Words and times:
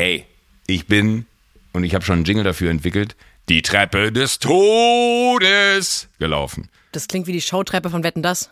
Ey, 0.00 0.24
ich 0.66 0.86
bin, 0.86 1.26
und 1.74 1.84
ich 1.84 1.94
habe 1.94 2.02
schon 2.02 2.14
einen 2.14 2.24
Jingle 2.24 2.42
dafür 2.42 2.70
entwickelt, 2.70 3.16
die 3.50 3.60
Treppe 3.60 4.10
des 4.10 4.38
Todes 4.38 6.08
gelaufen. 6.18 6.70
Das 6.92 7.06
klingt 7.06 7.26
wie 7.26 7.32
die 7.32 7.42
Showtreppe 7.42 7.90
von 7.90 8.02
Wetten 8.02 8.22
Das. 8.22 8.48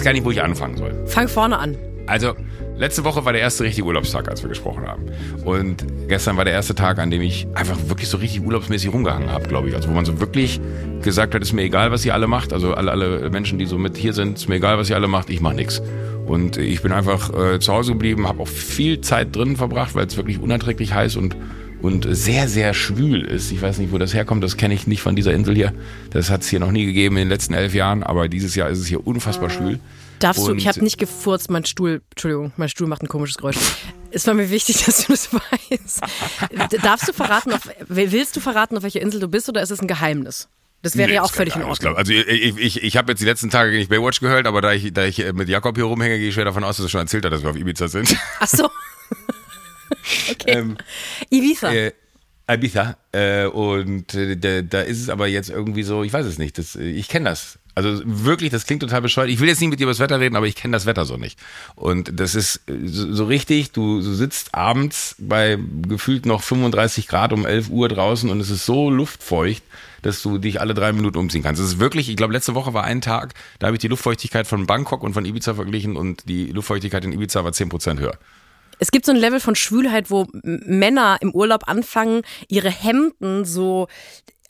Weiß 0.00 0.04
gar 0.04 0.12
nicht, 0.14 0.24
wo 0.24 0.30
ich 0.30 0.42
anfangen 0.42 0.78
soll. 0.78 0.94
Fang 1.06 1.28
vorne 1.28 1.58
an. 1.58 1.76
Also, 2.06 2.32
letzte 2.76 3.04
Woche 3.04 3.24
war 3.26 3.32
der 3.32 3.42
erste 3.42 3.64
richtige 3.64 3.86
Urlaubstag, 3.86 4.28
als 4.28 4.42
wir 4.42 4.48
gesprochen 4.48 4.86
haben. 4.86 5.04
Und 5.44 5.84
gestern 6.08 6.38
war 6.38 6.44
der 6.44 6.54
erste 6.54 6.74
Tag, 6.74 6.98
an 6.98 7.10
dem 7.10 7.20
ich 7.20 7.46
einfach 7.54 7.76
wirklich 7.86 8.08
so 8.08 8.16
richtig 8.16 8.42
urlaubsmäßig 8.42 8.92
rumgehangen 8.92 9.30
habe, 9.30 9.46
glaube 9.46 9.68
ich. 9.68 9.74
Also, 9.74 9.90
wo 9.90 9.92
man 9.92 10.06
so 10.06 10.18
wirklich 10.18 10.58
gesagt 11.02 11.34
hat, 11.34 11.42
ist 11.42 11.52
mir 11.52 11.62
egal, 11.62 11.92
was 11.92 12.04
ihr 12.06 12.14
alle 12.14 12.26
macht. 12.26 12.54
Also, 12.54 12.72
alle, 12.72 12.90
alle 12.90 13.30
Menschen, 13.30 13.58
die 13.58 13.66
so 13.66 13.76
mit 13.76 13.98
hier 13.98 14.14
sind, 14.14 14.38
ist 14.38 14.48
mir 14.48 14.56
egal, 14.56 14.78
was 14.78 14.88
ihr 14.88 14.96
alle 14.96 15.06
macht, 15.06 15.28
ich 15.28 15.42
mache 15.42 15.54
nichts. 15.54 15.82
Und 16.26 16.56
ich 16.56 16.80
bin 16.80 16.92
einfach 16.92 17.30
äh, 17.34 17.60
zu 17.60 17.72
Hause 17.74 17.92
geblieben, 17.92 18.26
habe 18.26 18.42
auch 18.42 18.48
viel 18.48 19.02
Zeit 19.02 19.36
drin 19.36 19.56
verbracht, 19.56 19.94
weil 19.94 20.06
es 20.06 20.16
wirklich 20.16 20.40
unerträglich 20.40 20.94
heiß 20.94 21.16
und 21.16 21.36
und 21.82 22.06
sehr, 22.10 22.48
sehr 22.48 22.74
schwül 22.74 23.22
ist. 23.24 23.50
Ich 23.52 23.60
weiß 23.62 23.78
nicht, 23.78 23.92
wo 23.92 23.98
das 23.98 24.14
herkommt, 24.14 24.42
das 24.44 24.56
kenne 24.56 24.74
ich 24.74 24.86
nicht 24.86 25.00
von 25.02 25.16
dieser 25.16 25.32
Insel 25.32 25.54
hier. 25.54 25.72
Das 26.10 26.30
hat 26.30 26.42
es 26.42 26.48
hier 26.48 26.60
noch 26.60 26.70
nie 26.72 26.86
gegeben 26.86 27.16
in 27.16 27.22
den 27.24 27.28
letzten 27.28 27.54
elf 27.54 27.74
Jahren, 27.74 28.02
aber 28.02 28.28
dieses 28.28 28.54
Jahr 28.54 28.68
ist 28.68 28.78
es 28.78 28.86
hier 28.86 29.06
unfassbar 29.06 29.50
schwül. 29.50 29.80
Darfst 30.18 30.46
du, 30.46 30.50
Und- 30.52 30.58
ich 30.58 30.68
habe 30.68 30.82
nicht 30.84 30.98
gefurzt, 30.98 31.50
mein 31.50 31.64
Stuhl, 31.64 32.02
Entschuldigung, 32.10 32.52
mein 32.56 32.68
Stuhl 32.68 32.86
macht 32.86 33.02
ein 33.02 33.08
komisches 33.08 33.38
Geräusch. 33.38 33.56
Es 34.10 34.26
war 34.26 34.34
mir 34.34 34.50
wichtig, 34.50 34.82
dass 34.84 35.06
du 35.06 35.12
das 35.12 35.30
weißt. 35.32 36.00
Darfst 36.82 37.08
du 37.08 37.12
verraten, 37.12 37.52
auf, 37.52 37.60
willst 37.88 38.36
du 38.36 38.40
verraten, 38.40 38.76
auf 38.76 38.82
welcher 38.82 39.00
Insel 39.00 39.20
du 39.20 39.28
bist 39.28 39.48
oder 39.48 39.62
ist 39.62 39.70
es 39.70 39.80
ein 39.80 39.86
Geheimnis? 39.88 40.48
Das 40.82 40.96
wäre 40.96 41.08
Nee, 41.10 41.16
ja 41.16 41.22
auch 41.22 41.30
völlig 41.32 41.56
in 41.56 41.62
Ordnung. 41.62 41.94
Also 41.96 42.12
ich, 42.12 42.56
ich, 42.56 42.82
ich 42.82 42.96
habe 42.96 43.12
jetzt 43.12 43.20
die 43.20 43.26
letzten 43.26 43.50
Tage 43.50 43.76
nicht 43.76 43.90
Baywatch 43.90 44.20
gehört, 44.20 44.46
aber 44.46 44.62
da 44.62 44.72
ich, 44.72 44.92
da 44.94 45.04
ich 45.04 45.18
äh, 45.20 45.34
mit 45.34 45.48
Jakob 45.50 45.76
hier 45.76 45.84
rumhänge, 45.84 46.18
gehe 46.18 46.28
ich 46.28 46.34
schwer 46.34 46.46
davon 46.46 46.64
aus, 46.64 46.78
dass 46.78 46.86
er 46.86 46.88
schon 46.88 47.00
erzählt 47.02 47.22
hat, 47.26 47.32
dass 47.32 47.42
wir 47.42 47.50
auf 47.50 47.56
Ibiza 47.56 47.88
sind. 47.88 48.16
Ach 48.40 48.48
so. 48.48 48.68
okay. 50.30 50.52
Ähm, 50.52 50.76
Ibiza. 51.30 51.72
äh, 51.72 51.92
Ibiza. 52.48 52.96
Äh, 53.12 53.46
und 53.46 54.14
äh, 54.14 54.62
da, 54.62 54.80
ist 54.80 55.00
es 55.00 55.08
aber 55.08 55.26
jetzt 55.26 55.50
irgendwie 55.50 55.82
so, 55.82 56.02
ich 56.02 56.12
weiß 56.12 56.26
es 56.26 56.38
nicht. 56.38 56.58
Das, 56.58 56.76
äh, 56.76 56.82
ich 56.82 57.08
kenne 57.08 57.30
das. 57.30 57.58
Also 57.74 58.02
wirklich, 58.04 58.50
das 58.50 58.66
klingt 58.66 58.82
total 58.82 59.00
bescheuert. 59.00 59.30
Ich 59.30 59.40
will 59.40 59.48
jetzt 59.48 59.60
nicht 59.60 59.70
mit 59.70 59.78
dir 59.78 59.84
über 59.84 59.92
das 59.92 60.00
Wetter 60.00 60.18
reden, 60.18 60.36
aber 60.36 60.46
ich 60.46 60.56
kenne 60.56 60.72
das 60.72 60.86
Wetter 60.86 61.04
so 61.04 61.16
nicht. 61.16 61.38
Und 61.76 62.18
das 62.18 62.34
ist 62.34 62.62
äh, 62.68 62.86
so, 62.86 63.12
so 63.12 63.24
richtig, 63.24 63.72
du, 63.72 64.00
du 64.00 64.12
sitzt 64.12 64.54
abends 64.54 65.14
bei 65.18 65.58
gefühlt 65.88 66.26
noch 66.26 66.42
35 66.42 67.06
Grad 67.06 67.32
um 67.32 67.46
11 67.46 67.70
Uhr 67.70 67.88
draußen 67.88 68.28
und 68.28 68.40
es 68.40 68.50
ist 68.50 68.66
so 68.66 68.90
luftfeucht, 68.90 69.62
dass 70.02 70.22
du 70.22 70.38
dich 70.38 70.60
alle 70.60 70.74
drei 70.74 70.92
Minuten 70.92 71.18
umziehen 71.18 71.42
kannst. 71.42 71.60
Es 71.60 71.68
ist 71.68 71.78
wirklich, 71.78 72.08
ich 72.08 72.16
glaube, 72.16 72.32
letzte 72.32 72.54
Woche 72.54 72.74
war 72.74 72.84
ein 72.84 73.00
Tag, 73.00 73.34
da 73.58 73.68
habe 73.68 73.76
ich 73.76 73.80
die 73.80 73.88
Luftfeuchtigkeit 73.88 74.46
von 74.46 74.66
Bangkok 74.66 75.02
und 75.02 75.12
von 75.14 75.24
Ibiza 75.24 75.54
verglichen 75.54 75.96
und 75.96 76.28
die 76.28 76.46
Luftfeuchtigkeit 76.46 77.04
in 77.04 77.12
Ibiza 77.12 77.44
war 77.44 77.52
10% 77.52 77.98
höher. 77.98 78.18
Es 78.80 78.90
gibt 78.90 79.04
so 79.04 79.12
ein 79.12 79.18
Level 79.18 79.40
von 79.40 79.54
Schwülheit, 79.54 80.10
wo 80.10 80.26
Männer 80.42 81.18
im 81.20 81.32
Urlaub 81.32 81.68
anfangen, 81.68 82.22
ihre 82.48 82.70
Hemden 82.70 83.44
so 83.44 83.88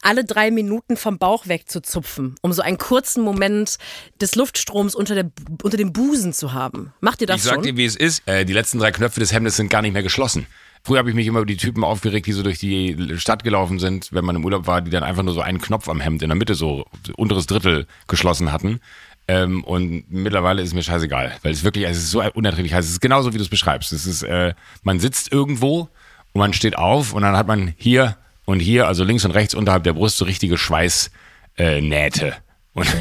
alle 0.03 0.25
drei 0.25 0.51
Minuten 0.51 0.97
vom 0.97 1.19
Bauch 1.19 1.47
wegzuzupfen, 1.47 2.37
um 2.41 2.53
so 2.53 2.63
einen 2.63 2.79
kurzen 2.79 3.23
Moment 3.23 3.77
des 4.21 4.37
Luftstroms 4.37 4.95
unter, 4.95 5.15
der, 5.15 5.31
unter 5.63 5.77
dem 5.77 5.93
Busen 5.93 6.33
zu 6.33 6.53
haben. 6.53 6.95
Macht 7.01 7.21
ihr 7.21 7.27
das 7.27 7.39
ich 7.39 7.43
sag 7.43 7.55
schon? 7.57 7.65
dir, 7.65 7.77
wie 7.77 7.85
es 7.85 7.97
ist. 7.97 8.27
Äh, 8.27 8.45
die 8.45 8.53
letzten 8.53 8.79
drei 8.79 8.93
Knöpfe 8.93 9.21
des 9.21 9.33
Hemdes 9.33 9.57
sind 9.57 9.69
gar 9.69 9.83
nicht 9.83 9.93
mehr 9.93 10.03
geschlossen. 10.03 10.47
Früher 10.83 10.99
habe 10.99 11.11
ich 11.11 11.15
mich 11.15 11.27
immer 11.27 11.41
über 11.41 11.47
die 11.47 11.59
Typen 11.59 11.85
aufgeregt, 11.85 12.27
die 12.27 12.33
so 12.33 12.43
durch 12.43 12.59
die 12.59 12.97
Stadt 13.19 13.45
gelaufen 13.45 13.79
sind, 13.79 14.13
wenn 14.13 14.25
man 14.25 14.37
im 14.37 14.45
Urlaub 14.45 14.67
war, 14.67 14.81
die 14.81 14.91
dann 14.91 15.03
einfach 15.03 15.23
nur 15.23 15.35
so 15.35 15.43
einen 15.43 15.61
Knopf 15.61 15.91
am 15.91 16.01
Hemd 16.01 16.23
in 16.23 16.31
der 16.31 16.37
Mitte, 16.37 16.55
so 16.55 16.87
unteres 17.17 17.47
Drittel 17.47 17.87
geschlossen 18.09 18.51
hatten. 18.51 18.81
Ähm, 19.29 19.63
und 19.65 20.11
mittlerweile 20.11 20.63
ist 20.63 20.75
mir 20.75 20.83
scheißegal, 20.83 21.33
weil 21.43 21.53
es 21.53 21.63
wirklich, 21.63 21.87
es 21.87 21.99
ist 21.99 22.11
so 22.11 22.23
unerträglich 22.35 22.75
heiß. 22.75 22.85
Es 22.85 22.93
ist 22.93 23.01
genauso, 23.01 23.33
wie 23.33 23.39
du 23.39 23.43
es 23.45 23.49
beschreibst. 23.49 23.93
Es 23.93 24.07
ist, 24.07 24.23
äh, 24.23 24.55
man 24.83 24.99
sitzt 24.99 25.33
irgendwo 25.33 25.89
und 26.33 26.39
man 26.41 26.53
steht 26.53 26.77
auf 26.77 27.13
und 27.13 27.23
dann 27.23 27.37
hat 27.37 27.47
man 27.47 27.75
hier 27.77 28.17
und 28.45 28.61
hier, 28.61 28.89
also 28.89 29.05
links 29.05 29.25
und 29.25 29.31
rechts 29.31 29.55
unterhalb 29.55 29.85
der 29.85 29.93
Brust, 29.93 30.17
so 30.17 30.25
richtige 30.25 30.59
Schweißnähte. 30.59 32.27
Äh, 32.27 32.33
und, 32.75 32.97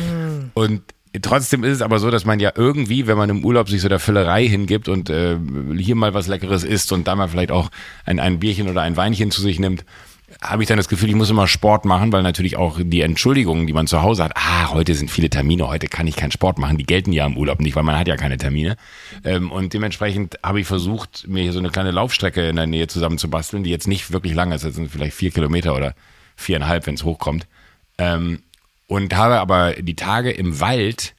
und 0.53 0.83
Trotzdem 1.23 1.63
ist 1.63 1.73
es 1.73 1.81
aber 1.81 1.97
so, 1.97 2.11
dass 2.11 2.25
man 2.25 2.39
ja 2.39 2.51
irgendwie, 2.55 3.07
wenn 3.07 3.17
man 3.17 3.29
im 3.31 3.43
Urlaub 3.43 3.67
sich 3.67 3.81
so 3.81 3.89
der 3.89 3.97
Füllerei 3.97 4.47
hingibt 4.47 4.87
und 4.87 5.09
äh, 5.09 5.37
hier 5.75 5.95
mal 5.95 6.13
was 6.13 6.27
Leckeres 6.27 6.63
isst 6.63 6.91
und 6.91 7.07
da 7.07 7.15
mal 7.15 7.27
vielleicht 7.27 7.51
auch 7.51 7.71
ein, 8.05 8.19
ein 8.19 8.39
Bierchen 8.39 8.69
oder 8.69 8.83
ein 8.83 8.95
Weinchen 8.95 9.31
zu 9.31 9.41
sich 9.41 9.59
nimmt, 9.59 9.85
habe 10.41 10.63
ich 10.63 10.69
dann 10.69 10.77
das 10.77 10.87
Gefühl, 10.87 11.09
ich 11.09 11.15
muss 11.15 11.29
immer 11.29 11.47
Sport 11.47 11.85
machen, 11.85 12.11
weil 12.11 12.23
natürlich 12.23 12.57
auch 12.57 12.79
die 12.81 13.01
Entschuldigungen, 13.01 13.67
die 13.67 13.73
man 13.73 13.87
zu 13.87 14.01
Hause 14.01 14.23
hat, 14.23 14.33
ah, 14.35 14.69
heute 14.71 14.95
sind 14.95 15.11
viele 15.11 15.29
Termine, 15.29 15.67
heute 15.67 15.87
kann 15.87 16.07
ich 16.07 16.15
keinen 16.15 16.31
Sport 16.31 16.59
machen, 16.59 16.77
die 16.77 16.85
gelten 16.85 17.11
ja 17.11 17.25
im 17.25 17.37
Urlaub 17.37 17.59
nicht, 17.59 17.75
weil 17.75 17.83
man 17.83 17.97
hat 17.97 18.07
ja 18.07 18.15
keine 18.15 18.37
Termine. 18.37 18.77
Ähm, 19.23 19.51
und 19.51 19.73
dementsprechend 19.73 20.39
habe 20.43 20.59
ich 20.61 20.67
versucht, 20.67 21.27
mir 21.27 21.43
hier 21.43 21.53
so 21.53 21.59
eine 21.59 21.69
kleine 21.69 21.91
Laufstrecke 21.91 22.47
in 22.47 22.55
der 22.55 22.67
Nähe 22.67 22.87
zusammenzubasteln, 22.87 23.63
die 23.63 23.69
jetzt 23.69 23.87
nicht 23.87 24.11
wirklich 24.11 24.33
lang 24.33 24.51
ist, 24.51 24.63
das 24.63 24.75
sind 24.75 24.91
vielleicht 24.91 25.15
vier 25.15 25.31
Kilometer 25.31 25.75
oder 25.75 25.93
viereinhalb, 26.35 26.87
wenn 26.87 26.95
es 26.95 27.03
hochkommt. 27.03 27.47
Ähm, 27.97 28.43
und 28.87 29.15
habe 29.15 29.39
aber 29.39 29.73
die 29.73 29.95
Tage 29.95 30.31
im 30.31 30.59
Wald, 30.59 31.13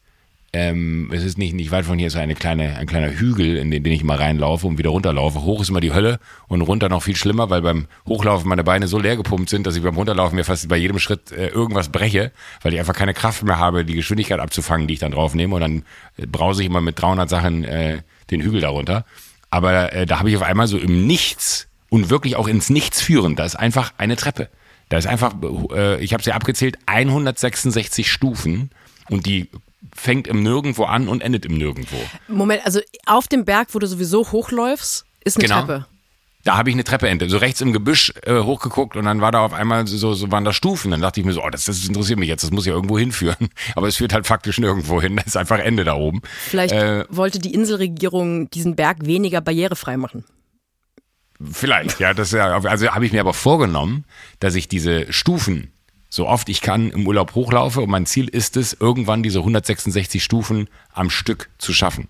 ähm, 0.52 1.10
es 1.12 1.22
ist 1.24 1.38
nicht, 1.38 1.54
nicht 1.54 1.70
weit 1.70 1.84
von 1.84 1.96
hier, 1.96 2.08
ist 2.08 2.16
eine 2.16 2.34
kleine, 2.34 2.76
ein 2.76 2.86
kleiner 2.86 3.12
Hügel, 3.12 3.56
in 3.56 3.70
den, 3.70 3.84
den 3.84 3.92
ich 3.92 4.00
immer 4.00 4.18
reinlaufe 4.18 4.66
und 4.66 4.78
wieder 4.78 4.90
runterlaufe. 4.90 5.42
Hoch 5.42 5.60
ist 5.62 5.70
immer 5.70 5.80
die 5.80 5.92
Hölle 5.92 6.18
und 6.48 6.62
runter 6.62 6.88
noch 6.88 7.04
viel 7.04 7.14
schlimmer, 7.14 7.50
weil 7.50 7.62
beim 7.62 7.86
Hochlaufen 8.08 8.48
meine 8.48 8.64
Beine 8.64 8.88
so 8.88 8.98
leer 8.98 9.16
gepumpt 9.16 9.48
sind, 9.48 9.64
dass 9.66 9.76
ich 9.76 9.82
beim 9.82 9.94
Runterlaufen 9.94 10.34
mir 10.34 10.44
fast 10.44 10.68
bei 10.68 10.76
jedem 10.76 10.98
Schritt 10.98 11.30
äh, 11.30 11.48
irgendwas 11.48 11.90
breche, 11.90 12.32
weil 12.62 12.74
ich 12.74 12.80
einfach 12.80 12.94
keine 12.94 13.14
Kraft 13.14 13.44
mehr 13.44 13.58
habe, 13.58 13.84
die 13.84 13.94
Geschwindigkeit 13.94 14.40
abzufangen, 14.40 14.88
die 14.88 14.94
ich 14.94 15.00
dann 15.00 15.12
drauf 15.12 15.34
nehme. 15.34 15.54
Und 15.54 15.60
dann 15.60 15.82
äh, 16.16 16.26
brause 16.26 16.62
ich 16.62 16.66
immer 16.66 16.80
mit 16.80 17.00
300 17.00 17.30
Sachen 17.30 17.62
äh, 17.62 18.02
den 18.32 18.42
Hügel 18.42 18.60
darunter. 18.60 19.04
Aber 19.50 19.92
äh, 19.92 20.04
da 20.04 20.18
habe 20.18 20.30
ich 20.30 20.36
auf 20.36 20.42
einmal 20.42 20.66
so 20.66 20.78
im 20.78 21.06
Nichts 21.06 21.68
und 21.90 22.10
wirklich 22.10 22.34
auch 22.34 22.48
ins 22.48 22.70
Nichts 22.70 23.00
führen. 23.00 23.36
Da 23.36 23.44
ist 23.44 23.54
einfach 23.54 23.92
eine 23.98 24.16
Treppe. 24.16 24.48
Da 24.88 24.98
ist 24.98 25.06
einfach, 25.06 25.34
äh, 25.72 26.02
ich 26.02 26.12
habe 26.12 26.24
sie 26.24 26.32
abgezählt, 26.32 26.76
166 26.86 28.10
Stufen 28.10 28.70
und 29.08 29.26
die 29.26 29.48
fängt 29.94 30.26
im 30.26 30.42
Nirgendwo 30.42 30.84
an 30.84 31.08
und 31.08 31.22
endet 31.22 31.44
im 31.46 31.56
Nirgendwo. 31.56 31.96
Moment, 32.28 32.64
also 32.66 32.80
auf 33.06 33.28
dem 33.28 33.44
Berg, 33.44 33.68
wo 33.72 33.78
du 33.78 33.86
sowieso 33.86 34.30
hochläufst, 34.32 35.04
ist 35.24 35.36
eine 35.36 35.46
Genau. 35.46 35.60
Treppe. 35.60 35.86
Da 36.42 36.56
habe 36.56 36.70
ich 36.70 36.74
eine 36.74 36.84
Treppe 36.84 37.06
entdeckt, 37.06 37.30
so 37.30 37.36
rechts 37.36 37.60
im 37.60 37.74
Gebüsch 37.74 38.14
äh, 38.22 38.40
hochgeguckt 38.40 38.96
und 38.96 39.04
dann 39.04 39.20
war 39.20 39.30
da 39.30 39.40
auf 39.40 39.52
einmal 39.52 39.86
so, 39.86 40.14
so 40.14 40.30
waren 40.32 40.44
da 40.44 40.54
Stufen. 40.54 40.90
Dann 40.90 41.02
dachte 41.02 41.20
ich 41.20 41.26
mir 41.26 41.34
so, 41.34 41.44
oh, 41.44 41.50
das, 41.50 41.64
das 41.64 41.84
interessiert 41.86 42.18
mich 42.18 42.30
jetzt, 42.30 42.42
das 42.42 42.50
muss 42.50 42.64
ja 42.64 42.72
irgendwo 42.72 42.98
hinführen. 42.98 43.50
Aber 43.74 43.88
es 43.88 43.96
führt 43.96 44.14
halt 44.14 44.26
faktisch 44.26 44.58
nirgendwo 44.58 45.02
hin. 45.02 45.16
Da 45.16 45.22
ist 45.22 45.36
einfach 45.36 45.58
Ende 45.58 45.84
da 45.84 45.94
oben. 45.96 46.22
Vielleicht 46.46 46.72
Äh, 46.72 47.04
wollte 47.10 47.40
die 47.40 47.52
Inselregierung 47.52 48.48
diesen 48.48 48.74
Berg 48.74 49.04
weniger 49.04 49.42
barrierefrei 49.42 49.98
machen. 49.98 50.24
Vielleicht, 51.52 52.00
ja, 52.00 52.12
das 52.12 52.28
ist 52.28 52.34
ja, 52.38 52.54
also 52.58 52.88
habe 52.88 53.06
ich 53.06 53.12
mir 53.12 53.20
aber 53.20 53.32
vorgenommen, 53.34 54.04
dass 54.40 54.54
ich 54.54 54.68
diese 54.68 55.10
Stufen 55.12 55.72
so 56.10 56.26
oft 56.26 56.48
ich 56.48 56.60
kann 56.60 56.90
im 56.90 57.06
Urlaub 57.06 57.34
hochlaufe 57.34 57.80
und 57.80 57.88
mein 57.88 58.04
Ziel 58.04 58.28
ist 58.28 58.56
es, 58.56 58.74
irgendwann 58.74 59.22
diese 59.22 59.38
166 59.38 60.22
Stufen 60.22 60.68
am 60.92 61.08
Stück 61.08 61.48
zu 61.58 61.72
schaffen. 61.72 62.08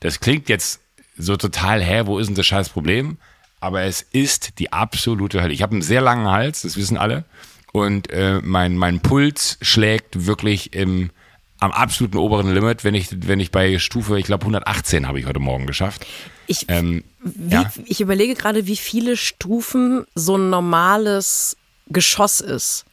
Das 0.00 0.20
klingt 0.20 0.48
jetzt 0.48 0.80
so 1.18 1.36
total, 1.36 1.82
hä, 1.82 2.02
wo 2.06 2.18
ist 2.18 2.28
denn 2.28 2.36
das 2.36 2.46
scheiß 2.46 2.70
Problem? 2.70 3.18
Aber 3.60 3.82
es 3.82 4.02
ist 4.02 4.58
die 4.58 4.72
absolute 4.72 5.42
Hölle. 5.42 5.52
Ich 5.52 5.62
habe 5.62 5.72
einen 5.72 5.82
sehr 5.82 6.00
langen 6.00 6.28
Hals, 6.28 6.62
das 6.62 6.76
wissen 6.76 6.96
alle. 6.96 7.24
Und 7.72 8.10
äh, 8.10 8.40
mein, 8.42 8.76
mein 8.76 9.00
Puls 9.00 9.58
schlägt 9.60 10.26
wirklich 10.26 10.74
im, 10.74 11.10
am 11.58 11.72
absoluten 11.72 12.18
oberen 12.18 12.52
Limit, 12.52 12.84
wenn 12.84 12.94
ich, 12.94 13.08
wenn 13.26 13.40
ich 13.40 13.50
bei 13.50 13.78
Stufe, 13.78 14.18
ich 14.18 14.26
glaube 14.26 14.42
118 14.42 15.08
habe 15.08 15.18
ich 15.18 15.26
heute 15.26 15.40
Morgen 15.40 15.66
geschafft. 15.66 16.06
Ich, 16.46 16.66
Ähm, 16.68 17.04
wie, 17.20 17.54
ja. 17.54 17.72
ich 17.86 18.00
überlege 18.00 18.34
gerade, 18.34 18.66
wie 18.66 18.76
viele 18.76 19.16
Stufen 19.16 20.04
so 20.14 20.36
ein 20.36 20.50
normales 20.50 21.56
Geschoss 21.88 22.40
ist. 22.40 22.84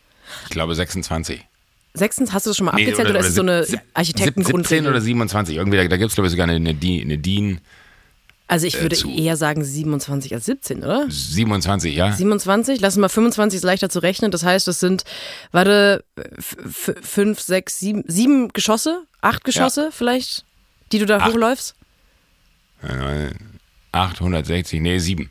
Ich 0.46 0.50
glaube 0.50 0.76
26. 0.76 1.46
Sechstens, 1.94 2.32
hast 2.34 2.46
du 2.46 2.52
das 2.52 2.58
schon 2.58 2.66
mal 2.68 2.76
Nee, 2.76 2.84
abgezählt 2.84 3.10
oder, 3.10 3.20
ist 3.20 3.28
es 3.30 3.36
so 3.36 3.42
eine 3.42 3.64
sieb- 3.64 3.80
17 3.80 3.90
Architektengrundregel? 3.96 4.88
oder 4.90 5.02
27. 5.02 5.56
Irgendwie, 5.56 5.78
da, 5.78 5.88
da 5.88 5.98
gibt 5.98 6.10
es, 6.10 6.16
glaube 6.16 6.28
ich, 6.28 6.32
sogar 6.32 6.48
eine, 6.48 6.56
eine 6.56 6.70
eine 6.70 7.18
DIN 7.18 7.62
Also 8.48 8.68
ich 8.68 8.80
würde 8.80 8.96
zu. 8.96 9.10
eher 9.10 9.38
sagen 9.38 9.64
27 9.64 10.34
als 10.36 10.46
17, 10.46 10.84
oder? 10.84 11.08
27, 11.10 11.96
ja? 11.96 12.12
27, 12.12 12.80
lass 12.80 12.96
mal 12.98 13.10
25 13.10 13.58
ist 13.58 13.64
leichter 13.64 13.90
zu 13.90 14.00
rechnen. 14.00 14.30
Das 14.32 14.44
heißt, 14.44 14.68
es 14.68 14.80
sind, 14.80 15.04
warte, 15.52 16.04
f- 16.38 16.58
f- 16.64 16.96
fünf, 17.02 17.40
sechs, 17.42 17.80
sieben, 17.80 18.04
sieben 18.08 18.50
Geschosse, 18.50 19.04
acht 19.22 19.44
Geschosse 19.44 19.90
vielleicht, 19.92 20.46
die 20.92 21.00
du 21.00 21.06
da 21.08 21.18
Acht. 21.18 21.32
hochläufst. 21.34 21.76
860, 23.92 24.80
nee, 24.82 25.00
7. 25.00 25.30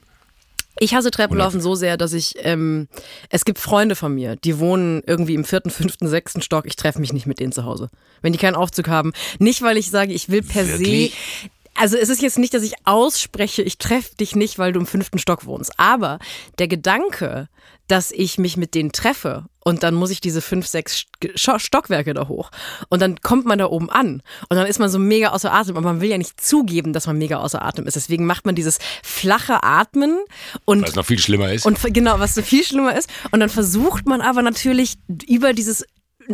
Ich 0.81 0.95
hasse 0.95 1.11
Treppenlaufen 1.11 1.61
so 1.61 1.75
sehr, 1.75 1.97
dass 1.97 2.13
ich, 2.13 2.35
ähm, 2.43 2.89
es 3.31 3.45
gibt 3.45 3.59
Freunde 3.59 3.97
von 3.97 4.15
mir, 4.15 4.37
die 4.37 4.59
wohnen 4.59 5.03
irgendwie 5.07 5.35
im 5.35 5.45
vierten, 5.45 5.71
fünften, 5.71 6.09
sechsten 6.09 6.43
Stock. 6.43 6.67
Ich 6.67 6.77
treffe 6.77 7.01
mich 7.01 7.13
nicht 7.13 7.27
mit 7.27 7.41
denen 7.41 7.53
zu 7.53 7.65
Hause. 7.65 7.91
Wenn 8.23 8.33
die 8.33 8.39
keinen 8.39 8.57
Aufzug 8.57 8.89
haben. 8.89 9.13
Nicht, 9.39 9.63
weil 9.63 9.77
ich 9.77 9.91
sage, 9.91 10.13
ich 10.13 10.29
will 10.29 10.43
per 10.43 10.67
Wirklich? 10.67 11.11
se. 11.11 11.51
Also 11.79 11.97
es 11.97 12.09
ist 12.09 12.21
jetzt 12.21 12.39
nicht, 12.39 12.55
dass 12.55 12.63
ich 12.63 12.75
ausspreche, 12.85 13.63
ich 13.63 13.79
treffe 13.79 14.15
dich 14.17 14.35
nicht, 14.35 14.59
weil 14.59 14.73
du 14.73 14.81
im 14.81 14.87
fünften 14.87 15.19
Stock 15.19 15.47
wohnst. 15.47 15.79
Aber 15.79 16.19
der 16.59 16.69
Gedanke, 16.69 17.49
dass 17.87 18.11
ich 18.11 18.39
mich 18.39 18.57
mit 18.57 18.75
denen 18.75 18.93
treffe 18.93 19.47
und 19.65 19.83
dann 19.83 19.95
muss 19.95 20.11
ich 20.11 20.21
diese 20.21 20.43
fünf, 20.43 20.67
sechs 20.67 21.07
Stockwerke 21.35 22.15
da 22.15 22.29
hoch 22.29 22.51
und 22.89 23.01
dann 23.01 23.21
kommt 23.21 23.47
man 23.47 23.59
da 23.59 23.67
oben 23.67 23.91
an 23.91 24.23
und 24.49 24.57
dann 24.57 24.67
ist 24.67 24.79
man 24.79 24.91
so 24.91 24.99
mega 24.99 25.29
außer 25.31 25.53
Atem, 25.53 25.77
aber 25.77 25.93
man 25.93 26.01
will 26.01 26.11
ja 26.11 26.19
nicht 26.19 26.41
zugeben, 26.41 26.93
dass 26.93 27.07
man 27.07 27.17
mega 27.17 27.39
außer 27.39 27.65
Atem 27.65 27.87
ist. 27.87 27.95
Deswegen 27.95 28.27
macht 28.27 28.45
man 28.45 28.55
dieses 28.55 28.79
flache 29.03 29.63
Atmen 29.63 30.19
und 30.65 30.83
was 30.83 30.97
noch 30.97 31.07
viel 31.07 31.19
schlimmer 31.19 31.53
ist. 31.53 31.65
Und 31.65 31.79
genau, 31.95 32.19
was 32.19 32.35
so 32.35 32.43
viel 32.43 32.63
schlimmer 32.65 32.97
ist 32.97 33.09
und 33.31 33.41
dann 33.41 33.49
versucht 33.51 34.07
man 34.07 34.21
aber 34.21 34.43
natürlich 34.43 34.99
über 35.27 35.55
dieses 35.55 35.85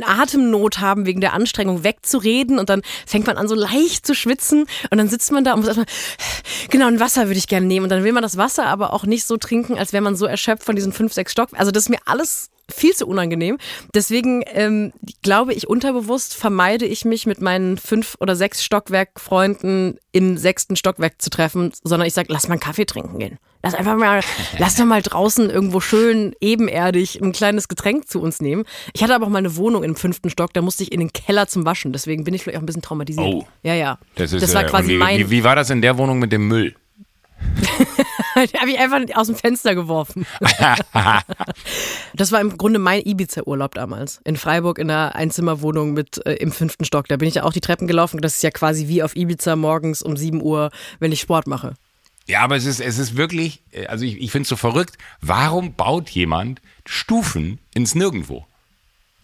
Atemnot 0.03 0.81
haben 0.81 1.07
wegen 1.07 1.21
der 1.21 1.35
Anstrengung 1.35 1.85
wegzureden 1.85 2.59
und 2.59 2.69
dann 2.69 2.83
fängt 3.07 3.27
man 3.27 3.37
an 3.37 3.49
so 3.49 3.55
leicht 3.55 4.07
zu 4.07 4.15
schwitzen 4.15 4.67
und 4.91 4.99
dann 4.99 5.09
sitzt 5.09 5.31
man 5.33 5.45
da 5.45 5.53
und 5.53 5.61
muss 5.61 5.69
erstmal, 5.69 5.87
genau, 6.71 6.87
ein 6.87 7.01
Wasser 7.01 7.27
würde 7.27 7.39
ich 7.39 7.49
gerne 7.49 7.67
nehmen 7.67 7.85
und 7.85 7.91
dann 7.91 8.05
will 8.05 8.13
man 8.13 8.23
das 8.23 8.37
Wasser 8.37 8.67
aber 8.67 8.93
auch 8.93 9.05
nicht 9.05 9.25
so 9.27 9.37
trinken, 9.37 9.79
als 9.79 9.93
wäre 9.93 10.03
man 10.03 10.17
so 10.17 10.27
erschöpft 10.27 10.65
von 10.65 10.77
diesen 10.77 10.93
fünf, 10.93 11.13
sechs 11.13 11.33
Stock. 11.33 11.51
Also 11.53 11.71
das 11.71 11.85
ist 11.85 11.89
mir 11.91 12.01
alles 12.07 12.51
viel 12.71 12.95
zu 12.95 13.07
unangenehm. 13.07 13.59
Deswegen 13.95 14.43
ähm, 14.47 14.93
glaube 15.23 15.55
ich, 15.55 15.69
unterbewusst 15.69 16.35
vermeide 16.35 16.87
ich 16.87 17.05
mich 17.05 17.27
mit 17.27 17.41
meinen 17.41 17.79
fünf 17.79 18.17
oder 18.21 18.37
sechs 18.37 18.65
Stockwerk-Freunden 18.65 19.99
im 20.13 20.37
sechsten 20.39 20.77
Stockwerk 20.77 21.21
zu 21.21 21.31
treffen, 21.31 21.73
sondern 21.83 22.07
ich 22.07 22.15
sage, 22.15 22.33
lass 22.33 22.49
mal 22.49 22.55
einen 22.55 22.61
Kaffee 22.61 22.87
trinken 22.87 23.19
gehen. 23.19 23.39
Lass 23.63 23.75
einfach 23.75 23.97
mal, 23.97 24.21
lass 24.59 24.77
doch 24.77 24.85
mal 24.85 25.03
draußen 25.03 25.49
irgendwo 25.51 25.81
schön 25.81 26.35
ebenerdig 26.41 27.21
ein 27.21 27.33
kleines 27.33 27.69
Getränk 27.69 28.09
zu 28.09 28.21
uns 28.21 28.41
nehmen. 28.41 28.65
Ich 28.93 29.03
hatte 29.03 29.15
aber 29.15 29.27
auch 29.27 29.31
mal 29.31 29.39
eine 29.39 29.57
Wohnung 29.57 29.83
im 29.85 29.97
fünften 29.97 30.31
Stock, 30.31 30.53
da 30.53 30.63
musste 30.63 30.83
ich 30.83 30.93
in 30.93 31.01
den 31.01 31.13
Keller 31.13 31.49
zum 31.49 31.65
Waschen. 31.65 31.93
Deswegen 31.93 32.25
bin 32.25 32.35
ich 32.35 32.43
vielleicht 32.43 32.59
auch 32.59 32.63
ein 32.63 32.67
bisschen 32.67 32.83
traumatisiert. 32.83 33.27
Oh. 33.27 33.47
Ja, 33.63 33.75
ja. 33.75 33.99
Das, 34.17 34.33
ist, 34.33 34.43
das 34.43 34.55
war 34.55 34.65
quasi 34.65 34.93
wie, 34.93 34.97
mein. 34.99 35.19
Wie, 35.19 35.31
wie 35.31 35.45
war 35.45 35.57
das 35.57 35.71
in 35.71 35.83
der 35.83 35.99
Wohnung 35.99 36.19
mit 36.19 36.33
dem 36.33 36.47
Müll? 36.47 36.75
Habe 38.61 38.71
ich 38.71 38.79
einfach 38.79 39.01
aus 39.15 39.29
dem 39.29 39.37
Fenster 39.37 39.75
geworfen. 39.75 40.27
das 42.15 42.33
war 42.33 42.41
im 42.41 42.57
Grunde 42.57 42.79
mein 42.79 43.03
Ibiza-Urlaub 43.05 43.75
damals. 43.75 44.21
In 44.25 44.37
Freiburg 44.37 44.79
in 44.79 44.91
einer 44.91 45.15
Einzimmerwohnung 45.15 45.93
mit 45.93 46.25
äh, 46.27 46.35
im 46.35 46.53
fünften 46.53 46.85
Stock. 46.85 47.07
Da 47.09 47.17
bin 47.17 47.29
ich 47.29 47.37
ja 47.37 47.45
auch 47.45 47.53
die 47.53 47.61
Treppen 47.61 47.87
gelaufen. 47.87 48.21
Das 48.21 48.37
ist 48.37 48.43
ja 48.43 48.51
quasi 48.51 48.89
wie 48.89 49.03
auf 49.03 49.17
Ibiza 49.17 49.57
morgens 49.57 50.03
um 50.03 50.17
7 50.17 50.43
Uhr, 50.43 50.71
wenn 50.99 51.13
ich 51.13 51.21
Sport 51.21 51.47
mache. 51.47 51.75
Ja, 52.27 52.41
aber 52.41 52.57
es 52.57 52.65
ist, 52.65 52.81
es 52.81 52.99
ist 52.99 53.17
wirklich, 53.17 53.63
äh, 53.71 53.87
also 53.87 54.05
ich, 54.05 54.21
ich 54.21 54.31
finde 54.31 54.43
es 54.43 54.49
so 54.49 54.57
verrückt. 54.57 54.97
Warum 55.21 55.75
baut 55.75 56.11
jemand 56.11 56.61
Stufen 56.87 57.61
ins 57.75 57.95
Nirgendwo? 57.95 58.47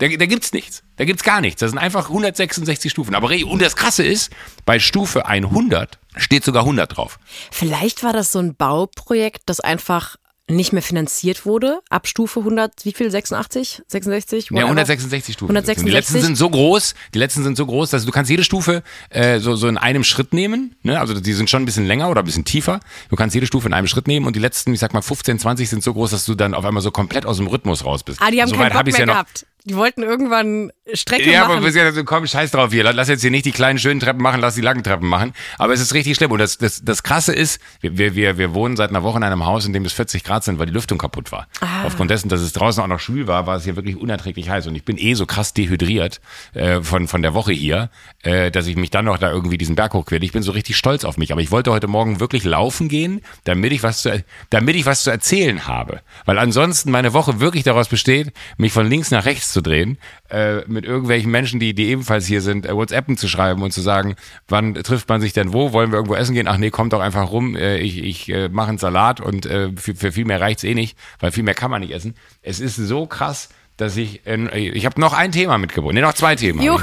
Da, 0.01 0.09
da 0.09 0.27
gibt's 0.27 0.53
nichts. 0.53 0.83
Da 0.97 1.05
gibt's 1.05 1.23
gar 1.23 1.41
nichts. 1.41 1.61
Das 1.61 1.71
sind 1.71 1.79
einfach 1.79 2.09
166 2.09 2.91
Stufen. 2.91 3.15
Aber 3.15 3.31
und 3.47 3.63
das 3.63 3.77
Krasse 3.77 4.03
ist, 4.03 4.31
bei 4.65 4.79
Stufe 4.79 5.27
100 5.27 5.99
steht 6.17 6.43
sogar 6.43 6.63
100 6.63 6.97
drauf. 6.97 7.19
Vielleicht 7.51 8.03
war 8.03 8.13
das 8.13 8.33
so 8.33 8.39
ein 8.39 8.57
Bauprojekt, 8.57 9.43
das 9.47 9.61
einfach 9.61 10.17
nicht 10.51 10.73
mehr 10.73 10.83
finanziert 10.83 11.47
wurde, 11.47 11.81
ab 11.91 12.07
Stufe 12.09 12.41
100, 12.41 12.85
wie 12.85 12.93
viel, 12.93 13.11
86, 13.11 13.83
66? 13.87 14.51
Whatever. 14.51 14.59
Ja, 14.59 14.65
166 14.65 15.35
Stufen. 15.35 15.53
166. 15.53 15.85
Die 15.85 15.97
letzten 15.97 16.27
sind 16.27 16.37
so 16.37 16.51
groß, 16.51 16.95
die 17.15 17.19
letzten 17.19 17.45
sind 17.45 17.57
so 17.57 17.67
groß, 17.67 17.91
dass 17.91 18.05
du 18.05 18.11
kannst 18.11 18.31
jede 18.31 18.45
Stufe 18.45 18.83
äh, 19.11 19.39
so, 19.39 19.55
so 19.55 19.69
in 19.69 19.79
einem 19.79 20.05
Schritt 20.05 20.33
nehmen, 20.33 20.75
ne? 20.83 20.99
also 20.99 21.19
die 21.19 21.33
sind 21.33 21.49
schon 21.49 21.63
ein 21.63 21.67
bisschen 21.67 21.87
länger 21.87 22.11
oder 22.11 22.23
ein 22.23 22.25
bisschen 22.25 22.45
tiefer, 22.45 22.81
du 23.09 23.17
kannst 23.17 23.35
jede 23.35 23.47
Stufe 23.47 23.69
in 23.69 23.75
einem 23.75 23.87
Schritt 23.87 24.09
nehmen 24.09 24.27
und 24.27 24.35
die 24.35 24.41
letzten, 24.41 24.75
ich 24.75 24.81
sag 24.81 24.93
mal 24.93 25.03
15, 25.03 25.39
20 25.39 25.69
sind 25.69 25.83
so 25.83 25.95
groß, 25.95 26.11
dass 26.11 26.25
du 26.25 26.35
dann 26.35 26.55
auf 26.55 26.65
einmal 26.65 26.83
so 26.83 26.91
komplett 26.91 27.27
aus 27.27 27.37
dem 27.37 27.47
Rhythmus 27.47 27.85
raus 27.85 28.03
bist. 28.03 28.21
Ah, 28.21 28.31
die 28.31 28.43
haben 28.43 28.49
so 28.49 28.57
keinen 28.57 28.73
Bock 28.73 28.87
mehr 28.87 28.99
ja 28.99 29.05
gehabt. 29.05 29.47
Die 29.65 29.77
wollten 29.77 30.03
irgendwann 30.03 30.73
Strecke 30.95 31.31
ja, 31.31 31.41
machen. 31.41 31.51
Ja, 31.51 31.57
aber 31.57 31.65
wir 31.65 31.73
sind 31.73 31.95
so, 31.95 32.05
komm, 32.05 32.27
scheiß 32.27 32.51
drauf 32.51 32.73
hier. 32.73 32.91
Lass 32.93 33.09
jetzt 33.09 33.21
hier 33.21 33.31
nicht 33.31 33.45
die 33.45 33.53
kleinen 33.53 33.79
schönen 33.79 34.01
Treppen 34.01 34.23
machen, 34.23 34.41
lass 34.41 34.55
die 34.55 34.63
langen 34.63 34.83
Treppen 34.83 35.09
machen. 35.09 35.33
Aber 35.59 35.75
es 35.75 35.81
ist 35.81 35.93
richtig 35.93 36.17
schlimm. 36.17 36.31
Und 36.31 36.39
das, 36.39 36.57
das, 36.59 36.83
das 36.83 37.03
Krasse 37.03 37.35
ist, 37.35 37.61
wir, 37.81 38.15
wir, 38.15 38.39
wir 38.39 38.55
wohnen 38.55 38.77
seit 38.77 38.91
einer 38.91 39.03
Woche 39.03 39.19
in 39.19 39.25
einem 39.25 39.45
Haus, 39.45 39.67
in 39.67 39.73
dem 39.73 39.85
es 39.85 39.93
40 39.93 40.25
Grad 40.25 40.45
sind, 40.45 40.59
weil 40.59 40.67
die 40.67 40.73
Lüftung 40.73 40.97
kaputt 40.97 41.31
war. 41.31 41.47
Ah. 41.61 41.85
Aufgrund 41.85 42.11
dessen, 42.11 42.29
dass 42.29 42.41
es 42.41 42.53
draußen 42.55 42.83
auch 42.83 42.87
noch 42.89 43.01
schwül 43.01 43.27
war, 43.27 43.47
war 43.47 43.57
es 43.57 43.65
hier 43.65 43.77
wirklich 43.77 43.97
unerträglich 43.97 44.49
heiß. 44.49 44.67
Und 44.67 44.77
ich 44.77 44.85
bin 44.85 44.97
eh 44.97 45.15
so 45.15 45.27
krass 45.27 45.53
dehydriert 45.53 46.21
äh, 46.55 46.81
von, 46.81 47.07
von 47.07 47.21
der 47.21 47.35
Woche 47.35 47.53
hier, 47.53 47.91
äh, 48.23 48.51
dass 48.51 48.67
ich 48.67 48.77
mich 48.77 48.91
dann 48.91 49.05
noch 49.05 49.19
da 49.19 49.31
irgendwie 49.31 49.59
diesen 49.59 49.75
Berg 49.75 49.93
hochquäle. 49.93 50.25
Ich 50.25 50.33
bin 50.33 50.43
so 50.43 50.53
richtig 50.53 50.79
stolz 50.79 51.05
auf 51.05 51.19
mich. 51.19 51.33
Aber 51.33 51.43
ich 51.43 51.51
wollte 51.51 51.71
heute 51.71 51.87
Morgen 51.87 52.19
wirklich 52.19 52.45
laufen 52.45 52.89
gehen, 52.89 53.21
damit 53.45 53.73
ich 53.73 53.83
was 53.83 54.03
zu, 54.03 54.25
damit 54.49 54.77
ich 54.77 54.87
was 54.87 55.03
zu 55.03 55.11
erzählen 55.11 55.67
habe. 55.67 56.01
Weil 56.25 56.39
ansonsten 56.39 56.91
meine 56.91 57.13
Woche 57.13 57.41
wirklich 57.41 57.65
daraus 57.65 57.89
besteht, 57.89 58.33
mich 58.57 58.73
von 58.73 58.89
links 58.89 59.11
nach 59.11 59.27
rechts 59.27 59.50
zu 59.53 59.61
drehen 59.61 59.99
äh, 60.31 60.63
mit 60.67 60.85
irgendwelchen 60.85 61.31
Menschen, 61.31 61.61
die, 61.61 61.75
die 61.75 61.89
ebenfalls 61.89 62.27
hier 62.27 62.41
sind, 62.41 62.67
äh, 62.67 62.75
WhatsAppen 62.75 63.17
zu 63.17 63.29
schreiben 63.29 63.63
und 63.63 63.73
zu 63.73 63.81
sagen, 63.81 64.17
wann 64.49 64.75
trifft 64.75 65.09
man 65.09 65.21
sich 65.21 65.33
denn 65.33 65.53
wo? 65.53 65.73
Wollen 65.73 65.91
wir 65.91 65.97
irgendwo 65.97 66.15
essen 66.15 66.35
gehen? 66.35 66.49
Ach 66.49 66.59
nee, 66.59 66.71
kommt 66.71 66.93
doch 66.93 67.01
einfach 67.01 67.31
rum. 67.31 67.57
Äh, 67.57 67.79
ich 67.79 68.03
ich 68.03 68.29
äh, 68.29 68.49
mache 68.49 68.69
einen 68.69 68.79
Salat 68.79 69.21
und 69.21 69.47
äh, 69.47 69.71
für, 69.77 69.95
für 69.95 70.13
viel 70.13 70.25
mehr 70.25 70.41
reicht's 70.41 70.65
eh 70.65 70.75
nicht, 70.75 70.97
weil 71.19 71.33
viel 71.33 71.45
mehr 71.45 71.55
kann 71.55 71.71
man 71.71 71.81
nicht 71.81 71.93
essen. 71.93 72.15
Es 72.43 72.61
ist 72.61 72.77
so 72.77 73.07
krass, 73.07 73.49
dass 73.81 73.97
ich, 73.97 74.27
äh, 74.27 74.59
ich 74.59 74.85
habe 74.85 75.01
noch 75.01 75.13
ein 75.13 75.33
Thema 75.33 75.57
mitgebracht, 75.59 75.95
nee, 75.95 76.01
noch 76.01 76.13
zwei 76.13 76.37
Themen. 76.37 76.61
Jo, 76.61 76.79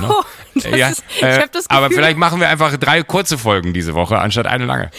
ich, 0.55 0.65
ja, 0.75 0.89
ich 0.89 1.21
äh, 1.21 1.39
hab 1.39 1.51
das 1.51 1.67
Gefühl, 1.67 1.77
aber 1.77 1.89
vielleicht 1.91 2.17
machen 2.17 2.39
wir 2.39 2.49
einfach 2.49 2.75
drei 2.77 3.03
kurze 3.03 3.37
Folgen 3.37 3.73
diese 3.73 3.93
Woche 3.93 4.17
anstatt 4.17 4.47
eine 4.47 4.65
lange. 4.65 4.89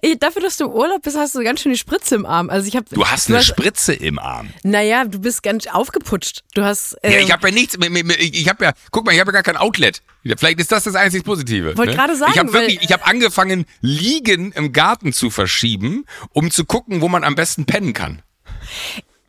Ich, 0.00 0.18
dafür, 0.18 0.42
dass 0.42 0.56
du 0.56 0.64
im 0.64 0.72
Urlaub 0.72 1.02
bist, 1.02 1.16
hast 1.16 1.34
du 1.34 1.44
ganz 1.44 1.60
schön 1.60 1.72
die 1.72 1.78
Spritze 1.78 2.16
im 2.16 2.26
Arm. 2.26 2.50
Also 2.50 2.66
ich 2.66 2.76
hab, 2.76 2.88
du 2.88 3.04
hast 3.06 3.28
du 3.28 3.32
eine 3.32 3.38
hast, 3.38 3.46
Spritze 3.46 3.94
im 3.94 4.18
Arm. 4.18 4.50
Naja, 4.64 5.04
du 5.04 5.20
bist 5.20 5.42
ganz 5.42 5.66
aufgeputscht. 5.66 6.42
Du 6.54 6.64
hast. 6.64 6.94
Äh, 7.02 7.12
ja, 7.12 7.18
ich 7.20 7.32
habe 7.32 7.48
ja 7.48 7.54
nichts. 7.54 7.76
Ich 8.18 8.48
habe 8.48 8.64
ja, 8.64 8.72
guck 8.90 9.06
mal, 9.06 9.12
ich 9.12 9.20
habe 9.20 9.28
ja 9.28 9.40
gar 9.40 9.42
kein 9.42 9.56
Outlet. 9.56 10.02
Vielleicht 10.36 10.58
ist 10.58 10.72
das 10.72 10.84
das 10.84 10.94
einzig 10.94 11.22
Positive. 11.22 11.76
Wollte 11.76 11.92
ne? 11.92 11.96
gerade 11.96 12.16
sagen. 12.16 12.32
Ich 12.34 12.38
habe 12.38 12.52
wirklich, 12.52 12.82
ich 12.82 12.92
habe 12.92 13.06
angefangen, 13.06 13.66
Liegen 13.80 14.52
im 14.52 14.72
Garten 14.72 15.12
zu 15.12 15.30
verschieben, 15.30 16.04
um 16.30 16.50
zu 16.50 16.64
gucken, 16.64 17.00
wo 17.00 17.08
man 17.08 17.22
am 17.22 17.34
besten 17.34 17.66
pennen 17.66 17.92
kann. 17.92 18.22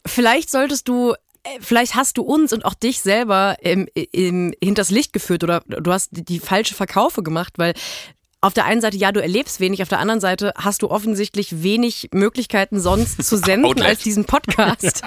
Vielleicht 0.05 0.49
solltest 0.49 0.87
du 0.87 1.15
vielleicht 1.59 1.95
hast 1.95 2.17
du 2.17 2.23
uns 2.23 2.53
und 2.53 2.65
auch 2.65 2.73
dich 2.73 3.01
selber 3.01 3.57
im, 3.61 3.87
im, 3.93 4.53
hinters 4.63 4.89
Licht 4.89 5.13
geführt 5.13 5.43
oder 5.43 5.61
du 5.67 5.91
hast 5.91 6.09
die, 6.11 6.25
die 6.25 6.39
falsche 6.39 6.75
Verkaufe 6.75 7.23
gemacht, 7.23 7.53
weil 7.57 7.73
auf 8.45 8.53
der 8.53 8.65
einen 8.65 8.79
Seite, 8.79 8.95
ja, 8.97 9.11
du 9.11 9.21
erlebst 9.21 9.59
wenig, 9.59 9.81
auf 9.81 9.89
der 9.89 9.97
anderen 9.97 10.21
Seite 10.21 10.53
hast 10.55 10.83
du 10.83 10.91
offensichtlich 10.91 11.63
wenig 11.63 12.09
Möglichkeiten 12.13 12.79
sonst 12.79 13.23
zu 13.23 13.37
senden 13.45 13.81
als 13.81 14.01
diesen 14.03 14.25
Podcast. 14.25 15.01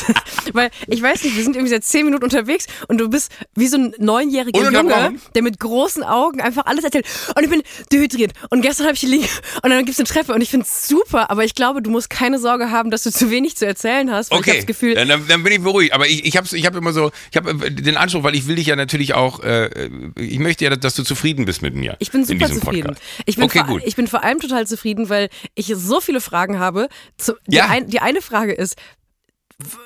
Weil 0.52 0.70
ich 0.88 1.00
weiß 1.00 1.22
nicht, 1.22 1.36
wir 1.36 1.44
sind 1.44 1.54
irgendwie 1.54 1.70
seit 1.70 1.84
zehn 1.84 2.04
Minuten 2.04 2.24
unterwegs 2.24 2.66
und 2.88 2.98
du 2.98 3.08
bist 3.08 3.30
wie 3.54 3.68
so 3.68 3.76
ein 3.76 3.94
neunjähriger 3.98 4.60
Junge, 4.60 5.14
der 5.36 5.42
mit 5.42 5.60
großen 5.60 6.02
Augen 6.02 6.40
einfach 6.40 6.66
alles 6.66 6.82
erzählt. 6.82 7.06
Und 7.36 7.44
ich 7.44 7.50
bin 7.50 7.62
dehydriert 7.92 8.32
und 8.50 8.60
gestern 8.60 8.86
habe 8.86 8.96
ich 8.96 9.02
liegen 9.02 9.28
und 9.62 9.70
dann 9.70 9.84
gibt's 9.84 10.00
eine 10.00 10.08
Treppe 10.08 10.34
und 10.34 10.40
ich 10.40 10.50
finde 10.50 10.66
es 10.66 10.88
super, 10.88 11.30
aber 11.30 11.44
ich 11.44 11.54
glaube, 11.54 11.82
du 11.82 11.90
musst 11.90 12.10
keine 12.10 12.40
Sorge 12.40 12.72
haben, 12.72 12.90
dass 12.90 13.04
du 13.04 13.12
zu 13.12 13.30
wenig 13.30 13.56
zu 13.56 13.66
erzählen 13.66 14.10
hast. 14.10 14.32
Okay, 14.32 14.58
ich 14.58 14.66
Gefühl, 14.66 14.94
dann, 14.94 15.08
dann 15.08 15.42
bin 15.44 15.52
ich 15.52 15.62
beruhigt. 15.62 15.92
Aber 15.92 16.08
ich, 16.08 16.24
ich 16.24 16.36
habe 16.36 16.48
ich 16.50 16.66
hab 16.66 16.74
immer 16.74 16.92
so, 16.92 17.12
ich 17.30 17.36
habe 17.36 17.50
äh, 17.66 17.70
den 17.70 17.96
Anspruch, 17.96 18.24
weil 18.24 18.34
ich 18.34 18.48
will 18.48 18.56
dich 18.56 18.66
ja 18.66 18.74
natürlich 18.74 19.14
auch, 19.14 19.44
äh, 19.44 19.90
ich 20.18 20.40
möchte 20.40 20.64
ja, 20.64 20.74
dass 20.74 20.94
du 20.94 21.04
zufrieden 21.04 21.44
bist 21.44 21.62
mit 21.62 21.74
mir. 21.74 21.96
Ich 22.00 22.10
bin 22.10 22.24
super 22.24 22.48
zufrieden 22.48 22.79
zufrieden. 22.82 22.96
Ich 23.26 23.36
bin, 23.36 23.44
okay, 23.44 23.64
vor, 23.66 23.80
ich 23.84 23.96
bin 23.96 24.06
vor 24.06 24.24
allem 24.24 24.40
total 24.40 24.66
zufrieden, 24.66 25.08
weil 25.08 25.28
ich 25.54 25.72
so 25.74 26.00
viele 26.00 26.20
Fragen 26.20 26.58
habe. 26.58 26.88
Die, 27.46 27.56
ja. 27.56 27.68
ein, 27.68 27.88
die 27.88 28.00
eine 28.00 28.22
Frage 28.22 28.52
ist, 28.52 28.76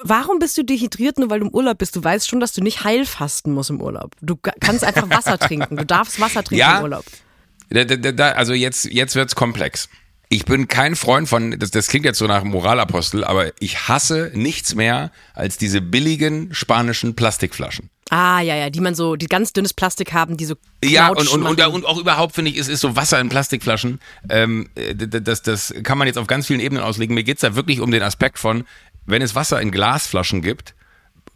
Warum 0.03 0.39
bist 0.39 0.57
du 0.57 0.63
dehydriert, 0.63 1.19
nur 1.19 1.31
weil 1.31 1.41
du 1.41 1.47
im 1.47 1.53
Urlaub 1.53 1.79
bist? 1.79 1.97
Du 1.97 2.05
weißt 2.05 2.29
schon, 2.29 2.39
dass 2.39 2.53
du 2.53 2.63
nicht 2.63 2.85
heilfasten 2.85 3.53
musst 3.53 3.71
im 3.71 3.81
Urlaub. 3.81 4.13
Du 4.21 4.37
kannst 4.37 4.85
einfach 4.85 5.11
Wasser 5.11 5.37
trinken. 5.41 5.77
Du 5.77 5.85
darfst 5.85 6.21
Wasser 6.21 6.45
trinken 6.45 6.61
ja, 6.61 6.79
im 6.79 6.85
Urlaub. 6.85 7.05
Da, 7.71 7.85
da, 7.85 8.13
da, 8.13 8.31
also 8.33 8.53
jetzt, 8.53 8.85
jetzt 8.85 9.17
wird's 9.17 9.35
komplex. 9.35 9.89
Ich 10.29 10.45
bin 10.45 10.69
kein 10.69 10.97
Freund 10.97 11.29
von, 11.29 11.59
das, 11.59 11.71
das 11.71 11.89
klingt 11.89 12.05
jetzt 12.05 12.19
so 12.19 12.27
nach 12.27 12.45
Moralapostel, 12.45 13.25
aber 13.25 13.53
ich 13.61 13.89
hasse 13.89 14.31
nichts 14.35 14.75
mehr 14.75 15.11
als 15.35 15.59
diese 15.59 15.81
billigen 15.81 16.55
spanischen 16.55 17.15
Plastikflaschen. 17.15 17.91
Ah, 18.11 18.41
ja, 18.41 18.55
ja, 18.55 18.71
die 18.71 18.81
man 18.81 18.95
so, 18.95 19.17
die 19.17 19.27
ganz 19.27 19.53
dünnes 19.53 19.73
Plastik 19.73 20.13
haben, 20.13 20.37
die 20.37 20.45
so 20.45 20.57
Ja, 20.85 21.09
und, 21.09 21.29
und, 21.29 21.43
und, 21.43 21.61
und, 21.61 21.87
auch 21.87 21.99
überhaupt 21.99 22.35
finde 22.35 22.51
ich, 22.51 22.59
es 22.59 22.69
ist 22.69 22.81
so 22.81 22.97
Wasser 22.97 23.19
in 23.19 23.29
Plastikflaschen. 23.29 24.01
Ähm, 24.29 24.69
das, 24.75 25.43
das 25.43 25.75
kann 25.83 25.99
man 25.99 26.07
jetzt 26.07 26.19
auf 26.19 26.27
ganz 26.27 26.47
vielen 26.47 26.61
Ebenen 26.61 26.83
auslegen. 26.83 27.15
Mir 27.15 27.25
geht's 27.25 27.41
da 27.41 27.55
wirklich 27.55 27.81
um 27.81 27.91
den 27.91 28.03
Aspekt 28.03 28.39
von, 28.39 28.65
wenn 29.07 29.23
es 29.23 29.35
Wasser 29.35 29.61
in 29.61 29.71
Glasflaschen 29.71 30.43
gibt, 30.43 30.75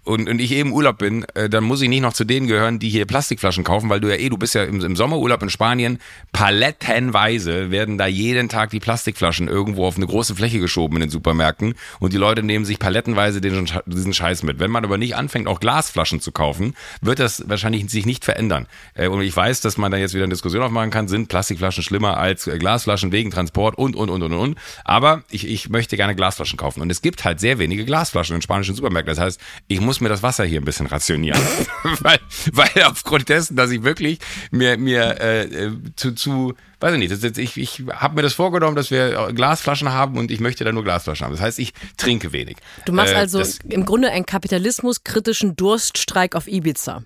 und, 0.08 0.28
und 0.28 0.40
ich 0.40 0.52
eben 0.52 0.72
Urlaub 0.72 0.98
bin, 0.98 1.24
äh, 1.34 1.48
dann 1.48 1.64
muss 1.64 1.82
ich 1.82 1.88
nicht 1.88 2.00
noch 2.00 2.14
zu 2.14 2.24
denen 2.24 2.46
gehören, 2.46 2.78
die 2.78 2.88
hier 2.88 3.06
Plastikflaschen 3.06 3.62
kaufen, 3.62 3.90
weil 3.90 4.00
du 4.00 4.08
ja 4.08 4.16
eh, 4.16 4.28
du 4.28 4.38
bist 4.38 4.54
ja 4.54 4.64
im, 4.64 4.80
im 4.80 4.96
Sommerurlaub 4.96 5.42
in 5.42 5.50
Spanien, 5.50 5.98
palettenweise 6.32 7.70
werden 7.70 7.98
da 7.98 8.06
jeden 8.06 8.48
Tag 8.48 8.70
die 8.70 8.80
Plastikflaschen 8.80 9.48
irgendwo 9.48 9.86
auf 9.86 9.96
eine 9.96 10.06
große 10.06 10.34
Fläche 10.34 10.60
geschoben 10.60 10.96
in 10.96 11.00
den 11.02 11.10
Supermärkten 11.10 11.74
und 12.00 12.12
die 12.12 12.16
Leute 12.16 12.42
nehmen 12.42 12.64
sich 12.64 12.78
palettenweise 12.78 13.40
den, 13.40 13.68
diesen 13.86 14.14
Scheiß 14.14 14.42
mit. 14.42 14.58
Wenn 14.58 14.70
man 14.70 14.84
aber 14.84 14.96
nicht 14.96 15.14
anfängt, 15.14 15.46
auch 15.46 15.60
Glasflaschen 15.60 16.20
zu 16.20 16.32
kaufen, 16.32 16.74
wird 17.02 17.18
das 17.18 17.44
wahrscheinlich 17.46 17.90
sich 17.90 18.06
nicht 18.06 18.24
verändern. 18.24 18.66
Äh, 18.94 19.08
und 19.08 19.20
ich 19.20 19.36
weiß, 19.36 19.60
dass 19.60 19.76
man 19.76 19.92
da 19.92 19.98
jetzt 19.98 20.14
wieder 20.14 20.24
eine 20.24 20.32
Diskussion 20.32 20.62
aufmachen 20.62 20.90
kann, 20.90 21.08
sind 21.08 21.28
Plastikflaschen 21.28 21.82
schlimmer 21.82 22.16
als 22.16 22.46
äh, 22.46 22.58
Glasflaschen 22.58 23.12
wegen 23.12 23.30
Transport 23.30 23.76
und, 23.76 23.94
und, 23.94 24.08
und, 24.08 24.22
und, 24.22 24.32
und. 24.32 24.58
Aber 24.84 25.22
ich, 25.30 25.46
ich 25.46 25.68
möchte 25.68 25.96
gerne 25.96 26.14
Glasflaschen 26.16 26.56
kaufen. 26.56 26.80
Und 26.80 26.90
es 26.90 27.02
gibt 27.02 27.24
halt 27.24 27.40
sehr 27.40 27.58
wenige 27.58 27.84
Glasflaschen 27.84 28.36
in 28.36 28.42
spanischen 28.42 28.74
Supermärkten. 28.74 29.14
Das 29.14 29.22
heißt, 29.22 29.40
ich 29.66 29.80
muss 29.80 29.97
muss 29.98 30.00
mir 30.00 30.08
das 30.08 30.22
Wasser 30.22 30.44
hier 30.44 30.60
ein 30.60 30.64
bisschen 30.64 30.86
rationieren. 30.86 31.40
weil, 32.00 32.18
weil 32.52 32.84
aufgrund 32.84 33.28
dessen, 33.28 33.56
dass 33.56 33.70
ich 33.70 33.82
wirklich 33.82 34.18
mir, 34.50 34.76
mir 34.78 35.20
äh, 35.20 35.42
äh 35.42 35.72
zu, 35.96 36.12
zu, 36.12 36.54
weiß 36.80 36.94
ich 36.94 36.98
nicht, 36.98 37.38
ich, 37.38 37.56
ich 37.56 37.82
habe 37.92 38.14
mir 38.14 38.22
das 38.22 38.34
vorgenommen, 38.34 38.76
dass 38.76 38.90
wir 38.90 39.32
Glasflaschen 39.34 39.92
haben 39.92 40.16
und 40.16 40.30
ich 40.30 40.40
möchte 40.40 40.64
da 40.64 40.72
nur 40.72 40.84
Glasflaschen 40.84 41.26
haben. 41.26 41.32
Das 41.32 41.40
heißt, 41.40 41.58
ich 41.58 41.72
trinke 41.96 42.32
wenig. 42.32 42.56
Du 42.84 42.92
machst 42.92 43.12
äh, 43.12 43.16
also 43.16 43.42
im 43.68 43.84
Grunde 43.84 44.10
einen 44.10 44.26
kapitalismuskritischen 44.26 45.56
Durststreik 45.56 46.36
auf 46.36 46.46
Ibiza. 46.46 47.02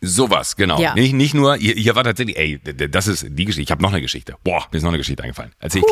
Sowas, 0.00 0.54
genau. 0.54 0.80
Ja. 0.80 0.94
Nicht, 0.94 1.12
nicht 1.12 1.34
nur, 1.34 1.56
hier, 1.56 1.74
hier 1.74 1.96
war 1.96 2.04
tatsächlich, 2.04 2.38
ey, 2.38 2.60
das 2.62 3.08
ist 3.08 3.26
die 3.30 3.44
Geschichte. 3.44 3.62
Ich 3.62 3.70
habe 3.72 3.82
noch 3.82 3.90
eine 3.90 4.00
Geschichte. 4.00 4.36
Boah, 4.44 4.64
mir 4.70 4.76
ist 4.76 4.84
noch 4.84 4.90
eine 4.90 4.98
Geschichte 4.98 5.24
eingefallen. 5.24 5.50
Erzähl 5.58 5.82
ich 5.82 5.86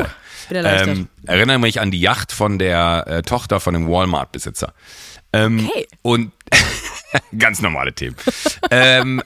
gleich. 0.48 0.86
Ähm, 0.86 1.08
erinnere 1.26 1.58
mich 1.58 1.80
an 1.80 1.90
die 1.90 2.00
Yacht 2.00 2.30
von 2.30 2.60
der 2.60 3.04
äh, 3.08 3.22
Tochter 3.22 3.58
von 3.58 3.74
dem 3.74 3.88
Walmart-Besitzer. 3.88 4.74
Ähm, 5.36 5.68
okay. 5.68 5.86
Und 6.02 6.32
ganz 7.38 7.60
normale 7.60 7.92
Themen. 7.92 8.16
ähm, 8.70 9.22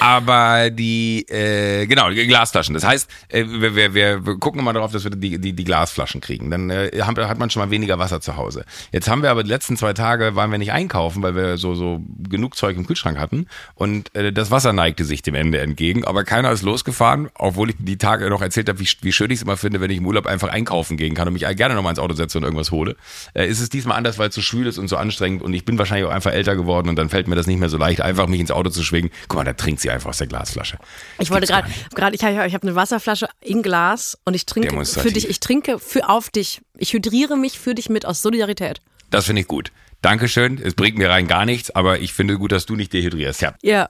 aber 0.00 0.70
die, 0.70 1.26
äh, 1.28 1.86
genau, 1.86 2.10
die 2.10 2.26
Glasflaschen. 2.26 2.74
Das 2.74 2.84
heißt, 2.84 3.10
äh, 3.28 3.44
wir, 3.46 3.74
wir, 3.74 3.94
wir 3.94 4.20
gucken 4.38 4.60
immer 4.60 4.72
darauf, 4.72 4.92
dass 4.92 5.04
wir 5.04 5.10
die, 5.10 5.38
die, 5.38 5.52
die 5.52 5.64
Glasflaschen 5.64 6.20
kriegen. 6.20 6.50
Dann 6.50 6.70
äh, 6.70 6.90
hat 7.02 7.38
man 7.38 7.50
schon 7.50 7.62
mal 7.62 7.70
weniger 7.70 7.98
Wasser 7.98 8.20
zu 8.20 8.36
Hause. 8.36 8.64
Jetzt 8.92 9.08
haben 9.08 9.22
wir 9.22 9.30
aber 9.30 9.42
die 9.42 9.50
letzten 9.50 9.76
zwei 9.76 9.92
Tage, 9.92 10.34
waren 10.36 10.50
wir 10.50 10.58
nicht 10.58 10.72
einkaufen, 10.72 11.22
weil 11.22 11.34
wir 11.34 11.56
so, 11.56 11.74
so 11.74 12.00
genug 12.28 12.56
Zeug 12.56 12.76
im 12.76 12.86
Kühlschrank 12.86 13.18
hatten. 13.18 13.46
Und 13.74 14.14
äh, 14.14 14.32
das 14.32 14.50
Wasser 14.50 14.72
neigte 14.72 15.04
sich 15.04 15.22
dem 15.22 15.34
Ende 15.34 15.60
entgegen. 15.60 16.04
Aber 16.04 16.24
keiner 16.24 16.50
ist 16.50 16.62
losgefahren, 16.62 17.28
obwohl 17.34 17.70
ich 17.70 17.76
die 17.78 17.98
Tage 17.98 18.28
noch 18.30 18.42
erzählt 18.42 18.68
habe, 18.68 18.80
wie, 18.80 18.88
wie 19.02 19.12
schön 19.12 19.30
ich 19.30 19.38
es 19.38 19.42
immer 19.42 19.56
finde, 19.56 19.80
wenn 19.80 19.90
ich 19.90 19.98
im 19.98 20.06
Urlaub 20.06 20.26
einfach 20.26 20.48
einkaufen 20.48 20.96
gehen 20.96 21.14
kann 21.14 21.28
und 21.28 21.34
mich 21.34 21.44
gerne 21.56 21.74
nochmal 21.74 21.90
ins 21.90 21.98
Auto 21.98 22.14
setze 22.14 22.38
und 22.38 22.44
irgendwas 22.44 22.70
hole. 22.70 22.96
Äh, 23.34 23.46
ist 23.46 23.60
es 23.60 23.68
diesmal 23.68 23.96
anders, 23.96 24.18
weil 24.18 24.28
es 24.28 24.34
so 24.34 24.40
schwül 24.40 24.66
ist 24.66 24.78
und 24.78 24.88
so 24.88 24.96
anstrengend. 24.96 25.42
Und 25.42 25.54
ich 25.54 25.64
bin 25.64 25.78
wahrscheinlich 25.78 26.06
auch 26.06 26.12
einfach 26.12 26.32
älter 26.32 26.56
geworden 26.56 26.88
und 26.88 26.96
dann 26.96 27.08
fällt 27.08 27.28
mir 27.28 27.36
das 27.36 27.46
nicht 27.46 27.60
mehr 27.60 27.68
so 27.68 27.78
leicht, 27.78 28.00
einfach 28.00 28.26
mich 28.26 28.40
ins 28.40 28.50
Auto 28.50 28.70
zu 28.70 28.82
schwingen. 28.82 29.10
Guck 29.28 29.38
mal, 29.38 29.44
da 29.44 29.52
trinkt 29.52 29.73
sie 29.80 29.90
einfach 29.90 30.10
aus 30.10 30.18
der 30.18 30.26
Glasflasche. 30.26 30.78
Ich 31.18 31.30
wollte 31.30 31.46
gerade, 31.46 31.68
gerade 31.94 32.16
ich 32.16 32.22
habe 32.22 32.46
ich 32.46 32.54
hab 32.54 32.62
eine 32.62 32.74
Wasserflasche 32.74 33.28
in 33.40 33.62
Glas 33.62 34.18
und 34.24 34.34
ich 34.34 34.46
trinke 34.46 34.84
für 34.84 35.12
dich, 35.12 35.28
ich 35.28 35.40
trinke 35.40 35.78
für 35.78 36.08
auf 36.08 36.30
dich. 36.30 36.60
Ich 36.76 36.92
hydriere 36.92 37.36
mich 37.36 37.58
für 37.58 37.74
dich 37.74 37.88
mit 37.88 38.06
aus 38.06 38.22
Solidarität. 38.22 38.80
Das 39.10 39.26
finde 39.26 39.42
ich 39.42 39.48
gut. 39.48 39.72
Dankeschön. 40.02 40.60
Es 40.62 40.74
bringt 40.74 40.98
mir 40.98 41.08
rein 41.08 41.26
gar 41.26 41.46
nichts, 41.46 41.70
aber 41.70 42.00
ich 42.00 42.12
finde 42.12 42.38
gut, 42.38 42.52
dass 42.52 42.66
du 42.66 42.76
nicht 42.76 42.92
dehydrierst. 42.92 43.40
Ja. 43.40 43.54
Ja, 43.62 43.88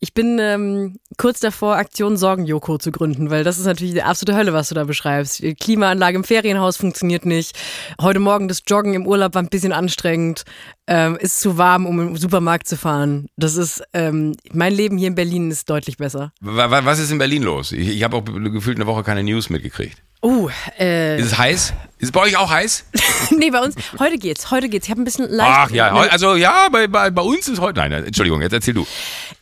ich 0.00 0.12
bin 0.12 0.38
ähm, 0.40 0.98
kurz 1.16 1.40
davor, 1.40 1.76
Aktion 1.76 2.16
Sorgen-Joko 2.16 2.78
zu 2.78 2.92
gründen, 2.92 3.30
weil 3.30 3.44
das 3.44 3.58
ist 3.58 3.66
natürlich 3.66 3.94
die 3.94 4.02
absolute 4.02 4.36
Hölle, 4.36 4.52
was 4.52 4.68
du 4.68 4.74
da 4.74 4.84
beschreibst. 4.84 5.42
Klimaanlage 5.60 6.16
im 6.16 6.24
Ferienhaus 6.24 6.76
funktioniert 6.76 7.24
nicht. 7.24 7.58
Heute 8.00 8.20
Morgen 8.20 8.48
das 8.48 8.62
Joggen 8.66 8.94
im 8.94 9.06
Urlaub 9.06 9.34
war 9.34 9.42
ein 9.42 9.48
bisschen 9.48 9.72
anstrengend. 9.72 10.44
Ähm, 10.86 11.16
ist 11.16 11.40
zu 11.40 11.58
warm, 11.58 11.84
um 11.84 11.98
im 12.00 12.16
Supermarkt 12.16 12.68
zu 12.68 12.76
fahren. 12.76 13.26
Das 13.36 13.56
ist, 13.56 13.82
ähm, 13.92 14.36
mein 14.52 14.72
Leben 14.72 14.98
hier 14.98 15.08
in 15.08 15.16
Berlin 15.16 15.50
ist 15.50 15.68
deutlich 15.68 15.96
besser. 15.96 16.32
Was 16.40 16.98
ist 17.00 17.10
in 17.10 17.18
Berlin 17.18 17.42
los? 17.42 17.72
Ich, 17.72 17.88
ich 17.88 18.04
habe 18.04 18.16
auch 18.16 18.24
gefühlt 18.24 18.76
eine 18.76 18.86
Woche 18.86 19.02
keine 19.02 19.24
News 19.24 19.50
mitgekriegt. 19.50 20.00
Oh, 20.20 20.48
äh. 20.78 21.18
Ist 21.18 21.26
es 21.26 21.38
heiß? 21.38 21.72
Ist 21.98 22.08
es 22.08 22.12
bei 22.12 22.20
euch 22.20 22.36
auch 22.36 22.50
heiß? 22.50 22.84
nee, 23.30 23.50
bei 23.50 23.60
uns, 23.60 23.74
heute 23.98 24.18
geht's, 24.18 24.50
heute 24.50 24.68
geht's. 24.68 24.86
Ich 24.86 24.90
habe 24.90 25.00
ein 25.02 25.04
bisschen 25.04 25.30
leicht. 25.30 25.50
Ach 25.50 25.70
ja, 25.70 25.92
also 25.92 26.34
ja, 26.34 26.68
bei, 26.70 26.86
bei, 26.86 27.10
bei 27.10 27.22
uns 27.22 27.48
ist 27.48 27.60
heute, 27.60 27.78
nein, 27.80 27.92
Entschuldigung, 27.92 28.42
jetzt 28.42 28.52
erzähl 28.52 28.74
du. 28.74 28.86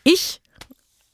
Ich 0.04 0.40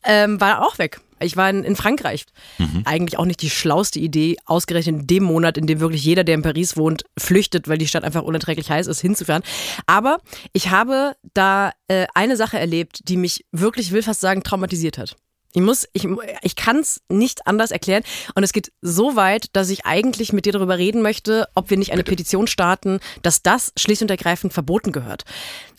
ähm, 0.04 0.40
war 0.40 0.66
auch 0.66 0.78
weg. 0.78 1.00
Ich 1.22 1.36
war 1.36 1.50
in, 1.50 1.64
in 1.64 1.76
Frankreich. 1.76 2.24
Mhm. 2.58 2.82
Eigentlich 2.86 3.18
auch 3.18 3.26
nicht 3.26 3.42
die 3.42 3.50
schlauste 3.50 3.98
Idee, 3.98 4.36
ausgerechnet 4.46 5.00
in 5.02 5.06
dem 5.06 5.24
Monat, 5.24 5.58
in 5.58 5.66
dem 5.66 5.80
wirklich 5.80 6.02
jeder, 6.02 6.24
der 6.24 6.34
in 6.34 6.42
Paris 6.42 6.76
wohnt, 6.76 7.04
flüchtet, 7.18 7.68
weil 7.68 7.76
die 7.76 7.86
Stadt 7.86 8.04
einfach 8.04 8.22
unerträglich 8.22 8.70
heiß 8.70 8.86
ist, 8.86 9.00
hinzufahren. 9.00 9.42
Aber 9.86 10.18
ich 10.54 10.70
habe 10.70 11.14
da 11.34 11.72
äh, 11.88 12.06
eine 12.14 12.36
Sache 12.36 12.58
erlebt, 12.58 13.00
die 13.08 13.18
mich 13.18 13.44
wirklich, 13.52 13.92
will 13.92 14.02
fast 14.02 14.20
sagen, 14.20 14.42
traumatisiert 14.42 14.96
hat. 14.96 15.16
Ich 15.52 15.62
muss, 15.62 15.88
ich, 15.92 16.06
ich 16.42 16.54
kann 16.54 16.78
es 16.78 17.00
nicht 17.08 17.46
anders 17.46 17.70
erklären. 17.70 18.04
Und 18.34 18.44
es 18.44 18.52
geht 18.52 18.72
so 18.82 19.16
weit, 19.16 19.46
dass 19.54 19.70
ich 19.70 19.84
eigentlich 19.84 20.32
mit 20.32 20.46
dir 20.46 20.52
darüber 20.52 20.78
reden 20.78 21.02
möchte, 21.02 21.48
ob 21.54 21.70
wir 21.70 21.76
nicht 21.76 21.92
eine 21.92 22.02
Bitte. 22.02 22.16
Petition 22.16 22.46
starten, 22.46 23.00
dass 23.22 23.42
das 23.42 23.72
schlicht 23.76 24.02
und 24.02 24.10
ergreifend 24.10 24.52
verboten 24.52 24.92
gehört. 24.92 25.24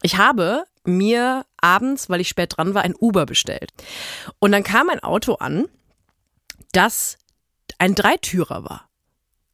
Ich 0.02 0.18
habe 0.18 0.66
mir 0.84 1.46
abends, 1.58 2.10
weil 2.10 2.22
ich 2.22 2.28
spät 2.28 2.58
dran 2.58 2.74
war, 2.74 2.82
ein 2.82 2.96
Uber 2.96 3.26
bestellt. 3.26 3.72
Und 4.40 4.52
dann 4.52 4.64
kam 4.64 4.90
ein 4.90 5.02
Auto 5.02 5.36
an, 5.36 5.68
das 6.74 7.18
ein 7.78 7.96
Dreitürer 7.96 8.64
war. 8.64 8.90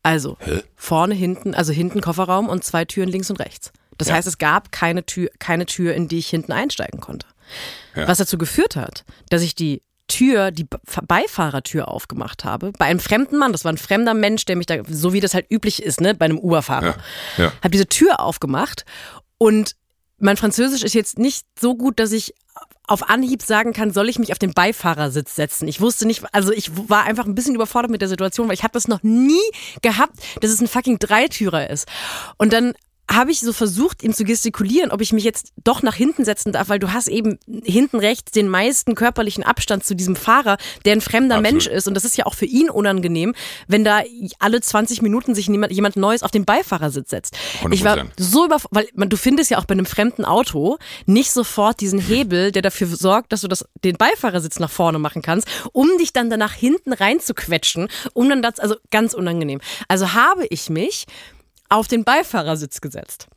Also 0.03 0.38
Hä? 0.39 0.62
vorne, 0.75 1.15
hinten, 1.15 1.53
also 1.53 1.74
hinten 1.74 2.01
Kofferraum 2.01 2.47
und 2.47 2.63
zwei 2.63 2.86
Türen 2.86 3.09
links 3.09 3.29
und 3.29 3.39
rechts. 3.39 3.71
Das 3.97 4.07
ja. 4.07 4.15
heißt, 4.15 4.27
es 4.27 4.38
gab 4.38 4.71
keine 4.71 5.05
Tür, 5.05 5.29
keine 5.39 5.65
Tür, 5.65 5.93
in 5.95 6.07
die 6.07 6.19
ich 6.19 6.29
hinten 6.29 6.51
einsteigen 6.51 7.00
konnte. 7.00 7.27
Ja. 7.95 8.07
Was 8.07 8.19
dazu 8.19 8.38
geführt 8.38 8.75
hat, 8.75 9.05
dass 9.29 9.41
ich 9.41 9.55
die 9.55 9.81
Tür, 10.08 10.52
die 10.52 10.68
Beifahrertür 11.08 11.88
aufgemacht 11.88 12.46
habe, 12.46 12.72
bei 12.78 12.86
einem 12.86 13.00
fremden 13.00 13.38
Mann, 13.38 13.52
das 13.52 13.66
war 13.66 13.74
ein 13.74 13.78
fremder 13.78 14.14
Mensch, 14.14 14.46
der 14.46 14.56
mich 14.56 14.66
da, 14.66 14.78
so 14.88 15.14
wie 15.14 15.20
das 15.20 15.34
halt 15.34 15.48
üblich 15.52 15.84
ist, 15.84 16.02
ne, 16.02 16.16
bei 16.16 16.26
einem 16.26 16.40
Uberfahrer, 16.40 16.96
ja, 17.38 17.44
ja. 17.46 17.52
habe 17.62 17.72
diese 17.72 17.88
Tür 17.88 18.20
aufgemacht 18.20 18.86
und 19.38 19.76
mein 20.20 20.38
Französisch 20.38 20.84
ist 20.84 20.96
jetzt 20.96 21.20
nicht 21.20 21.46
so 21.60 21.76
gut, 21.76 22.00
dass 22.00 22.12
ich 22.12 22.34
auf 22.88 23.10
Anhieb 23.10 23.44
sagen 23.44 23.74
kann, 23.74 23.92
soll 23.92 24.08
ich 24.08 24.18
mich 24.18 24.32
auf 24.32 24.40
den 24.40 24.54
Beifahrersitz 24.54 25.36
setzen. 25.36 25.68
Ich 25.68 25.82
wusste 25.82 26.08
nicht, 26.08 26.24
also 26.32 26.54
ich 26.54 26.72
war 26.90 27.04
einfach 27.04 27.26
ein 27.26 27.36
bisschen 27.36 27.54
überfordert 27.54 27.92
mit 27.92 28.02
der 28.02 28.08
Situation, 28.08 28.48
weil 28.48 28.56
ich 28.56 28.64
habe 28.64 28.72
das 28.72 28.88
noch 28.88 29.04
nie 29.04 29.42
gehabt, 29.82 30.16
dass 30.40 30.52
es 30.52 30.62
ein 30.62 30.68
fucking 30.68 30.98
Dreitürer 30.98 31.70
ist. 31.70 31.88
Und 32.38 32.54
dann 32.54 32.74
habe 33.10 33.32
ich 33.32 33.40
so 33.40 33.54
versucht, 33.54 34.04
ihm 34.04 34.14
zu 34.14 34.26
gestikulieren, 34.26 34.92
ob 34.92 35.02
ich 35.02 35.14
mich 35.14 35.24
jetzt 35.24 35.54
doch 35.64 35.82
nach 35.82 35.96
hinten 35.96 36.26
setzen 36.26 36.52
darf, 36.52 36.70
weil 36.70 36.80
du 36.80 36.92
hast 36.92 37.08
eben 37.08 37.40
hinten 37.64 38.00
rechts 38.00 38.32
den 38.32 38.50
meisten 38.50 38.96
körperlichen 38.96 39.44
Abstand 39.44 39.86
zu 39.86 39.96
diesem 39.96 40.16
Fahrer, 40.16 40.58
der 40.86 40.94
ein 40.94 41.02
fremder 41.02 41.36
Absolut. 41.36 41.54
Mensch 41.54 41.68
ist. 41.68 41.88
Und 41.88 41.94
das 41.94 42.04
ist 42.04 42.18
ja 42.18 42.26
auch 42.26 42.34
für 42.34 42.46
ihn 42.46 42.70
unangenehm, 42.70 43.34
wenn 43.68 43.84
da 43.84 44.02
alle 44.40 44.60
20 44.60 45.02
Minuten 45.02 45.36
sich 45.36 45.48
jemand, 45.48 45.72
jemand 45.72 45.96
Neues 45.96 46.22
auf 46.22 46.32
den 46.32 46.44
Beifahrersitz 46.44 47.10
setzt. 47.10 47.38
100%. 47.64 47.74
Ich 47.74 47.84
war 47.84 48.06
so 48.18 48.46
über, 48.46 48.58
weil 48.72 48.88
man, 48.94 49.10
du 49.10 49.16
findest 49.16 49.52
ja 49.52 49.58
auch 49.58 49.66
bei 49.66 49.74
einem 49.74 49.86
fremden 49.86 50.26
Auto 50.26 50.78
nicht 51.06 51.32
sofort 51.32 51.80
diesen 51.80 52.00
Hebel, 52.00 52.52
der 52.52 52.62
dafür 52.62 52.88
sorgt, 52.88 53.32
dass 53.32 53.42
du 53.42 53.48
das, 53.48 53.66
den 53.84 53.96
Beifahrersitz 53.96 54.60
nach 54.60 54.70
vorne 54.70 55.00
machen 55.00 55.22
kannst, 55.22 55.48
um 55.72 55.88
dich 55.98 56.12
dann 56.12 56.30
danach 56.30 56.54
hinten 56.54 56.92
reinzuquetschen, 56.92 57.88
um 58.14 58.28
dann 58.28 58.42
das, 58.42 58.60
also 58.60 58.76
ganz 58.92 59.14
unangenehm. 59.14 59.62
Also 59.88 60.14
habe 60.14 60.46
ich 60.48 60.70
mich 60.70 61.06
auf 61.69 61.88
den 61.88 62.03
Beifahrersitz 62.03 62.81
gesetzt. 62.81 63.27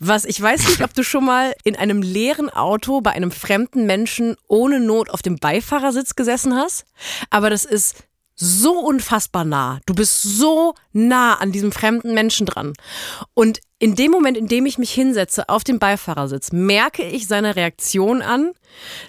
Was 0.00 0.24
ich 0.24 0.40
weiß 0.40 0.68
nicht, 0.68 0.82
ob 0.82 0.94
du 0.94 1.02
schon 1.02 1.24
mal 1.24 1.54
in 1.64 1.76
einem 1.76 2.00
leeren 2.00 2.48
Auto 2.48 3.00
bei 3.00 3.12
einem 3.12 3.30
fremden 3.30 3.86
Menschen 3.86 4.36
ohne 4.46 4.80
Not 4.80 5.10
auf 5.10 5.22
dem 5.22 5.36
Beifahrersitz 5.36 6.16
gesessen 6.16 6.54
hast, 6.54 6.86
aber 7.30 7.50
das 7.50 7.64
ist 7.64 7.96
so 8.40 8.78
unfassbar 8.78 9.44
nah. 9.44 9.80
Du 9.86 9.94
bist 9.94 10.22
so 10.22 10.74
nah 10.92 11.34
an 11.34 11.50
diesem 11.50 11.72
fremden 11.72 12.14
Menschen 12.14 12.46
dran. 12.46 12.72
Und 13.34 13.60
in 13.80 13.94
dem 13.94 14.10
Moment, 14.10 14.36
in 14.36 14.46
dem 14.46 14.64
ich 14.64 14.78
mich 14.78 14.92
hinsetze 14.92 15.48
auf 15.48 15.64
den 15.64 15.78
Beifahrersitz, 15.78 16.52
merke 16.52 17.02
ich 17.04 17.26
seine 17.26 17.56
Reaktion 17.56 18.22
an, 18.22 18.52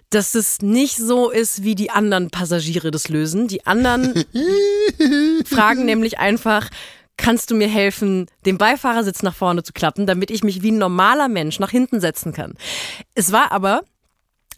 dass 0.09 0.36
es 0.36 0.62
nicht 0.62 0.98
so 0.98 1.29
ist, 1.29 1.63
wie 1.63 1.75
die 1.75 1.91
anderen 1.91 2.29
Passagiere 2.31 2.91
das 2.91 3.07
lösen. 3.07 3.48
Die 3.48 3.65
anderen 3.67 4.25
fragen 5.45 5.86
nämlich 5.86 6.19
einfach, 6.19 6.69
kannst 7.20 7.52
du 7.52 7.56
mir 7.56 7.68
helfen, 7.68 8.28
den 8.46 8.58
Beifahrersitz 8.58 9.22
nach 9.22 9.36
vorne 9.36 9.64
zu 9.64 9.74
klappen, 9.74 10.08
damit 10.08 10.32
ich 10.32 10.44
mich 10.44 10.64
wie 10.64 10.72
ein 10.72 10.78
normaler 10.78 11.28
Mensch 11.28 11.60
nach 11.60 11.70
hinten 11.70 12.00
setzen 12.00 12.34
kann. 12.34 12.56
Es 13.14 13.32
war 13.32 13.52
aber 13.52 13.82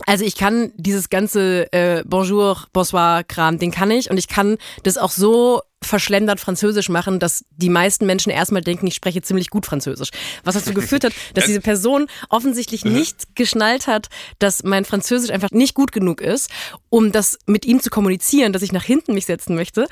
also 0.05 0.25
ich 0.25 0.35
kann 0.35 0.71
dieses 0.75 1.09
ganze 1.09 1.71
äh, 1.73 2.03
Bonjour, 2.05 2.65
Bonsoir-Kram, 2.73 3.59
den 3.59 3.71
kann 3.71 3.91
ich 3.91 4.09
und 4.09 4.17
ich 4.17 4.27
kann 4.27 4.57
das 4.83 4.97
auch 4.97 5.11
so 5.11 5.61
verschlendert 5.83 6.39
Französisch 6.39 6.89
machen, 6.89 7.19
dass 7.19 7.45
die 7.51 7.69
meisten 7.69 8.05
Menschen 8.05 8.31
erstmal 8.31 8.61
denken, 8.61 8.87
ich 8.87 8.95
spreche 8.95 9.21
ziemlich 9.21 9.49
gut 9.49 9.65
Französisch. 9.65 10.09
Was 10.43 10.55
dazu 10.55 10.73
geführt 10.73 11.03
hat, 11.03 11.13
dass 11.33 11.45
diese 11.45 11.61
Person 11.61 12.07
offensichtlich 12.29 12.85
nicht 12.85 13.35
geschnallt 13.35 13.87
hat, 13.87 14.09
dass 14.37 14.63
mein 14.63 14.85
Französisch 14.85 15.31
einfach 15.31 15.51
nicht 15.51 15.73
gut 15.73 15.91
genug 15.91 16.21
ist, 16.21 16.49
um 16.89 17.11
das 17.11 17.39
mit 17.47 17.65
ihm 17.65 17.81
zu 17.81 17.89
kommunizieren, 17.89 18.53
dass 18.53 18.61
ich 18.61 18.71
nach 18.71 18.83
hinten 18.83 19.13
mich 19.13 19.25
setzen 19.25 19.55
möchte. 19.55 19.87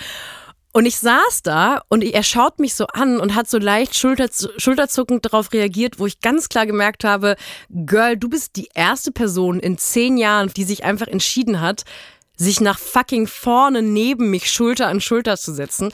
Und 0.72 0.86
ich 0.86 0.98
saß 0.98 1.42
da 1.44 1.82
und 1.90 2.04
er 2.04 2.24
schaut 2.24 2.60
mich 2.60 2.76
so 2.76 2.86
an 2.88 3.20
und 3.20 3.34
hat 3.34 3.50
so 3.50 3.58
leicht 3.58 3.98
Schulter, 3.98 4.30
schulterzuckend 4.58 5.26
darauf 5.26 5.52
reagiert, 5.52 5.98
wo 5.98 6.06
ich 6.06 6.22
ganz 6.22 6.48
klar 6.48 6.68
gemerkt 6.68 7.04
habe, 7.04 7.36
Girl, 7.70 8.18
du 8.18 8.30
bist 8.30 8.56
die 8.56 8.70
erste 8.76 9.12
Person 9.12 9.60
in 9.60 9.78
zehn 9.80 10.18
Jahren, 10.18 10.52
die 10.56 10.64
sich 10.64 10.84
einfach 10.84 11.08
entschieden 11.08 11.60
hat, 11.60 11.86
sich 12.40 12.62
nach 12.62 12.80
fucking 12.80 13.28
vorne 13.28 13.82
neben 13.82 14.30
mich 14.30 14.50
Schulter 14.50 14.88
an 14.88 15.02
Schulter 15.02 15.38
zu 15.38 15.54
setzen. 15.54 15.92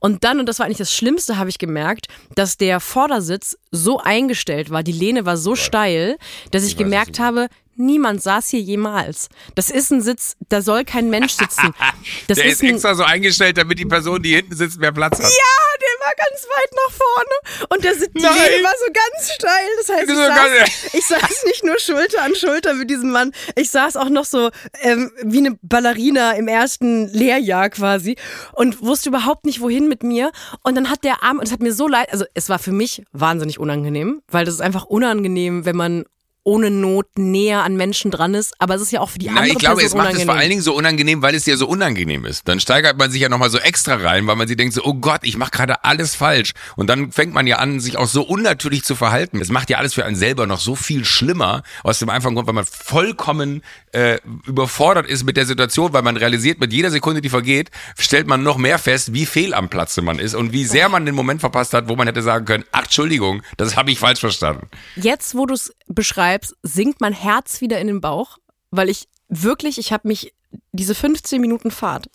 Und 0.00 0.24
dann, 0.24 0.40
und 0.40 0.48
das 0.48 0.58
war 0.58 0.66
eigentlich 0.66 0.78
das 0.78 0.92
Schlimmste, 0.92 1.38
habe 1.38 1.50
ich 1.50 1.58
gemerkt, 1.58 2.08
dass 2.34 2.56
der 2.56 2.80
Vordersitz 2.80 3.56
so 3.70 4.00
eingestellt 4.00 4.70
war, 4.70 4.82
die 4.82 4.92
Lehne 4.92 5.24
war 5.24 5.36
so 5.36 5.54
steil, 5.54 6.18
dass 6.50 6.64
ich 6.64 6.76
gemerkt 6.76 7.20
habe, 7.20 7.48
Niemand 7.76 8.22
saß 8.22 8.48
hier 8.48 8.60
jemals. 8.60 9.28
Das 9.54 9.70
ist 9.70 9.90
ein 9.90 10.00
Sitz, 10.00 10.36
da 10.48 10.62
soll 10.62 10.84
kein 10.84 11.10
Mensch 11.10 11.34
sitzen. 11.34 11.74
Das 12.28 12.38
der 12.38 12.46
ist, 12.46 12.62
ist 12.62 12.70
extra 12.70 12.94
so 12.94 13.02
eingestellt, 13.02 13.56
damit 13.56 13.78
die 13.78 13.84
Person, 13.84 14.22
die 14.22 14.34
hinten 14.34 14.54
sitzt, 14.54 14.78
mehr 14.78 14.92
Platz 14.92 15.18
hat. 15.18 15.24
Ja, 15.24 15.64
der 15.80 16.06
war 16.06 16.12
ganz 16.16 16.46
weit 16.46 16.70
nach 16.72 16.92
vorne 16.92 17.66
und 17.70 17.84
der, 17.84 17.92
die. 17.94 18.18
Lehne 18.18 18.64
war 18.64 18.74
so 18.78 18.92
ganz 18.92 19.32
steil. 19.32 19.68
Das 19.78 19.88
heißt, 19.96 20.10
ich 20.10 20.16
saß, 20.16 20.92
ich 20.92 21.06
saß 21.06 21.44
nicht 21.46 21.64
nur 21.64 21.78
Schulter 21.78 22.22
an 22.22 22.34
Schulter 22.34 22.74
mit 22.74 22.90
diesem 22.90 23.10
Mann, 23.10 23.32
ich 23.56 23.70
saß 23.70 23.96
auch 23.96 24.08
noch 24.08 24.24
so 24.24 24.50
ähm, 24.82 25.12
wie 25.22 25.38
eine 25.38 25.58
Ballerina 25.62 26.32
im 26.32 26.48
ersten 26.48 27.08
Lehrjahr 27.08 27.70
quasi 27.70 28.16
und 28.52 28.82
wusste 28.82 29.08
überhaupt 29.08 29.46
nicht, 29.46 29.60
wohin 29.60 29.88
mit 29.88 30.02
mir. 30.02 30.30
Und 30.62 30.74
dann 30.74 30.90
hat 30.90 31.04
der 31.04 31.22
Arm, 31.22 31.38
und 31.38 31.44
es 31.44 31.52
hat 31.52 31.60
mir 31.60 31.72
so 31.72 31.88
leid, 31.88 32.12
also 32.12 32.24
es 32.34 32.48
war 32.48 32.58
für 32.58 32.72
mich 32.72 33.02
wahnsinnig 33.12 33.58
unangenehm, 33.58 34.22
weil 34.28 34.44
das 34.44 34.54
ist 34.54 34.60
einfach 34.60 34.84
unangenehm, 34.84 35.64
wenn 35.64 35.76
man 35.76 36.04
ohne 36.44 36.70
Not 36.70 37.06
näher 37.18 37.64
an 37.64 37.76
Menschen 37.76 38.10
dran 38.10 38.34
ist, 38.34 38.54
aber 38.58 38.74
es 38.74 38.82
ist 38.82 38.92
ja 38.92 39.00
auch 39.00 39.10
für 39.10 39.18
die 39.18 39.26
Na, 39.26 39.40
andere 39.40 39.48
ich 39.48 39.58
glaube, 39.58 39.80
Person 39.80 40.00
es 40.00 40.06
macht 40.06 40.16
es 40.16 40.24
vor 40.24 40.34
allen 40.34 40.50
Dingen 40.50 40.62
so 40.62 40.74
unangenehm, 40.74 41.22
weil 41.22 41.34
es 41.34 41.46
ja 41.46 41.56
so 41.56 41.66
unangenehm 41.66 42.26
ist. 42.26 42.46
Dann 42.46 42.60
steigert 42.60 42.98
man 42.98 43.10
sich 43.10 43.22
ja 43.22 43.30
nochmal 43.30 43.50
so 43.50 43.58
extra 43.58 43.94
rein, 43.94 44.26
weil 44.26 44.36
man 44.36 44.46
sich 44.46 44.56
denkt 44.56 44.74
so, 44.74 44.84
oh 44.84 44.94
Gott, 44.94 45.20
ich 45.22 45.38
mache 45.38 45.50
gerade 45.50 45.84
alles 45.84 46.14
falsch. 46.14 46.52
Und 46.76 46.88
dann 46.88 47.12
fängt 47.12 47.32
man 47.32 47.46
ja 47.46 47.56
an, 47.56 47.80
sich 47.80 47.96
auch 47.96 48.06
so 48.06 48.22
unnatürlich 48.22 48.84
zu 48.84 48.94
verhalten. 48.94 49.40
Es 49.40 49.48
macht 49.48 49.70
ja 49.70 49.78
alles 49.78 49.94
für 49.94 50.04
einen 50.04 50.16
selber 50.16 50.46
noch 50.46 50.60
so 50.60 50.74
viel 50.74 51.04
schlimmer, 51.04 51.62
aus 51.82 51.98
dem 51.98 52.10
einfachen 52.10 52.34
Grund, 52.34 52.46
weil 52.46 52.54
man 52.54 52.66
vollkommen 52.66 53.62
äh, 53.92 54.18
überfordert 54.46 55.06
ist 55.06 55.24
mit 55.24 55.36
der 55.38 55.46
Situation, 55.46 55.92
weil 55.94 56.02
man 56.02 56.16
realisiert, 56.16 56.60
mit 56.60 56.72
jeder 56.72 56.90
Sekunde, 56.90 57.22
die 57.22 57.30
vergeht, 57.30 57.70
stellt 57.98 58.26
man 58.26 58.42
noch 58.42 58.58
mehr 58.58 58.78
fest, 58.78 59.14
wie 59.14 59.24
fehl 59.24 59.54
am 59.54 59.70
Platze 59.70 60.02
man 60.02 60.18
ist 60.18 60.34
und 60.34 60.52
wie 60.52 60.64
sehr 60.64 60.88
man 60.90 61.06
den 61.06 61.14
Moment 61.14 61.40
verpasst 61.40 61.72
hat, 61.72 61.88
wo 61.88 61.96
man 61.96 62.06
hätte 62.06 62.22
sagen 62.22 62.44
können, 62.44 62.64
ach, 62.72 62.84
Entschuldigung, 62.84 63.42
das 63.56 63.76
habe 63.76 63.90
ich 63.90 63.98
falsch 63.98 64.20
verstanden. 64.20 64.68
Jetzt, 64.96 65.34
wo 65.34 65.46
du 65.46 65.54
es 65.54 65.72
beschreibst, 65.86 66.33
sinkt 66.62 67.00
mein 67.00 67.12
Herz 67.12 67.60
wieder 67.60 67.78
in 67.78 67.86
den 67.86 68.00
Bauch, 68.00 68.38
weil 68.70 68.88
ich 68.88 69.08
wirklich, 69.28 69.78
ich 69.78 69.92
habe 69.92 70.08
mich 70.08 70.34
diese 70.72 70.94
15 70.94 71.40
Minuten 71.40 71.70
Fahrt 71.70 72.08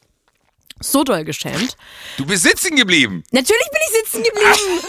so 0.81 1.03
doll 1.03 1.25
geschämt. 1.25 1.75
Du 2.17 2.25
bist 2.25 2.43
sitzen 2.43 2.75
geblieben. 2.75 3.23
Natürlich 3.31 3.67
bin 3.71 3.81
ich 3.85 3.89
sitzen 3.99 4.23
geblieben. 4.23 4.81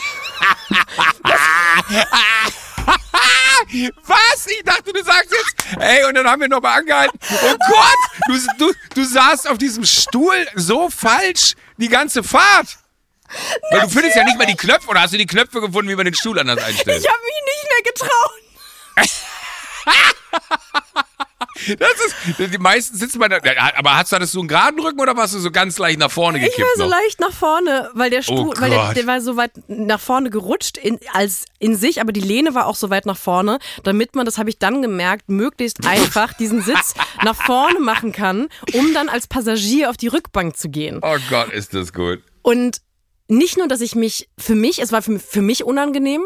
Was? 4.05 4.47
Ich 4.47 4.63
dachte, 4.65 4.93
du 4.93 5.03
sagst 5.05 5.33
jetzt, 5.33 5.77
ey, 5.81 6.05
und 6.05 6.15
dann 6.15 6.27
haben 6.27 6.41
wir 6.41 6.49
nochmal 6.49 6.79
angehalten. 6.81 7.19
Oh 7.43 7.57
Gott, 7.69 7.99
du, 8.29 8.39
du, 8.59 8.73
du 8.95 9.05
saßt 9.05 9.49
auf 9.49 9.59
diesem 9.59 9.85
Stuhl 9.85 10.47
so 10.55 10.91
falsch 10.91 11.55
die 11.77 11.89
ganze 11.89 12.23
Fahrt. 12.23 12.79
Weil 13.71 13.83
du 13.83 13.89
findest 13.89 14.17
ja 14.17 14.25
nicht 14.25 14.39
mal 14.39 14.47
die 14.47 14.57
Knöpfe, 14.57 14.89
oder 14.89 15.03
hast 15.03 15.13
du 15.13 15.19
die 15.19 15.27
Knöpfe 15.27 15.61
gefunden, 15.61 15.89
wie 15.89 15.95
man 15.95 16.05
den 16.05 16.15
Stuhl 16.15 16.39
anders 16.39 16.63
einstellt? 16.65 17.01
Ich 17.01 17.09
habe 17.09 17.21
mich 17.23 17.35
nicht 17.45 17.69
mehr 17.71 17.93
getraut. 17.93 18.50
Das 21.79 21.91
ist, 22.39 22.53
die 22.55 22.59
meisten 22.59 22.97
sitzen 22.97 23.19
bei 23.19 23.29
der, 23.29 23.41
aber 23.77 23.97
hast 23.97 24.11
du, 24.11 24.17
hattest 24.17 24.35
du 24.35 24.39
einen 24.39 24.49
geraden 24.49 24.81
Rücken 24.81 24.99
oder 24.99 25.15
warst 25.17 25.35
du 25.35 25.39
so 25.39 25.51
ganz 25.51 25.79
leicht 25.79 25.99
nach 25.99 26.11
vorne 26.11 26.39
Ich 26.39 26.45
gekippt 26.45 26.61
war 26.63 26.77
so 26.77 26.85
noch? 26.85 26.91
leicht 26.91 27.21
nach 27.21 27.33
vorne, 27.33 27.91
weil 27.93 28.09
der 28.09 28.23
Stuhl, 28.23 28.55
Oh 28.57 28.61
weil 28.61 28.71
der, 28.71 28.95
der 28.95 29.07
war 29.07 29.21
so 29.21 29.37
weit 29.37 29.53
nach 29.69 30.01
vorne 30.01 30.31
gerutscht 30.31 30.79
in, 30.79 30.99
als 31.13 31.45
in 31.59 31.77
sich, 31.77 32.01
aber 32.01 32.13
die 32.13 32.21
Lehne 32.21 32.55
war 32.55 32.67
auch 32.67 32.77
so 32.77 32.89
weit 32.89 33.05
nach 33.05 33.17
vorne, 33.17 33.59
damit 33.85 34.15
man, 34.15 34.25
das 34.25 34.39
habe 34.39 34.49
ich 34.49 34.59
dann 34.59 34.81
gemerkt, 34.81 35.29
möglichst 35.29 35.87
einfach 35.87 36.33
diesen 36.33 36.63
Sitz 36.63 36.95
nach 37.25 37.37
vorne 37.37 37.79
machen 37.81 38.13
kann, 38.13 38.49
um 38.73 38.95
dann 38.95 39.09
als 39.11 39.27
Passagier 39.27 39.91
auf 39.91 39.97
die 39.99 40.09
Rückbank 40.09 40.57
zu 40.57 40.71
gehen. 40.71 41.01
Oh 41.03 41.17
Gott, 41.29 41.53
ist 41.53 41.75
das 41.75 41.93
gut. 41.93 42.23
Und 42.43 42.81
nicht 43.29 43.59
nur, 43.59 43.69
dass 43.69 43.81
ich 43.83 43.95
mich, 43.95 44.29
für 44.39 44.55
mich, 44.55 44.81
es 44.81 44.93
war 44.93 45.03
für, 45.03 45.19
für 45.19 45.43
mich 45.43 45.63
unangenehm, 45.65 46.23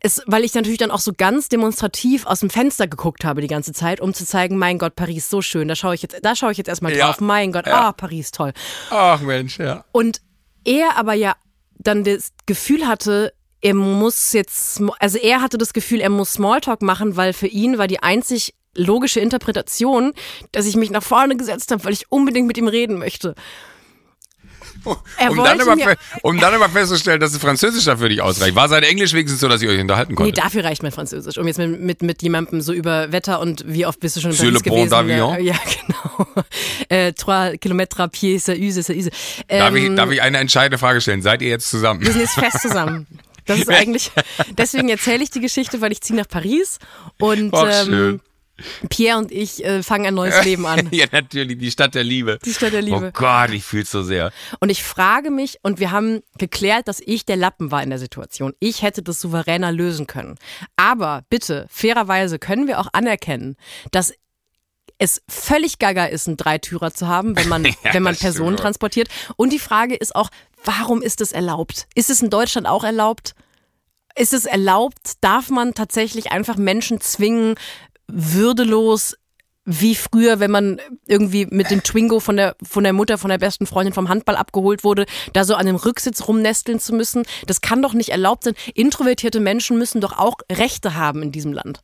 es, 0.00 0.22
weil 0.26 0.44
ich 0.44 0.54
natürlich 0.54 0.78
dann 0.78 0.90
auch 0.90 0.98
so 1.00 1.12
ganz 1.16 1.48
demonstrativ 1.48 2.26
aus 2.26 2.40
dem 2.40 2.50
Fenster 2.50 2.86
geguckt 2.86 3.24
habe 3.24 3.40
die 3.40 3.46
ganze 3.48 3.72
Zeit, 3.72 4.00
um 4.00 4.14
zu 4.14 4.24
zeigen, 4.26 4.56
mein 4.58 4.78
Gott, 4.78 4.94
Paris, 4.96 5.28
so 5.30 5.42
schön, 5.42 5.68
da 5.68 5.74
schaue 5.76 5.94
ich 5.94 6.02
jetzt, 6.02 6.16
da 6.22 6.34
schaue 6.36 6.52
ich 6.52 6.58
jetzt 6.58 6.68
erstmal 6.68 6.94
Ja. 6.96 7.06
drauf, 7.06 7.20
mein 7.20 7.52
Gott, 7.52 7.66
Ja. 7.66 7.88
ah, 7.88 7.92
Paris, 7.92 8.30
toll. 8.30 8.52
Ach 8.90 9.20
Mensch, 9.20 9.58
ja. 9.58 9.84
Und 9.92 10.20
er 10.64 10.96
aber 10.96 11.14
ja 11.14 11.34
dann 11.78 12.04
das 12.04 12.32
Gefühl 12.46 12.86
hatte, 12.86 13.32
er 13.60 13.74
muss 13.74 14.32
jetzt, 14.32 14.80
also 14.98 15.18
er 15.18 15.40
hatte 15.40 15.58
das 15.58 15.72
Gefühl, 15.72 16.00
er 16.00 16.10
muss 16.10 16.34
Smalltalk 16.34 16.82
machen, 16.82 17.16
weil 17.16 17.32
für 17.32 17.46
ihn 17.46 17.78
war 17.78 17.86
die 17.86 18.02
einzig 18.02 18.54
logische 18.74 19.20
Interpretation, 19.20 20.12
dass 20.52 20.66
ich 20.66 20.76
mich 20.76 20.90
nach 20.90 21.02
vorne 21.02 21.36
gesetzt 21.36 21.70
habe, 21.70 21.84
weil 21.84 21.92
ich 21.92 22.10
unbedingt 22.10 22.46
mit 22.46 22.56
ihm 22.58 22.68
reden 22.68 22.98
möchte. 22.98 23.34
Um 24.84 25.36
dann, 25.44 25.60
aber, 25.60 25.94
um 26.22 26.38
dann 26.40 26.54
aber 26.54 26.68
festzustellen, 26.68 27.20
dass 27.20 27.32
es 27.32 27.38
Französisch 27.38 27.84
dafür 27.84 28.08
nicht 28.08 28.20
ausreicht. 28.20 28.54
War 28.54 28.68
sein 28.68 28.82
Englisch 28.82 29.12
wenigstens 29.12 29.40
so, 29.40 29.48
dass 29.48 29.62
ihr 29.62 29.70
euch 29.70 29.80
unterhalten 29.80 30.12
Nee, 30.12 30.16
konntet? 30.16 30.38
dafür 30.38 30.64
reicht 30.64 30.82
mein 30.82 30.92
Französisch. 30.92 31.38
Um 31.38 31.46
jetzt 31.46 31.58
mit, 31.58 31.80
mit, 31.80 32.02
mit 32.02 32.22
jemandem 32.22 32.60
so 32.60 32.72
über 32.72 33.12
Wetter 33.12 33.40
und 33.40 33.64
wie 33.66 33.86
oft 33.86 34.00
bist 34.00 34.16
du 34.16 34.20
schon 34.20 34.30
in 34.32 34.36
Sur 34.36 34.46
Paris 34.52 34.64
le 34.64 34.70
pont 34.70 34.90
gewesen? 34.90 34.94
d'Avignon? 34.94 35.38
Ja, 35.40 35.54
genau. 35.86 36.26
Äh, 36.88 37.12
trois 37.12 37.56
Kilometer 37.58 38.00
à 38.04 38.08
pied, 38.08 38.38
ça 38.40 38.52
use, 38.54 38.78
ça 38.80 38.92
use. 38.92 39.10
darf, 39.48 39.70
Ähm, 39.70 39.76
ich, 39.76 39.94
darf 39.94 40.10
ich 40.10 40.20
eine 40.22 40.38
entscheidende 40.38 40.78
Frage 40.78 41.00
stellen? 41.00 41.22
Seid 41.22 41.42
ihr 41.42 41.48
jetzt 41.48 41.68
zusammen? 41.70 42.00
Wir 42.00 42.10
sind 42.12 42.22
jetzt 42.22 42.34
fest 42.34 42.60
zusammen. 42.60 43.06
Das 43.46 43.58
ist 43.58 43.68
eigentlich, 43.70 44.10
deswegen 44.56 44.88
erzähle 44.88 45.22
ich 45.22 45.30
die 45.30 45.40
Geschichte, 45.40 45.80
weil 45.80 45.90
ich 45.92 46.00
ziehe 46.00 46.16
nach 46.18 46.28
Paris 46.28 46.78
und 47.18 47.52
Ach, 47.54 47.84
schön. 47.84 48.20
Pierre 48.88 49.18
und 49.18 49.32
ich 49.32 49.64
äh, 49.64 49.82
fangen 49.82 50.06
ein 50.06 50.14
neues 50.14 50.44
Leben 50.44 50.66
an. 50.66 50.88
ja, 50.92 51.06
natürlich, 51.10 51.58
die 51.58 51.70
Stadt 51.70 51.94
der 51.94 52.04
Liebe. 52.04 52.38
Die 52.44 52.52
Stadt 52.52 52.72
der 52.72 52.82
Liebe. 52.82 53.08
Oh 53.08 53.10
Gott, 53.12 53.50
ich 53.50 53.64
fühl's 53.64 53.90
so 53.90 54.02
sehr. 54.02 54.32
Und 54.60 54.70
ich 54.70 54.82
frage 54.82 55.30
mich, 55.30 55.58
und 55.62 55.80
wir 55.80 55.90
haben 55.90 56.20
geklärt, 56.38 56.88
dass 56.88 57.00
ich 57.00 57.24
der 57.24 57.36
Lappen 57.36 57.70
war 57.70 57.82
in 57.82 57.90
der 57.90 57.98
Situation. 57.98 58.54
Ich 58.60 58.82
hätte 58.82 59.02
das 59.02 59.20
souveräner 59.20 59.72
lösen 59.72 60.06
können. 60.06 60.36
Aber 60.76 61.24
bitte, 61.28 61.66
fairerweise 61.70 62.38
können 62.38 62.66
wir 62.66 62.80
auch 62.80 62.88
anerkennen, 62.92 63.56
dass 63.90 64.12
es 64.98 65.20
völlig 65.28 65.78
gaga 65.78 66.06
ist, 66.06 66.28
einen 66.28 66.36
Dreitürer 66.36 66.92
zu 66.92 67.08
haben, 67.08 67.36
wenn 67.36 67.48
man, 67.48 67.64
Ja, 67.84 67.92
wenn 67.92 68.04
man 68.04 68.12
das 68.12 68.20
Personen 68.20 68.56
transportiert. 68.56 69.08
Und 69.36 69.52
die 69.52 69.58
Frage 69.58 69.96
ist 69.96 70.14
auch, 70.14 70.30
warum 70.64 71.02
ist 71.02 71.20
es 71.20 71.32
erlaubt? 71.32 71.88
Ist 71.94 72.10
es 72.10 72.22
in 72.22 72.30
Deutschland 72.30 72.68
auch 72.68 72.84
erlaubt? 72.84 73.34
Ist 74.14 74.32
es 74.32 74.44
erlaubt? 74.44 75.14
Darf 75.20 75.50
man 75.50 75.74
tatsächlich 75.74 76.30
einfach 76.30 76.56
Menschen 76.56 77.00
zwingen, 77.00 77.56
würdelos 78.12 79.16
wie 79.64 79.94
früher, 79.94 80.40
wenn 80.40 80.50
man 80.50 80.80
irgendwie 81.06 81.46
mit 81.46 81.70
dem 81.70 81.82
Twingo 81.82 82.18
von 82.18 82.36
der, 82.36 82.56
von 82.62 82.82
der 82.82 82.92
Mutter, 82.92 83.16
von 83.16 83.30
der 83.30 83.38
besten 83.38 83.66
Freundin 83.66 83.92
vom 83.92 84.08
Handball 84.08 84.34
abgeholt 84.34 84.82
wurde, 84.82 85.06
da 85.32 85.44
so 85.44 85.54
an 85.54 85.66
dem 85.66 85.76
Rücksitz 85.76 86.26
rumnesteln 86.26 86.80
zu 86.80 86.92
müssen. 86.94 87.22
Das 87.46 87.60
kann 87.60 87.80
doch 87.80 87.94
nicht 87.94 88.08
erlaubt 88.08 88.44
sein. 88.44 88.54
Introvertierte 88.74 89.38
Menschen 89.38 89.78
müssen 89.78 90.00
doch 90.00 90.18
auch 90.18 90.34
Rechte 90.50 90.96
haben 90.96 91.22
in 91.22 91.30
diesem 91.30 91.52
Land. 91.52 91.80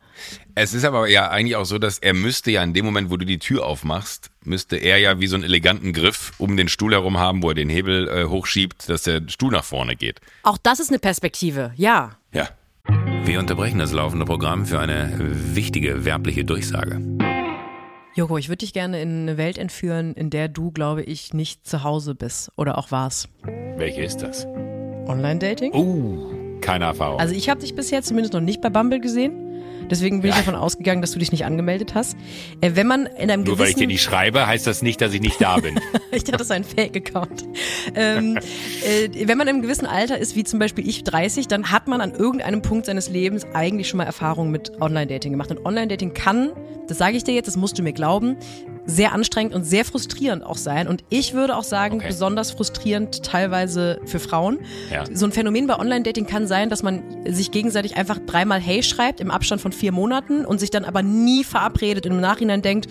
Es 0.57 0.75
ist 0.75 0.85
aber 0.85 1.09
ja 1.09 1.31
eigentlich 1.31 1.55
auch 1.55 1.67
so, 1.67 1.79
dass 1.79 1.99
er 2.01 2.15
müsste 2.15 2.51
ja 2.51 2.65
in 2.65 2.75
dem 2.75 2.85
Moment, 2.85 3.11
wo 3.11 3.17
du 3.17 3.25
die 3.25 3.39
Tür 3.39 3.65
aufmachst, 3.65 4.31
müsste 4.45 4.77
er 4.77 4.99
ja 4.99 5.21
wie 5.21 5.29
so 5.29 5.37
einen 5.37 5.45
eleganten 5.45 5.93
Griff 5.93 6.33
um 6.39 6.57
den 6.57 6.69
Stuhl 6.69 6.93
herum 6.93 7.19
haben, 7.19 7.45
wo 7.45 7.51
er 7.51 7.55
den 7.55 7.69
Hebel 7.69 8.09
äh, 8.09 8.25
hochschiebt, 8.25 8.89
dass 8.89 9.03
der 9.03 9.23
Stuhl 9.29 9.53
nach 9.53 9.65
vorne 9.65 9.95
geht. 9.95 10.21
Auch 10.43 10.59
das 10.59 10.81
ist 10.81 10.89
eine 10.89 10.99
Perspektive, 10.99 11.73
ja. 11.77 12.19
Wir 13.29 13.41
unterbrechen 13.41 13.79
das 13.79 13.93
laufende 13.93 14.25
Programm 14.25 14.65
für 14.65 14.79
eine 14.79 15.13
wichtige 15.19 16.07
werbliche 16.07 16.47
Durchsage. 16.47 16.99
Joko, 18.15 18.39
ich 18.39 18.49
würde 18.49 18.61
dich 18.61 18.73
gerne 18.73 19.03
in 19.03 19.29
eine 19.29 19.37
Welt 19.37 19.59
entführen, 19.59 20.15
in 20.15 20.31
der 20.31 20.49
du, 20.49 20.71
glaube 20.71 21.03
ich, 21.03 21.35
nicht 21.35 21.67
zu 21.67 21.85
Hause 21.85 22.15
bist 22.15 22.51
oder 22.57 22.79
auch 22.79 22.91
warst. 22.91 23.29
Welche 23.77 24.01
ist 24.01 24.23
das? 24.23 24.47
Online-Dating? 25.07 25.75
Uh, 25.75 26.59
keine 26.63 26.87
Erfahrung. 26.87 27.21
Also 27.21 27.35
ich 27.35 27.51
habe 27.51 27.61
dich 27.61 27.75
bisher 27.75 28.01
zumindest 28.01 28.33
noch 28.33 28.41
nicht 28.41 28.63
bei 28.63 28.71
Bumble 28.71 28.99
gesehen. 28.99 29.48
Deswegen 29.91 30.21
bin 30.23 30.31
ich 30.31 30.37
Ja. 30.37 30.43
davon 30.43 30.55
ausgegangen, 30.55 31.01
dass 31.01 31.13
du 31.13 31.19
dich 31.19 31.33
nicht 31.33 31.45
angemeldet 31.45 31.95
hast. 31.95 32.17
Äh, 32.61 32.73
wenn 32.75 32.87
man 32.87 33.07
in 33.07 33.31
einem 33.31 33.45
Nur 33.45 33.59
weil 33.59 33.69
ich 33.69 33.75
gewissen 33.75 33.81
dir 33.81 33.87
nicht 33.89 34.03
schreibe, 34.03 34.47
heißt 34.47 34.67
das 34.67 34.83
nicht, 34.83 35.01
dass 35.01 35.13
ich 35.15 35.21
nicht 35.21 35.41
da 35.41 35.57
bin. 35.59 35.79
ich 36.13 36.25
dachte, 36.25 36.39
das 36.39 36.43
ist 36.49 36.53
ein 36.53 36.65
Fake-Account. 36.65 37.45
Ähm, 37.95 38.37
äh, 38.87 39.29
wenn 39.29 39.39
man 39.39 39.49
im 39.49 39.63
gewissen 39.63 39.87
Alter 39.87 40.19
ist, 40.19 40.37
wie 40.37 40.45
zum 40.45 40.59
Beispiel 40.59 40.89
ich 40.89 41.05
30, 41.05 41.49
dann 41.49 41.71
hat 41.71 41.89
man 41.89 42.01
an 42.01 42.13
irgendeinem 42.15 42.63
Punkt 42.63 42.87
seines 42.87 43.09
Lebens 43.09 43.47
eigentlich 43.55 43.89
schon 43.89 43.99
mal 43.99 44.05
Erfahrungen 44.05 44.51
mit 44.51 44.81
Online-Dating 44.81 45.33
gemacht. 45.33 45.51
Und 45.51 45.65
Online-Dating 45.65 46.15
kann, 46.15 46.53
das 46.87 46.99
sage 46.99 47.17
ich 47.17 47.25
dir 47.25 47.35
jetzt, 47.35 47.47
das 47.47 47.57
musst 47.57 47.79
du 47.79 47.83
mir 47.83 47.93
glauben, 47.93 48.37
sehr 48.91 49.13
anstrengend 49.13 49.55
und 49.55 49.65
sehr 49.65 49.85
frustrierend 49.85 50.43
auch 50.43 50.57
sein. 50.57 50.89
Und 50.89 51.05
ich 51.11 51.35
würde 51.35 51.55
auch 51.57 51.63
sagen, 51.63 51.97
Okay. 51.97 52.07
besonders 52.09 52.51
frustrierend 52.53 53.23
teilweise 53.23 54.01
für 54.07 54.19
Frauen. 54.19 54.61
Ja. 54.91 55.05
So 55.13 55.27
ein 55.27 55.33
Phänomen 55.33 55.67
bei 55.67 55.79
Online-Dating 55.79 56.27
kann 56.27 56.47
sein, 56.47 56.71
dass 56.71 56.83
man 56.83 57.03
sich 57.27 57.51
gegenseitig 57.51 57.97
einfach 57.99 58.19
dreimal 58.25 58.59
Hey 58.61 58.83
schreibt 58.83 59.21
im 59.21 59.31
Abstand 59.31 59.61
von 59.61 59.73
vier 59.73 59.93
Monaten 59.93 60.47
und 60.47 60.59
sich 60.59 60.71
dann 60.71 60.87
aber 60.87 61.03
nie 61.03 61.45
verabredet 61.45 62.07
und 62.07 62.13
im 62.13 62.21
Nachhinein 62.21 62.63
denkt, 62.63 62.89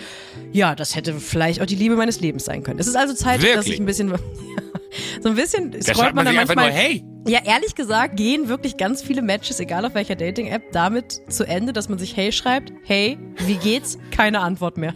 ja, 0.52 0.76
das 0.76 0.96
hätte 0.96 1.14
vielleicht 1.16 1.62
auch 1.62 1.66
die 1.66 1.76
Liebe 1.76 1.96
meines 1.96 2.20
Lebens 2.22 2.46
sein 2.46 2.62
können. 2.62 2.80
Es 2.80 2.86
ist 2.88 2.96
also 2.96 3.16
Zeit, 3.16 3.38
dass 3.42 3.44
Wirklich? 3.50 3.74
ich 3.74 3.80
ein 3.80 3.86
bisschen, 3.88 4.10
so 5.24 5.30
ein 5.30 5.36
bisschen 5.36 5.72
Da 5.72 5.82
scrollt 5.82 6.14
man 6.14 6.26
man 6.26 6.26
dann 6.28 6.36
manchmal. 6.36 6.70
nur, 6.70 6.78
hey. 6.78 7.04
Ja, 7.28 7.40
ehrlich 7.44 7.74
gesagt 7.76 8.16
gehen 8.18 8.48
wirklich 8.50 8.78
ganz 8.78 9.02
viele 9.02 9.22
Matches, 9.24 9.60
egal 9.60 9.84
auf 9.86 9.96
welcher 9.96 10.16
Dating-App, 10.16 10.72
damit 10.72 11.22
zu 11.28 11.44
Ende, 11.44 11.74
dass 11.74 11.90
man 11.90 11.98
sich 11.98 12.16
Hey 12.16 12.32
schreibt, 12.32 12.72
Hey, 12.84 13.18
wie 13.46 13.56
geht's? 13.56 13.98
Keine 14.12 14.40
Antwort 14.42 14.78
mehr. 14.78 14.94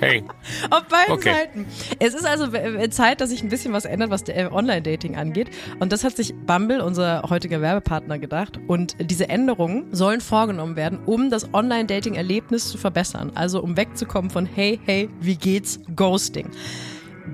Hey. 0.00 0.24
Auf 0.70 0.84
beiden 0.84 1.14
Okay. 1.14 1.32
Seiten. 1.32 1.66
Es 1.98 2.14
ist 2.14 2.26
also 2.26 2.48
Zeit, 2.90 3.20
dass 3.20 3.30
sich 3.30 3.42
ein 3.42 3.48
bisschen 3.48 3.72
was 3.72 3.84
ändert, 3.84 4.10
was 4.10 4.22
äh, 4.28 4.48
Online-Dating 4.50 5.16
angeht. 5.16 5.48
Und 5.80 5.92
das 5.92 6.04
hat 6.04 6.16
sich 6.16 6.34
Bumble, 6.34 6.80
unser 6.82 7.22
heutiger 7.28 7.60
Werbepartner, 7.60 8.18
gedacht. 8.18 8.58
Und 8.66 8.96
diese 9.00 9.28
Änderungen 9.28 9.86
sollen 9.94 10.20
vorgenommen 10.20 10.76
werden, 10.76 10.98
um 11.06 11.30
das 11.30 11.52
Online-Dating-Erlebnis 11.54 12.68
zu 12.68 12.78
verbessern. 12.78 13.32
Also 13.34 13.62
um 13.62 13.76
wegzukommen 13.76 14.30
von 14.30 14.46
Hey, 14.46 14.80
hey, 14.84 15.08
wie 15.20 15.36
geht's? 15.36 15.80
Ghosting. 15.94 16.50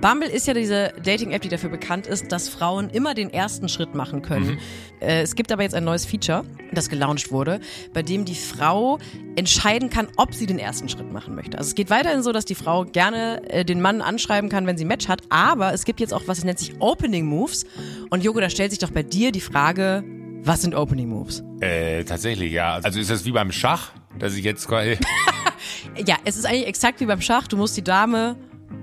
Bumble 0.03 0.29
ist 0.29 0.49
ja 0.49 0.53
diese 0.53 0.93
Dating-App, 1.05 1.43
die 1.43 1.49
dafür 1.49 1.71
bekannt 1.71 2.09
ist, 2.09 2.33
dass 2.33 2.49
Frauen 2.49 2.91
immer 2.91 3.15
den 3.15 3.33
ersten 3.33 3.69
Schritt 3.69 3.95
machen 3.95 4.21
können. 4.21 4.47
Mhm. 4.47 4.59
Äh, 5.01 5.23
es 5.23 5.37
gibt 5.37 5.53
aber 5.53 5.63
jetzt 5.63 5.77
ein 5.77 5.85
neues 5.85 6.05
Feature, 6.05 6.45
das 6.73 6.89
gelauncht 6.89 7.31
wurde, 7.31 7.61
bei 7.95 8.03
dem 8.03 8.25
die 8.25 8.35
Frau 8.35 8.99
entscheiden 9.37 9.91
kann, 9.91 10.09
ob 10.17 10.35
sie 10.35 10.47
den 10.47 10.59
ersten 10.59 10.89
Schritt 10.89 11.13
machen 11.13 11.37
möchte. 11.37 11.57
Also 11.57 11.69
es 11.69 11.77
geht 11.77 11.89
weiterhin 11.89 12.25
so, 12.25 12.33
dass 12.33 12.45
die 12.45 12.57
Frau 12.57 12.85
gerne 12.85 13.49
äh, 13.49 13.65
den 13.65 13.81
Mann 13.81 14.03
anschreiben 14.03 14.51
kann, 14.51 14.67
wenn 14.67 14.77
sie 14.77 14.85
ein 14.85 14.89
Match 14.89 15.07
hat, 15.07 15.23
aber 15.29 15.73
es 15.73 15.85
gibt 15.85 16.01
jetzt 16.01 16.13
auch 16.13 16.23
was, 16.27 16.39
das 16.39 16.45
nennt 16.45 16.59
sich 16.59 16.81
Opening 16.81 17.25
Moves. 17.25 17.65
Und 18.11 18.25
Jogo, 18.25 18.41
da 18.41 18.51
stellt 18.51 18.73
sich 18.73 18.81
doch 18.81 18.91
bei 18.91 19.05
dir 19.05 19.31
die 19.31 19.41
Frage, 19.41 20.03
was 20.43 20.63
sind 20.63 20.75
Opening 20.75 21.11
Moves? 21.11 21.45
Äh, 21.61 22.03
tatsächlich, 22.03 22.51
ja. 22.51 22.81
Also 22.83 22.99
ist 22.99 23.09
das 23.09 23.25
wie 23.25 23.31
beim 23.31 23.53
Schach, 23.53 23.93
dass 24.19 24.35
ich 24.35 24.43
jetzt 24.43 24.67
quasi. 24.67 24.99
ja, 26.07 26.17
es 26.25 26.37
ist 26.37 26.45
eigentlich 26.45 26.67
exakt 26.67 26.99
wie 26.99 27.07
beim 27.07 27.21
Schach. 27.21 27.47
Du 27.47 27.57
musst 27.57 27.77
die 27.77 27.85
Dame 27.85 28.35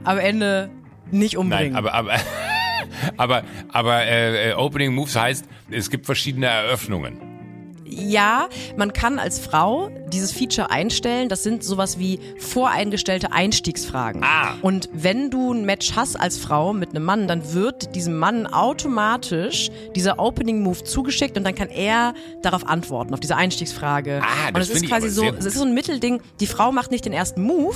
am 0.06 0.18
Ende 0.18 0.70
nicht 1.12 1.38
umbringen. 1.38 1.74
Nein, 1.74 1.76
aber, 1.76 1.94
aber, 1.94 2.14
aber, 3.18 3.44
aber 3.70 4.04
äh, 4.04 4.52
äh, 4.52 4.54
Opening 4.54 4.94
Moves 4.94 5.16
heißt, 5.16 5.46
es 5.72 5.90
gibt 5.90 6.06
verschiedene 6.06 6.48
Eröffnungen 6.48 7.30
ja, 7.90 8.48
man 8.78 8.94
kann 8.94 9.20
als 9.20 9.40
Frau 9.40 9.90
dieses 10.12 10.32
Feature 10.32 10.72
einstellen. 10.72 11.30
Das 11.30 11.44
sind 11.44 11.64
sowas 11.64 12.00
wie 12.00 12.20
voreingestellte 12.38 13.32
Einstiegsfragen. 13.32 14.24
Ah. 14.24 14.56
Und 14.62 14.90
wenn 14.94 15.30
du 15.30 15.54
ein 15.54 15.66
Match 15.66 15.96
hast 15.96 16.16
als 16.16 16.38
Frau 16.38 16.74
mit 16.74 16.92
einem 16.92 17.04
Mann, 17.04 17.28
dann 17.28 17.54
wird 17.54 17.96
diesem 17.96 18.18
Mann 18.18 18.48
automatisch 18.48 19.70
dieser 19.96 20.20
Opening 20.20 20.62
Move 20.62 20.84
zugeschickt 20.84 21.38
und 21.38 21.44
dann 21.44 21.56
kann 21.56 21.70
er 21.70 22.14
darauf 22.42 22.68
antworten, 22.68 23.14
auf 23.14 23.20
diese 23.20 23.36
Einstiegsfrage. 23.36 24.22
Ah, 24.24 24.52
das 24.52 24.56
und 24.70 24.76
es 24.76 24.82
ist 24.82 24.88
quasi 24.88 25.10
so, 25.10 25.26
es 25.26 25.46
ist 25.46 25.56
so 25.56 25.64
ein 25.64 25.74
Mittelding. 25.74 26.22
Die 26.40 26.48
Frau 26.48 26.72
macht 26.72 26.92
nicht 26.92 27.06
den 27.06 27.14
ersten 27.14 27.42
Move, 27.44 27.76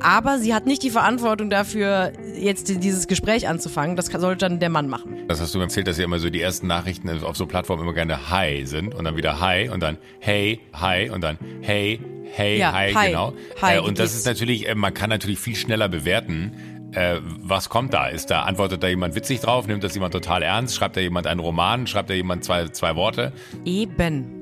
aber 0.00 0.38
sie 0.38 0.54
hat 0.54 0.66
nicht 0.66 0.82
die 0.82 0.90
Verantwortung 0.90 1.50
dafür, 1.50 2.12
jetzt 2.38 2.68
dieses 2.68 3.06
Gespräch 3.06 3.48
anzufangen. 3.48 3.96
Das 3.96 4.06
sollte 4.06 4.48
dann 4.48 4.60
der 4.60 4.70
Mann 4.70 4.88
machen. 4.88 5.16
Das 5.28 5.40
hast 5.40 5.54
du 5.54 5.58
mir 5.58 5.64
erzählt, 5.64 5.86
dass 5.86 5.98
ja 5.98 6.04
immer 6.04 6.18
so 6.18 6.30
die 6.30 6.40
ersten 6.40 6.66
Nachrichten 6.66 7.08
auf 7.24 7.36
so 7.36 7.46
Plattformen 7.46 7.82
immer 7.82 7.94
gerne 7.94 8.30
Hi 8.30 8.64
sind 8.66 8.94
und 8.94 9.04
dann 9.04 9.16
wieder 9.16 9.40
Hi 9.40 9.68
und 9.68 9.80
dann 9.82 9.98
Hey, 10.20 10.60
Hi 10.74 11.10
und 11.10 11.22
dann 11.22 11.38
Hey, 11.60 12.00
Hey, 12.32 12.58
ja, 12.58 12.72
Hi, 12.72 12.92
hi, 12.92 13.06
genau. 13.08 13.32
Hi, 13.62 13.76
äh, 13.76 13.80
und 13.80 13.98
das 13.98 14.14
ist 14.14 14.26
natürlich, 14.26 14.68
äh, 14.68 14.74
man 14.74 14.92
kann 14.92 15.10
natürlich 15.10 15.38
viel 15.38 15.54
schneller 15.54 15.88
bewerten. 15.88 16.52
Äh, 16.92 17.20
was 17.22 17.68
kommt 17.68 17.94
da? 17.94 18.08
Ist 18.08 18.30
da, 18.30 18.42
antwortet 18.42 18.82
da 18.82 18.88
jemand 18.88 19.14
witzig 19.14 19.40
drauf? 19.40 19.66
Nimmt 19.66 19.84
das 19.84 19.94
jemand 19.94 20.12
total 20.12 20.42
ernst? 20.42 20.74
Schreibt 20.74 20.96
da 20.96 21.00
jemand 21.00 21.26
einen 21.26 21.40
Roman? 21.40 21.86
Schreibt 21.86 22.10
da 22.10 22.14
jemand 22.14 22.44
zwei, 22.44 22.68
zwei 22.68 22.96
Worte? 22.96 23.32
Eben. 23.64 24.35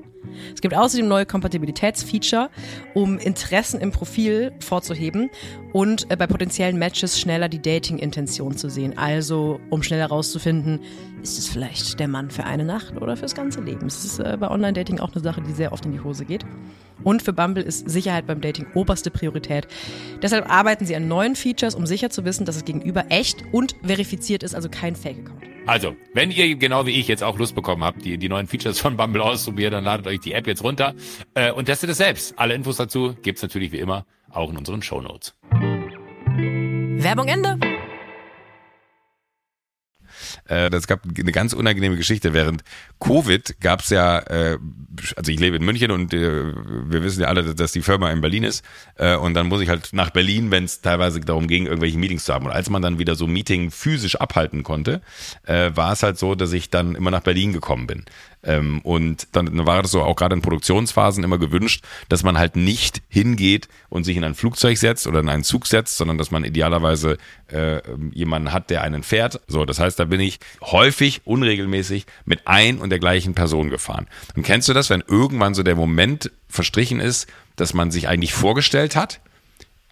Es 0.55 0.61
gibt 0.61 0.75
außerdem 0.75 1.09
neue 1.09 1.27
Kompatibilitätsfeature, 1.27 2.51
um 2.95 3.19
Interessen 3.19 3.81
im 3.81 3.91
Profil 3.91 4.53
vorzuheben 4.61 5.31
und 5.73 6.11
äh, 6.11 6.17
bei 6.17 6.27
potenziellen 6.27 6.79
Matches 6.79 7.21
schneller 7.21 7.49
die 7.49 7.61
Dating-Intention 7.61 8.57
zu 8.57 8.69
sehen. 8.69 8.97
Also, 8.99 9.61
um 9.71 9.83
schneller 9.83 10.09
herauszufinden, 10.09 10.81
ist 11.23 11.39
es 11.39 11.49
vielleicht 11.49 11.99
der 11.99 12.09
Mann 12.09 12.31
für 12.31 12.45
eine 12.45 12.65
Nacht 12.65 13.01
oder 13.01 13.17
fürs 13.17 13.35
ganze 13.35 13.61
Leben. 13.61 13.87
Es 13.87 14.05
ist 14.05 14.19
äh, 14.19 14.37
bei 14.39 14.51
Online-Dating 14.51 15.01
auch 15.01 15.13
eine 15.13 15.23
Sache, 15.23 15.43
die 15.43 15.53
sehr 15.53 15.73
oft 15.73 15.87
in 15.87 15.93
die 15.93 16.01
Hose 16.01 16.25
geht. 16.25 16.45
Und 17.03 17.23
für 17.23 17.33
Bumble 17.33 17.63
ist 17.63 17.89
Sicherheit 17.89 18.27
beim 18.27 18.41
Dating 18.41 18.67
oberste 18.75 19.11
Priorität. 19.11 19.67
Deshalb 20.23 20.51
arbeiten 20.51 20.87
sie 20.87 20.97
an 20.97 21.09
neuen 21.09 21.37
Features, 21.37 21.75
um 21.75 21.87
sicher 21.87 22.11
zu 22.11 22.25
wissen, 22.25 22.45
dass 22.45 22.57
es 22.57 22.65
gegenüber 22.65 23.07
echt 23.09 23.45
und 23.53 23.75
verifiziert 23.83 24.43
ist, 24.43 24.55
also 24.55 24.69
kein 24.69 24.97
Fake-Account. 24.97 25.54
Also, 25.67 25.97
wenn 26.13 26.31
ihr 26.31 26.57
genau 26.57 26.85
wie 26.87 27.01
ich 27.01 27.09
jetzt 27.09 27.23
auch 27.23 27.39
Lust 27.39 27.55
bekommen 27.55 27.85
habt, 27.85 28.05
die, 28.05 28.19
die 28.19 28.29
neuen 28.29 28.47
Features 28.47 28.79
von 28.81 28.97
Bumble 28.97 29.23
auszuprobieren, 29.23 29.73
dann 29.73 29.85
ladet 29.85 30.07
euch 30.07 30.21
die 30.21 30.33
App 30.33 30.47
jetzt 30.47 30.63
runter 30.63 30.95
äh, 31.35 31.51
und 31.53 31.67
testet 31.67 31.91
es 31.91 31.97
selbst. 31.97 32.39
Alle 32.39 32.55
Infos 32.55 32.77
dazu 32.77 33.15
gibt's 33.23 33.43
natürlich 33.43 33.73
wie 33.73 33.79
immer 33.79 34.05
auch 34.31 34.51
in 34.51 34.59
unseren 34.59 34.83
Show 34.83 35.01
Notes. 35.01 35.35
Werbung 37.01 37.29
Ende. 37.29 37.59
Äh, 40.47 40.71
das 40.71 40.87
gab 40.87 41.01
eine 41.05 41.33
ganz 41.33 41.53
unangenehme 41.53 41.97
Geschichte. 41.97 42.33
Während 42.33 42.63
Covid 43.01 43.61
gab 43.61 43.81
es 43.81 43.91
ja, 43.91 44.19
äh, 44.19 44.59
also 45.17 45.33
ich 45.33 45.41
lebe 45.41 45.57
in 45.57 45.65
München 45.65 45.91
und 45.91 46.13
äh, 46.13 46.53
wir 46.55 47.03
wissen 47.03 47.23
ja 47.23 47.29
alle, 47.29 47.55
dass 47.55 47.73
die 47.73 47.83
Firma 47.83 48.11
in 48.11 48.21
Berlin 48.21 48.45
ist. 48.45 48.65
Äh, 48.97 49.17
und 49.17 49.35
dann 49.35 49.47
muss 49.47 49.61
ich 49.61 49.69
halt 49.69 49.91
nach 49.93 50.11
Berlin, 50.11 50.51
wenn 50.51 50.65
es 50.65 50.81
teilweise 50.81 51.21
darum 51.21 51.49
ging, 51.49 51.67
irgendwelche 51.67 51.99
Meetings 51.99 52.25
zu 52.25 52.35
haben. 52.35 52.47
Und 52.47 52.53
als 52.53 52.71
man 52.71 52.83
dann 52.83 52.99
wieder 52.99 53.15
so 53.15 53.27
Meeting 53.27 53.71
physisch 53.71 54.17
abhalten 54.17 54.63
konnte, 54.63 55.03
äh, 55.45 55.71
war 55.75 55.93
es 55.93 56.03
halt 56.03 56.19
so, 56.19 56.35
dass 56.35 56.53
ich 56.53 56.71
dann 56.71 56.95
immer 56.95 57.11
nach 57.11 57.23
Berlin 57.23 57.53
gekommen 57.53 57.87
bin. 57.87 58.05
Ähm, 58.45 58.81
und 58.83 59.29
dann 59.33 59.67
war 59.67 59.83
das 59.83 59.91
so 59.91 60.03
auch 60.03 60.17
gerade 60.17 60.35
in 60.35 60.43
Produktionsphasen 60.43 61.25
immer 61.25 61.39
gewünscht, 61.39 61.85
dass 62.09 62.23
man 62.23 62.39
halt 62.39 62.57
nicht 62.57 63.03
hingeht 63.09 63.69
und 63.89 64.05
sich 64.05 64.17
in 64.17 64.25
ein 64.25 64.35
Flugzeug 64.35 64.79
setzt 64.79 65.07
oder 65.07 65.21
in 65.21 65.29
einen 65.29 65.45
Zug 65.45 65.67
setzt, 65.67 65.97
sondern 65.97 66.19
dass 66.19 66.31
man 66.31 66.45
idealerweise 66.45 67.19
äh, 67.49 67.81
jemanden 68.13 68.53
hat, 68.53 68.71
der 68.71 68.83
einen 68.83 69.03
fährt. 69.03 69.41
So, 69.49 69.65
das 69.65 69.79
heißt, 69.79 69.99
da 69.99 70.05
bin 70.05 70.21
ich 70.21 70.41
häufig, 70.63 71.23
unregelmäßig 71.25 72.07
mit 72.25 72.47
ein 72.47 72.79
und 72.79 72.91
der 72.91 72.99
gleichen 72.99 73.35
Person 73.35 73.71
gefahren. 73.71 74.07
Und 74.37 74.45
kennst 74.45 74.69
du 74.69 74.73
das, 74.73 74.91
wenn 74.91 75.03
irgendwann 75.07 75.55
so 75.55 75.63
der 75.63 75.77
Moment 75.77 76.31
verstrichen 76.49 77.01
ist, 77.01 77.29
dass 77.57 77.75
man 77.75 77.91
sich 77.91 78.09
eigentlich 78.09 78.35
vorgestellt 78.35 78.97
hat? 78.97 79.21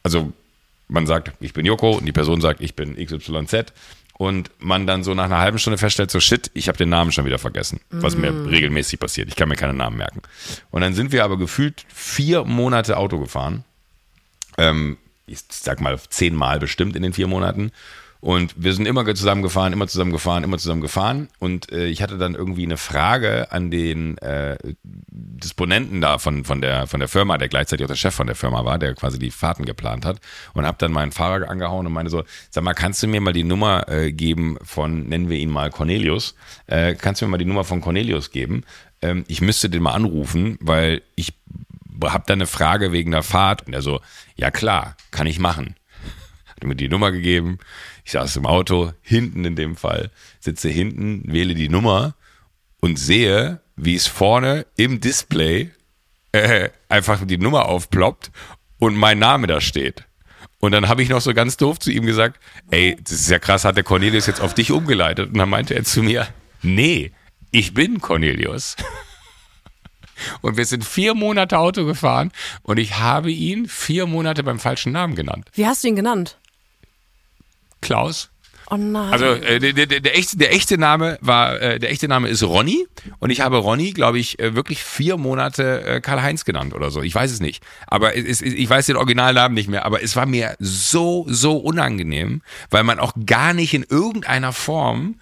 Also 0.02 0.32
man 0.88 1.06
sagt, 1.06 1.32
ich 1.40 1.52
bin 1.52 1.64
Joko 1.64 1.92
und 1.92 2.04
die 2.04 2.12
Person 2.12 2.40
sagt, 2.40 2.60
ich 2.60 2.74
bin 2.74 2.96
XYZ 2.96 3.72
und 4.22 4.52
man 4.60 4.86
dann 4.86 5.02
so 5.02 5.14
nach 5.14 5.24
einer 5.24 5.38
halben 5.38 5.58
Stunde 5.58 5.78
feststellt, 5.78 6.12
so 6.12 6.20
shit, 6.20 6.48
ich 6.54 6.68
habe 6.68 6.78
den 6.78 6.88
Namen 6.88 7.10
schon 7.10 7.24
wieder 7.24 7.40
vergessen, 7.40 7.80
was 7.90 8.16
mm. 8.16 8.20
mir 8.20 8.50
regelmäßig 8.50 9.00
passiert. 9.00 9.26
Ich 9.28 9.34
kann 9.34 9.48
mir 9.48 9.56
keine 9.56 9.74
Namen 9.74 9.96
merken. 9.96 10.22
Und 10.70 10.82
dann 10.82 10.94
sind 10.94 11.10
wir 11.10 11.24
aber 11.24 11.36
gefühlt 11.36 11.84
vier 11.88 12.44
Monate 12.44 12.98
Auto 12.98 13.18
gefahren. 13.18 13.64
Ähm, 14.58 14.96
ich 15.26 15.40
sag 15.50 15.80
mal 15.80 15.98
zehnmal 16.08 16.60
bestimmt 16.60 16.94
in 16.94 17.02
den 17.02 17.12
vier 17.12 17.26
Monaten. 17.26 17.72
Und 18.22 18.54
wir 18.56 18.72
sind 18.72 18.86
immer 18.86 19.04
zusammen 19.16 19.42
gefahren, 19.42 19.72
immer 19.72 19.88
zusammen 19.88 20.12
gefahren, 20.12 20.44
immer 20.44 20.56
zusammen 20.56 20.80
gefahren. 20.80 21.28
Und 21.40 21.72
äh, 21.72 21.86
ich 21.86 22.02
hatte 22.02 22.18
dann 22.18 22.36
irgendwie 22.36 22.62
eine 22.62 22.76
Frage 22.76 23.50
an 23.50 23.72
den 23.72 24.16
äh, 24.18 24.56
Disponenten 24.84 26.00
da 26.00 26.18
von, 26.18 26.44
von, 26.44 26.60
der, 26.60 26.86
von 26.86 27.00
der 27.00 27.08
Firma, 27.08 27.36
der 27.36 27.48
gleichzeitig 27.48 27.84
auch 27.84 27.88
der 27.88 27.96
Chef 27.96 28.14
von 28.14 28.28
der 28.28 28.36
Firma 28.36 28.64
war, 28.64 28.78
der 28.78 28.94
quasi 28.94 29.18
die 29.18 29.32
Fahrten 29.32 29.64
geplant 29.64 30.04
hat. 30.04 30.20
Und 30.54 30.64
habe 30.66 30.78
dann 30.78 30.92
meinen 30.92 31.10
Fahrer 31.10 31.50
angehauen 31.50 31.84
und 31.84 31.92
meine 31.92 32.10
so, 32.10 32.22
sag 32.50 32.62
mal, 32.62 32.74
kannst 32.74 33.02
du 33.02 33.08
mir 33.08 33.20
mal 33.20 33.32
die 33.32 33.42
Nummer 33.42 33.88
äh, 33.88 34.12
geben 34.12 34.56
von, 34.62 35.08
nennen 35.08 35.28
wir 35.28 35.38
ihn 35.38 35.50
mal 35.50 35.70
Cornelius, 35.70 36.36
äh, 36.68 36.94
kannst 36.94 37.20
du 37.20 37.26
mir 37.26 37.32
mal 37.32 37.38
die 37.38 37.44
Nummer 37.44 37.64
von 37.64 37.80
Cornelius 37.80 38.30
geben? 38.30 38.62
Ähm, 39.00 39.24
ich 39.26 39.40
müsste 39.40 39.68
den 39.68 39.82
mal 39.82 39.94
anrufen, 39.94 40.58
weil 40.60 41.02
ich 41.16 41.34
habe 42.04 42.22
da 42.28 42.34
eine 42.34 42.46
Frage 42.46 42.92
wegen 42.92 43.10
der 43.10 43.24
Fahrt. 43.24 43.66
Und 43.66 43.72
er 43.72 43.82
so, 43.82 44.00
ja 44.36 44.52
klar, 44.52 44.96
kann 45.10 45.26
ich 45.26 45.40
machen. 45.40 45.74
Hat 46.46 46.62
mir 46.62 46.76
die 46.76 46.88
Nummer 46.88 47.10
gegeben 47.10 47.58
ich 48.04 48.12
saß 48.12 48.36
im 48.36 48.46
Auto, 48.46 48.92
hinten 49.00 49.44
in 49.44 49.56
dem 49.56 49.76
Fall, 49.76 50.10
sitze 50.40 50.68
hinten, 50.68 51.22
wähle 51.32 51.54
die 51.54 51.68
Nummer 51.68 52.14
und 52.80 52.98
sehe, 52.98 53.60
wie 53.76 53.94
es 53.94 54.06
vorne 54.06 54.66
im 54.76 55.00
Display 55.00 55.70
äh, 56.32 56.70
einfach 56.88 57.24
die 57.24 57.38
Nummer 57.38 57.66
aufploppt 57.66 58.30
und 58.78 58.96
mein 58.96 59.18
Name 59.18 59.46
da 59.46 59.60
steht. 59.60 60.04
Und 60.58 60.72
dann 60.72 60.88
habe 60.88 61.02
ich 61.02 61.08
noch 61.08 61.20
so 61.20 61.34
ganz 61.34 61.56
doof 61.56 61.78
zu 61.78 61.90
ihm 61.90 62.06
gesagt, 62.06 62.40
ey, 62.70 62.96
das 63.02 63.12
ist 63.12 63.30
ja 63.30 63.38
krass, 63.38 63.64
hat 63.64 63.76
der 63.76 63.84
Cornelius 63.84 64.26
jetzt 64.26 64.40
auf 64.40 64.54
dich 64.54 64.70
umgeleitet? 64.70 65.28
Und 65.28 65.38
dann 65.38 65.48
meinte 65.48 65.74
er 65.74 65.84
zu 65.84 66.02
mir, 66.02 66.28
nee, 66.62 67.12
ich 67.50 67.74
bin 67.74 68.00
Cornelius. 68.00 68.76
Und 70.40 70.56
wir 70.56 70.64
sind 70.64 70.84
vier 70.84 71.14
Monate 71.14 71.58
Auto 71.58 71.84
gefahren 71.84 72.30
und 72.62 72.78
ich 72.78 72.98
habe 72.98 73.32
ihn 73.32 73.66
vier 73.66 74.06
Monate 74.06 74.44
beim 74.44 74.60
falschen 74.60 74.92
Namen 74.92 75.16
genannt. 75.16 75.48
Wie 75.54 75.66
hast 75.66 75.82
du 75.82 75.88
ihn 75.88 75.96
genannt? 75.96 76.38
Klaus. 77.82 78.30
Oh 78.70 78.76
nein. 78.78 79.12
Also 79.12 79.26
äh, 79.26 79.58
der, 79.58 79.74
der, 79.74 80.00
der, 80.00 80.16
echte, 80.16 80.38
der 80.38 80.54
echte 80.54 80.78
Name 80.78 81.18
war, 81.20 81.60
äh, 81.60 81.78
der 81.78 81.90
echte 81.90 82.08
Name 82.08 82.28
ist 82.28 82.42
Ronny 82.42 82.86
und 83.18 83.28
ich 83.28 83.42
habe 83.42 83.58
Ronny, 83.58 83.92
glaube 83.92 84.18
ich, 84.18 84.38
äh, 84.38 84.54
wirklich 84.54 84.82
vier 84.82 85.18
Monate 85.18 85.82
äh, 85.84 86.00
Karl-Heinz 86.00 86.46
genannt 86.46 86.72
oder 86.72 86.90
so. 86.90 87.02
Ich 87.02 87.14
weiß 87.14 87.30
es 87.30 87.40
nicht. 87.40 87.62
Aber 87.86 88.16
es, 88.16 88.40
ich 88.40 88.70
weiß 88.70 88.86
den 88.86 88.96
Originalnamen 88.96 89.54
nicht 89.54 89.68
mehr. 89.68 89.84
Aber 89.84 90.02
es 90.02 90.16
war 90.16 90.24
mir 90.24 90.56
so, 90.58 91.26
so 91.28 91.58
unangenehm, 91.58 92.40
weil 92.70 92.82
man 92.82 92.98
auch 92.98 93.12
gar 93.26 93.52
nicht 93.52 93.74
in 93.74 93.84
irgendeiner 93.86 94.54
Form 94.54 95.16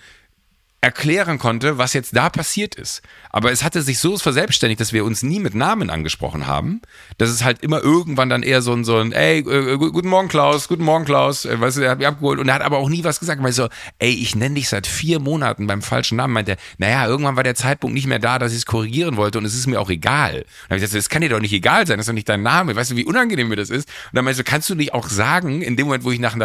erklären 0.82 1.38
konnte, 1.38 1.76
was 1.76 1.92
jetzt 1.92 2.16
da 2.16 2.30
passiert 2.30 2.74
ist. 2.74 3.02
Aber 3.28 3.52
es 3.52 3.62
hatte 3.62 3.82
sich 3.82 3.98
so 3.98 4.16
verselbstständigt, 4.16 4.80
dass 4.80 4.94
wir 4.94 5.04
uns 5.04 5.22
nie 5.22 5.38
mit 5.38 5.54
Namen 5.54 5.90
angesprochen 5.90 6.46
haben, 6.46 6.80
dass 7.18 7.28
es 7.28 7.44
halt 7.44 7.62
immer 7.62 7.82
irgendwann 7.82 8.30
dann 8.30 8.42
eher 8.42 8.62
so 8.62 8.72
ein, 8.72 8.84
so 8.84 8.96
ein 8.96 9.12
ey, 9.12 9.40
äh, 9.40 9.76
guten 9.76 10.08
Morgen 10.08 10.28
Klaus, 10.28 10.68
guten 10.68 10.84
Morgen 10.84 11.04
Klaus, 11.04 11.44
äh, 11.44 11.60
weißt 11.60 11.76
du, 11.76 11.82
er 11.82 11.90
hat 11.90 11.98
mich 11.98 12.06
abgeholt 12.06 12.38
und 12.38 12.48
er 12.48 12.54
hat 12.54 12.62
aber 12.62 12.78
auch 12.78 12.88
nie 12.88 13.04
was 13.04 13.20
gesagt, 13.20 13.42
weil 13.42 13.50
ich 13.50 13.56
so, 13.56 13.68
ey, 13.98 14.10
ich 14.10 14.34
nenne 14.34 14.54
dich 14.54 14.70
seit 14.70 14.86
vier 14.86 15.20
Monaten 15.20 15.66
beim 15.66 15.82
falschen 15.82 16.16
Namen, 16.16 16.32
meinte 16.32 16.52
er, 16.52 16.56
naja, 16.78 17.06
irgendwann 17.06 17.36
war 17.36 17.42
der 17.42 17.54
Zeitpunkt 17.54 17.92
nicht 17.92 18.06
mehr 18.06 18.18
da, 18.18 18.38
dass 18.38 18.52
ich 18.52 18.58
es 18.58 18.66
korrigieren 18.66 19.18
wollte 19.18 19.36
und 19.36 19.44
es 19.44 19.54
ist 19.54 19.66
mir 19.66 19.80
auch 19.80 19.90
egal. 19.90 20.32
Und 20.32 20.44
dann 20.68 20.70
habe 20.70 20.76
ich 20.76 20.82
gesagt, 20.82 20.98
das 20.98 21.08
kann 21.10 21.20
dir 21.20 21.28
doch 21.28 21.40
nicht 21.40 21.52
egal 21.52 21.86
sein, 21.86 21.98
das 21.98 22.04
ist 22.04 22.08
doch 22.08 22.14
nicht 22.14 22.28
dein 22.28 22.42
Name, 22.42 22.74
weißt 22.74 22.92
du, 22.92 22.96
wie 22.96 23.04
unangenehm 23.04 23.48
mir 23.48 23.56
das 23.56 23.68
ist? 23.68 23.86
Und 24.12 24.16
dann 24.16 24.26
ich 24.26 24.36
so, 24.36 24.44
kannst 24.44 24.70
du 24.70 24.74
nicht 24.74 24.94
auch 24.94 25.08
sagen, 25.08 25.60
in 25.60 25.76
dem 25.76 25.86
Moment, 25.86 26.04
wo 26.04 26.10
ich 26.10 26.20
nach, 26.20 26.38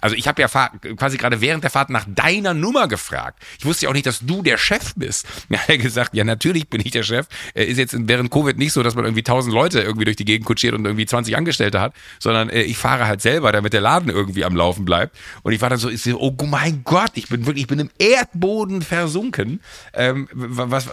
also 0.00 0.14
ich 0.14 0.28
habe 0.28 0.40
ja 0.42 0.48
quasi 0.48 1.16
gerade 1.16 1.40
während 1.40 1.64
der 1.64 1.70
Fahrt 1.70 1.90
nach 1.90 2.04
deiner 2.06 2.54
Nummer 2.54 2.86
gefragt. 2.86 3.42
Ich 3.58 3.64
wusste 3.64 3.79
wusste 3.80 3.86
ja 3.86 3.90
auch 3.90 3.94
nicht, 3.94 4.06
dass 4.06 4.20
du 4.20 4.42
der 4.42 4.58
Chef 4.58 4.94
bist. 4.96 5.26
Ja, 5.48 5.58
er 5.66 5.74
hat 5.74 5.82
gesagt, 5.82 6.14
ja, 6.14 6.24
natürlich 6.24 6.68
bin 6.68 6.80
ich 6.84 6.90
der 6.90 7.02
Chef. 7.02 7.26
Ist 7.54 7.78
jetzt 7.78 7.96
während 7.98 8.30
Covid 8.30 8.58
nicht 8.58 8.72
so, 8.72 8.82
dass 8.82 8.94
man 8.94 9.04
irgendwie 9.04 9.22
tausend 9.22 9.54
Leute 9.54 9.80
irgendwie 9.80 10.04
durch 10.04 10.16
die 10.16 10.24
Gegend 10.24 10.46
kutschiert 10.46 10.74
und 10.74 10.84
irgendwie 10.84 11.06
20 11.06 11.36
Angestellte 11.36 11.80
hat, 11.80 11.94
sondern 12.18 12.50
äh, 12.50 12.62
ich 12.62 12.76
fahre 12.76 13.06
halt 13.06 13.20
selber, 13.20 13.52
damit 13.52 13.72
der 13.72 13.80
Laden 13.80 14.10
irgendwie 14.10 14.44
am 14.44 14.54
Laufen 14.54 14.84
bleibt. 14.84 15.16
Und 15.42 15.52
ich 15.52 15.60
war 15.60 15.70
dann 15.70 15.78
so, 15.78 15.88
ich 15.88 16.02
so 16.02 16.20
oh 16.20 16.36
mein 16.46 16.82
Gott, 16.84 17.12
ich 17.14 17.28
bin 17.28 17.46
wirklich, 17.46 17.62
ich 17.62 17.68
bin 17.68 17.78
im 17.78 17.90
Erdboden 17.98 18.82
versunken, 18.82 19.60
ähm, 19.94 20.28
was, 20.32 20.88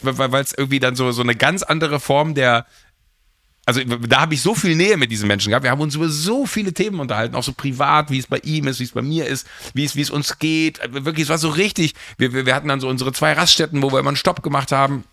weil 0.00 0.42
es 0.42 0.54
irgendwie 0.56 0.80
dann 0.80 0.96
so, 0.96 1.12
so 1.12 1.22
eine 1.22 1.34
ganz 1.34 1.62
andere 1.62 2.00
Form 2.00 2.34
der, 2.34 2.66
also 3.68 3.84
da 3.84 4.22
habe 4.22 4.32
ich 4.32 4.40
so 4.40 4.54
viel 4.54 4.74
Nähe 4.74 4.96
mit 4.96 5.10
diesen 5.10 5.28
Menschen 5.28 5.50
gehabt. 5.50 5.62
Wir 5.62 5.70
haben 5.70 5.82
uns 5.82 5.94
über 5.94 6.08
so 6.08 6.46
viele 6.46 6.72
Themen 6.72 7.00
unterhalten, 7.00 7.34
auch 7.34 7.42
so 7.42 7.52
privat, 7.52 8.10
wie 8.10 8.16
es 8.16 8.26
bei 8.26 8.38
ihm 8.38 8.66
ist, 8.66 8.80
wie 8.80 8.84
es 8.84 8.92
bei 8.92 9.02
mir 9.02 9.26
ist, 9.26 9.46
wie 9.74 9.84
es, 9.84 9.94
wie 9.94 10.00
es 10.00 10.08
uns 10.08 10.38
geht. 10.38 10.80
Wirklich, 10.90 11.24
es 11.24 11.28
war 11.28 11.36
so 11.36 11.50
richtig. 11.50 11.92
Wir, 12.16 12.32
wir, 12.32 12.46
wir 12.46 12.54
hatten 12.54 12.68
dann 12.68 12.80
so 12.80 12.88
unsere 12.88 13.12
zwei 13.12 13.34
Raststätten, 13.34 13.82
wo 13.82 13.92
wir 13.92 13.98
immer 13.98 14.08
einen 14.08 14.16
Stopp 14.16 14.42
gemacht 14.42 14.72
haben. 14.72 15.04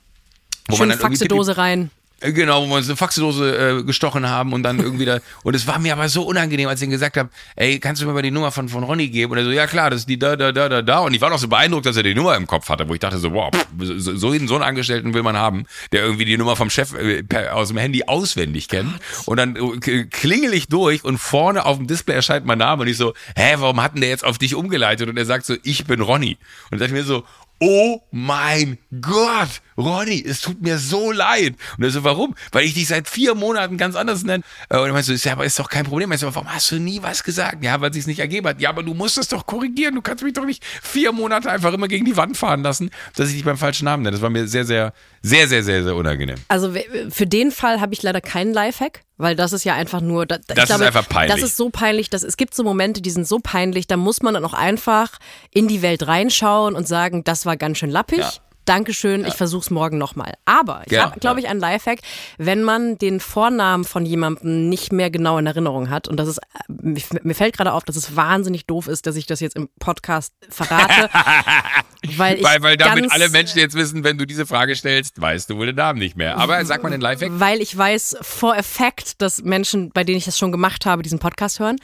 Wo 0.69 0.77
Schön 0.77 0.87
man 0.87 0.97
dann 0.97 0.99
Faxedose 0.99 1.57
rein. 1.57 1.91
Äh, 2.21 2.31
genau, 2.31 2.63
wo 2.63 2.69
wir 2.69 2.75
uns 2.75 2.87
eine 2.87 2.95
Faxedose 2.95 3.79
äh, 3.79 3.83
gestochen 3.83 4.29
haben 4.29 4.53
und 4.53 4.63
dann 4.63 4.79
irgendwie 4.79 5.05
da. 5.05 5.19
Und 5.43 5.55
es 5.55 5.67
war 5.67 5.79
mir 5.79 5.93
aber 5.93 6.09
so 6.09 6.23
unangenehm, 6.23 6.67
als 6.67 6.81
ich 6.81 6.87
ihm 6.87 6.91
gesagt 6.91 7.17
habe, 7.17 7.29
ey, 7.55 7.79
kannst 7.79 8.01
du 8.01 8.05
mir 8.05 8.13
mal 8.13 8.21
die 8.21 8.31
Nummer 8.31 8.51
von, 8.51 8.69
von 8.69 8.83
Ronny 8.83 9.09
geben? 9.09 9.31
Und 9.31 9.37
er 9.37 9.43
so, 9.43 9.51
ja 9.51 9.67
klar, 9.67 9.89
das 9.89 10.01
ist 10.01 10.09
die 10.09 10.17
da, 10.17 10.35
da, 10.35 10.51
da, 10.51 10.69
da, 10.69 10.81
da. 10.81 10.99
Und 10.99 11.13
ich 11.13 11.21
war 11.21 11.29
noch 11.29 11.37
so 11.37 11.47
beeindruckt, 11.47 11.85
dass 11.85 11.97
er 11.97 12.03
die 12.03 12.15
Nummer 12.15 12.35
im 12.35 12.47
Kopf 12.47 12.69
hatte, 12.69 12.87
wo 12.87 12.93
ich 12.93 12.99
dachte 12.99 13.17
so, 13.17 13.33
wow, 13.33 13.51
so, 13.77 14.15
so 14.17 14.31
einen 14.31 14.63
Angestellten 14.63 15.13
will 15.13 15.23
man 15.23 15.37
haben, 15.37 15.65
der 15.91 16.03
irgendwie 16.03 16.25
die 16.25 16.37
Nummer 16.37 16.55
vom 16.55 16.69
Chef 16.69 16.93
äh, 16.93 17.23
per, 17.23 17.55
aus 17.55 17.67
dem 17.67 17.77
Handy 17.77 18.03
auswendig 18.07 18.69
kennt. 18.69 18.93
Und 19.25 19.37
dann 19.37 19.55
äh, 19.55 20.05
klingel 20.05 20.53
ich 20.53 20.67
durch 20.67 21.03
und 21.03 21.17
vorne 21.17 21.65
auf 21.65 21.77
dem 21.77 21.87
Display 21.87 22.15
erscheint 22.15 22.45
mein 22.45 22.57
Name 22.57 22.83
und 22.83 22.87
ich 22.87 22.97
so, 22.97 23.13
hä, 23.35 23.55
warum 23.57 23.81
hat 23.81 23.93
denn 23.93 24.01
der 24.01 24.09
jetzt 24.09 24.25
auf 24.25 24.37
dich 24.37 24.55
umgeleitet? 24.55 25.09
Und 25.09 25.17
er 25.17 25.25
sagt 25.25 25.45
so, 25.45 25.55
ich 25.63 25.85
bin 25.85 26.01
Ronny. 26.01 26.37
Und 26.71 26.71
dann 26.71 26.79
dachte 26.79 26.93
ich 26.93 27.01
mir 27.01 27.03
so, 27.03 27.23
oh 27.59 28.01
mein 28.11 28.77
Gott, 29.01 29.61
Ronny, 29.77 30.23
es 30.25 30.41
tut 30.41 30.61
mir 30.61 30.77
so 30.77 31.11
leid. 31.11 31.55
Und 31.77 31.83
er 31.83 31.89
so, 31.89 32.03
warum? 32.03 32.35
Weil 32.51 32.65
ich 32.65 32.73
dich 32.73 32.87
seit 32.87 33.09
vier 33.09 33.35
Monaten 33.35 33.77
ganz 33.77 33.95
anders 33.95 34.23
nenne. 34.23 34.43
Äh, 34.69 34.77
und 34.77 34.87
er 34.87 34.93
meinte 34.93 35.15
so, 35.15 35.27
ja, 35.27 35.33
aber 35.33 35.45
ist 35.45 35.59
doch 35.59 35.69
kein 35.69 35.85
Problem. 35.85 36.11
Er 36.11 36.17
so, 36.17 36.33
warum 36.33 36.53
hast 36.53 36.71
du 36.71 36.79
nie 36.79 37.01
was 37.01 37.23
gesagt? 37.23 37.63
Ja, 37.63 37.81
weil 37.81 37.89
es 37.89 37.95
sich 37.95 38.07
nicht 38.07 38.19
ergeben 38.19 38.47
hat. 38.47 38.61
Ja, 38.61 38.69
aber 38.69 38.83
du 38.83 38.93
musst 38.93 39.17
es 39.17 39.27
doch 39.27 39.45
korrigieren. 39.45 39.95
Du 39.95 40.01
kannst 40.01 40.23
mich 40.23 40.33
doch 40.33 40.45
nicht 40.45 40.63
vier 40.63 41.11
Monate 41.11 41.49
einfach 41.51 41.73
immer 41.73 41.87
gegen 41.87 42.05
die 42.05 42.17
Wand 42.17 42.37
fahren 42.37 42.63
lassen, 42.63 42.89
dass 43.15 43.29
ich 43.29 43.35
dich 43.35 43.45
beim 43.45 43.57
falschen 43.57 43.85
Namen 43.85 44.03
nenne. 44.03 44.13
Das 44.13 44.21
war 44.21 44.29
mir 44.29 44.47
sehr, 44.47 44.65
sehr, 44.65 44.93
sehr, 45.21 45.47
sehr, 45.47 45.63
sehr, 45.63 45.83
sehr 45.83 45.95
unangenehm. 45.95 46.37
Also 46.47 46.73
für 47.09 47.27
den 47.27 47.51
Fall 47.51 47.81
habe 47.81 47.93
ich 47.93 48.03
leider 48.03 48.21
keinen 48.21 48.53
Lifehack. 48.53 49.01
Weil 49.17 49.35
das 49.35 49.53
ist 49.53 49.63
ja 49.63 49.73
einfach 49.75 50.01
nur. 50.01 50.25
Da, 50.25 50.37
das 50.45 50.67
glaube, 50.67 50.83
ist 50.83 50.87
einfach 50.87 51.07
peinlich. 51.07 51.33
Das 51.33 51.43
ist 51.43 51.55
so 51.55 51.69
peinlich, 51.69 52.09
dass 52.09 52.23
es 52.23 52.35
gibt 52.35 52.53
so 52.53 52.63
Momente, 52.63 53.01
die 53.01 53.09
sind 53.09 53.25
so 53.25 53.39
peinlich, 53.39 53.87
da 53.87 53.95
muss 53.95 54.21
man 54.21 54.33
dann 54.33 54.43
auch 54.43 54.53
einfach 54.53 55.19
in 55.51 55.67
die 55.67 55.81
Welt 55.81 56.07
reinschauen 56.07 56.75
und 56.75 56.87
sagen, 56.87 57.23
das 57.23 57.45
war 57.45 57.55
ganz 57.55 57.77
schön 57.77 57.89
lappig. 57.89 58.19
Ja. 58.19 58.31
Dankeschön, 58.65 59.21
ja. 59.21 59.27
ich 59.27 59.35
versuch's 59.35 59.69
morgen 59.69 59.97
nochmal. 59.97 60.33
Aber 60.45 60.83
ich 60.85 60.91
ja, 60.91 61.03
habe, 61.03 61.19
glaube 61.19 61.39
ich, 61.39 61.47
einen 61.47 61.59
Lifehack, 61.59 61.99
wenn 62.37 62.63
man 62.63 62.97
den 62.97 63.19
Vornamen 63.19 63.83
von 63.83 64.05
jemandem 64.05 64.69
nicht 64.69 64.91
mehr 64.91 65.09
genau 65.09 65.37
in 65.37 65.45
Erinnerung 65.45 65.89
hat. 65.89 66.07
Und 66.07 66.17
das 66.17 66.27
ist, 66.27 66.41
mir 66.67 67.35
fällt 67.35 67.55
gerade 67.55 67.73
auf, 67.73 67.83
dass 67.83 67.95
es 67.95 68.15
wahnsinnig 68.15 68.65
doof 68.65 68.87
ist, 68.87 69.05
dass 69.07 69.15
ich 69.15 69.25
das 69.25 69.39
jetzt 69.39 69.55
im 69.55 69.69
Podcast 69.79 70.33
verrate. 70.49 71.09
weil, 72.17 72.41
weil, 72.43 72.61
weil 72.61 72.77
damit 72.77 73.11
alle 73.11 73.29
Menschen 73.29 73.59
jetzt 73.59 73.75
wissen, 73.75 74.03
wenn 74.03 74.17
du 74.17 74.25
diese 74.25 74.45
Frage 74.45 74.75
stellst, 74.75 75.19
weißt 75.21 75.49
du 75.49 75.57
wohl 75.57 75.67
den 75.67 75.75
Namen 75.75 75.99
nicht 75.99 76.15
mehr. 76.15 76.37
Aber 76.37 76.63
sag 76.65 76.83
mal 76.83 76.89
den 76.89 77.01
Lifehack. 77.01 77.31
Weil 77.33 77.61
ich 77.61 77.75
weiß 77.75 78.17
for 78.21 78.57
effect, 78.57 79.21
dass 79.21 79.43
Menschen, 79.43 79.91
bei 79.91 80.03
denen 80.03 80.17
ich 80.17 80.25
das 80.25 80.37
schon 80.37 80.51
gemacht 80.51 80.85
habe, 80.85 81.03
diesen 81.03 81.19
Podcast 81.19 81.59
hören. 81.59 81.77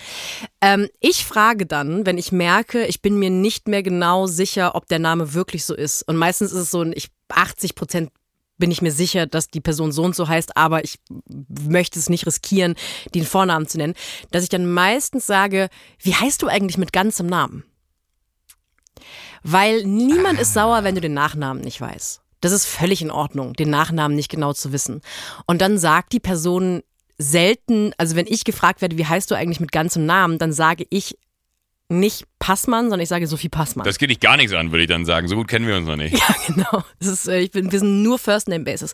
Ähm, 0.62 0.88
ich 1.00 1.26
frage 1.26 1.66
dann, 1.66 2.06
wenn 2.06 2.18
ich 2.18 2.32
merke, 2.32 2.86
ich 2.86 3.02
bin 3.02 3.18
mir 3.18 3.32
nicht 3.32 3.68
mehr 3.68 3.82
genau 3.82 4.28
sicher, 4.28 4.76
ob 4.76 4.88
der 4.88 5.00
Name 5.00 5.34
wirklich 5.34 5.66
so 5.66 5.74
ist. 5.76 6.04
Und 6.04 6.18
meistens 6.18 6.52
ist 6.52 6.60
es 6.60 6.72
so, 6.72 6.84
ich 6.86 7.10
80 7.30 7.76
Prozent 7.76 8.12
bin 8.58 8.72
ich 8.72 8.84
mir 8.84 8.92
sicher, 8.92 9.26
dass 9.26 9.48
die 9.48 9.60
Person 9.60 9.92
so 9.92 10.04
und 10.04 10.16
so 10.16 10.28
heißt, 10.28 10.56
aber 10.56 10.84
ich 10.84 11.00
möchte 11.48 11.98
es 11.98 12.10
nicht 12.10 12.28
riskieren, 12.28 12.76
den 13.16 13.26
Vornamen 13.26 13.68
zu 13.68 13.78
nennen, 13.78 13.96
dass 14.30 14.44
ich 14.44 14.50
dann 14.50 14.72
meistens 14.72 15.26
sage, 15.26 15.68
wie 16.00 16.14
heißt 16.14 16.42
du 16.42 16.48
eigentlich 16.48 16.78
mit 16.78 16.94
ganzem 16.94 17.26
Namen? 17.26 17.64
Weil 19.42 19.84
niemand 19.84 20.40
ist 20.40 20.54
sauer, 20.54 20.84
wenn 20.84 20.94
du 20.94 21.02
den 21.02 21.16
Nachnamen 21.16 21.64
nicht 21.64 21.82
weißt. 21.82 22.22
Das 22.42 22.52
ist 22.52 22.66
völlig 22.66 23.02
in 23.02 23.12
Ordnung, 23.12 23.54
den 23.54 23.70
Nachnamen 23.72 24.16
nicht 24.16 24.30
genau 24.30 24.54
zu 24.54 24.72
wissen. 24.72 25.02
Und 25.48 25.62
dann 25.62 25.78
sagt 25.78 26.14
die 26.14 26.20
Person 26.20 26.84
selten, 27.22 27.94
also 27.98 28.16
wenn 28.16 28.28
ich 28.28 28.44
gefragt 28.44 28.82
werde, 28.82 28.98
wie 28.98 29.06
heißt 29.06 29.30
du 29.32 29.36
eigentlich 29.36 29.60
mit 29.60 29.72
ganzem 29.72 30.06
Namen, 30.06 30.38
dann 30.38 30.52
sage 30.52 30.86
ich 30.90 31.16
nicht 31.92 32.26
Passmann, 32.40 32.86
sondern 32.86 33.02
ich 33.02 33.10
sage 33.10 33.28
Sophie 33.28 33.50
Passmann. 33.50 33.86
Das 33.86 33.98
geht 33.98 34.10
dich 34.10 34.20
gar 34.20 34.38
nichts 34.38 34.54
an, 34.54 34.72
würde 34.72 34.84
ich 34.84 34.90
dann 34.90 35.06
sagen. 35.06 35.28
So 35.28 35.36
gut 35.36 35.48
kennen 35.48 35.68
wir 35.68 35.76
uns 35.76 35.88
noch 35.88 35.98
nicht. 35.98 36.16
Ja, 36.22 36.36
genau. 36.48 36.84
Das 37.00 37.10
ist, 37.10 37.28
äh, 37.28 37.40
ich 37.40 37.52
bin, 37.52 37.72
wir 37.72 37.80
sind 37.80 38.02
nur 38.04 38.18
First 38.18 38.48
Name 38.48 38.64
Basis. 38.64 38.94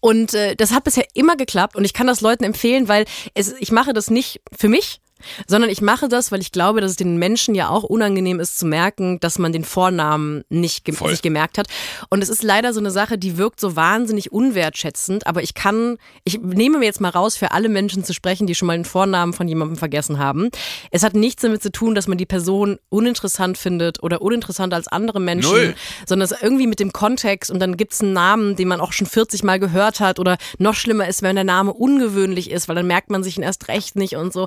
Und 0.00 0.34
äh, 0.34 0.56
das 0.56 0.72
hat 0.72 0.84
bisher 0.84 1.06
immer 1.14 1.36
geklappt 1.36 1.76
und 1.76 1.84
ich 1.84 1.92
kann 1.92 2.06
das 2.06 2.20
Leuten 2.20 2.44
empfehlen, 2.44 2.88
weil 2.88 3.04
es, 3.34 3.54
ich 3.60 3.70
mache 3.70 3.92
das 3.92 4.10
nicht 4.10 4.40
für 4.56 4.68
mich, 4.68 5.00
sondern 5.46 5.70
ich 5.70 5.80
mache 5.80 6.08
das, 6.08 6.32
weil 6.32 6.40
ich 6.40 6.52
glaube, 6.52 6.80
dass 6.80 6.92
es 6.92 6.96
den 6.96 7.16
Menschen 7.18 7.54
ja 7.54 7.68
auch 7.68 7.82
unangenehm 7.82 8.40
ist 8.40 8.58
zu 8.58 8.66
merken, 8.66 9.20
dass 9.20 9.38
man 9.38 9.52
den 9.52 9.64
Vornamen 9.64 10.44
nicht 10.48 10.84
ge 10.84 10.94
sich 10.94 11.22
gemerkt 11.22 11.58
hat. 11.58 11.66
Und 12.08 12.22
es 12.22 12.28
ist 12.28 12.42
leider 12.42 12.72
so 12.72 12.80
eine 12.80 12.90
Sache, 12.90 13.18
die 13.18 13.36
wirkt 13.36 13.60
so 13.60 13.76
wahnsinnig 13.76 14.32
unwertschätzend, 14.32 15.26
aber 15.26 15.42
ich 15.42 15.54
kann, 15.54 15.98
ich 16.24 16.38
nehme 16.40 16.78
mir 16.78 16.84
jetzt 16.84 17.00
mal 17.00 17.10
raus, 17.10 17.36
für 17.36 17.50
alle 17.50 17.68
Menschen 17.68 18.04
zu 18.04 18.14
sprechen, 18.14 18.46
die 18.46 18.54
schon 18.54 18.66
mal 18.66 18.76
den 18.76 18.84
Vornamen 18.84 19.32
von 19.32 19.48
jemandem 19.48 19.76
vergessen 19.76 20.18
haben. 20.18 20.50
Es 20.90 21.02
hat 21.02 21.14
nichts 21.14 21.42
damit 21.42 21.62
zu 21.62 21.72
tun, 21.72 21.94
dass 21.94 22.08
man 22.08 22.18
die 22.18 22.26
Person 22.26 22.78
uninteressant 22.88 23.58
findet 23.58 24.02
oder 24.02 24.22
uninteressanter 24.22 24.76
als 24.76 24.88
andere 24.88 25.20
Menschen, 25.20 25.50
Null. 25.50 25.74
sondern 26.06 26.30
es 26.30 26.42
irgendwie 26.42 26.66
mit 26.66 26.80
dem 26.80 26.92
Kontext 26.92 27.50
und 27.50 27.60
dann 27.60 27.76
gibt 27.76 27.92
es 27.92 28.00
einen 28.00 28.12
Namen, 28.12 28.56
den 28.56 28.68
man 28.68 28.80
auch 28.80 28.92
schon 28.92 29.06
40 29.06 29.42
Mal 29.42 29.58
gehört 29.58 30.00
hat 30.00 30.18
oder 30.18 30.36
noch 30.58 30.74
schlimmer 30.74 31.08
ist, 31.08 31.22
wenn 31.22 31.34
der 31.36 31.44
Name 31.44 31.72
ungewöhnlich 31.72 32.50
ist, 32.50 32.68
weil 32.68 32.76
dann 32.76 32.86
merkt 32.86 33.10
man 33.10 33.22
sich 33.22 33.36
ihn 33.36 33.42
erst 33.42 33.68
recht 33.68 33.96
nicht 33.96 34.16
und 34.16 34.32
so. 34.32 34.46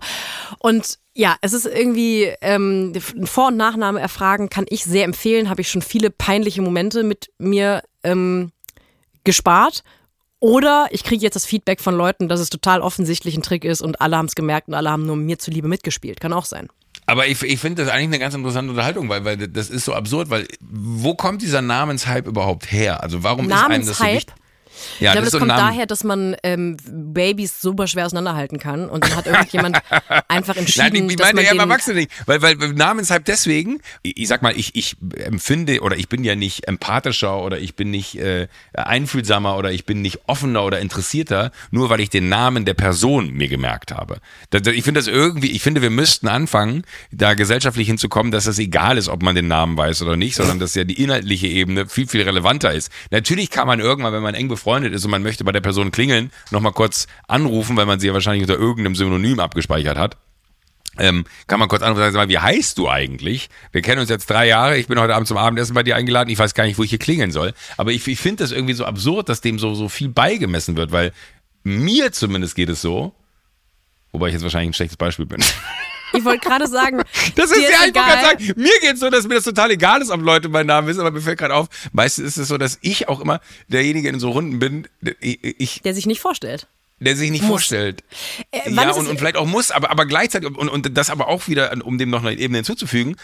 Und 0.60 0.67
ja, 1.14 1.36
es 1.42 1.54
ist 1.54 1.66
irgendwie 1.66 2.32
ähm, 2.42 2.94
Vor- 3.26 3.48
und 3.48 3.58
Nachname 3.58 4.00
erfragen 4.00 4.50
kann 4.50 4.66
ich 4.70 4.84
sehr 4.84 5.06
empfehlen. 5.06 5.50
Habe 5.50 5.62
ich 5.62 5.70
schon 5.70 5.82
viele 5.82 6.10
peinliche 6.10 6.62
Momente 6.62 7.04
mit 7.04 7.32
mir 7.38 7.84
ähm, 8.04 8.52
gespart. 9.24 9.84
Oder 10.40 10.88
ich 10.92 11.04
kriege 11.04 11.24
jetzt 11.24 11.36
das 11.36 11.46
Feedback 11.46 11.82
von 11.82 11.96
Leuten, 11.96 12.30
dass 12.30 12.40
es 12.40 12.50
total 12.50 12.82
offensichtlich 12.82 13.36
ein 13.36 13.42
Trick 13.42 13.66
ist 13.66 13.82
und 13.82 14.00
alle 14.02 14.18
haben 14.18 14.28
es 14.28 14.36
gemerkt 14.36 14.68
und 14.68 14.76
alle 14.76 14.92
haben 14.92 15.06
nur 15.06 15.16
mir 15.16 15.40
zuliebe 15.40 15.68
mitgespielt. 15.68 16.20
Kann 16.20 16.34
auch 16.34 16.46
sein. 16.46 16.68
Aber 17.08 17.26
ich, 17.26 17.42
ich 17.42 17.60
finde 17.60 17.84
das 17.84 17.92
eigentlich 17.92 18.08
eine 18.08 18.20
ganz 18.20 18.36
interessante 18.36 18.70
Unterhaltung, 18.70 19.10
weil, 19.10 19.26
weil 19.26 19.38
das 19.38 19.70
ist 19.70 19.86
so 19.86 19.94
absurd, 19.94 20.30
weil 20.30 20.46
wo 20.60 21.16
kommt 21.16 21.42
dieser 21.42 21.62
Namenshype 21.62 22.30
überhaupt 22.30 22.72
her? 22.72 23.02
Also 23.02 23.24
warum 23.24 23.50
ist 23.50 23.64
einem 23.64 23.86
das 23.86 23.98
so 23.98 24.04
wichtig? 24.04 24.36
Ja, 25.00 25.12
ich 25.12 25.12
glaube, 25.14 25.26
das, 25.26 25.32
das 25.32 25.40
kommt 25.40 25.52
daher, 25.52 25.86
dass 25.86 26.04
man 26.04 26.36
ähm, 26.44 26.78
Babys 26.86 27.62
super 27.62 27.88
schwer 27.88 28.06
auseinanderhalten 28.06 28.60
kann 28.60 28.90
und 28.90 29.04
dann 29.04 29.16
hat 29.16 29.28
irgendjemand 29.28 29.80
einfach 30.28 30.56
entschieden, 30.56 30.94
Nein, 30.94 31.06
ich, 31.06 31.14
ich 31.14 31.20
meine 31.20 31.42
eher 31.42 31.56
Erwachsene 31.56 32.00
nicht, 32.02 32.12
weil, 32.26 32.42
weil 32.42 32.56
Namenshalb 32.56 33.26
deswegen, 33.26 33.80
ich, 34.04 34.18
ich, 34.18 34.28
sag 34.28 34.42
mal, 34.42 34.58
ich, 34.58 34.76
ich 34.76 34.98
empfinde 35.24 35.82
oder 35.82 35.98
ich 35.98 36.10
bin 36.10 36.24
ja 36.24 36.36
nicht 36.36 36.68
empathischer 36.68 37.42
oder 37.42 37.60
ich 37.60 37.76
bin 37.76 37.92
nicht 37.92 38.18
äh, 38.20 38.48
einfühlsamer 38.74 39.58
oder 39.58 39.72
ich 39.72 39.86
bin 39.86 40.02
nicht 40.02 40.22
offener 40.28 40.64
oder 40.64 40.80
interessierter, 40.80 41.52
nur 41.72 41.90
weil 41.90 42.00
ich 42.00 42.10
den 42.10 42.30
Namen 42.30 42.66
der 42.66 42.74
Person 42.74 43.32
mir 43.34 43.48
gemerkt 43.48 43.92
habe. 43.92 44.18
Das, 44.50 44.66
ich 44.68 44.84
finde 44.84 45.00
das 45.00 45.08
irgendwie, 45.08 45.52
ich 45.52 45.62
finde, 45.62 45.82
wir 45.82 45.90
müssten 45.90 46.28
anfangen, 46.28 46.84
da 47.12 47.34
gesellschaftlich 47.34 47.88
hinzukommen, 47.88 48.32
dass 48.32 48.46
es 48.46 48.60
egal 48.60 48.98
ist, 48.98 49.10
ob 49.10 49.24
man 49.24 49.36
den 49.36 49.48
Namen 49.48 49.78
weiß 49.78 50.02
oder 50.02 50.18
nicht, 50.18 50.36
sondern 50.36 50.60
dass 50.60 50.76
ja 50.76 50.84
die 50.84 51.02
inhaltliche 51.02 51.48
Ebene 51.48 51.88
viel, 51.88 52.08
viel 52.08 52.22
relevanter 52.22 52.74
ist. 52.74 52.92
Natürlich 53.12 53.50
kann 53.50 53.68
man 53.68 53.80
irgendwann, 53.80 54.14
wenn 54.14 54.24
man 54.24 54.36
eng 54.36 54.48
befreundet 54.48 54.67
befreundet 54.68 54.94
ist 54.94 55.06
und 55.06 55.12
man 55.12 55.24
möchte 55.24 55.46
bei 55.46 55.54
der 55.54 55.62
Person 55.62 55.92
klingeln, 55.92 56.30
nochmal 56.52 56.74
kurz 56.74 57.08
anrufen, 57.28 57.78
weil 57.78 57.86
man 57.86 58.02
sie 58.02 58.08
ja 58.08 58.14
wahrscheinlich 58.14 58.44
unter 58.44 58.60
irgendeinem 58.60 58.96
Synonym 58.96 59.40
abgespeichert 59.40 59.98
hat. 59.98 60.18
Ähm, 61.00 61.24
kann 61.46 61.60
man 61.60 61.70
kurz 61.70 61.84
anrufen 61.84 62.04
und 62.04 62.12
sagen, 62.12 62.30
wie 62.30 62.40
heißt 62.40 62.78
du 62.78 62.90
eigentlich? 62.90 63.50
Wir 63.72 63.82
kennen 63.82 64.02
uns 64.02 64.10
jetzt 64.10 64.30
drei 64.30 64.46
Jahre, 64.46 64.78
ich 64.78 64.88
bin 64.88 65.00
heute 65.00 65.16
Abend 65.16 65.28
zum 65.28 65.38
Abendessen 65.38 65.74
bei 65.74 65.84
dir 65.84 65.96
eingeladen, 65.96 66.30
ich 66.30 66.38
weiß 66.38 66.54
gar 66.54 66.66
nicht, 66.66 66.78
wo 66.78 66.84
ich 66.84 66.90
hier 66.90 67.00
klingeln 67.00 67.32
soll. 67.32 67.54
Aber 67.78 67.92
ich, 67.92 68.06
ich 68.06 68.20
finde 68.20 68.44
das 68.44 68.52
irgendwie 68.52 68.74
so 68.74 68.84
absurd, 68.84 69.30
dass 69.30 69.40
dem 69.40 69.58
so, 69.58 69.74
so 69.74 69.88
viel 69.88 70.10
beigemessen 70.10 70.76
wird, 70.76 70.92
weil 70.92 71.14
mir 71.64 72.12
zumindest 72.12 72.56
geht 72.56 72.68
es 72.68 72.82
so, 72.82 73.14
wobei 74.12 74.28
ich 74.28 74.34
jetzt 74.34 74.44
wahrscheinlich 74.44 74.72
ein 74.72 74.74
schlechtes 74.74 74.98
Beispiel 74.98 75.28
bin. 75.28 75.42
Ich 76.18 76.26
wollte 76.26 76.48
gerade 76.48 76.68
sagen, 76.68 77.04
das 77.36 77.52
ist 77.52 77.62
ja 77.62 77.80
einfach 77.82 78.22
sagen, 78.22 78.54
mir 78.56 78.80
geht 78.82 78.94
es 78.94 79.00
so, 79.00 79.10
dass 79.10 79.28
mir 79.28 79.36
das 79.36 79.44
total 79.44 79.72
egal 79.72 80.02
ist, 80.02 80.10
ob 80.10 80.22
Leute 80.22 80.50
meinen 80.50 80.68
Namen 80.68 80.88
wissen, 80.88 81.02
aber 81.02 81.12
mir 81.12 81.22
fällt 81.22 81.40
gerade 81.40 81.54
auf, 81.54 81.68
meistens 81.92 82.26
ist 82.26 82.38
es 82.38 82.48
so, 82.48 82.58
dass 82.58 82.78
ich 82.82 83.08
auch 83.08 83.20
immer 83.20 83.40
derjenige 83.68 84.10
in 84.10 84.20
so 84.20 84.32
Runden 84.32 84.60
bin, 84.60 84.88
ich, 85.20 85.82
der 85.82 85.94
sich 85.94 86.06
nicht 86.06 86.22
vorstellt. 86.22 86.68
Der 87.00 87.16
sich 87.16 87.30
nicht 87.30 87.42
muss. 87.42 87.50
vorstellt. 87.50 88.04
Äh, 88.52 88.72
ja, 88.72 88.92
und, 88.92 89.08
und 89.08 89.20
vielleicht 89.20 89.38
auch 89.38 89.46
muss, 89.46 89.70
aber, 89.70 89.92
aber 89.92 90.08
gleichzeitig, 90.08 90.50
und, 90.58 90.68
und 90.68 90.98
das 90.98 91.12
aber 91.12 91.28
auch 91.28 91.48
wieder, 91.48 91.72
um 91.84 92.00
dem 92.00 92.10
noch 92.10 92.24
eine 92.24 92.40
Ebene 92.40 92.58
hinzuzufügen, 92.58 93.16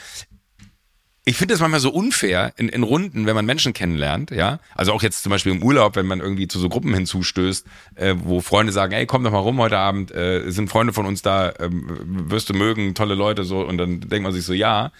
ich 1.26 1.38
finde 1.38 1.54
es 1.54 1.62
manchmal 1.62 1.80
so 1.80 1.90
unfair 1.90 2.54
in, 2.58 2.68
in 2.68 2.84
Runden, 2.84 3.26
wenn 3.26 3.36
man 3.36 3.46
Menschen 3.46 3.74
kennenlernt, 3.74 4.32
ja. 4.32 4.60
Also 4.76 4.92
auch 4.92 5.02
jetzt 5.02 5.24
zum 5.24 5.30
Beispiel 5.30 5.54
im 5.54 5.64
Urlaub, 5.64 5.96
wenn 5.96 6.06
man 6.06 6.20
irgendwie 6.20 6.50
zu 6.50 6.60
so 6.60 6.68
Gruppen 6.68 6.94
hinzustößt, 6.94 7.66
äh, 7.96 8.16
wo 8.18 8.42
Freunde 8.42 8.74
sagen, 8.74 8.92
ey, 8.92 9.06
komm 9.06 9.24
doch 9.24 9.32
mal 9.32 9.40
rum 9.40 9.58
heute 9.60 9.78
Abend, 9.78 10.12
äh, 10.12 10.50
sind 10.52 10.70
Freunde 10.70 10.92
von 10.92 11.06
uns 11.06 11.22
da, 11.22 11.54
ähm, 11.60 12.30
wirst 12.30 12.50
du 12.50 12.54
mögen, 12.54 12.94
tolle 12.94 13.16
Leute 13.16 13.46
so, 13.46 13.62
und 13.62 13.78
dann 13.78 14.02
denkt 14.02 14.24
man 14.24 14.34
sich 14.34 14.44
so, 14.44 14.54
ja. 14.54 14.92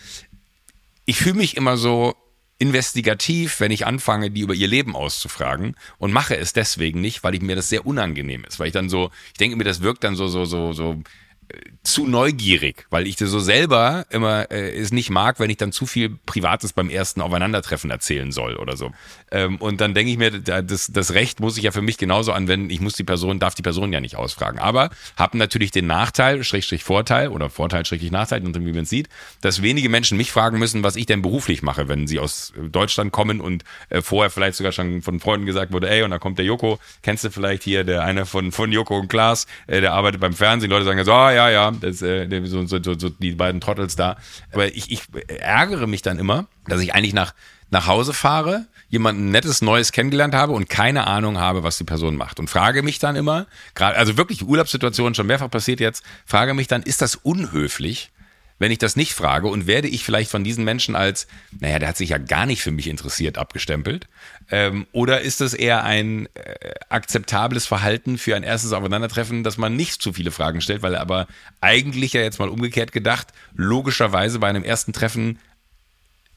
Ich 1.06 1.18
fühle 1.18 1.36
mich 1.36 1.58
immer 1.58 1.76
so 1.76 2.16
investigativ, 2.58 3.60
wenn 3.60 3.72
ich 3.72 3.86
anfange, 3.86 4.32
die 4.32 4.40
über 4.40 4.54
ihr 4.54 4.70
Leben 4.70 4.96
auszufragen 4.96 5.76
und 5.98 6.14
mache 6.14 6.38
es 6.38 6.54
deswegen 6.54 7.02
nicht, 7.02 7.22
weil 7.26 7.36
ich 7.36 7.42
mir 7.42 7.58
das 7.58 7.68
sehr 7.68 7.86
unangenehm 7.86 8.46
ist, 8.46 8.58
weil 8.60 8.68
ich 8.68 8.74
dann 8.74 8.88
so, 8.88 9.12
ich 9.28 9.38
denke 9.40 9.58
mir, 9.58 9.66
das 9.66 9.82
wirkt 9.82 10.06
dann 10.06 10.16
so, 10.16 10.28
so, 10.28 10.46
so, 10.46 10.72
so 10.72 11.02
zu 11.84 12.08
neugierig, 12.08 12.86
weil 12.90 13.08
ich 13.08 13.18
das 13.18 13.30
so 13.30 13.40
selber 13.40 14.06
immer 14.10 14.50
äh, 14.52 14.72
es 14.78 14.92
nicht 14.92 15.10
mag, 15.10 15.40
wenn 15.40 15.50
ich 15.50 15.58
dann 15.58 15.72
zu 15.72 15.86
viel 15.86 16.18
Privates 16.26 16.74
beim 16.74 16.90
ersten 16.90 17.22
Aufeinandertreffen 17.22 17.92
erzählen 17.92 18.32
soll 18.32 18.56
oder 18.56 18.78
so. 18.78 18.92
Ähm, 19.32 19.58
und 19.58 19.82
dann 19.82 19.94
denke 19.94 20.12
ich 20.12 20.18
mir, 20.18 20.32
das, 20.32 20.92
das 20.92 21.14
Recht 21.14 21.40
muss 21.42 21.58
ich 21.58 21.64
ja 21.64 21.72
für 21.72 21.82
mich 21.82 21.98
genauso 21.98 22.32
anwenden. 22.32 22.70
Ich 22.70 22.80
muss 22.80 22.94
die 22.94 23.04
Person, 23.04 23.40
darf 23.40 23.56
die 23.56 23.62
Person 23.62 23.92
ja 23.92 24.00
nicht 24.00 24.16
ausfragen. 24.16 24.60
Aber 24.60 24.92
haben 25.18 25.38
natürlich 25.38 25.72
den 25.72 25.88
Nachteil, 25.88 26.44
Schrägstrich 26.44 26.84
Vorteil 26.84 27.28
oder 27.28 27.50
Vorteil, 27.50 27.86
Schrägstrich 27.86 28.12
Nachteil, 28.12 28.42
wie 28.44 28.74
man 28.74 28.86
sieht, 28.86 29.10
dass 29.42 29.62
wenige 29.62 29.90
Menschen 29.90 30.18
mich 30.18 30.32
fragen 30.32 30.60
müssen, 30.60 30.84
was 30.84 30.96
ich 30.96 31.06
denn 31.06 31.22
beruflich 31.22 31.62
mache, 31.64 31.90
wenn 31.90 32.08
sie 32.08 32.20
aus 32.20 32.54
Deutschland 32.58 33.12
kommen 33.12 33.42
und 33.42 33.64
äh, 33.90 34.02
vorher 34.02 34.30
vielleicht 34.30 34.56
sogar 34.56 34.72
schon 34.72 35.02
von 35.02 35.20
Freunden 35.20 35.46
gesagt 35.46 35.74
wurde, 35.74 35.90
ey, 35.90 36.04
und 36.04 36.12
da 36.12 36.20
kommt 36.20 36.38
der 36.38 36.46
Joko, 36.46 36.80
kennst 37.02 37.24
du 37.26 37.30
vielleicht 37.30 37.64
hier, 37.64 37.84
der 37.84 38.04
eine 38.04 38.26
von, 38.26 38.52
von 38.52 38.72
Joko 38.72 38.98
und 38.98 39.10
Klaas, 39.10 39.48
äh, 39.68 39.82
der 39.82 39.94
arbeitet 39.94 40.22
beim 40.22 40.34
Fernsehen. 40.34 40.70
Leute 40.70 40.86
sagen 40.86 41.04
so, 41.04 41.12
ah, 41.12 41.32
ja, 41.32 41.43
ja, 41.50 41.72
das, 41.72 42.02
äh, 42.02 42.28
so, 42.46 42.66
so, 42.66 42.82
so, 42.82 42.98
so 42.98 43.10
die 43.10 43.34
beiden 43.34 43.62
Trottels 43.62 43.96
da. 43.96 44.18
Aber 44.52 44.68
ich, 44.76 44.92
ich 44.92 45.04
ärgere 45.28 45.88
mich 45.88 46.02
dann 46.02 46.20
immer, 46.20 46.48
dass 46.68 46.82
ich 46.82 46.94
eigentlich 46.94 47.14
nach, 47.14 47.34
nach 47.70 47.88
Hause 47.88 48.14
fahre, 48.14 48.68
jemanden 48.90 49.32
nettes 49.32 49.62
Neues 49.62 49.92
kennengelernt 49.92 50.36
habe 50.36 50.54
und 50.54 50.70
keine 50.70 51.08
Ahnung 51.08 51.40
habe, 51.40 51.64
was 51.64 51.78
die 51.78 51.84
Person 51.84 52.16
macht. 52.16 52.40
Und 52.40 52.50
frage 52.50 52.84
mich 52.84 53.00
dann 53.00 53.16
immer, 53.16 53.48
gerade, 53.76 53.98
also 53.98 54.18
wirklich 54.18 54.44
Urlaubssituationen 54.46 55.16
schon 55.16 55.28
mehrfach 55.28 55.50
passiert 55.50 55.80
jetzt, 55.80 56.04
frage 56.26 56.54
mich 56.54 56.68
dann, 56.68 56.84
ist 56.84 57.02
das 57.02 57.16
unhöflich? 57.16 58.12
Wenn 58.64 58.72
ich 58.72 58.78
das 58.78 58.96
nicht 58.96 59.12
frage 59.14 59.50
und 59.50 59.68
werde 59.68 59.90
ich 59.90 60.06
vielleicht 60.06 60.32
von 60.32 60.46
diesen 60.46 60.64
Menschen 60.64 60.96
als, 60.96 61.28
naja, 61.60 61.80
der 61.80 61.90
hat 61.90 61.98
sich 61.98 62.12
ja 62.12 62.18
gar 62.18 62.46
nicht 62.46 62.62
für 62.62 62.72
mich 62.72 62.88
interessiert, 62.88 63.38
abgestempelt? 63.38 64.08
Ähm, 64.50 64.88
oder 64.94 65.20
ist 65.20 65.42
es 65.42 65.54
eher 65.54 65.84
ein 65.84 66.30
äh, 66.34 66.72
akzeptables 66.88 67.66
Verhalten 67.66 68.18
für 68.18 68.38
ein 68.38 68.44
erstes 68.44 68.72
Aufeinandertreffen, 68.72 69.44
dass 69.44 69.58
man 69.58 69.76
nicht 69.76 70.02
zu 70.02 70.14
viele 70.14 70.32
Fragen 70.32 70.62
stellt, 70.62 70.82
weil 70.82 70.94
er 70.94 71.02
aber 71.02 71.28
eigentlich 71.60 72.14
ja 72.14 72.22
jetzt 72.22 72.40
mal 72.40 72.48
umgekehrt 72.48 72.94
gedacht, 72.94 73.34
logischerweise 73.54 74.40
bei 74.40 74.48
einem 74.48 74.64
ersten 74.64 74.94
Treffen 74.94 75.40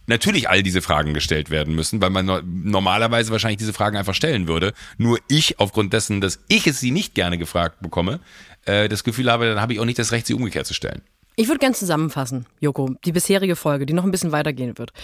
natürlich 0.08 0.50
all 0.50 0.64
diese 0.64 0.82
Fragen 0.82 1.14
gestellt 1.14 1.50
werden 1.50 1.76
müssen, 1.76 2.02
weil 2.02 2.10
man 2.10 2.42
normalerweise 2.44 3.30
wahrscheinlich 3.30 3.58
diese 3.58 3.72
Fragen 3.72 3.96
einfach 3.96 4.14
stellen 4.14 4.48
würde. 4.48 4.72
Nur 4.98 5.20
ich, 5.28 5.60
aufgrund 5.60 5.92
dessen, 5.92 6.20
dass 6.20 6.40
ich 6.48 6.66
es 6.66 6.80
sie 6.80 6.90
nicht 6.90 7.14
gerne 7.14 7.38
gefragt 7.38 7.82
bekomme, 7.82 8.18
äh, 8.64 8.88
das 8.88 9.04
Gefühl 9.04 9.30
habe, 9.30 9.46
dann 9.46 9.60
habe 9.60 9.74
ich 9.74 9.78
auch 9.78 9.84
nicht 9.84 10.00
das 10.00 10.10
Recht, 10.10 10.26
sie 10.26 10.34
umgekehrt 10.34 10.66
zu 10.66 10.74
stellen. 10.74 11.02
Ich 11.38 11.48
würde 11.48 11.58
gerne 11.58 11.74
zusammenfassen, 11.74 12.46
Joko, 12.60 12.94
die 13.04 13.12
bisherige 13.12 13.56
Folge, 13.56 13.84
die 13.84 13.92
noch 13.92 14.04
ein 14.04 14.10
bisschen 14.10 14.32
weitergehen 14.32 14.78
wird. 14.78 14.94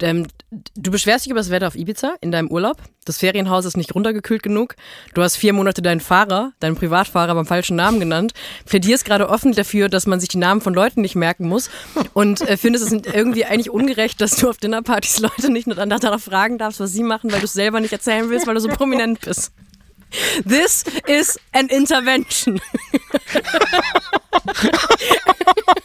Ähm, 0.00 0.26
du 0.74 0.90
beschwerst 0.90 1.26
dich 1.26 1.30
über 1.30 1.40
das 1.40 1.50
Wetter 1.50 1.66
auf 1.66 1.76
Ibiza 1.76 2.14
in 2.22 2.32
deinem 2.32 2.48
Urlaub. 2.48 2.78
Das 3.04 3.18
Ferienhaus 3.18 3.66
ist 3.66 3.76
nicht 3.76 3.94
runtergekühlt 3.94 4.42
genug. 4.42 4.76
Du 5.12 5.20
hast 5.20 5.36
vier 5.36 5.52
Monate 5.52 5.82
deinen 5.82 6.00
Fahrer, 6.00 6.52
deinen 6.58 6.76
Privatfahrer 6.76 7.34
beim 7.34 7.44
falschen 7.44 7.76
Namen 7.76 8.00
genannt. 8.00 8.32
Plädierst 8.64 9.04
gerade 9.04 9.28
offen 9.28 9.52
dafür, 9.52 9.90
dass 9.90 10.06
man 10.06 10.20
sich 10.20 10.30
die 10.30 10.38
Namen 10.38 10.62
von 10.62 10.72
Leuten 10.72 11.02
nicht 11.02 11.16
merken 11.16 11.48
muss. 11.48 11.68
Und 12.14 12.40
äh, 12.40 12.56
findest 12.56 12.90
es 12.90 12.92
irgendwie 12.92 13.44
eigentlich 13.44 13.68
ungerecht, 13.68 14.22
dass 14.22 14.36
du 14.36 14.48
auf 14.48 14.56
Dinnerpartys 14.56 15.18
Leute 15.20 15.52
nicht 15.52 15.66
nur 15.66 15.76
danach 15.76 16.18
fragen 16.18 16.56
darfst, 16.56 16.80
was 16.80 16.92
sie 16.92 17.02
machen, 17.02 17.30
weil 17.30 17.40
du 17.40 17.44
es 17.44 17.52
selber 17.52 17.80
nicht 17.80 17.92
erzählen 17.92 18.30
willst, 18.30 18.46
weil 18.46 18.54
du 18.54 18.60
so 18.60 18.68
prominent 18.68 19.20
bist. 19.20 19.52
This 20.48 20.84
is 21.06 21.38
an 21.52 21.68
intervention. 21.68 22.58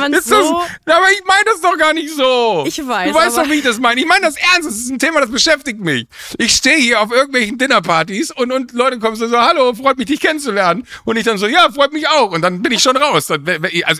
Wenn 0.00 0.12
man 0.12 0.22
so. 0.22 0.62
Das, 0.84 0.96
aber 0.96 1.10
ich 1.12 1.22
meine 1.26 1.44
das 1.46 1.60
doch 1.60 1.76
gar 1.76 1.92
nicht 1.92 2.14
so. 2.14 2.64
Ich 2.66 2.78
weiß. 2.86 3.12
Du 3.12 3.18
weißt 3.18 3.38
doch, 3.38 3.48
wie 3.48 3.54
ich 3.54 3.64
das 3.64 3.78
meine. 3.78 4.00
Ich 4.00 4.06
meine 4.06 4.26
das 4.26 4.36
ernst. 4.36 4.68
Das 4.68 4.76
ist 4.76 4.90
ein 4.90 4.98
Thema, 4.98 5.20
das 5.20 5.30
beschäftigt 5.30 5.80
mich. 5.80 6.06
Ich 6.38 6.52
stehe 6.52 6.76
hier 6.76 7.00
auf 7.00 7.10
irgendwelchen 7.10 7.58
Dinnerpartys 7.58 8.30
und, 8.30 8.52
und 8.52 8.72
Leute 8.72 8.98
kommen 8.98 9.16
so, 9.16 9.30
hallo, 9.30 9.74
freut 9.74 9.98
mich, 9.98 10.06
dich 10.06 10.20
kennenzulernen. 10.20 10.86
Und 11.04 11.16
ich 11.16 11.24
dann 11.24 11.38
so, 11.38 11.46
ja, 11.46 11.70
freut 11.70 11.92
mich 11.92 12.08
auch. 12.08 12.32
Und 12.32 12.42
dann 12.42 12.62
bin 12.62 12.72
ich 12.72 12.82
schon 12.82 12.96
raus. 12.96 13.30
Also 13.30 13.42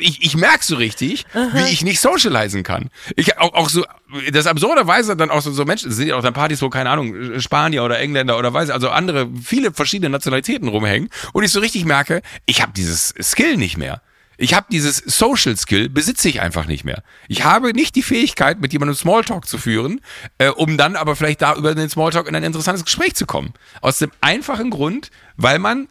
ich, 0.00 0.22
ich 0.22 0.36
merke 0.36 0.64
so 0.64 0.76
richtig, 0.76 1.26
Aha. 1.34 1.50
wie 1.54 1.72
ich 1.72 1.82
nicht 1.82 2.00
socialisen 2.00 2.62
kann. 2.62 2.90
Ich 3.16 3.38
auch, 3.38 3.54
auch 3.54 3.68
so, 3.68 3.84
das 4.32 4.46
absurderweise 4.46 5.16
dann 5.16 5.30
auch 5.30 5.42
so, 5.42 5.52
so 5.52 5.64
Menschen, 5.64 5.90
sind 5.92 6.08
ja 6.08 6.16
auch 6.16 6.22
dann 6.22 6.34
Partys, 6.34 6.62
wo, 6.62 6.70
keine 6.70 6.90
Ahnung, 6.90 7.40
Spanier 7.40 7.84
oder 7.84 7.98
Engländer 7.98 8.38
oder 8.38 8.52
weiß, 8.52 8.70
also 8.70 8.90
andere, 8.90 9.28
viele 9.42 9.72
verschiedene 9.72 10.10
Nationalitäten 10.10 10.68
rumhängen. 10.68 11.10
Und 11.32 11.44
ich 11.44 11.52
so 11.52 11.60
richtig 11.60 11.84
merke, 11.84 12.22
ich 12.46 12.62
habe 12.62 12.72
dieses 12.72 13.14
Skill 13.20 13.56
nicht 13.56 13.76
mehr. 13.76 14.00
Ich 14.40 14.54
habe 14.54 14.68
dieses 14.70 14.98
Social 14.98 15.56
Skill, 15.56 15.88
besitze 15.88 16.28
ich 16.28 16.40
einfach 16.40 16.66
nicht 16.66 16.84
mehr. 16.84 17.02
Ich 17.26 17.42
habe 17.42 17.72
nicht 17.72 17.96
die 17.96 18.04
Fähigkeit, 18.04 18.60
mit 18.60 18.72
jemandem 18.72 18.94
Smalltalk 18.94 19.46
zu 19.48 19.58
führen, 19.58 20.00
äh, 20.38 20.48
um 20.48 20.78
dann 20.78 20.94
aber 20.94 21.16
vielleicht 21.16 21.42
da 21.42 21.56
über 21.56 21.74
den 21.74 21.90
Smalltalk 21.90 22.28
in 22.28 22.36
ein 22.36 22.44
interessantes 22.44 22.84
Gespräch 22.84 23.16
zu 23.16 23.26
kommen. 23.26 23.52
Aus 23.80 23.98
dem 23.98 24.12
einfachen 24.20 24.70
Grund, 24.70 25.10
weil 25.36 25.58
man, 25.58 25.88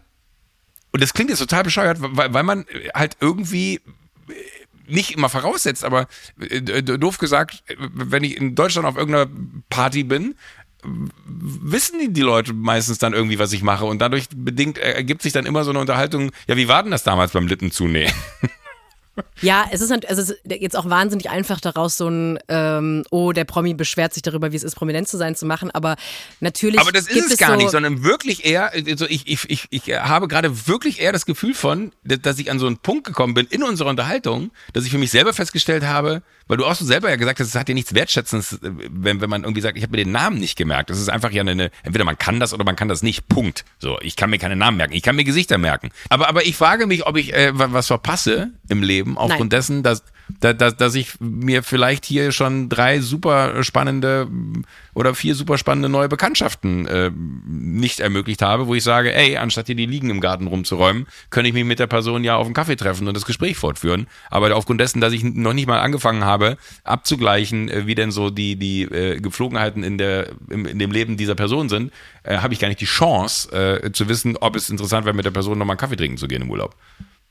und 0.92 1.04
das 1.04 1.14
klingt 1.14 1.30
jetzt 1.30 1.40
total 1.40 1.64
bescheuert, 1.64 1.98
weil, 2.00 2.34
weil 2.34 2.44
man 2.44 2.66
halt 2.96 3.18
irgendwie 3.20 3.76
äh, 3.76 3.82
nicht 4.88 5.12
immer 5.12 5.28
voraussetzt, 5.28 5.84
aber 5.84 6.08
äh, 6.40 6.62
doof 6.82 7.18
gesagt, 7.18 7.66
wenn 7.78 8.24
ich 8.24 8.38
in 8.38 8.56
Deutschland 8.56 8.88
auf 8.88 8.96
irgendeiner 8.96 9.30
Party 9.70 10.06
bin, 10.06 10.36
wissen 10.84 12.00
die, 12.00 12.14
die 12.14 12.22
Leute 12.22 12.54
meistens 12.54 12.98
dann 12.98 13.14
irgendwie, 13.14 13.40
was 13.40 13.54
ich 13.54 13.64
mache. 13.64 13.86
Und 13.86 14.00
dadurch 14.00 14.28
bedingt 14.36 14.78
ergibt 14.78 15.22
sich 15.22 15.34
dann 15.34 15.46
immer 15.46 15.64
so 15.64 15.72
eine 15.72 15.80
Unterhaltung, 15.80 16.32
ja, 16.48 16.58
wie 16.58 16.68
war 16.68 16.84
denn 16.84 16.92
das 16.92 17.04
damals 17.04 17.32
beim 17.32 17.48
Lippenzunähen? 17.48 18.14
Ja, 19.42 19.66
es 19.72 19.82
ist, 19.82 19.92
halt, 19.92 20.08
also 20.10 20.22
es 20.22 20.30
ist 20.30 20.42
jetzt 20.46 20.76
auch 20.76 20.90
wahnsinnig 20.90 21.30
einfach 21.30 21.60
daraus 21.60 21.98
so 21.98 22.08
ein, 22.08 22.40
ähm, 22.50 23.04
oh, 23.12 23.32
der 23.32 23.46
Promi 23.46 23.74
beschwert 23.74 24.14
sich 24.14 24.24
darüber, 24.24 24.52
wie 24.52 24.56
es 24.56 24.64
ist, 24.64 24.76
prominent 24.76 25.08
zu 25.08 25.18
sein, 25.18 25.36
zu 25.36 25.46
machen, 25.46 25.72
aber 25.72 25.96
natürlich. 26.40 26.80
Aber 26.80 26.92
das 26.92 27.08
ist 27.08 27.32
es 27.32 27.38
gar 27.38 27.52
so 27.52 27.56
nicht, 27.56 27.72
sondern 27.72 28.04
wirklich 28.04 28.46
eher, 28.46 28.72
also 28.74 29.06
ich, 29.08 29.28
ich, 29.28 29.50
ich, 29.50 29.68
ich 29.70 29.82
habe 29.96 30.28
gerade 30.28 30.68
wirklich 30.68 31.00
eher 31.00 31.14
das 31.14 31.26
Gefühl 31.26 31.54
von, 31.54 31.92
dass 32.04 32.40
ich 32.40 32.52
an 32.52 32.60
so 32.60 32.68
einen 32.68 32.78
Punkt 32.78 33.06
gekommen 33.06 33.34
bin 33.34 33.48
in 33.48 33.64
unserer 33.64 33.90
Unterhaltung, 33.90 34.52
dass 34.74 34.86
ich 34.86 34.92
für 34.92 34.98
mich 34.98 35.12
selber 35.12 35.34
festgestellt 35.34 35.84
habe, 35.84 36.22
weil 36.48 36.58
du 36.58 36.66
auch 36.66 36.76
so 36.76 36.86
selber 36.86 37.10
ja 37.10 37.16
gesagt 37.16 37.40
hast, 37.40 37.48
es 37.48 37.56
hat 37.56 37.70
ja 37.70 37.76
nichts 37.76 37.94
Wertschätzendes, 37.94 38.60
wenn, 38.62 39.22
wenn 39.22 39.30
man 39.30 39.44
irgendwie 39.44 39.62
sagt, 39.62 39.78
ich 39.78 39.84
habe 39.84 39.92
mir 39.92 40.04
den 40.04 40.12
Namen 40.12 40.40
nicht 40.40 40.58
gemerkt. 40.58 40.90
Das 40.90 41.00
ist 41.00 41.10
einfach 41.10 41.32
ja 41.32 41.42
eine, 41.42 41.72
entweder 41.84 42.06
man 42.06 42.18
kann 42.18 42.40
das 42.40 42.54
oder 42.54 42.64
man 42.64 42.76
kann 42.76 42.88
das 42.88 43.04
nicht. 43.04 43.28
Punkt. 43.28 43.66
So, 43.80 44.00
ich 44.02 44.16
kann 44.16 44.30
mir 44.30 44.38
keine 44.38 44.56
Namen 44.56 44.78
merken, 44.78 44.94
ich 44.94 45.04
kann 45.04 45.16
mir 45.16 45.24
Gesichter 45.24 45.58
merken. 45.58 45.92
Aber, 46.10 46.28
aber 46.28 46.46
ich 46.46 46.56
frage 46.56 46.88
mich, 46.88 47.06
ob 47.06 47.18
ich 47.18 47.34
äh, 47.34 47.52
was 47.54 47.88
verpasse 47.88 48.52
im 48.70 48.84
Leben 48.84 49.18
aufgrund 49.18 49.40
Nein. 49.40 49.50
dessen, 49.50 49.84
dass 49.84 50.04
dass, 50.40 50.76
dass 50.76 50.96
ich 50.96 51.20
mir 51.20 51.64
vielleicht 51.64 52.06
hier 52.06 52.32
schon 52.32 52.70
drei 52.70 53.00
super 53.00 53.64
spannende 53.64 54.28
oder 54.94 55.16
vier 55.16 55.36
super 55.36 55.58
spannende 55.58 55.90
neue 55.90 56.10
Bekanntschaften 56.10 56.86
äh, 56.86 57.12
nicht 57.48 58.00
ermöglicht 58.00 58.42
habe, 58.42 58.68
wo 58.68 58.76
ich 58.76 58.84
sage, 58.84 59.14
ey, 59.14 59.38
anstatt 59.38 59.68
hier 59.68 59.76
die 59.76 59.86
Liegen 59.86 60.10
im 60.10 60.22
Garten 60.22 60.48
rumzuräumen, 60.48 61.08
könnte 61.30 61.48
ich 61.48 61.54
mich 61.54 61.64
mit 61.64 61.80
der 61.80 61.88
Person 61.88 62.24
ja 62.24 62.36
auf 62.36 62.46
einen 62.46 62.54
Kaffee 62.54 62.76
treffen 62.76 63.08
und 63.08 63.16
das 63.16 63.26
Gespräch 63.26 63.58
fortführen. 63.58 64.08
Aber 64.30 64.54
aufgrund 64.56 64.82
dessen, 64.82 65.02
dass 65.02 65.14
ich 65.14 65.24
noch 65.24 65.54
nicht 65.54 65.68
mal 65.68 65.80
angefangen 65.80 66.26
habe, 66.26 66.37
abzugleichen, 66.84 67.70
äh, 67.70 67.88
wie 67.88 67.96
denn 67.96 68.12
so 68.12 68.30
die, 68.30 68.56
die 68.56 68.84
äh, 68.84 69.20
Gepflogenheiten 69.20 69.84
in, 69.84 69.98
der, 69.98 70.30
in, 70.50 70.66
in 70.66 70.80
dem 70.80 70.92
Leben 70.92 71.18
dieser 71.18 71.36
Person 71.36 71.70
sind, 71.70 71.92
äh, 72.24 72.38
habe 72.38 72.54
ich 72.54 72.60
gar 72.60 72.68
nicht 72.68 72.82
die 72.82 72.86
Chance 72.86 73.52
äh, 73.52 73.92
zu 73.92 74.08
wissen, 74.10 74.38
ob 74.38 74.56
es 74.56 74.70
interessant 74.70 75.06
wäre, 75.06 75.16
mit 75.16 75.26
der 75.26 75.32
Person 75.32 75.58
nochmal 75.58 75.74
einen 75.74 75.80
Kaffee 75.80 75.96
trinken 75.96 76.18
zu 76.18 76.28
gehen 76.28 76.42
im 76.42 76.52
Urlaub. 76.52 76.76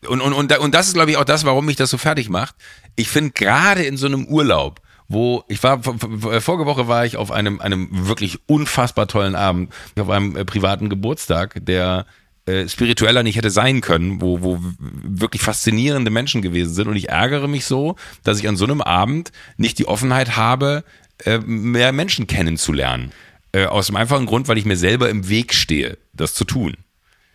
Und, 0.06 0.20
und, 0.20 0.32
und, 0.32 0.58
und 0.58 0.74
das 0.74 0.88
ist, 0.88 0.94
glaube 0.94 1.10
ich, 1.10 1.16
auch 1.16 1.24
das, 1.24 1.44
warum 1.44 1.66
mich 1.66 1.76
das 1.76 1.90
so 1.90 1.98
fertig 1.98 2.28
macht. 2.28 2.54
Ich 2.96 3.08
finde 3.08 3.30
gerade 3.30 3.82
in 3.82 3.96
so 3.96 4.06
einem 4.06 4.26
Urlaub, 4.26 4.80
wo 5.08 5.44
ich 5.48 5.62
war 5.62 5.82
vorige 5.82 6.66
Woche 6.66 6.88
war 6.88 7.06
ich 7.06 7.16
auf 7.16 7.30
einem 7.30 7.60
einem 7.60 7.88
wirklich 8.08 8.40
unfassbar 8.46 9.06
tollen 9.06 9.36
Abend 9.36 9.72
auf 9.98 10.10
einem 10.10 10.36
äh, 10.36 10.44
privaten 10.44 10.88
Geburtstag, 10.88 11.64
der 11.64 12.06
äh, 12.46 12.68
spiritueller 12.68 13.22
nicht 13.22 13.36
hätte 13.36 13.50
sein 13.50 13.80
können, 13.80 14.20
wo 14.20 14.40
wo 14.42 14.60
wirklich 14.78 15.42
faszinierende 15.42 16.10
Menschen 16.10 16.42
gewesen 16.42 16.72
sind 16.72 16.88
und 16.88 16.96
ich 16.96 17.08
ärgere 17.08 17.48
mich 17.48 17.66
so, 17.66 17.96
dass 18.24 18.38
ich 18.38 18.48
an 18.48 18.56
so 18.56 18.64
einem 18.64 18.80
Abend 18.80 19.32
nicht 19.56 19.78
die 19.78 19.88
Offenheit 19.88 20.36
habe, 20.36 20.84
äh, 21.24 21.38
mehr 21.38 21.92
Menschen 21.92 22.26
kennenzulernen. 22.26 23.12
Äh, 23.52 23.66
aus 23.66 23.86
dem 23.86 23.96
einfachen 23.96 24.26
Grund, 24.26 24.48
weil 24.48 24.58
ich 24.58 24.64
mir 24.64 24.76
selber 24.76 25.08
im 25.08 25.28
Weg 25.28 25.54
stehe, 25.54 25.98
das 26.12 26.34
zu 26.34 26.44
tun. 26.44 26.74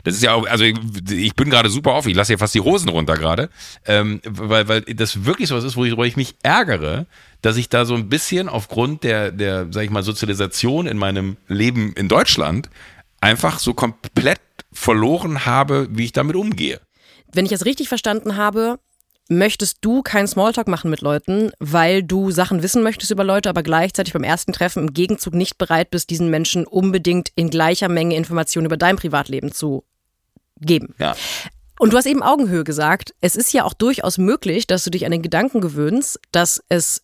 Das 0.04 0.16
ist 0.16 0.24
ja 0.24 0.34
auch, 0.34 0.48
also 0.48 0.64
ich, 0.64 0.78
ich 1.10 1.36
bin 1.36 1.50
gerade 1.50 1.70
super 1.70 1.94
auf, 1.94 2.08
ich 2.08 2.16
lasse 2.16 2.34
ja 2.34 2.38
fast 2.38 2.56
die 2.56 2.62
Hosen 2.62 2.90
runter 2.90 3.16
gerade, 3.16 3.50
ähm, 3.86 4.22
weil, 4.26 4.68
weil 4.68 4.82
das 4.82 5.26
wirklich 5.26 5.50
so 5.50 5.56
was 5.56 5.64
ist, 5.64 5.76
wo 5.76 5.86
ich, 5.86 5.96
wo 5.96 6.04
ich 6.04 6.18
mich 6.18 6.36
ärgere, 6.42 7.06
dass 7.42 7.58
ich 7.58 7.70
da 7.70 7.86
so 7.86 7.96
ein 7.96 8.10
bisschen 8.10 8.50
aufgrund 8.50 9.04
der, 9.04 9.32
der, 9.32 9.68
sag 9.72 9.84
ich 9.84 9.90
mal, 9.90 10.04
Sozialisation 10.04 10.88
in 10.88 10.98
meinem 10.98 11.38
Leben 11.48 11.94
in 11.94 12.08
Deutschland 12.08 12.70
einfach 13.20 13.60
so 13.60 13.74
komplett 13.74 14.40
verloren 14.72 15.46
habe, 15.46 15.88
wie 15.92 16.06
ich 16.06 16.14
damit 16.14 16.36
umgehe. 16.36 16.80
Wenn 17.34 17.46
ich 17.46 17.52
das 17.52 17.66
richtig 17.66 17.90
verstanden 17.90 18.36
habe, 18.36 18.80
möchtest 19.30 19.78
du 19.82 20.02
keinen 20.02 20.28
Smalltalk 20.28 20.68
machen 20.68 20.90
mit 20.90 21.02
Leuten, 21.02 21.52
weil 21.60 22.04
du 22.04 22.32
Sachen 22.32 22.64
wissen 22.64 22.84
möchtest 22.84 23.12
über 23.12 23.24
Leute, 23.24 23.50
aber 23.50 23.64
gleichzeitig 23.64 24.14
beim 24.14 24.24
ersten 24.24 24.52
Treffen 24.52 24.84
im 24.84 24.94
Gegenzug 24.94 25.34
nicht 25.34 25.58
bereit 25.58 25.90
bist, 25.90 26.10
diesen 26.10 26.30
Menschen 26.30 26.68
unbedingt 26.68 27.32
in 27.36 27.50
gleicher 27.50 27.88
Menge 27.88 28.16
Informationen 28.16 28.66
über 28.66 28.78
dein 28.78 28.98
Privatleben 28.98 29.52
zu 29.52 29.86
geben. 30.60 30.94
Ja. 31.00 31.16
Und 31.80 31.94
du 31.94 31.98
hast 31.98 32.06
eben 32.06 32.22
Augenhöhe 32.22 32.64
gesagt. 32.64 33.14
Es 33.22 33.36
ist 33.36 33.54
ja 33.54 33.64
auch 33.64 33.74
durchaus 33.74 34.18
möglich, 34.18 34.68
dass 34.68 34.84
du 34.84 34.92
dich 34.92 35.06
an 35.06 35.12
den 35.12 35.24
Gedanken 35.24 35.62
gewöhnst, 35.62 36.20
dass 36.32 36.62
es 36.70 37.02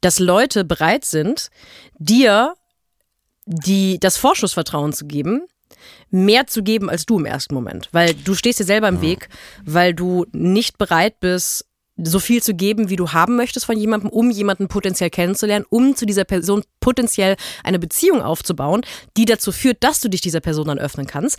dass 0.00 0.18
Leute 0.18 0.64
bereit 0.64 1.04
sind, 1.04 1.50
dir 1.98 2.54
die, 3.44 3.98
das 4.00 4.16
Vorschussvertrauen 4.16 4.94
zu 4.94 5.06
geben, 5.06 5.42
mehr 6.10 6.46
zu 6.46 6.62
geben 6.62 6.90
als 6.90 7.06
du 7.06 7.18
im 7.18 7.26
ersten 7.26 7.54
Moment. 7.54 7.88
Weil 7.92 8.14
du 8.14 8.34
stehst 8.34 8.60
dir 8.60 8.64
selber 8.64 8.88
im 8.88 9.00
Weg, 9.00 9.28
weil 9.64 9.94
du 9.94 10.26
nicht 10.32 10.78
bereit 10.78 11.20
bist, 11.20 11.66
so 12.02 12.18
viel 12.18 12.42
zu 12.42 12.54
geben, 12.54 12.88
wie 12.88 12.96
du 12.96 13.12
haben 13.12 13.36
möchtest 13.36 13.66
von 13.66 13.76
jemandem, 13.76 14.10
um 14.10 14.30
jemanden 14.30 14.68
potenziell 14.68 15.10
kennenzulernen, 15.10 15.66
um 15.68 15.96
zu 15.96 16.06
dieser 16.06 16.24
Person 16.24 16.62
potenziell 16.80 17.36
eine 17.62 17.78
Beziehung 17.78 18.22
aufzubauen, 18.22 18.82
die 19.16 19.24
dazu 19.24 19.52
führt, 19.52 19.84
dass 19.84 20.00
du 20.00 20.08
dich 20.08 20.20
dieser 20.20 20.40
Person 20.40 20.68
dann 20.68 20.78
öffnen 20.78 21.06
kannst. 21.06 21.38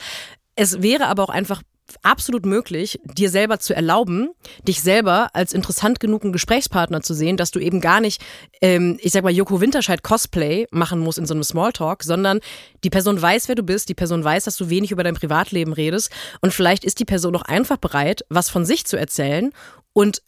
Es 0.55 0.81
wäre 0.81 1.07
aber 1.07 1.23
auch 1.23 1.29
einfach 1.29 1.63
absolut 2.01 2.45
möglich, 2.45 2.99
dir 3.03 3.29
selber 3.29 3.59
zu 3.59 3.73
erlauben, 3.73 4.29
dich 4.67 4.81
selber 4.81 5.29
als 5.33 5.53
interessant 5.53 5.99
genugen 5.99 6.31
Gesprächspartner 6.31 7.01
zu 7.01 7.13
sehen, 7.13 7.37
dass 7.37 7.51
du 7.51 7.59
eben 7.59 7.81
gar 7.81 8.01
nicht, 8.01 8.21
ähm, 8.61 8.97
ich 9.01 9.11
sag 9.11 9.23
mal, 9.23 9.33
Joko 9.33 9.61
Winterscheid 9.61 10.03
Cosplay 10.03 10.67
machen 10.71 10.99
musst 10.99 11.17
in 11.17 11.25
so 11.25 11.33
einem 11.33 11.43
Smalltalk, 11.43 12.03
sondern 12.03 12.39
die 12.83 12.89
Person 12.89 13.21
weiß, 13.21 13.47
wer 13.47 13.55
du 13.55 13.63
bist, 13.63 13.89
die 13.89 13.93
Person 13.93 14.23
weiß, 14.23 14.45
dass 14.45 14.57
du 14.57 14.69
wenig 14.69 14.91
über 14.91 15.03
dein 15.03 15.15
Privatleben 15.15 15.73
redest 15.73 16.11
und 16.41 16.53
vielleicht 16.53 16.83
ist 16.83 16.99
die 16.99 17.05
Person 17.05 17.35
auch 17.35 17.43
einfach 17.43 17.77
bereit, 17.77 18.25
was 18.29 18.49
von 18.49 18.65
sich 18.65 18.85
zu 18.85 18.97
erzählen 18.97 19.51
und 19.93 20.21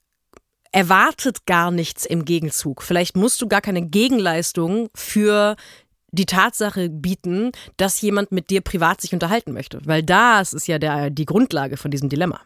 erwartet 0.73 1.45
gar 1.45 1.69
nichts 1.69 2.03
im 2.03 2.25
Gegenzug. 2.25 2.81
Vielleicht 2.81 3.15
musst 3.15 3.41
du 3.41 3.47
gar 3.47 3.61
keine 3.61 3.83
Gegenleistung 3.83 4.89
für 4.95 5.55
die 6.13 6.25
Tatsache 6.25 6.89
bieten, 6.89 7.51
dass 7.75 7.99
jemand 7.99 8.31
mit 8.31 8.49
dir 8.49 8.61
privat 8.61 9.01
sich 9.01 9.13
unterhalten 9.13 9.51
möchte. 9.51 9.81
Weil 9.83 10.03
das 10.03 10.53
ist 10.53 10.67
ja 10.67 10.79
der, 10.79 11.09
die 11.09 11.25
Grundlage 11.25 11.75
von 11.75 11.91
diesem 11.91 12.07
Dilemma. 12.07 12.39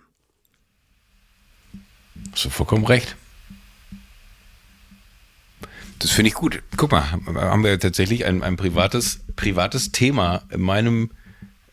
Hast 2.32 2.46
du 2.46 2.50
vollkommen 2.50 2.86
recht. 2.86 3.16
Das 6.00 6.12
finde 6.12 6.30
ich 6.30 6.36
gut. 6.36 6.64
Guck 6.78 6.92
mal, 6.92 7.12
haben 7.12 7.64
wir 7.64 7.80
tatsächlich 7.80 8.26
ein, 8.26 8.42
ein 8.42 8.56
privates, 8.56 9.20
privates 9.36 9.92
Thema 9.92 10.44
in 10.50 10.62
meinem 10.62 11.12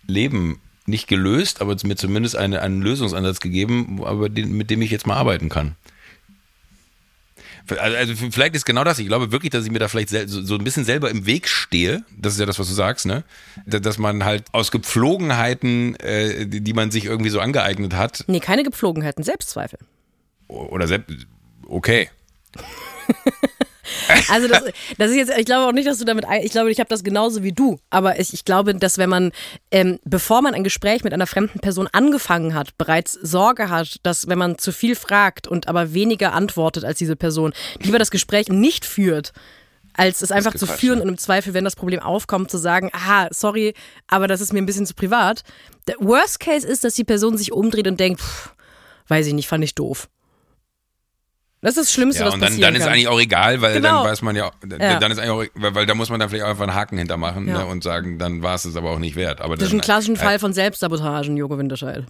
Leben 0.06 0.60
nicht 0.86 1.06
gelöst, 1.08 1.60
aber 1.60 1.76
mir 1.84 1.96
zumindest 1.96 2.36
eine, 2.36 2.60
einen 2.60 2.82
Lösungsansatz 2.82 3.40
gegeben, 3.40 4.02
aber 4.04 4.28
den, 4.28 4.52
mit 4.52 4.70
dem 4.70 4.82
ich 4.82 4.90
jetzt 4.90 5.06
mal 5.06 5.16
arbeiten 5.16 5.48
kann. 5.48 5.76
Also, 7.70 7.96
also 7.96 8.14
vielleicht 8.30 8.54
ist 8.54 8.64
genau 8.64 8.84
das. 8.84 8.98
Ich 8.98 9.06
glaube 9.06 9.32
wirklich, 9.32 9.50
dass 9.50 9.64
ich 9.64 9.70
mir 9.70 9.78
da 9.78 9.88
vielleicht 9.88 10.10
so, 10.10 10.42
so 10.42 10.54
ein 10.56 10.64
bisschen 10.64 10.84
selber 10.84 11.10
im 11.10 11.26
Weg 11.26 11.48
stehe. 11.48 12.04
Das 12.16 12.34
ist 12.34 12.40
ja 12.40 12.46
das, 12.46 12.58
was 12.58 12.68
du 12.68 12.74
sagst, 12.74 13.06
ne? 13.06 13.24
Dass 13.66 13.98
man 13.98 14.24
halt 14.24 14.44
aus 14.52 14.70
Gepflogenheiten, 14.70 15.96
äh, 15.96 16.46
die, 16.46 16.60
die 16.60 16.72
man 16.74 16.90
sich 16.90 17.06
irgendwie 17.06 17.30
so 17.30 17.40
angeeignet 17.40 17.94
hat. 17.94 18.24
Nee, 18.26 18.40
keine 18.40 18.64
Gepflogenheiten, 18.64 19.24
Selbstzweifel. 19.24 19.78
Oder 20.48 20.86
selbst. 20.86 21.26
Okay. 21.66 22.10
Also 24.30 24.48
das, 24.48 24.62
das 24.98 25.10
ist 25.10 25.16
jetzt, 25.16 25.38
ich 25.38 25.44
glaube 25.44 25.66
auch 25.66 25.72
nicht, 25.72 25.86
dass 25.86 25.98
du 25.98 26.04
damit, 26.04 26.24
ich 26.42 26.52
glaube, 26.52 26.70
ich 26.70 26.80
habe 26.80 26.88
das 26.88 27.04
genauso 27.04 27.42
wie 27.42 27.52
du, 27.52 27.78
aber 27.90 28.18
ich, 28.18 28.32
ich 28.32 28.44
glaube, 28.44 28.74
dass 28.74 28.98
wenn 28.98 29.10
man, 29.10 29.32
ähm, 29.70 29.98
bevor 30.04 30.42
man 30.42 30.54
ein 30.54 30.64
Gespräch 30.64 31.04
mit 31.04 31.12
einer 31.12 31.26
fremden 31.26 31.60
Person 31.60 31.88
angefangen 31.92 32.54
hat, 32.54 32.76
bereits 32.78 33.12
Sorge 33.12 33.68
hat, 33.68 33.98
dass 34.02 34.28
wenn 34.28 34.38
man 34.38 34.58
zu 34.58 34.72
viel 34.72 34.96
fragt 34.96 35.46
und 35.46 35.68
aber 35.68 35.94
weniger 35.94 36.32
antwortet 36.32 36.84
als 36.84 36.98
diese 36.98 37.16
Person, 37.16 37.52
lieber 37.80 37.98
das 37.98 38.10
Gespräch 38.10 38.48
nicht 38.48 38.84
führt, 38.84 39.32
als 39.94 40.22
es 40.22 40.32
einfach 40.32 40.54
zu 40.54 40.66
führen 40.66 41.00
und 41.00 41.08
im 41.08 41.18
Zweifel, 41.18 41.54
wenn 41.54 41.64
das 41.64 41.76
Problem 41.76 42.00
aufkommt, 42.00 42.50
zu 42.50 42.58
sagen, 42.58 42.90
aha, 42.92 43.28
sorry, 43.30 43.74
aber 44.08 44.26
das 44.26 44.40
ist 44.40 44.52
mir 44.52 44.60
ein 44.60 44.66
bisschen 44.66 44.86
zu 44.86 44.94
privat. 44.94 45.44
Der 45.86 45.96
Worst 46.00 46.40
Case 46.40 46.66
ist, 46.66 46.84
dass 46.84 46.94
die 46.94 47.04
Person 47.04 47.38
sich 47.38 47.52
umdreht 47.52 47.86
und 47.86 48.00
denkt, 48.00 48.20
pff, 48.20 48.54
weiß 49.08 49.26
ich 49.26 49.34
nicht, 49.34 49.48
fand 49.48 49.62
ich 49.62 49.74
doof. 49.74 50.08
Das 51.64 51.76
ist 51.76 51.86
das 51.86 51.92
Schlimmste, 51.92 52.20
ja, 52.20 52.26
was 52.26 52.32
dann, 52.34 52.40
passieren 52.42 52.60
dann 52.62 52.74
ist 52.74 52.82
kann. 52.84 52.92
eigentlich 52.92 53.08
auch 53.08 53.18
egal, 53.20 53.60
weil 53.62 53.74
Genau. 53.74 54.02
dann 54.02 54.10
weiß 54.12 54.22
man 54.22 54.36
ja, 54.36 54.50
Ja. 54.78 54.98
dann 54.98 55.10
ist 55.10 55.18
eigentlich 55.18 55.30
auch, 55.30 55.44
weil, 55.60 55.74
weil 55.74 55.86
da 55.86 55.94
muss 55.94 56.10
man 56.10 56.20
dann 56.20 56.28
vielleicht 56.28 56.44
auch 56.44 56.50
einfach 56.50 56.64
einen 56.64 56.74
Haken 56.74 56.98
hintermachen 56.98 57.48
Ja. 57.48 57.58
ne, 57.58 57.66
und 57.66 57.82
sagen, 57.82 58.18
dann 58.18 58.42
war 58.42 58.54
es 58.54 58.64
es 58.64 58.76
aber 58.76 58.90
auch 58.90 58.98
nicht 58.98 59.16
wert. 59.16 59.40
Aber 59.40 59.56
Das 59.56 59.64
ist 59.64 59.72
dann, 59.72 59.78
ein 59.80 59.82
klassischer 59.82 60.16
Fall 60.16 60.38
von 60.38 60.52
Selbstsabotagen, 60.52 61.36
Joko 61.36 61.58
Winterscheid. 61.58 62.04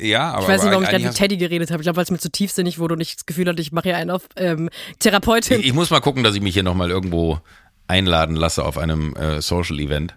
Ja, 0.00 0.30
aber 0.32 0.42
Ich 0.42 0.48
weiß 0.48 0.62
nicht, 0.62 0.70
warum 0.70 0.84
ich 0.84 0.90
gerade 0.90 1.02
mit 1.04 1.14
Teddy 1.14 1.36
geredet 1.38 1.70
habe. 1.70 1.80
Ich 1.80 1.84
glaube, 1.86 1.96
weil 1.96 2.04
es 2.04 2.10
mir 2.10 2.18
zu 2.18 2.30
tiefsinnig 2.30 2.78
wurde 2.78 2.94
und 2.94 3.00
ich 3.00 3.14
das 3.16 3.26
Gefühl 3.26 3.48
hatte, 3.48 3.60
ich 3.60 3.72
mache 3.72 3.84
hier 3.88 3.96
einen 3.96 4.10
auf 4.10 4.22
ähm, 4.36 4.70
Therapeutin. 5.00 5.58
hast- 5.58 5.64
ich 5.64 5.72
muss 5.72 5.90
mal 5.90 6.00
gucken, 6.00 6.22
dass 6.22 6.34
ich 6.36 6.40
mich 6.42 6.54
hier 6.54 6.62
nochmal 6.62 6.90
irgendwo 6.90 7.40
einladen 7.88 8.36
lasse 8.36 8.64
auf 8.64 8.78
einem 8.78 9.16
äh, 9.16 9.40
Social 9.40 9.80
Event 9.80 10.14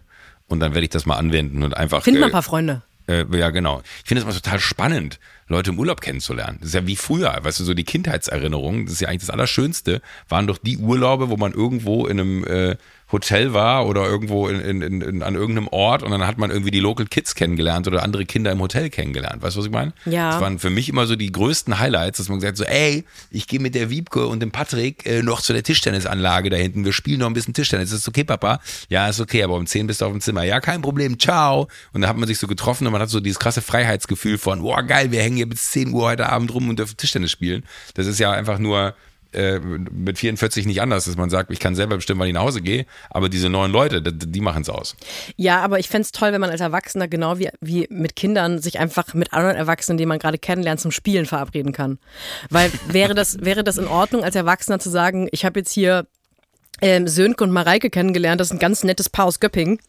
und 0.47 0.59
dann 0.59 0.73
werde 0.73 0.83
ich 0.83 0.89
das 0.91 1.05
mal 1.05 1.15
anwenden 1.15 1.63
und 1.63 1.75
einfach. 1.75 2.03
Find 2.03 2.19
mal 2.19 2.25
äh, 2.25 2.29
ein 2.29 2.31
paar 2.33 2.43
Freunde. 2.43 2.83
Äh, 3.11 3.25
ja, 3.37 3.49
genau. 3.49 3.81
Ich 4.03 4.07
finde 4.07 4.21
es 4.21 4.25
mal 4.25 4.33
total 4.33 4.59
spannend, 4.59 5.19
Leute 5.47 5.71
im 5.71 5.79
Urlaub 5.79 6.01
kennenzulernen. 6.01 6.57
Das 6.59 6.69
ist 6.69 6.75
ja 6.75 6.87
wie 6.87 6.95
früher, 6.95 7.37
weißt 7.41 7.59
du, 7.59 7.63
so 7.63 7.73
die 7.73 7.83
Kindheitserinnerungen, 7.83 8.85
das 8.85 8.93
ist 8.93 9.01
ja 9.01 9.09
eigentlich 9.09 9.21
das 9.21 9.29
Allerschönste, 9.29 10.01
waren 10.29 10.47
doch 10.47 10.57
die 10.57 10.77
Urlaube, 10.77 11.29
wo 11.29 11.37
man 11.37 11.51
irgendwo 11.51 12.07
in 12.07 12.19
einem 12.19 12.43
äh, 12.45 12.77
Hotel 13.11 13.53
war 13.53 13.85
oder 13.87 14.05
irgendwo 14.05 14.47
in, 14.47 14.81
in, 14.81 15.01
in, 15.01 15.23
an 15.23 15.35
irgendeinem 15.35 15.67
Ort 15.67 16.03
und 16.03 16.11
dann 16.11 16.25
hat 16.25 16.37
man 16.37 16.49
irgendwie 16.49 16.71
die 16.71 16.79
Local 16.79 17.05
Kids 17.05 17.35
kennengelernt 17.35 17.87
oder 17.87 18.03
andere 18.03 18.25
Kinder 18.25 18.51
im 18.51 18.59
Hotel 18.59 18.89
kennengelernt. 18.89 19.41
Weißt 19.41 19.55
du, 19.55 19.59
was 19.59 19.65
ich 19.65 19.71
meine? 19.71 19.93
Ja. 20.05 20.31
Das 20.31 20.41
waren 20.41 20.59
für 20.59 20.69
mich 20.69 20.87
immer 20.89 21.05
so 21.07 21.15
die 21.15 21.31
größten 21.31 21.79
Highlights, 21.79 22.17
dass 22.17 22.29
man 22.29 22.39
gesagt 22.39 22.59
hat, 22.59 22.65
so, 22.65 22.71
ey, 22.71 23.03
ich 23.29 23.47
gehe 23.47 23.59
mit 23.59 23.75
der 23.75 23.89
Wiebke 23.89 24.25
und 24.27 24.39
dem 24.39 24.51
Patrick 24.51 25.05
äh, 25.05 25.21
noch 25.21 25.41
zu 25.41 25.53
der 25.53 25.63
Tischtennisanlage 25.63 26.49
da 26.49 26.57
hinten. 26.57 26.85
Wir 26.85 26.93
spielen 26.93 27.19
noch 27.19 27.27
ein 27.27 27.33
bisschen 27.33 27.53
Tischtennis. 27.53 27.91
Ist 27.91 28.03
das 28.03 28.07
okay, 28.07 28.23
Papa? 28.23 28.59
Ja, 28.89 29.09
ist 29.09 29.19
okay, 29.19 29.43
aber 29.43 29.55
um 29.55 29.65
10 29.65 29.87
bist 29.87 30.01
du 30.01 30.05
auf 30.05 30.11
dem 30.11 30.21
Zimmer. 30.21 30.43
Ja, 30.43 30.59
kein 30.59 30.81
Problem, 30.81 31.19
ciao. 31.19 31.67
Und 31.93 32.01
dann 32.01 32.09
hat 32.09 32.17
man 32.17 32.27
sich 32.27 32.37
so 32.37 32.47
getroffen 32.47 32.87
und 32.87 32.93
man 32.93 33.01
hat 33.01 33.09
so 33.09 33.19
dieses 33.19 33.39
krasse 33.39 33.61
Freiheitsgefühl 33.61 34.37
von, 34.37 34.61
boah, 34.61 34.83
geil, 34.83 35.11
wir 35.11 35.21
hängen 35.21 35.37
hier 35.37 35.49
bis 35.49 35.71
10 35.71 35.93
Uhr 35.93 36.03
heute 36.03 36.29
Abend 36.29 36.53
rum 36.53 36.69
und 36.69 36.79
dürfen 36.79 36.97
Tischtennis 36.97 37.31
spielen. 37.31 37.63
Das 37.95 38.07
ist 38.07 38.19
ja 38.19 38.31
einfach 38.31 38.57
nur 38.57 38.95
äh, 39.33 39.59
mit 39.59 40.17
44 40.17 40.65
nicht 40.65 40.81
anders, 40.81 41.05
dass 41.05 41.17
man 41.17 41.29
sagt, 41.29 41.51
ich 41.51 41.59
kann 41.59 41.75
selber 41.75 41.95
bestimmen, 41.95 42.19
wann 42.19 42.27
ich 42.27 42.33
nach 42.33 42.41
Hause 42.41 42.61
gehe, 42.61 42.85
aber 43.09 43.29
diese 43.29 43.49
neuen 43.49 43.71
Leute, 43.71 44.01
die, 44.01 44.31
die 44.31 44.41
machen 44.41 44.61
es 44.61 44.69
aus. 44.69 44.95
Ja, 45.35 45.61
aber 45.61 45.79
ich 45.79 45.89
fänd's 45.89 46.11
toll, 46.11 46.33
wenn 46.33 46.41
man 46.41 46.49
als 46.49 46.61
Erwachsener 46.61 47.07
genau 47.07 47.39
wie, 47.39 47.49
wie 47.61 47.87
mit 47.89 48.15
Kindern 48.15 48.59
sich 48.59 48.79
einfach 48.79 49.13
mit 49.13 49.33
anderen 49.33 49.55
Erwachsenen, 49.55 49.97
die 49.97 50.05
man 50.05 50.19
gerade 50.19 50.37
kennenlernt, 50.37 50.81
zum 50.81 50.91
Spielen 50.91 51.25
verabreden 51.25 51.71
kann. 51.71 51.99
Weil 52.49 52.71
wäre 52.87 53.15
das, 53.15 53.39
wäre 53.41 53.63
das 53.63 53.77
in 53.77 53.87
Ordnung, 53.87 54.23
als 54.23 54.35
Erwachsener 54.35 54.79
zu 54.79 54.89
sagen, 54.89 55.29
ich 55.31 55.45
habe 55.45 55.59
jetzt 55.59 55.71
hier 55.71 56.07
ähm, 56.81 57.07
Sönke 57.07 57.43
und 57.43 57.51
Mareike 57.51 57.89
kennengelernt, 57.89 58.41
das 58.41 58.47
ist 58.47 58.53
ein 58.53 58.59
ganz 58.59 58.83
nettes 58.83 59.09
Paar 59.09 59.25
aus 59.25 59.39
Göppingen. 59.39 59.79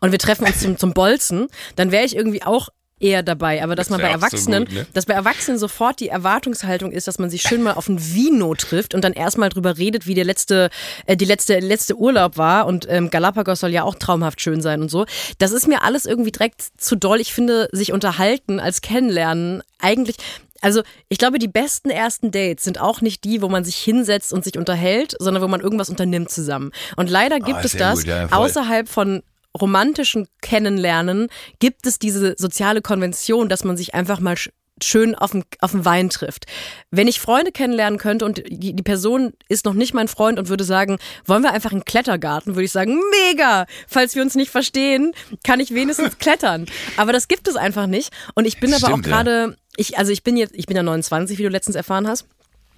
Und 0.00 0.10
wir 0.10 0.18
treffen 0.18 0.46
uns 0.46 0.60
zum, 0.60 0.76
zum 0.76 0.92
Bolzen, 0.92 1.46
dann 1.76 1.92
wäre 1.92 2.04
ich 2.04 2.16
irgendwie 2.16 2.42
auch 2.42 2.70
eher 3.00 3.22
dabei. 3.22 3.62
Aber 3.64 3.74
dass 3.74 3.90
man 3.90 3.98
ist 4.00 4.06
bei 4.06 4.12
so 4.12 4.14
Erwachsenen, 4.14 4.64
gut, 4.66 4.74
ne? 4.74 4.86
dass 4.92 5.06
bei 5.06 5.14
Erwachsenen 5.14 5.58
sofort 5.58 6.00
die 6.00 6.08
Erwartungshaltung 6.08 6.92
ist, 6.92 7.08
dass 7.08 7.18
man 7.18 7.30
sich 7.30 7.42
schön 7.42 7.62
mal 7.62 7.72
auf 7.72 7.88
ein 7.88 7.98
Vino 8.14 8.54
trifft 8.54 8.94
und 8.94 9.02
dann 9.02 9.12
erstmal 9.12 9.48
drüber 9.48 9.78
redet, 9.78 10.06
wie 10.06 10.14
der 10.14 10.24
letzte, 10.24 10.70
äh, 11.06 11.16
die 11.16 11.24
letzte, 11.24 11.58
letzte 11.58 11.96
Urlaub 11.96 12.36
war. 12.36 12.66
Und 12.66 12.86
ähm, 12.88 13.10
Galapagos 13.10 13.60
soll 13.60 13.70
ja 13.70 13.82
auch 13.82 13.94
traumhaft 13.94 14.40
schön 14.40 14.60
sein 14.60 14.82
und 14.82 14.90
so. 14.90 15.06
Das 15.38 15.52
ist 15.52 15.66
mir 15.66 15.82
alles 15.82 16.06
irgendwie 16.06 16.32
direkt 16.32 16.62
zu 16.76 16.96
doll. 16.96 17.20
Ich 17.20 17.32
finde, 17.32 17.68
sich 17.72 17.92
unterhalten 17.92 18.60
als 18.60 18.80
kennenlernen 18.82 19.62
eigentlich. 19.80 20.16
Also 20.62 20.82
ich 21.08 21.16
glaube, 21.16 21.38
die 21.38 21.48
besten 21.48 21.88
ersten 21.88 22.30
Dates 22.30 22.64
sind 22.64 22.80
auch 22.80 23.00
nicht 23.00 23.24
die, 23.24 23.40
wo 23.40 23.48
man 23.48 23.64
sich 23.64 23.76
hinsetzt 23.76 24.32
und 24.32 24.44
sich 24.44 24.58
unterhält, 24.58 25.16
sondern 25.18 25.42
wo 25.42 25.48
man 25.48 25.60
irgendwas 25.60 25.88
unternimmt 25.88 26.30
zusammen. 26.30 26.70
Und 26.96 27.08
leider 27.08 27.38
gibt 27.38 27.60
Ah, 27.60 27.62
es 27.64 27.72
das 27.72 28.00
gut, 28.00 28.08
ja, 28.08 28.28
außerhalb 28.30 28.86
von 28.86 29.22
romantischen 29.58 30.28
Kennenlernen 30.42 31.28
gibt 31.58 31.86
es 31.86 31.98
diese 31.98 32.34
soziale 32.38 32.82
Konvention, 32.82 33.48
dass 33.48 33.64
man 33.64 33.76
sich 33.76 33.94
einfach 33.94 34.20
mal 34.20 34.34
sch- 34.34 34.50
schön 34.82 35.14
auf 35.14 35.32
den, 35.32 35.44
auf 35.60 35.72
den 35.72 35.84
Wein 35.84 36.08
trifft. 36.08 36.46
Wenn 36.90 37.06
ich 37.06 37.20
Freunde 37.20 37.52
kennenlernen 37.52 37.98
könnte 37.98 38.24
und 38.24 38.38
die, 38.48 38.74
die 38.74 38.82
Person 38.82 39.34
ist 39.48 39.66
noch 39.66 39.74
nicht 39.74 39.92
mein 39.92 40.08
Freund 40.08 40.38
und 40.38 40.48
würde 40.48 40.64
sagen, 40.64 40.98
wollen 41.26 41.42
wir 41.42 41.52
einfach 41.52 41.72
einen 41.72 41.84
Klettergarten, 41.84 42.54
würde 42.54 42.64
ich 42.64 42.72
sagen, 42.72 42.98
mega! 43.28 43.66
Falls 43.88 44.14
wir 44.14 44.22
uns 44.22 44.34
nicht 44.36 44.50
verstehen, 44.50 45.12
kann 45.44 45.60
ich 45.60 45.74
wenigstens 45.74 46.16
klettern. 46.18 46.66
Aber 46.96 47.12
das 47.12 47.28
gibt 47.28 47.46
es 47.46 47.56
einfach 47.56 47.86
nicht. 47.86 48.10
Und 48.34 48.46
ich 48.46 48.58
bin 48.58 48.72
aber 48.72 48.86
auch 48.86 48.90
Stimmt, 48.92 49.04
gerade, 49.06 49.56
ich, 49.76 49.98
also 49.98 50.12
ich 50.12 50.22
bin 50.22 50.36
jetzt, 50.38 50.54
ich 50.54 50.64
bin 50.66 50.76
ja 50.76 50.82
29, 50.82 51.36
wie 51.38 51.42
du 51.42 51.50
letztens 51.50 51.76
erfahren 51.76 52.08
hast. 52.08 52.24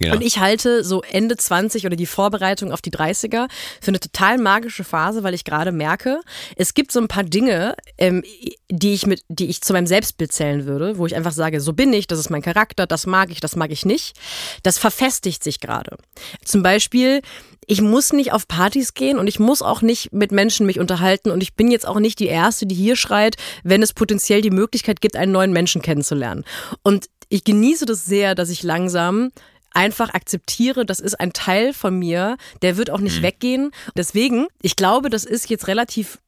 Ja. 0.05 0.15
Und 0.15 0.23
ich 0.23 0.39
halte 0.39 0.85
so 0.85 1.03
Ende 1.03 1.37
20 1.37 1.87
oder 1.87 1.97
die 1.97 2.07
Vorbereitung 2.07 2.73
auf 2.73 2.83
die 2.83 2.91
30er 2.91 3.49
für 3.81 3.89
eine 3.89 4.01
total 4.01 4.39
magische 4.39 4.85
Phase, 4.85 5.23
weil 5.23 5.35
ich 5.35 5.45
gerade 5.45 5.73
merke, 5.73 6.21
es 6.57 6.75
gibt 6.75 6.93
so 6.93 7.01
ein 7.01 7.09
paar 7.09 7.25
Dinge, 7.25 7.77
ähm, 7.99 8.23
die 8.71 8.95
ich 8.95 9.07
mit, 9.07 9.23
die 9.29 9.47
ich 9.47 9.61
zu 9.61 9.73
meinem 9.73 9.87
Selbstbild 9.87 10.33
zählen 10.33 10.67
würde, 10.67 10.99
wo 10.99 11.07
ich 11.07 11.15
einfach 11.15 11.33
sage, 11.33 11.61
so 11.61 11.73
bin 11.73 11.93
ich, 11.93 12.07
das 12.07 12.19
ist 12.19 12.31
mein 12.31 12.43
Charakter, 12.43 12.87
das 12.87 13.07
mag 13.07 13.31
ich, 13.31 13.41
das 13.41 13.57
mag 13.57 13.71
ich 13.71 13.85
nicht. 13.85 14.17
Das 14.63 14.79
verfestigt 14.79 15.45
sich 15.45 15.61
gerade. 15.61 15.97
Zum 16.45 16.63
Beispiel, 16.63 17.21
ich 17.67 17.81
muss 17.81 18.13
nicht 18.13 18.33
auf 18.33 18.49
Partys 18.49 18.95
gehen 18.95 19.19
und 19.19 19.27
ich 19.27 19.39
muss 19.39 19.63
auch 19.63 19.83
nicht 19.83 20.13
mit 20.13 20.33
Menschen 20.33 20.67
mich 20.67 20.81
unterhalten 20.81 21.31
und 21.31 21.43
ich 21.43 21.55
bin 21.55 21.71
jetzt 21.71 21.87
auch 21.87 22.01
nicht 22.01 22.19
die 22.19 22.27
Erste, 22.27 22.67
die 22.67 22.75
hier 22.75 22.97
schreit, 22.97 23.37
wenn 23.63 23.83
es 23.83 23.93
potenziell 23.93 24.41
die 24.41 24.51
Möglichkeit 24.51 25.01
gibt, 25.01 25.17
einen 25.17 25.33
neuen 25.33 25.53
Menschen 25.53 25.83
kennenzulernen. 25.83 26.45
Und 26.83 27.07
ich 27.29 27.45
genieße 27.45 27.87
das 27.87 28.05
sehr, 28.05 28.35
dass 28.35 28.51
ich 28.51 28.63
langsam 28.63 29.31
einfach 29.75 30.15
akzeptiere, 30.15 30.87
das 30.87 31.01
ist 31.01 31.19
ein 31.19 31.33
Teil 31.33 31.73
von 31.73 31.99
mir, 31.99 32.37
der 32.63 32.77
wird 32.77 32.91
auch 32.91 33.01
nicht 33.01 33.23
weggehen. 33.23 33.71
Deswegen, 33.97 34.47
ich 34.61 34.77
glaube, 34.77 35.11
das 35.11 35.25
ist 35.25 35.51
jetzt 35.51 35.69
relativ 35.69 36.19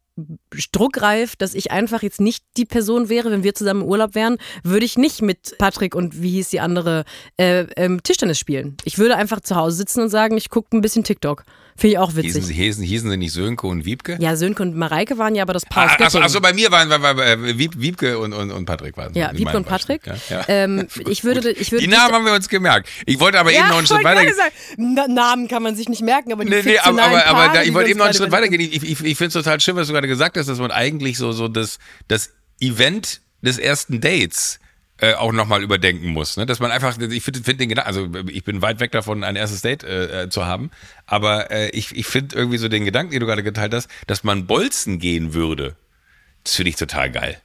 druckreif, 0.72 1.34
dass 1.34 1.54
ich 1.54 1.72
einfach 1.72 2.02
jetzt 2.02 2.20
nicht 2.20 2.44
die 2.56 2.64
Person 2.64 3.08
wäre, 3.08 3.30
wenn 3.32 3.42
wir 3.42 3.54
zusammen 3.54 3.82
im 3.82 3.88
Urlaub 3.88 4.14
wären, 4.14 4.38
würde 4.62 4.86
ich 4.86 4.96
nicht 4.96 5.22
mit 5.22 5.58
Patrick 5.58 5.96
und 5.96 6.22
wie 6.22 6.30
hieß 6.30 6.50
die 6.50 6.60
andere 6.60 7.04
äh, 7.36 7.66
ähm, 7.76 8.00
Tischtennis 8.02 8.38
spielen. 8.38 8.76
Ich 8.84 8.98
würde 8.98 9.16
einfach 9.16 9.40
zu 9.40 9.56
Hause 9.56 9.76
sitzen 9.76 10.02
und 10.02 10.10
sagen, 10.10 10.36
ich 10.36 10.50
gucke 10.50 10.76
ein 10.76 10.82
bisschen 10.82 11.02
TikTok. 11.02 11.44
Finde 11.76 11.94
ich 11.94 11.98
auch 11.98 12.14
witzig. 12.14 12.34
Hießen, 12.34 12.54
hießen, 12.54 12.84
hießen 12.84 13.10
sie 13.10 13.16
nicht 13.16 13.32
Sönke 13.32 13.66
und 13.66 13.84
Wiebke? 13.84 14.16
Ja, 14.20 14.36
Sönke 14.36 14.62
und 14.62 14.76
Mareike 14.76 15.18
waren 15.18 15.34
ja 15.34 15.42
aber 15.42 15.54
das 15.54 15.66
Paar. 15.66 15.90
Ah, 15.90 16.04
achso, 16.04 16.20
achso, 16.20 16.40
bei 16.40 16.52
mir 16.52 16.70
waren, 16.70 16.88
war, 16.88 17.02
war, 17.02 17.16
war, 17.16 17.42
Wieb, 17.58 17.72
Wiebke 17.76 18.18
und, 18.18 18.32
und, 18.32 18.52
und 18.52 18.64
Patrick 18.64 18.96
waren 18.96 19.12
Ja, 19.14 19.32
Wiebke 19.32 19.56
und 19.56 19.66
Patrick. 19.66 20.06
Ja, 20.06 20.14
ja. 20.30 20.44
Ähm, 20.46 20.86
ich 21.08 21.24
würde, 21.24 21.50
ich 21.50 21.72
würde 21.72 21.84
die 21.84 21.90
Namen 21.90 22.14
haben 22.14 22.24
wir 22.24 22.32
uns 22.32 22.48
gemerkt. 22.48 22.88
Ich 23.06 23.18
wollte 23.18 23.40
aber 23.40 23.50
ja, 23.50 23.60
eben 23.60 23.68
noch 23.70 23.78
einen 23.78 23.86
Schritt 23.88 24.04
weiter 24.04 24.24
gehen. 24.24 25.14
Namen 25.14 25.48
kann 25.48 25.64
man 25.64 25.74
sich 25.74 25.88
nicht 25.88 26.02
merken, 26.02 26.32
aber 26.32 26.44
die 26.44 26.50
nee, 26.50 26.62
nee, 26.62 26.78
aber, 26.78 27.02
aber, 27.02 27.26
aber 27.26 27.40
Paare, 27.40 27.54
da, 27.54 27.62
ich 27.62 27.74
wollte 27.74 27.90
eben 27.90 27.98
noch 27.98 28.06
einen 28.06 28.14
Schritt 28.14 28.30
weiter 28.30 28.48
gehen. 28.48 28.60
Ich, 28.60 28.74
ich, 28.76 29.04
ich 29.04 29.18
finde 29.18 29.26
es 29.26 29.32
total 29.32 29.60
schön, 29.60 29.74
was 29.74 29.88
du 29.88 29.92
gerade 29.92 30.08
gesagt 30.08 30.36
hast, 30.36 30.48
dass 30.48 30.58
man 30.58 30.70
eigentlich 30.70 31.18
so, 31.18 31.32
so 31.32 31.48
das, 31.48 31.78
das 32.06 32.30
Event 32.60 33.20
des 33.42 33.58
ersten 33.58 34.00
Dates 34.00 34.60
äh, 35.04 35.14
auch 35.14 35.32
nochmal 35.32 35.62
überdenken 35.62 36.08
muss. 36.08 36.36
Ne? 36.36 36.46
Dass 36.46 36.60
man 36.60 36.70
einfach, 36.70 36.98
ich 36.98 37.22
finde 37.22 37.42
find 37.42 37.60
den 37.60 37.68
Gedanken, 37.68 37.88
also 37.88 38.08
ich 38.30 38.44
bin 38.44 38.62
weit 38.62 38.80
weg 38.80 38.92
davon, 38.92 39.22
ein 39.22 39.36
erstes 39.36 39.60
Date 39.60 39.84
äh, 39.84 40.22
äh, 40.22 40.28
zu 40.30 40.46
haben, 40.46 40.70
aber 41.06 41.50
äh, 41.50 41.68
ich, 41.70 41.94
ich 41.94 42.06
finde 42.06 42.34
irgendwie 42.36 42.56
so 42.56 42.68
den 42.68 42.84
Gedanken, 42.84 43.12
den 43.12 43.20
du 43.20 43.26
gerade 43.26 43.42
geteilt 43.42 43.74
hast, 43.74 43.88
dass 44.06 44.24
man 44.24 44.46
Bolzen 44.46 44.98
gehen 44.98 45.34
würde, 45.34 45.76
das 46.42 46.54
finde 46.54 46.70
ich 46.70 46.76
total 46.76 47.10
geil. 47.10 47.38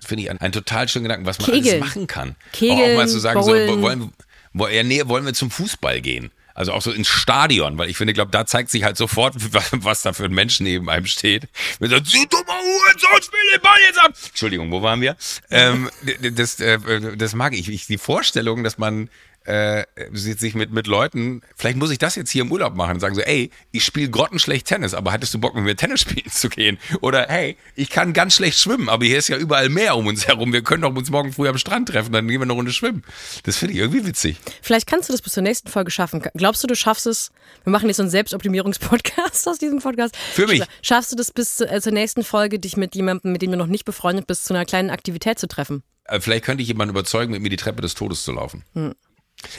Das 0.00 0.08
finde 0.08 0.22
ich 0.22 0.30
einen, 0.30 0.40
einen 0.40 0.52
total 0.52 0.88
schönen 0.88 1.04
Gedanken, 1.04 1.26
was 1.26 1.38
man 1.38 1.46
Kegeln. 1.50 1.82
alles 1.82 1.94
machen 1.94 2.06
kann. 2.06 2.36
Kegeln, 2.52 2.78
auch, 2.78 2.92
auch 2.92 2.96
mal 2.96 3.08
zu 3.08 3.18
sagen, 3.18 3.42
so, 3.42 3.50
wollen, 3.50 4.12
wollen, 4.54 4.74
ja, 4.74 4.82
nee, 4.82 5.02
wollen 5.06 5.24
wir 5.24 5.34
zum 5.34 5.50
Fußball 5.50 6.00
gehen? 6.00 6.30
Also 6.54 6.72
auch 6.72 6.82
so 6.82 6.92
ins 6.92 7.08
Stadion, 7.08 7.78
weil 7.78 7.88
ich 7.88 7.96
finde, 7.96 8.12
glaube, 8.12 8.30
da 8.30 8.46
zeigt 8.46 8.70
sich 8.70 8.84
halt 8.84 8.96
sofort, 8.96 9.34
was, 9.72 10.02
da 10.02 10.12
für 10.12 10.24
ein 10.24 10.32
Mensch 10.32 10.60
neben 10.60 10.88
einem 10.90 11.06
steht. 11.06 11.48
So, 11.80 11.86
"Sie 12.04 12.26
dummer 12.28 12.58
Hurensohn, 12.60 13.22
spiel 13.22 13.40
den 13.54 13.60
Ball 13.62 13.78
jetzt 13.86 14.00
ab! 14.00 14.12
Entschuldigung, 14.28 14.70
wo 14.70 14.82
waren 14.82 15.00
wir? 15.00 15.16
ähm, 15.50 15.90
das, 16.20 16.60
äh, 16.60 16.78
das 17.16 17.34
mag 17.34 17.54
ich. 17.54 17.86
Die 17.86 17.98
Vorstellung, 17.98 18.64
dass 18.64 18.78
man 18.78 19.08
äh, 19.44 19.84
sich 20.12 20.54
mit, 20.54 20.72
mit 20.72 20.86
Leuten, 20.86 21.42
vielleicht 21.56 21.76
muss 21.76 21.90
ich 21.90 21.98
das 21.98 22.16
jetzt 22.16 22.30
hier 22.30 22.42
im 22.42 22.52
Urlaub 22.52 22.74
machen 22.74 22.94
und 22.94 23.00
sagen 23.00 23.14
so, 23.14 23.20
ey, 23.22 23.50
ich 23.70 23.84
spiele 23.84 24.10
grottenschlecht 24.10 24.66
Tennis, 24.66 24.94
aber 24.94 25.12
hattest 25.12 25.34
du 25.34 25.38
Bock 25.38 25.54
mit 25.54 25.64
mir 25.64 25.76
Tennis 25.76 26.00
spielen 26.00 26.30
zu 26.30 26.48
gehen? 26.48 26.78
Oder 27.00 27.26
hey, 27.28 27.56
ich 27.74 27.90
kann 27.90 28.12
ganz 28.12 28.34
schlecht 28.34 28.58
schwimmen, 28.58 28.88
aber 28.88 29.04
hier 29.04 29.18
ist 29.18 29.28
ja 29.28 29.36
überall 29.36 29.68
Meer 29.68 29.96
um 29.96 30.06
uns 30.06 30.26
herum, 30.26 30.52
wir 30.52 30.62
können 30.62 30.82
doch 30.82 30.94
uns 30.94 31.10
morgen 31.10 31.32
früh 31.32 31.48
am 31.48 31.58
Strand 31.58 31.88
treffen, 31.88 32.12
dann 32.12 32.28
gehen 32.28 32.40
wir 32.40 32.44
eine 32.44 32.52
Runde 32.52 32.72
schwimmen. 32.72 33.02
Das 33.44 33.56
finde 33.56 33.74
ich 33.74 33.80
irgendwie 33.80 34.06
witzig. 34.06 34.36
Vielleicht 34.60 34.86
kannst 34.86 35.08
du 35.08 35.12
das 35.12 35.22
bis 35.22 35.32
zur 35.32 35.42
nächsten 35.42 35.68
Folge 35.68 35.90
schaffen. 35.90 36.22
Glaubst 36.34 36.62
du, 36.62 36.66
du 36.66 36.76
schaffst 36.76 37.06
es? 37.06 37.30
Wir 37.64 37.70
machen 37.70 37.88
jetzt 37.88 37.96
so 37.96 38.02
einen 38.02 38.10
Selbstoptimierungspodcast 38.10 39.48
aus 39.48 39.58
diesem 39.58 39.80
Podcast. 39.80 40.16
Für 40.16 40.46
mich. 40.46 40.62
Schaffst 40.82 41.12
du 41.12 41.16
das 41.16 41.30
bis 41.30 41.60
äh, 41.60 41.80
zur 41.80 41.92
nächsten 41.92 42.24
Folge, 42.24 42.58
dich 42.58 42.76
mit 42.76 42.94
jemandem, 42.94 43.32
mit 43.32 43.42
dem 43.42 43.50
du 43.50 43.56
noch 43.56 43.66
nicht 43.66 43.84
befreundet 43.84 44.26
bist, 44.26 44.44
zu 44.44 44.54
einer 44.54 44.64
kleinen 44.64 44.90
Aktivität 44.90 45.38
zu 45.38 45.48
treffen? 45.48 45.82
Äh, 46.04 46.20
Vielleicht 46.20 46.44
könnte 46.44 46.62
ich 46.62 46.68
jemanden 46.68 46.90
überzeugen, 46.90 47.32
mit 47.32 47.42
mir 47.42 47.48
die 47.50 47.56
Treppe 47.56 47.82
des 47.82 47.94
Todes 47.94 48.24
zu 48.24 48.32
laufen. 48.32 48.64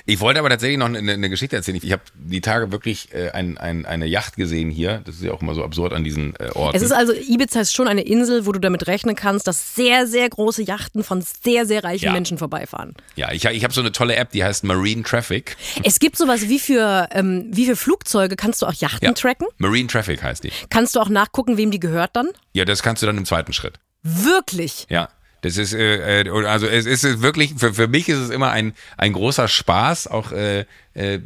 Ich 0.06 0.20
wollte 0.20 0.40
aber 0.40 0.50
tatsächlich 0.50 0.78
noch 0.78 0.86
eine, 0.88 1.00
eine 1.14 1.30
Geschichte 1.30 1.56
erzählen. 1.56 1.80
Ich, 1.82 1.92
habe 1.92 2.02
die 2.16 2.42
Tage 2.42 2.72
wirklich 2.72 3.14
äh, 3.14 3.30
ein, 3.32 3.58
ein, 3.58 3.86
eine 3.86 4.06
Yacht 4.06 4.36
gesehen 4.36 4.70
hier. 4.70 5.02
Das 5.06 5.16
ist 5.16 5.24
ja 5.24 5.32
auch 5.34 5.42
immer 5.42 5.56
so 5.56 5.64
absurd 5.64 5.94
an 5.94 6.04
diesen 6.04 6.36
äh, 6.38 6.50
Orten. 6.54 6.76
Es 6.76 6.82
ist 6.84 6.92
also, 6.92 7.14
Ibiza 7.14 7.62
ist 7.62 7.74
schon 7.74 7.88
eine 7.88 8.02
Insel, 8.02 8.46
wo 8.46 8.52
du 8.52 8.60
damit 8.60 8.88
rechnen 8.88 9.16
kannst, 9.16 9.48
dass 9.48 9.76
sehr, 9.76 10.08
sehr 10.08 10.30
große 10.30 10.64
Yachten 10.64 11.04
von 11.04 11.22
sehr, 11.44 11.66
sehr 11.66 11.84
reichen 11.84 12.06
Ja. 12.06 12.12
Menschen 12.14 12.38
vorbeifahren. 12.38 12.94
ja, 13.16 13.32
ich, 13.32 13.46
ich 13.46 13.64
habe 13.64 13.74
so 13.74 13.82
eine 13.82 13.92
tolle 13.92 14.16
App, 14.16 14.32
die 14.32 14.44
heißt 14.44 14.64
Marine 14.64 15.04
Traffic. 15.04 15.56
Es 15.84 16.00
gibt 16.00 16.18
sowas 16.18 16.48
wie 16.50 16.60
für, 16.60 17.08
ähm, 17.12 17.48
wie 17.52 17.66
für 17.66 17.76
Flugzeuge 17.76 18.36
kannst 18.36 18.62
du 18.62 18.66
auch 18.66 18.74
Yachten 18.74 19.06
Ja. 19.08 19.14
tracken? 19.14 19.48
Marine 19.58 19.88
Traffic 19.88 20.24
heißt 20.24 20.44
die. 20.44 20.52
Kannst 20.70 20.96
du 20.96 21.00
auch 21.00 21.10
nachgucken, 21.10 21.58
wem 21.58 21.72
die 21.72 21.80
gehört 21.80 22.16
dann? 22.16 22.30
Ja, 22.54 22.66
das 22.66 22.84
kannst 22.84 23.02
du 23.02 23.06
dann 23.06 23.18
im 23.18 23.26
zweiten 23.26 23.54
Schritt. 23.54 23.76
Wirklich? 24.04 24.86
Ja. 24.90 25.10
Das 25.44 25.58
ist, 25.58 25.74
äh, 25.74 26.22
äh, 26.22 26.46
also 26.46 26.68
es 26.68 26.86
ist 26.86 27.22
wirklich, 27.22 27.54
für, 27.58 27.74
für 27.74 27.88
mich 27.88 28.08
ist 28.10 28.18
es 28.18 28.30
immer 28.30 28.52
ein, 28.52 28.74
ein 28.98 29.14
großer 29.14 29.48
Spaß, 29.48 30.08
auch 30.08 30.32
äh, 30.32 30.66
äh, 30.94 31.20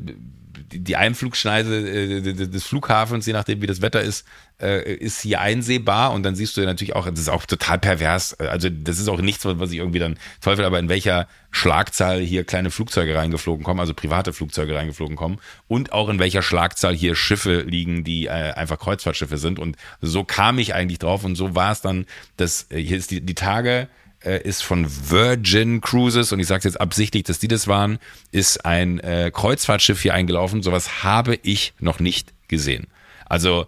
die 0.73 0.95
Einflugschneise 0.95 1.75
äh, 1.75 2.33
des 2.33 2.63
Flughafens, 2.65 3.27
je 3.27 3.33
nachdem 3.33 3.61
wie 3.61 3.67
das 3.67 3.81
Wetter 3.81 4.01
ist, 4.01 4.25
äh, 4.59 4.91
ist 4.91 5.21
hier 5.21 5.39
einsehbar. 5.39 6.13
Und 6.13 6.23
dann 6.23 6.35
siehst 6.35 6.57
du 6.57 6.61
ja 6.61 6.67
natürlich 6.67 6.95
auch, 6.95 7.07
das 7.07 7.19
ist 7.19 7.29
auch 7.29 7.45
total 7.45 7.77
pervers, 7.77 8.33
also 8.39 8.69
das 8.69 8.97
ist 8.97 9.07
auch 9.07 9.21
nichts, 9.21 9.45
was 9.45 9.71
ich 9.71 9.77
irgendwie 9.77 9.99
dann 9.99 10.17
teufel, 10.41 10.65
aber 10.65 10.79
in 10.79 10.89
welcher 10.89 11.27
Schlagzahl 11.51 12.19
hier 12.19 12.43
kleine 12.43 12.71
Flugzeuge 12.71 13.15
reingeflogen 13.15 13.63
kommen, 13.63 13.79
also 13.79 13.93
private 13.93 14.33
Flugzeuge 14.33 14.73
reingeflogen 14.73 15.15
kommen. 15.15 15.39
Und 15.67 15.91
auch 15.91 16.09
in 16.09 16.17
welcher 16.17 16.41
Schlagzahl 16.41 16.95
hier 16.95 17.15
Schiffe 17.15 17.61
liegen, 17.61 18.03
die 18.03 18.31
einfach 18.31 18.79
Kreuzfahrtschiffe 18.79 19.37
sind. 19.37 19.59
Und 19.59 19.77
so 20.01 20.23
kam 20.23 20.57
ich 20.57 20.73
eigentlich 20.73 20.99
drauf. 20.99 21.23
Und 21.23 21.35
so 21.35 21.53
war 21.53 21.71
es 21.71 21.81
dann, 21.81 22.07
dass 22.35 22.67
hier 22.71 22.97
ist 22.97 23.11
die, 23.11 23.21
die 23.21 23.35
Tage 23.35 23.87
äh, 24.27 24.41
ist 24.43 24.63
von 24.63 24.85
Virgin 25.09 25.81
Cruises 25.81 26.31
und 26.31 26.39
ich 26.39 26.47
sage 26.47 26.65
jetzt 26.65 26.79
absichtlich, 26.79 27.23
dass 27.23 27.39
die 27.39 27.47
das 27.47 27.67
waren, 27.67 27.97
ist 28.31 28.65
ein 28.65 28.99
äh, 28.99 29.31
Kreuzfahrtschiff 29.33 30.01
hier 30.01 30.13
eingelaufen. 30.13 30.61
Sowas 30.61 31.03
habe 31.03 31.39
ich 31.43 31.73
noch 31.79 31.99
nicht 31.99 32.33
gesehen. 32.47 32.87
Also 33.25 33.67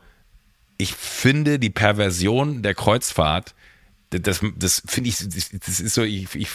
ich 0.78 0.94
finde 0.94 1.60
die 1.60 1.70
Perversion 1.70 2.62
der 2.62 2.76
Kreuzfahrt, 2.76 3.56
das, 4.10 4.42
das 4.58 4.82
finde 4.86 5.10
ich, 5.10 5.18
das 5.18 5.80
ist 5.80 5.94
so, 5.94 6.04
ich, 6.04 6.34
ich 6.36 6.50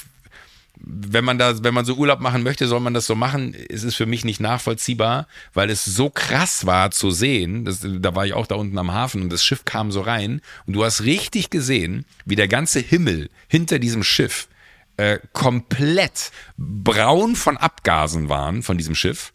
wenn 0.77 1.25
man 1.25 1.39
da, 1.39 1.63
wenn 1.63 1.75
man 1.75 1.85
so 1.85 1.95
Urlaub 1.95 2.21
machen 2.21 2.43
möchte, 2.43 2.67
soll 2.67 2.81
man 2.81 2.95
das 2.95 3.07
so 3.07 3.15
machen. 3.15 3.55
Es 3.69 3.85
ist 3.85 3.95
für 3.95 4.07
mich 4.07 4.25
nicht 4.25 4.41
nachvollziehbar, 4.41 5.29
weil 5.53 5.71
es 5.71 5.85
so 5.85 6.11
krass 6.11 6.67
war 6.67 6.91
zu 6.91 7.11
sehen. 7.11 7.65
Das, 7.65 7.81
da 7.83 8.15
war 8.15 8.27
ich 8.27 8.35
auch 8.35 8.47
da 8.47 8.57
unten 8.57 8.77
am 8.79 8.93
Hafen 8.93 9.23
und 9.23 9.31
das 9.31 9.45
Schiff 9.45 9.65
kam 9.65 9.93
so 9.93 10.01
rein 10.01 10.41
und 10.67 10.75
du 10.75 10.85
hast 10.85 11.03
richtig 11.03 11.51
gesehen, 11.51 12.05
wie 12.25 12.37
der 12.37 12.49
ganze 12.49 12.81
Himmel 12.81 13.31
hinter 13.49 13.79
diesem 13.79 14.03
Schiff 14.03 14.49
äh, 14.97 15.19
komplett 15.33 16.31
braun 16.57 17.37
von 17.37 17.57
Abgasen 17.57 18.29
waren 18.29 18.63
von 18.63 18.79
diesem 18.79 18.95
Schiff. 18.95 19.33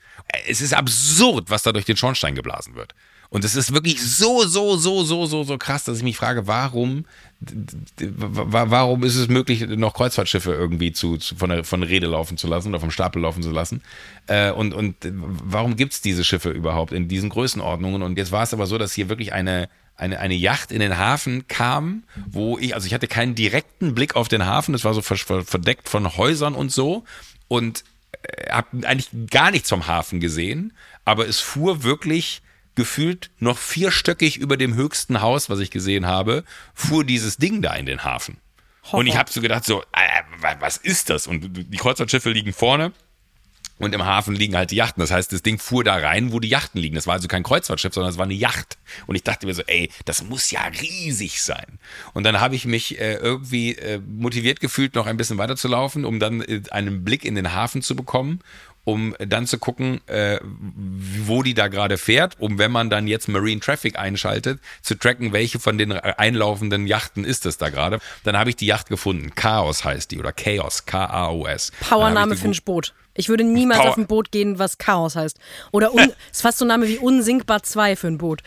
Es 0.47 0.61
ist 0.61 0.73
absurd, 0.73 1.49
was 1.49 1.63
da 1.63 1.71
durch 1.71 1.85
den 1.85 1.97
Schornstein 1.97 2.35
geblasen 2.35 2.75
wird. 2.75 2.93
Und 3.31 3.45
es 3.45 3.55
ist 3.55 3.73
wirklich 3.73 4.01
so, 4.01 4.43
so, 4.45 4.75
so, 4.77 5.03
so, 5.03 5.25
so, 5.27 5.43
so 5.43 5.57
krass, 5.59 5.83
dass 5.83 5.97
ich 5.97 6.03
mich 6.03 6.17
frage, 6.17 6.47
warum, 6.47 7.05
warum 7.39 9.03
ist 9.03 9.15
es 9.17 9.27
möglich, 9.27 9.67
noch 9.67 9.93
Kreuzfahrtschiffe 9.93 10.51
irgendwie 10.51 10.93
zu, 10.93 11.17
zu 11.17 11.35
von, 11.35 11.51
der, 11.51 11.63
von 11.63 11.83
Rede 11.83 12.07
laufen 12.07 12.37
zu 12.37 12.47
lassen 12.47 12.69
oder 12.69 12.79
vom 12.79 12.89
Stapel 12.89 13.21
laufen 13.21 13.43
zu 13.43 13.51
lassen? 13.51 13.81
Äh, 14.25 14.51
und, 14.51 14.73
und 14.73 14.95
warum 15.03 15.75
gibt's 15.75 16.01
diese 16.01 16.23
Schiffe 16.23 16.49
überhaupt 16.49 16.91
in 16.91 17.07
diesen 17.07 17.29
Größenordnungen? 17.29 18.01
Und 18.01 18.17
jetzt 18.17 18.31
war 18.31 18.41
es 18.41 18.53
aber 18.53 18.65
so, 18.65 18.79
dass 18.79 18.93
hier 18.93 19.09
wirklich 19.09 19.31
eine, 19.31 19.69
eine, 19.95 20.19
eine 20.19 20.33
Yacht 20.33 20.71
in 20.71 20.79
den 20.79 20.97
Hafen 20.97 21.47
kam, 21.47 22.03
wo 22.31 22.57
ich, 22.57 22.73
also 22.73 22.87
ich 22.87 22.95
hatte 22.95 23.07
keinen 23.07 23.35
direkten 23.35 23.93
Blick 23.93 24.15
auf 24.15 24.27
den 24.27 24.47
Hafen, 24.47 24.73
das 24.73 24.83
war 24.85 24.95
so 24.95 25.03
ver- 25.03 25.17
ver- 25.17 25.45
verdeckt 25.45 25.87
von 25.87 26.17
Häusern 26.17 26.55
und 26.55 26.71
so. 26.71 27.03
Und 27.47 27.83
habe 28.51 28.87
eigentlich 28.87 29.09
gar 29.29 29.51
nichts 29.51 29.69
vom 29.69 29.85
Hafen 29.87 30.19
gesehen, 30.19 30.73
aber 31.05 31.27
es 31.27 31.39
fuhr 31.39 31.83
wirklich 31.83 32.41
gefühlt 32.79 33.29
noch 33.39 33.57
vierstöckig 33.59 34.37
über 34.37 34.57
dem 34.57 34.73
höchsten 34.73 35.21
Haus, 35.21 35.49
was 35.49 35.59
ich 35.59 35.69
gesehen 35.69 36.07
habe, 36.07 36.43
fuhr 36.73 37.03
dieses 37.05 37.37
Ding 37.37 37.61
da 37.61 37.75
in 37.75 37.85
den 37.85 38.03
Hafen. 38.03 38.37
Und 38.91 39.05
ich 39.05 39.17
habe 39.17 39.31
so 39.31 39.41
gedacht, 39.41 39.65
so, 39.65 39.81
äh, 39.93 40.41
wa- 40.41 40.55
was 40.59 40.77
ist 40.77 41.11
das? 41.11 41.27
Und 41.27 41.53
die 41.71 41.77
Kreuzfahrtschiffe 41.77 42.31
liegen 42.31 42.53
vorne 42.53 42.91
und 43.77 43.93
im 43.93 44.03
Hafen 44.03 44.33
liegen 44.35 44.55
halt 44.57 44.71
die 44.71 44.77
Yachten. 44.77 44.99
Das 45.01 45.11
heißt, 45.11 45.31
das 45.31 45.43
Ding 45.43 45.59
fuhr 45.59 45.83
da 45.83 45.95
rein, 45.95 46.31
wo 46.33 46.39
die 46.39 46.49
Yachten 46.49 46.81
liegen. 46.81 46.95
Das 46.95 47.05
war 47.05 47.13
also 47.13 47.27
kein 47.27 47.43
Kreuzfahrtschiff, 47.43 47.93
sondern 47.93 48.11
es 48.11 48.17
war 48.17 48.25
eine 48.25 48.33
Yacht. 48.33 48.77
Und 49.05 49.15
ich 49.15 49.23
dachte 49.23 49.45
mir 49.45 49.53
so, 49.53 49.61
ey, 49.67 49.91
das 50.05 50.23
muss 50.23 50.49
ja 50.49 50.61
riesig 50.81 51.41
sein. 51.43 51.77
Und 52.13 52.23
dann 52.23 52.39
habe 52.41 52.55
ich 52.55 52.65
mich 52.65 52.99
äh, 52.99 53.13
irgendwie 53.15 53.75
äh, 53.75 53.99
motiviert 53.99 54.59
gefühlt, 54.59 54.95
noch 54.95 55.05
ein 55.05 55.17
bisschen 55.17 55.37
weiterzulaufen, 55.37 56.03
um 56.03 56.19
dann 56.19 56.41
äh, 56.41 56.61
einen 56.71 57.03
Blick 57.03 57.23
in 57.25 57.35
den 57.35 57.53
Hafen 57.53 57.81
zu 57.83 57.95
bekommen, 57.95 58.39
um 58.83 59.15
dann 59.19 59.45
zu 59.45 59.57
gucken, 59.59 60.01
äh, 60.07 60.39
wo 60.43 61.43
die 61.43 61.53
da 61.53 61.67
gerade 61.67 61.97
fährt, 61.97 62.39
um 62.39 62.57
wenn 62.57 62.71
man 62.71 62.89
dann 62.89 63.07
jetzt 63.07 63.27
Marine 63.27 63.59
Traffic 63.59 63.97
einschaltet, 63.99 64.59
zu 64.81 64.95
tracken, 64.95 65.31
welche 65.33 65.59
von 65.59 65.77
den 65.77 65.91
einlaufenden 65.91 66.87
Yachten 66.87 67.23
ist 67.23 67.45
es 67.45 67.57
da 67.57 67.69
gerade. 67.69 67.99
Dann 68.23 68.37
habe 68.37 68.49
ich 68.49 68.55
die 68.55 68.65
Yacht 68.65 68.89
gefunden. 68.89 69.33
Chaos 69.35 69.83
heißt 69.83 70.11
die 70.11 70.19
oder 70.19 70.31
Chaos, 70.31 70.85
K-A-O-S. 70.85 71.71
Powername 71.87 72.35
für 72.35 72.47
ein 72.47 72.57
Boot. 72.65 72.93
Ich 73.13 73.29
würde 73.29 73.43
niemals 73.43 73.81
Power- 73.81 73.89
auf 73.89 73.97
ein 73.97 74.07
Boot 74.07 74.31
gehen, 74.31 74.59
was 74.59 74.77
Chaos 74.77 75.15
heißt. 75.15 75.37
Oder 75.71 75.93
un 75.93 76.11
ist 76.31 76.41
fast 76.41 76.57
so 76.59 76.65
ein 76.65 76.69
Name 76.69 76.87
wie 76.87 76.97
Unsinkbar 76.97 77.63
2 77.63 77.95
für 77.95 78.07
ein 78.07 78.17
Boot. 78.17 78.41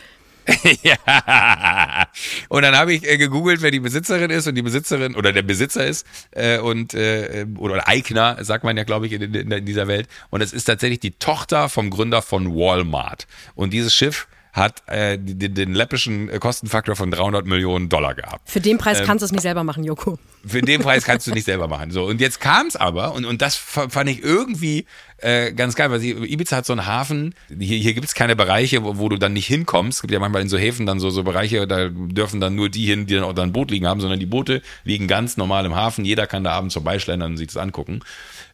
ja. 0.83 2.07
Und 2.49 2.63
dann 2.63 2.75
habe 2.75 2.93
ich 2.93 3.07
äh, 3.07 3.17
gegoogelt, 3.17 3.61
wer 3.61 3.71
die 3.71 3.79
Besitzerin 3.79 4.29
ist 4.29 4.47
und 4.47 4.55
die 4.55 4.61
Besitzerin 4.61 5.15
oder 5.15 5.31
der 5.31 5.41
Besitzer 5.41 5.85
ist 5.85 6.05
äh, 6.31 6.59
und 6.59 6.93
äh, 6.93 7.45
oder 7.57 7.87
Eigner, 7.87 8.37
sagt 8.43 8.63
man 8.63 8.77
ja, 8.77 8.83
glaube 8.83 9.07
ich, 9.07 9.13
in, 9.13 9.21
in, 9.21 9.51
in 9.51 9.65
dieser 9.65 9.87
Welt. 9.87 10.07
Und 10.29 10.41
es 10.41 10.53
ist 10.53 10.65
tatsächlich 10.65 10.99
die 10.99 11.11
Tochter 11.11 11.69
vom 11.69 11.89
Gründer 11.89 12.21
von 12.21 12.53
Walmart. 12.55 13.27
Und 13.55 13.73
dieses 13.73 13.93
Schiff 13.93 14.27
hat 14.53 14.83
äh, 14.87 15.17
den, 15.17 15.55
den 15.55 15.73
läppischen 15.73 16.29
Kostenfaktor 16.39 16.95
von 16.95 17.09
300 17.09 17.45
Millionen 17.45 17.89
Dollar 17.89 18.13
gehabt. 18.13 18.49
Für 18.49 18.61
den 18.61 18.73
Ähm. 18.73 18.77
Preis 18.77 19.01
kannst 19.03 19.23
du 19.23 19.25
es 19.25 19.31
nicht 19.31 19.41
selber 19.41 19.63
machen, 19.63 19.83
Joko. 19.83 20.19
für 20.45 20.61
den 20.61 20.81
Preis 20.81 21.05
kannst 21.05 21.25
du 21.25 21.31
nicht 21.31 21.45
selber 21.45 21.67
machen. 21.67 21.89
So, 21.89 22.05
und 22.05 22.21
jetzt 22.21 22.39
kam 22.39 22.67
es 22.67 22.75
aber, 22.75 23.13
und, 23.13 23.25
und 23.25 23.41
das 23.41 23.55
fand 23.55 24.09
ich 24.09 24.23
irgendwie 24.23 24.85
äh, 25.23 25.53
ganz 25.53 25.75
geil, 25.75 25.89
weil 25.89 25.99
sie, 25.99 26.11
Ibiza 26.11 26.57
hat 26.57 26.65
so 26.65 26.73
einen 26.73 26.85
Hafen, 26.85 27.33
hier, 27.47 27.77
hier 27.77 27.93
gibt 27.93 28.05
es 28.05 28.13
keine 28.13 28.35
Bereiche, 28.35 28.83
wo, 28.83 28.97
wo, 28.97 29.07
du 29.07 29.17
dann 29.17 29.31
nicht 29.31 29.47
hinkommst. 29.47 29.97
Es 29.97 30.01
gibt 30.01 30.11
ja 30.11 30.19
manchmal 30.19 30.41
in 30.41 30.49
so 30.49 30.57
Häfen 30.57 30.85
dann 30.85 30.99
so, 30.99 31.09
so 31.09 31.23
Bereiche, 31.23 31.65
da 31.65 31.87
dürfen 31.89 32.41
dann 32.41 32.55
nur 32.55 32.69
die 32.69 32.85
hin, 32.85 33.07
die 33.07 33.15
dann 33.15 33.23
auch 33.23 33.33
dann 33.33 33.49
ein 33.49 33.53
Boot 33.53 33.71
liegen 33.71 33.87
haben, 33.87 34.01
sondern 34.01 34.19
die 34.19 34.25
Boote 34.25 34.61
liegen 34.83 35.07
ganz 35.07 35.37
normal 35.37 35.65
im 35.65 35.75
Hafen. 35.75 36.03
Jeder 36.03 36.27
kann 36.27 36.43
da 36.43 36.51
abends 36.51 36.73
vorbeischlendern 36.73 37.31
und 37.31 37.37
sich 37.37 37.47
das 37.47 37.57
angucken. 37.57 38.01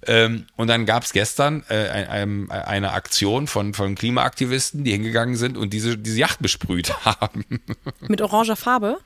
Ähm, 0.05 0.45
und 0.55 0.67
dann 0.67 0.85
gab 0.85 1.03
es 1.03 1.11
gestern 1.11 1.63
äh, 1.69 1.89
ein, 1.89 2.49
ein, 2.49 2.51
eine 2.51 2.93
Aktion 2.93 3.47
von, 3.47 3.73
von 3.73 3.95
Klimaaktivisten, 3.95 4.83
die 4.83 4.91
hingegangen 4.91 5.35
sind 5.35 5.57
und 5.57 5.73
diese, 5.73 5.97
diese 5.97 6.19
Yacht 6.19 6.39
besprüht 6.39 6.93
haben. 7.05 7.45
Mit 8.07 8.21
oranger 8.21 8.55
Farbe? 8.55 8.99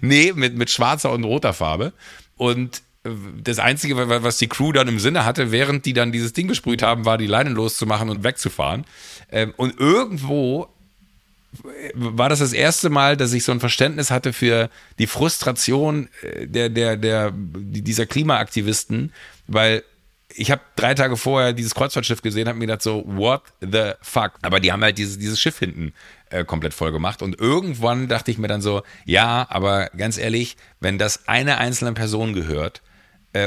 Nee, 0.00 0.32
mit, 0.34 0.56
mit 0.56 0.70
schwarzer 0.70 1.12
und 1.12 1.24
roter 1.24 1.52
Farbe. 1.52 1.92
Und 2.36 2.82
das 3.04 3.58
Einzige, 3.58 4.22
was 4.22 4.38
die 4.38 4.48
Crew 4.48 4.72
dann 4.72 4.86
im 4.86 5.00
Sinne 5.00 5.24
hatte, 5.24 5.50
während 5.50 5.86
die 5.86 5.92
dann 5.92 6.12
dieses 6.12 6.32
Ding 6.32 6.46
gesprüht 6.46 6.82
haben, 6.82 7.04
war 7.04 7.18
die 7.18 7.26
Leinen 7.26 7.54
loszumachen 7.54 8.08
und 8.08 8.22
wegzufahren. 8.22 8.84
Ähm, 9.30 9.52
und 9.56 9.78
irgendwo 9.80 10.68
war 11.94 12.28
das 12.28 12.38
das 12.38 12.52
erste 12.52 12.90
Mal, 12.90 13.16
dass 13.16 13.32
ich 13.32 13.44
so 13.44 13.52
ein 13.52 13.60
Verständnis 13.60 14.10
hatte 14.10 14.32
für 14.32 14.70
die 14.98 15.08
Frustration 15.08 16.08
äh, 16.22 16.46
der, 16.46 16.68
der, 16.68 16.96
der, 16.96 17.32
dieser 17.34 18.06
Klimaaktivisten, 18.06 19.12
weil 19.48 19.82
ich 20.34 20.50
habe 20.50 20.62
drei 20.76 20.94
Tage 20.94 21.16
vorher 21.16 21.52
dieses 21.52 21.74
Kreuzfahrtschiff 21.74 22.22
gesehen, 22.22 22.48
habe 22.48 22.58
mir 22.58 22.66
gedacht 22.66 22.82
so, 22.82 23.04
what 23.06 23.42
the 23.60 23.92
fuck? 24.00 24.32
Aber 24.42 24.60
die 24.60 24.72
haben 24.72 24.82
halt 24.82 24.96
dieses, 24.96 25.18
dieses 25.18 25.38
Schiff 25.40 25.58
hinten 25.58 25.92
äh, 26.30 26.44
komplett 26.44 26.72
voll 26.72 26.92
gemacht. 26.92 27.20
Und 27.20 27.38
irgendwann 27.38 28.08
dachte 28.08 28.30
ich 28.30 28.38
mir 28.38 28.48
dann 28.48 28.62
so, 28.62 28.82
ja, 29.04 29.46
aber 29.50 29.90
ganz 29.96 30.16
ehrlich, 30.16 30.56
wenn 30.80 30.96
das 30.96 31.28
eine 31.28 31.58
einzelne 31.58 31.92
Person 31.92 32.32
gehört 32.32 32.80
äh, 32.80 32.91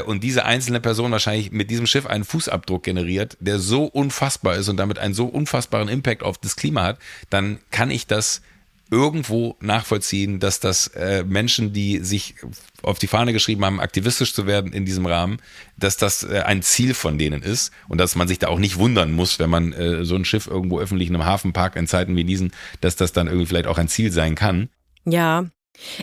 und 0.06 0.24
diese 0.24 0.44
einzelne 0.44 0.80
Person 0.80 1.12
wahrscheinlich 1.12 1.52
mit 1.52 1.70
diesem 1.70 1.86
Schiff 1.86 2.06
einen 2.06 2.24
Fußabdruck 2.24 2.82
generiert, 2.82 3.36
der 3.40 3.58
so 3.58 3.84
unfassbar 3.84 4.56
ist 4.56 4.68
und 4.68 4.76
damit 4.76 4.98
einen 4.98 5.14
so 5.14 5.26
unfassbaren 5.26 5.88
Impact 5.88 6.22
auf 6.22 6.38
das 6.38 6.56
Klima 6.56 6.82
hat, 6.82 6.98
dann 7.30 7.58
kann 7.70 7.90
ich 7.90 8.06
das 8.06 8.42
irgendwo 8.90 9.56
nachvollziehen, 9.60 10.38
dass 10.38 10.60
das 10.60 10.88
äh, 10.88 11.24
Menschen, 11.24 11.72
die 11.72 11.98
sich 11.98 12.36
auf 12.82 12.98
die 12.98 13.08
Fahne 13.08 13.32
geschrieben 13.32 13.64
haben, 13.64 13.80
aktivistisch 13.80 14.32
zu 14.32 14.46
werden 14.46 14.72
in 14.72 14.84
diesem 14.84 15.06
Rahmen, 15.06 15.38
dass 15.76 15.96
das 15.96 16.22
äh, 16.22 16.42
ein 16.46 16.62
Ziel 16.62 16.94
von 16.94 17.18
denen 17.18 17.42
ist 17.42 17.72
und 17.88 17.98
dass 17.98 18.14
man 18.14 18.28
sich 18.28 18.38
da 18.38 18.48
auch 18.48 18.58
nicht 18.58 18.76
wundern 18.76 19.12
muss, 19.12 19.38
wenn 19.38 19.50
man 19.50 19.72
äh, 19.72 20.04
so 20.04 20.14
ein 20.14 20.24
Schiff 20.24 20.46
irgendwo 20.46 20.78
öffentlich 20.78 21.08
in 21.08 21.16
einem 21.16 21.24
Hafen 21.24 21.52
parkt 21.52 21.76
in 21.76 21.88
Zeiten 21.88 22.14
wie 22.14 22.24
diesen, 22.24 22.52
dass 22.80 22.94
das 22.96 23.12
dann 23.12 23.26
irgendwie 23.26 23.46
vielleicht 23.46 23.66
auch 23.66 23.78
ein 23.78 23.88
Ziel 23.88 24.12
sein 24.12 24.36
kann. 24.36 24.68
Ja, 25.04 25.46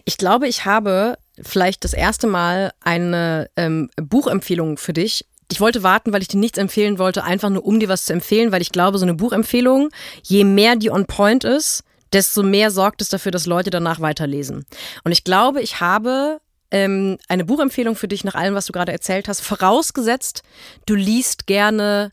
ich 0.05 0.17
glaube, 0.17 0.47
ich 0.47 0.65
habe 0.65 1.17
vielleicht 1.41 1.83
das 1.83 1.93
erste 1.93 2.27
Mal 2.27 2.73
eine 2.81 3.49
ähm, 3.55 3.89
Buchempfehlung 3.97 4.77
für 4.77 4.93
dich 4.93 5.25
ich 5.51 5.61
wollte 5.61 5.83
warten, 5.83 6.13
weil 6.13 6.23
ich 6.23 6.27
dir 6.27 6.39
nichts 6.39 6.57
empfehlen 6.57 6.97
wollte, 6.97 7.23
einfach 7.23 7.49
nur 7.49 7.63
um 7.63 7.79
dir 7.79 7.87
was 7.87 8.05
zu 8.05 8.13
empfehlen, 8.13 8.51
weil 8.51 8.63
ich 8.63 8.71
glaube, 8.71 8.97
so 8.97 9.05
eine 9.05 9.13
Buchempfehlung, 9.13 9.89
je 10.23 10.45
mehr 10.45 10.75
die 10.75 10.89
on 10.89 11.05
point 11.05 11.43
ist, 11.43 11.83
desto 12.11 12.41
mehr 12.41 12.71
sorgt 12.71 13.01
es 13.01 13.09
dafür, 13.09 13.31
dass 13.31 13.45
Leute 13.45 13.69
danach 13.69 13.99
weiterlesen. 13.99 14.65
Und 15.03 15.11
ich 15.11 15.23
glaube, 15.23 15.61
ich 15.61 15.79
habe 15.79 16.39
ähm, 16.71 17.17
eine 17.27 17.45
Buchempfehlung 17.45 17.95
für 17.95 18.07
dich 18.07 18.23
nach 18.23 18.35
allem, 18.35 18.55
was 18.55 18.65
du 18.65 18.73
gerade 18.73 18.91
erzählt 18.91 19.27
hast, 19.27 19.41
vorausgesetzt, 19.41 20.43
du 20.85 20.95
liest 20.95 21.45
gerne 21.45 22.11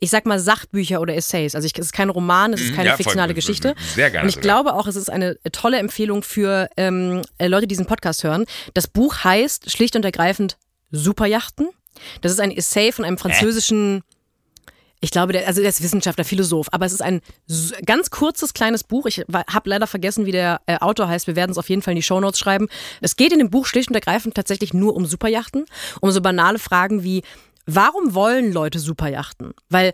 ich 0.00 0.10
sag 0.10 0.26
mal 0.26 0.38
Sachbücher 0.38 1.00
oder 1.00 1.14
Essays. 1.14 1.54
Also 1.54 1.66
ich, 1.66 1.72
es 1.78 1.86
ist 1.86 1.92
kein 1.92 2.10
Roman, 2.10 2.52
es 2.52 2.60
ist 2.60 2.72
mhm. 2.72 2.76
keine 2.76 2.88
ja, 2.90 2.96
fiktionale 2.96 3.34
Geschichte. 3.34 3.74
Sehr 3.94 4.10
gerne. 4.10 4.24
Und 4.24 4.28
ich 4.28 4.36
sogar. 4.36 4.42
glaube 4.42 4.74
auch, 4.74 4.86
es 4.86 4.96
ist 4.96 5.10
eine 5.10 5.36
tolle 5.52 5.78
Empfehlung 5.78 6.22
für 6.22 6.68
ähm, 6.76 7.22
äh, 7.38 7.46
Leute, 7.46 7.62
die 7.62 7.68
diesen 7.68 7.86
Podcast 7.86 8.24
hören. 8.24 8.44
Das 8.74 8.86
Buch 8.86 9.24
heißt 9.24 9.70
schlicht 9.70 9.96
und 9.96 10.04
ergreifend 10.04 10.56
Superjachten. 10.90 11.68
Das 12.20 12.32
ist 12.32 12.40
ein 12.40 12.50
Essay 12.50 12.92
von 12.92 13.04
einem 13.04 13.18
französischen 13.18 13.98
äh? 13.98 14.00
Ich 15.00 15.12
glaube, 15.12 15.32
der, 15.32 15.46
also 15.46 15.60
der 15.60 15.70
ist 15.70 15.82
Wissenschaftler, 15.82 16.24
Philosoph, 16.24 16.66
aber 16.72 16.84
es 16.84 16.92
ist 16.92 17.02
ein 17.02 17.20
ganz 17.86 18.10
kurzes, 18.10 18.52
kleines 18.52 18.82
Buch. 18.82 19.06
Ich 19.06 19.20
habe 19.32 19.70
leider 19.70 19.86
vergessen, 19.86 20.26
wie 20.26 20.32
der 20.32 20.60
äh, 20.66 20.76
Autor 20.78 21.08
heißt. 21.08 21.28
Wir 21.28 21.36
werden 21.36 21.52
es 21.52 21.58
auf 21.58 21.68
jeden 21.68 21.82
Fall 21.82 21.92
in 21.92 21.96
die 21.96 22.02
Shownotes 22.02 22.38
schreiben. 22.38 22.66
Es 23.00 23.14
geht 23.14 23.32
in 23.32 23.38
dem 23.38 23.48
Buch 23.48 23.66
schlicht 23.66 23.90
und 23.90 23.94
ergreifend 23.94 24.34
tatsächlich 24.34 24.74
nur 24.74 24.96
um 24.96 25.06
Superjachten, 25.06 25.66
um 26.00 26.10
so 26.10 26.20
banale 26.20 26.58
Fragen 26.58 27.04
wie, 27.04 27.22
warum 27.68 28.14
wollen 28.14 28.52
Leute 28.52 28.78
Superjachten? 28.78 29.52
Weil 29.68 29.92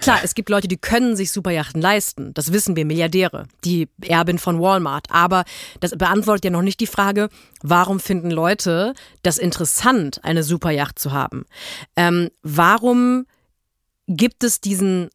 Klar, 0.00 0.18
es 0.24 0.34
gibt 0.34 0.48
Leute, 0.48 0.66
die 0.66 0.76
können 0.76 1.14
sich 1.14 1.30
Superjachten 1.30 1.80
leisten. 1.80 2.34
Das 2.34 2.52
wissen 2.52 2.74
wir, 2.74 2.84
Milliardäre, 2.84 3.46
die 3.64 3.88
Erbin 4.02 4.38
von 4.38 4.60
Walmart. 4.60 5.06
Aber 5.08 5.44
das 5.78 5.92
beantwortet 5.92 6.46
ja 6.46 6.50
noch 6.50 6.62
nicht 6.62 6.80
die 6.80 6.88
Frage, 6.88 7.28
warum 7.62 8.00
finden 8.00 8.32
Leute 8.32 8.92
das 9.22 9.38
interessant, 9.38 10.24
eine 10.24 10.42
Superjacht 10.42 10.98
zu 10.98 11.12
haben? 11.12 11.44
Ähm, 11.94 12.30
warum 12.42 13.26
gibt 14.08 14.42
es 14.42 14.60
diesen 14.60 15.10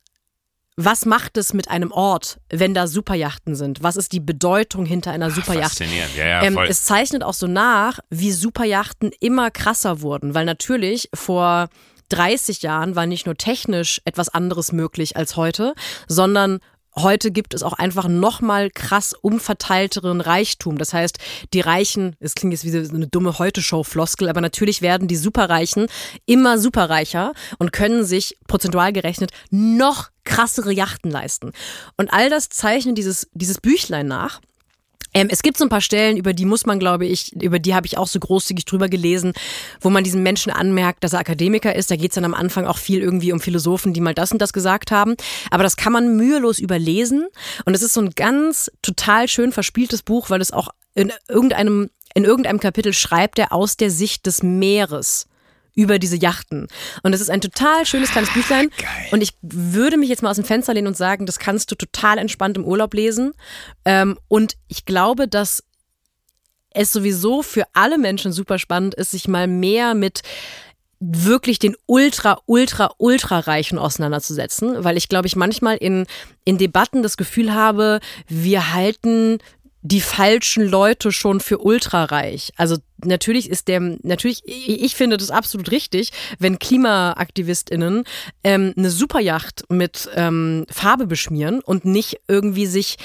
was 0.75 1.05
macht 1.05 1.37
es 1.37 1.53
mit 1.53 1.69
einem 1.69 1.91
Ort, 1.91 2.39
wenn 2.49 2.73
da 2.73 2.87
Superjachten 2.87 3.55
sind? 3.55 3.83
Was 3.83 3.95
ist 3.95 4.11
die 4.11 4.19
Bedeutung 4.19 4.87
hinter 4.87 5.11
einer 5.11 5.29
Superjacht? 5.29 5.77
Faszinierend, 5.77 6.15
ja, 6.15 6.25
ja, 6.25 6.43
ähm, 6.43 6.57
es 6.57 6.83
zeichnet 6.83 7.23
auch 7.23 7.35
so 7.35 7.45
nach, 7.45 7.99
wie 8.09 8.31
Superjachten 8.31 9.11
immer 9.19 9.51
krasser 9.51 10.01
wurden, 10.01 10.33
weil 10.33 10.45
natürlich 10.45 11.09
vor 11.13 11.69
30 12.09 12.61
Jahren 12.61 12.95
war 12.95 13.05
nicht 13.05 13.25
nur 13.25 13.35
technisch 13.35 14.01
etwas 14.05 14.29
anderes 14.29 14.71
möglich 14.71 15.17
als 15.17 15.35
heute, 15.35 15.73
sondern 16.07 16.59
Heute 16.95 17.31
gibt 17.31 17.55
es 17.55 17.63
auch 17.63 17.73
einfach 17.73 18.07
nochmal 18.07 18.69
krass 18.69 19.13
umverteilteren 19.13 20.21
Reichtum. 20.21 20.77
Das 20.77 20.93
heißt, 20.93 21.17
die 21.51 21.61
Reichen, 21.61 22.15
es 22.19 22.35
klingt 22.35 22.53
jetzt 22.53 22.65
wie 22.65 22.69
so 22.69 22.93
eine 22.93 23.07
dumme 23.07 23.39
Heute-Show-Floskel, 23.39 24.29
aber 24.29 24.41
natürlich 24.41 24.83
werden 24.83 25.07
die 25.07 25.15
Superreichen 25.15 25.87
immer 26.27 26.59
superreicher 26.59 27.33
und 27.57 27.73
können 27.73 28.03
sich 28.03 28.37
prozentual 28.47 28.93
gerechnet 28.93 29.31
noch 29.49 30.11
krassere 30.23 30.71
Yachten 30.71 31.09
leisten. 31.09 31.51
Und 31.97 32.13
all 32.13 32.29
das 32.29 32.49
zeichnet 32.49 32.97
dieses, 32.97 33.27
dieses 33.33 33.59
Büchlein 33.59 34.07
nach. 34.07 34.39
Ähm, 35.13 35.27
es 35.29 35.41
gibt 35.41 35.57
so 35.57 35.65
ein 35.65 35.69
paar 35.69 35.81
Stellen, 35.81 36.17
über 36.17 36.33
die 36.33 36.45
muss 36.45 36.65
man, 36.65 36.79
glaube 36.79 37.05
ich, 37.05 37.33
über 37.41 37.59
die 37.59 37.75
habe 37.75 37.85
ich 37.85 37.97
auch 37.97 38.07
so 38.07 38.19
großzügig 38.19 38.65
drüber 38.65 38.89
gelesen, 38.89 39.33
wo 39.81 39.89
man 39.89 40.03
diesem 40.03 40.23
Menschen 40.23 40.51
anmerkt, 40.51 41.03
dass 41.03 41.13
er 41.13 41.19
Akademiker 41.19 41.75
ist. 41.75 41.91
Da 41.91 41.95
geht 41.95 42.11
es 42.11 42.15
dann 42.15 42.25
am 42.25 42.33
Anfang 42.33 42.65
auch 42.65 42.77
viel 42.77 43.01
irgendwie 43.01 43.31
um 43.31 43.39
Philosophen, 43.39 43.93
die 43.93 44.01
mal 44.01 44.13
das 44.13 44.31
und 44.31 44.41
das 44.41 44.53
gesagt 44.53 44.91
haben. 44.91 45.15
Aber 45.51 45.63
das 45.63 45.77
kann 45.77 45.93
man 45.93 46.17
mühelos 46.17 46.59
überlesen. 46.59 47.27
Und 47.65 47.75
es 47.75 47.81
ist 47.81 47.93
so 47.93 48.01
ein 48.01 48.11
ganz 48.11 48.71
total 48.81 49.27
schön 49.27 49.51
verspieltes 49.51 50.01
Buch, 50.01 50.29
weil 50.29 50.41
es 50.41 50.51
auch 50.51 50.69
in 50.95 51.11
irgendeinem, 51.27 51.89
in 52.13 52.23
irgendeinem 52.23 52.59
Kapitel 52.59 52.93
schreibt 52.93 53.39
er 53.39 53.53
aus 53.53 53.77
der 53.77 53.89
Sicht 53.89 54.25
des 54.25 54.43
Meeres 54.43 55.27
über 55.75 55.99
diese 55.99 56.17
Yachten. 56.17 56.67
Und 57.01 57.13
es 57.13 57.21
ist 57.21 57.29
ein 57.29 57.41
total 57.41 57.85
schönes 57.85 58.11
kleines 58.11 58.29
ah, 58.31 58.33
Büchlein. 58.33 58.69
Geil. 58.77 59.07
Und 59.11 59.21
ich 59.21 59.33
würde 59.41 59.97
mich 59.97 60.09
jetzt 60.09 60.21
mal 60.21 60.29
aus 60.29 60.37
dem 60.37 60.45
Fenster 60.45 60.73
lehnen 60.73 60.87
und 60.87 60.97
sagen, 60.97 61.25
das 61.25 61.39
kannst 61.39 61.71
du 61.71 61.75
total 61.75 62.17
entspannt 62.17 62.57
im 62.57 62.65
Urlaub 62.65 62.93
lesen. 62.93 63.33
Ähm, 63.85 64.17
und 64.27 64.55
ich 64.67 64.85
glaube, 64.85 65.27
dass 65.27 65.63
es 66.71 66.91
sowieso 66.91 67.43
für 67.43 67.65
alle 67.73 67.97
Menschen 67.97 68.31
super 68.31 68.59
spannend 68.59 68.95
ist, 68.95 69.11
sich 69.11 69.27
mal 69.27 69.47
mehr 69.47 69.93
mit 69.93 70.21
wirklich 70.99 71.59
den 71.59 71.75
ultra, 71.85 72.39
ultra, 72.45 72.91
ultra 72.97 73.39
Reichen 73.39 73.77
auseinanderzusetzen, 73.77 74.83
weil 74.83 74.97
ich 74.97 75.09
glaube, 75.09 75.27
ich 75.27 75.35
manchmal 75.35 75.75
in, 75.77 76.05
in 76.45 76.57
Debatten 76.57 77.03
das 77.03 77.17
Gefühl 77.17 77.53
habe, 77.53 77.99
wir 78.27 78.73
halten 78.73 79.39
die 79.83 80.01
falschen 80.01 80.65
Leute 80.65 81.11
schon 81.11 81.41
für 81.41 81.59
ultrareich. 81.59 82.53
Also 82.55 82.77
natürlich 83.03 83.49
ist 83.49 83.67
der, 83.67 83.81
natürlich, 84.01 84.41
ich 84.45 84.95
finde 84.95 85.17
das 85.17 85.29
absolut 85.29 85.71
richtig, 85.71 86.11
wenn 86.39 86.57
KlimaaktivistInnen 86.57 88.05
ähm, 88.45 88.73
eine 88.77 88.89
Superjacht 88.89 89.65
mit 89.69 90.09
ähm, 90.15 90.65
Farbe 90.71 91.05
beschmieren 91.05 91.59
und 91.59 91.83
nicht 91.83 92.21
irgendwie 92.29 92.65
sich 92.65 92.95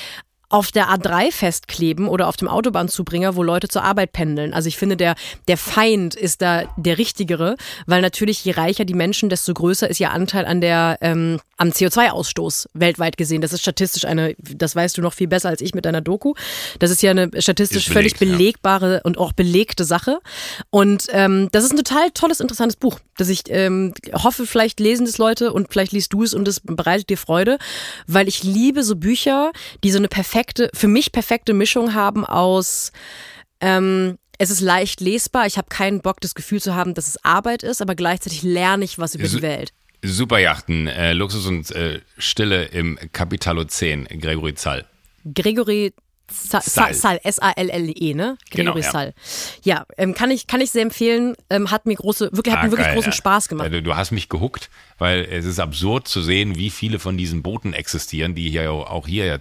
auf 0.51 0.73
der 0.73 0.89
A3 0.89 1.31
festkleben 1.31 2.09
oder 2.09 2.27
auf 2.27 2.39
dem 2.39 2.49
Autobahnzubringer, 2.49 3.37
wo 3.37 3.43
Leute 3.43 3.69
zur 3.69 3.85
Arbeit 3.85 4.13
pendeln. 4.13 4.55
Also 4.55 4.69
ich 4.69 4.79
finde, 4.79 4.97
der, 4.97 5.15
der 5.47 5.59
Feind 5.59 6.15
ist 6.15 6.41
da 6.41 6.63
der 6.79 6.97
richtigere, 6.97 7.57
weil 7.87 8.01
natürlich 8.01 8.45
je 8.45 8.53
reicher 8.53 8.87
die 8.87 8.95
Menschen, 8.95 9.29
desto 9.29 9.53
größer 9.53 9.91
ist 9.91 10.01
ihr 10.01 10.11
Anteil 10.11 10.47
an 10.47 10.63
der, 10.63 10.97
ähm, 11.03 11.39
am 11.59 11.69
CO2-Ausstoß 11.69 12.69
weltweit 12.73 13.19
gesehen. 13.19 13.43
Das 13.43 13.53
ist 13.53 13.61
statistisch 13.61 14.07
eine, 14.07 14.35
das 14.39 14.75
weißt 14.75 14.97
du 14.97 15.03
noch 15.03 15.13
viel 15.13 15.29
besser 15.29 15.51
als 15.51 15.61
ich 15.61 15.75
mit 15.75 15.85
deiner 15.85 16.01
Doku. 16.01 16.33
Das 16.79 16.91
ist 16.91 17.03
ja 17.03 17.11
eine 17.11 17.31
statistisch 17.43 17.89
belegt, 17.89 18.17
völlig 18.17 18.19
belegbare 18.19 18.95
ja. 18.95 19.01
und 19.03 19.19
auch 19.19 19.33
belegte 19.33 19.85
Sache. 19.85 20.19
Und 20.71 21.09
ähm, 21.11 21.51
das 21.53 21.65
ist 21.65 21.73
ein 21.73 21.77
total 21.77 22.11
tolles, 22.13 22.41
interessantes 22.41 22.77
Buch, 22.77 23.01
das 23.19 23.29
ich 23.29 23.43
ähm, 23.49 23.93
hoffe, 24.15 24.47
vielleicht 24.47 24.81
lesen 24.81 25.05
das 25.05 25.19
Leute 25.19 25.53
und 25.53 25.71
vielleicht 25.71 25.93
liest 25.93 26.15
du 26.15 26.23
es 26.23 26.33
und 26.33 26.49
es 26.49 26.61
bereitet 26.61 27.11
dir 27.11 27.19
Freude, 27.19 27.59
weil 28.07 28.29
ich 28.29 28.45
liebe 28.45 28.83
so 28.83 28.97
Bücher, 28.97 29.53
die 29.85 29.91
so 29.91 29.99
eine 29.99 30.09
perfekte 30.09 30.38
perfekte, 30.39 30.71
für 30.73 30.89
mich 30.89 31.11
perfekte 31.11 31.53
Mischung 31.53 31.95
haben 31.95 32.25
aus 32.25 32.93
ähm, 33.61 34.19
es 34.41 34.51
ist 34.51 34.61
leicht 34.61 35.01
lesbar. 35.01 35.47
Ich 35.47 35.59
habe 35.59 35.69
keinen 35.69 36.01
Bock, 36.01 36.21
das 36.21 36.37
Gefühl 36.37 36.63
zu 36.63 36.77
haben, 36.77 36.95
dass 36.95 37.09
es 37.09 37.25
Arbeit 37.25 37.65
ist, 37.65 37.83
aber 37.83 37.97
gleichzeitig 37.97 38.45
lerne 38.45 38.85
ich 38.85 39.01
was 39.01 39.17
über 39.17 39.27
Su 39.27 39.39
die 39.39 39.43
Welt. 39.43 39.73
Superjachten, 40.05 40.87
äh, 40.87 41.13
Luxus 41.13 41.45
und 41.47 41.69
äh, 41.73 42.01
Stille 42.19 42.67
im 42.67 42.97
Capitalo 43.13 43.65
10, 43.65 44.05
Gregory 44.21 44.55
Zall. 44.55 44.85
Gregory 45.35 45.93
Sal, 46.31 46.63
Sal, 46.63 46.95
Sal 46.95 47.21
S-A-L-L-E, 47.25 48.15
ne? 48.15 48.39
Genau, 48.51 48.75
Gregory 48.75 48.85
ja. 48.85 48.91
Sal. 48.93 49.15
Ja, 49.65 49.87
ähm, 49.97 50.15
kann 50.15 50.31
ich 50.31 50.47
kann 50.47 50.61
ich 50.61 50.71
sehr 50.71 50.83
empfehlen. 50.83 51.35
Ähm, 51.51 51.73
hat 51.73 51.87
mir 51.87 51.97
große, 51.97 52.31
wirklich 52.33 52.55
hat 52.55 52.63
Ah, 52.63 52.67
mir 52.67 52.71
wirklich 52.71 52.87
geil, 52.87 52.95
großen 52.95 53.11
ja. 53.11 53.17
Spaß 53.17 53.49
gemacht. 53.49 53.65
Also, 53.67 53.81
du 53.81 53.97
hast 53.97 54.13
mich 54.13 54.29
gehuckt, 54.29 54.71
weil 54.99 55.27
es 55.29 55.47
ist 55.47 55.59
absurd 55.59 56.07
zu 56.07 56.23
sehen, 56.23 56.55
wie 56.55 56.71
viele 56.71 57.01
von 57.01 57.17
diesen 57.17 57.43
Booten 57.43 57.73
existieren, 57.73 58.37
die 58.37 58.51
hier 58.51 58.71
auch 58.71 59.09
hier 59.09 59.25
ja 59.25 59.39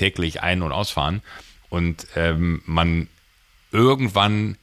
tagtäglich 0.00 0.42
ein- 0.42 0.62
und 0.62 0.72
ausfahren. 0.72 1.22
Und 1.68 2.06
ähm, 2.16 2.62
man 2.66 3.08
irgendwann, 3.70 4.56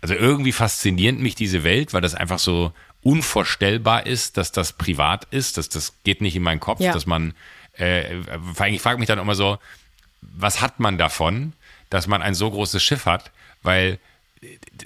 also 0.00 0.14
irgendwie 0.14 0.52
fasziniert 0.52 1.18
mich 1.18 1.34
diese 1.34 1.64
Welt, 1.64 1.92
weil 1.92 2.00
das 2.00 2.14
einfach 2.14 2.38
so 2.38 2.72
unvorstellbar 3.02 4.06
ist, 4.06 4.36
dass 4.38 4.52
das 4.52 4.72
privat 4.72 5.26
ist, 5.30 5.58
dass 5.58 5.68
das 5.68 5.92
geht 6.04 6.22
nicht 6.22 6.36
in 6.36 6.42
meinen 6.42 6.60
Kopf, 6.60 6.80
Ja. 6.80 6.92
dass 6.92 7.04
man, 7.06 7.34
äh, 7.78 8.16
ich 8.70 8.80
frage 8.80 8.98
mich 8.98 9.08
dann 9.08 9.18
immer 9.18 9.34
so, 9.34 9.58
was 10.22 10.62
hat 10.62 10.80
man 10.80 10.96
davon, 10.96 11.52
dass 11.90 12.06
man 12.06 12.22
ein 12.22 12.34
so 12.34 12.50
großes 12.50 12.82
Schiff 12.82 13.04
hat, 13.04 13.30
weil 13.62 13.98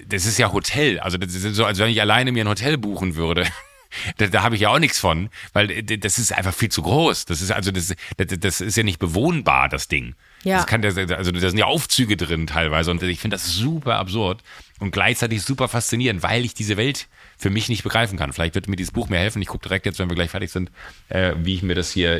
das 0.07 0.25
ist 0.25 0.37
ja 0.37 0.51
Hotel, 0.51 0.99
also 0.99 1.17
das 1.17 1.33
ist 1.33 1.55
so, 1.55 1.65
als 1.65 1.79
wenn 1.79 1.89
ich 1.89 2.01
alleine 2.01 2.31
mir 2.33 2.43
ein 2.43 2.49
Hotel 2.49 2.77
buchen 2.77 3.15
würde. 3.15 3.45
Da, 4.17 4.27
da 4.27 4.43
habe 4.43 4.55
ich 4.55 4.61
ja 4.61 4.69
auch 4.69 4.79
nichts 4.79 4.99
von, 4.99 5.29
weil 5.53 5.71
äh, 5.71 5.97
das 5.97 6.19
ist 6.19 6.31
einfach 6.31 6.53
viel 6.53 6.69
zu 6.69 6.81
groß. 6.81 7.25
Das 7.25 7.41
ist 7.41 7.51
also 7.51 7.71
das, 7.71 7.93
das, 8.17 8.39
das 8.39 8.61
ist 8.61 8.77
ja 8.77 8.83
nicht 8.83 8.99
bewohnbar, 8.99 9.69
das 9.69 9.87
Ding. 9.87 10.15
Ja. 10.43 10.57
Das 10.57 10.67
kann, 10.67 10.83
also 10.83 11.05
da 11.05 11.23
sind 11.23 11.57
ja 11.57 11.65
Aufzüge 11.65 12.15
drin 12.15 12.47
teilweise 12.47 12.91
und 12.91 13.03
ich 13.03 13.19
finde 13.19 13.35
das 13.35 13.53
super 13.53 13.97
absurd 13.97 14.41
und 14.79 14.91
gleichzeitig 14.91 15.41
super 15.41 15.67
faszinierend, 15.67 16.23
weil 16.23 16.45
ich 16.45 16.53
diese 16.53 16.77
Welt 16.77 17.07
für 17.37 17.49
mich 17.49 17.69
nicht 17.69 17.83
begreifen 17.83 18.17
kann. 18.17 18.31
Vielleicht 18.31 18.55
wird 18.55 18.67
mir 18.67 18.75
dieses 18.75 18.91
Buch 18.91 19.09
mir 19.09 19.17
helfen. 19.17 19.41
Ich 19.41 19.47
gucke 19.49 19.63
direkt 19.63 19.85
jetzt, 19.85 19.99
wenn 19.99 20.09
wir 20.09 20.15
gleich 20.15 20.31
fertig 20.31 20.51
sind, 20.51 20.71
äh, 21.09 21.33
wie 21.37 21.55
ich 21.55 21.63
mir 21.63 21.75
das 21.75 21.91
hier 21.91 22.19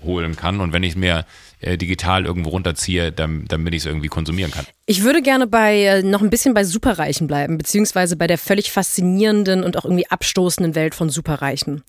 hinholen 0.00 0.36
kann 0.36 0.60
und 0.60 0.72
wenn 0.72 0.82
ich 0.82 0.90
es 0.90 0.96
mir 0.96 1.24
äh, 1.60 1.76
digital 1.76 2.24
irgendwo 2.24 2.50
runterziehe, 2.50 3.12
dann, 3.12 3.44
damit 3.48 3.74
ich 3.74 3.82
es 3.82 3.86
irgendwie 3.86 4.08
konsumieren 4.08 4.50
kann. 4.50 4.66
Ich 4.86 5.02
würde 5.02 5.22
gerne 5.22 5.46
bei 5.46 5.82
äh, 5.82 6.02
noch 6.02 6.22
ein 6.22 6.30
bisschen 6.30 6.54
bei 6.54 6.64
Superreichen 6.64 7.26
bleiben, 7.26 7.58
beziehungsweise 7.58 8.16
bei 8.16 8.26
der 8.26 8.38
völlig 8.38 8.70
faszinierenden 8.70 9.62
und 9.62 9.76
auch 9.76 9.84
irgendwie 9.84 10.06
abstoßenden 10.08 10.74
Welt 10.74 10.94
von 10.94 11.10
Superreichen. 11.10 11.82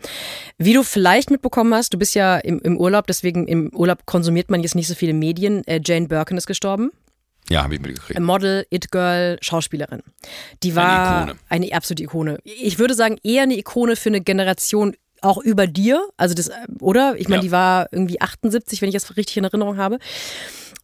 Wie 0.57 0.73
du 0.73 0.83
vielleicht 0.83 1.31
mitbekommen 1.31 1.73
hast, 1.73 1.93
du 1.93 1.97
bist 1.97 2.15
ja 2.15 2.37
im, 2.37 2.59
im 2.59 2.77
Urlaub, 2.77 3.07
deswegen 3.07 3.47
im 3.47 3.69
Urlaub 3.73 4.05
konsumiert 4.05 4.49
man 4.49 4.61
jetzt 4.61 4.75
nicht 4.75 4.87
so 4.87 4.95
viele 4.95 5.13
Medien. 5.13 5.65
Äh, 5.67 5.81
Jane 5.83 6.07
Birkin 6.07 6.37
ist 6.37 6.47
gestorben. 6.47 6.91
Ja, 7.49 7.63
habe 7.63 7.75
ich 7.75 7.81
mitgekriegt. 7.81 8.19
Model, 8.19 8.65
It-Girl, 8.69 9.37
Schauspielerin. 9.41 10.03
Die 10.63 10.75
war 10.75 11.23
Ikone. 11.23 11.39
eine 11.49 11.73
absolute 11.73 12.03
Ikone. 12.03 12.37
Ich 12.43 12.79
würde 12.79 12.93
sagen, 12.93 13.17
eher 13.23 13.43
eine 13.43 13.57
Ikone 13.57 13.95
für 13.95 14.09
eine 14.09 14.21
Generation 14.21 14.95
auch 15.21 15.37
über 15.37 15.67
dir. 15.67 16.03
Also 16.17 16.33
das, 16.35 16.49
oder? 16.79 17.15
Ich 17.17 17.27
meine, 17.29 17.37
Ja. 17.37 17.43
die 17.43 17.51
war 17.51 17.87
irgendwie 17.91 18.19
78, 18.21 18.81
wenn 18.81 18.89
ich 18.89 18.95
das 18.95 19.15
richtig 19.17 19.37
in 19.37 19.43
Erinnerung 19.43 19.77
habe. 19.77 19.99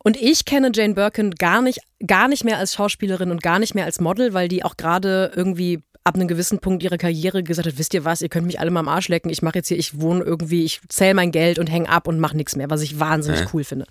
Und 0.04 0.16
ich 0.16 0.46
kenne 0.46 0.72
Jane 0.74 0.94
Birkin 0.94 1.32
gar 1.32 1.62
nicht, 1.62 1.80
gar 2.06 2.28
nicht 2.28 2.44
mehr 2.46 2.58
als 2.60 2.74
Schauspielerin 2.76 3.32
und 3.32 3.42
gar 3.44 3.60
nicht 3.60 3.76
mehr 3.76 3.86
als 3.86 4.00
Model, 4.00 4.34
weil 4.34 4.48
die 4.48 4.64
auch 4.64 4.78
gerade 4.78 5.32
irgendwie 5.36 5.84
ab 6.08 6.16
einem 6.16 6.30
gewissen 6.30 6.60
Punkt 6.60 6.84
ihrer 6.84 6.97
Karriere 6.97 7.43
gesagt 7.43 7.68
hat, 7.68 7.78
wisst 7.78 7.93
ihr 7.93 8.05
was, 8.05 8.22
ihr 8.22 8.30
könnt 8.30 8.47
mich 8.47 8.62
alle 8.62 8.72
mal 8.72 8.80
am 8.80 8.88
Arsch 8.88 9.10
lecken, 9.10 9.30
ich 9.30 9.41
mache 9.41 9.55
jetzt 9.55 9.68
hier, 9.68 9.78
ich 9.78 9.99
wohne 9.99 10.24
irgendwie, 10.24 10.64
ich 10.64 10.80
zähle 10.88 11.14
mein 11.14 11.32
Geld 11.34 11.60
und 11.60 11.68
häng 11.68 11.86
ab 11.86 12.08
und 12.08 12.20
mache 12.20 12.38
nichts 12.38 12.55
mehr, 12.55 12.70
was 12.70 12.82
ich 12.82 12.97
wahnsinnig 12.97 13.53
cool 13.53 13.66
finde. 13.66 13.86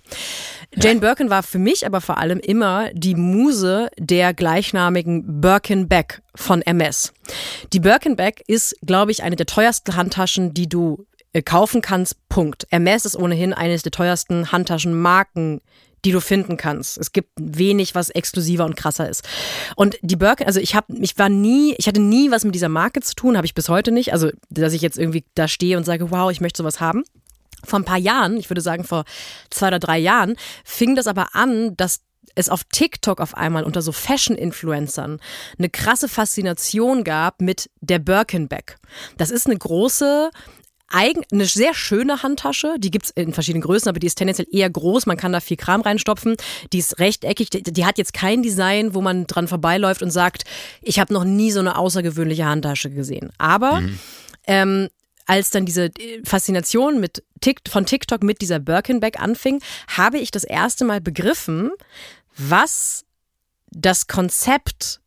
Jane 0.75 0.99
Birkin 0.99 1.29
war 1.29 1.43
für 1.43 1.59
mich 1.59 1.85
aber 1.85 2.01
vor 2.01 2.17
allem 2.17 2.39
immer 2.39 2.89
die 2.93 3.13
Muse 3.13 3.89
der 3.99 4.33
gleichnamigen 4.33 5.41
Birkin 5.41 5.87
Bag 5.87 6.23
von 6.33 6.63
MS. 6.63 7.13
Die 7.71 7.79
Birkin 7.79 8.15
Bag 8.15 8.41
ist, 8.47 8.75
glaube 8.83 9.11
ich, 9.11 9.21
eine 9.21 9.35
der 9.35 9.45
teuersten 9.45 9.95
Handtaschen, 9.95 10.55
die 10.55 10.67
du 10.67 11.05
äh, 11.33 11.43
kaufen 11.43 11.81
kannst. 11.81 12.15
Punkt. 12.29 12.65
MS 12.71 13.05
ist 13.05 13.15
ohnehin 13.15 13.53
eines 13.53 13.83
der 13.83 13.91
teuersten 13.91 14.51
Handtaschenmarken 14.51 15.61
die 16.05 16.11
du 16.11 16.19
finden 16.19 16.57
kannst. 16.57 16.97
Es 16.97 17.11
gibt 17.11 17.29
wenig, 17.37 17.95
was 17.95 18.09
exklusiver 18.09 18.65
und 18.65 18.75
krasser 18.75 19.09
ist. 19.09 19.27
Und 19.75 19.97
die 20.01 20.15
Birkin, 20.15 20.47
also 20.47 20.59
ich 20.59 20.75
habe, 20.75 20.93
ich 20.99 21.17
war 21.17 21.29
nie, 21.29 21.75
ich 21.77 21.87
hatte 21.87 22.01
nie 22.01 22.31
was 22.31 22.43
mit 22.43 22.55
dieser 22.55 22.69
Marke 22.69 23.01
zu 23.01 23.15
tun, 23.15 23.35
habe 23.35 23.45
ich 23.45 23.55
bis 23.55 23.69
heute 23.69 23.91
nicht. 23.91 24.13
Also, 24.13 24.29
dass 24.49 24.73
ich 24.73 24.81
jetzt 24.81 24.97
irgendwie 24.97 25.25
da 25.35 25.47
stehe 25.47 25.77
und 25.77 25.85
sage, 25.85 26.11
wow, 26.11 26.31
ich 26.31 26.41
möchte 26.41 26.57
sowas 26.57 26.79
haben. 26.79 27.03
Vor 27.63 27.79
ein 27.79 27.85
paar 27.85 27.97
Jahren, 27.97 28.37
ich 28.37 28.49
würde 28.49 28.61
sagen 28.61 28.83
vor 28.83 29.03
zwei 29.49 29.67
oder 29.67 29.79
drei 29.79 29.97
Jahren, 29.97 30.35
fing 30.63 30.95
das 30.95 31.07
aber 31.07 31.35
an, 31.35 31.75
dass 31.75 32.01
es 32.35 32.49
auf 32.49 32.63
TikTok 32.65 33.19
auf 33.19 33.35
einmal 33.35 33.63
unter 33.63 33.81
so 33.81 33.91
Fashion-Influencern 33.91 35.19
eine 35.57 35.69
krasse 35.69 36.07
Faszination 36.07 37.03
gab 37.03 37.41
mit 37.41 37.69
der 37.81 37.99
Birkin-Bag. 37.99 38.77
Das 39.17 39.31
ist 39.31 39.47
eine 39.47 39.57
große, 39.57 40.29
eigen, 40.89 41.23
eine 41.31 41.45
sehr 41.45 41.73
schöne 41.73 42.23
Handtasche. 42.23 42.75
Die 42.79 42.91
gibt's 42.91 43.09
in 43.09 43.33
verschiedenen 43.33 43.63
Größen, 43.63 43.89
aber 43.89 43.99
die 43.99 44.07
ist 44.07 44.15
tendenziell 44.15 44.47
eher 44.51 44.69
groß. 44.69 45.05
Man 45.05 45.17
kann 45.17 45.33
da 45.33 45.39
viel 45.39 45.57
Kram 45.57 45.81
reinstopfen. 45.81 46.35
Die 46.73 46.79
ist 46.79 46.99
rechteckig. 46.99 47.49
Die, 47.49 47.63
die 47.63 47.85
hat 47.85 47.97
jetzt 47.97 48.13
kein 48.13 48.41
Design, 48.41 48.93
wo 48.93 49.01
man 49.01 49.27
dran 49.27 49.47
vorbeiläuft 49.47 50.01
und 50.01 50.11
sagt, 50.11 50.43
ich 50.81 50.99
habe 50.99 51.13
noch 51.13 51.23
nie 51.23 51.51
so 51.51 51.59
eine 51.59 51.77
außergewöhnliche 51.77 52.45
Handtasche 52.45 52.89
gesehen. 52.89 53.31
Aber 53.37 53.81
ähm, 54.47 54.89
als 55.25 55.49
dann 55.49 55.65
diese 55.65 55.91
Faszination 56.23 56.99
mit 56.99 57.23
Tik 57.41 57.61
von 57.67 57.85
TikTok 57.85 58.23
mit 58.23 58.41
dieser 58.41 58.59
Birkin-Bag 58.59 59.19
anfing, 59.19 59.61
habe 59.89 60.17
ich 60.17 60.31
das 60.31 60.45
erste 60.45 60.85
Mal 60.85 61.01
begriffen, 61.01 61.71
was 62.37 63.03
das 63.69 64.07
Konzept 64.07 65.01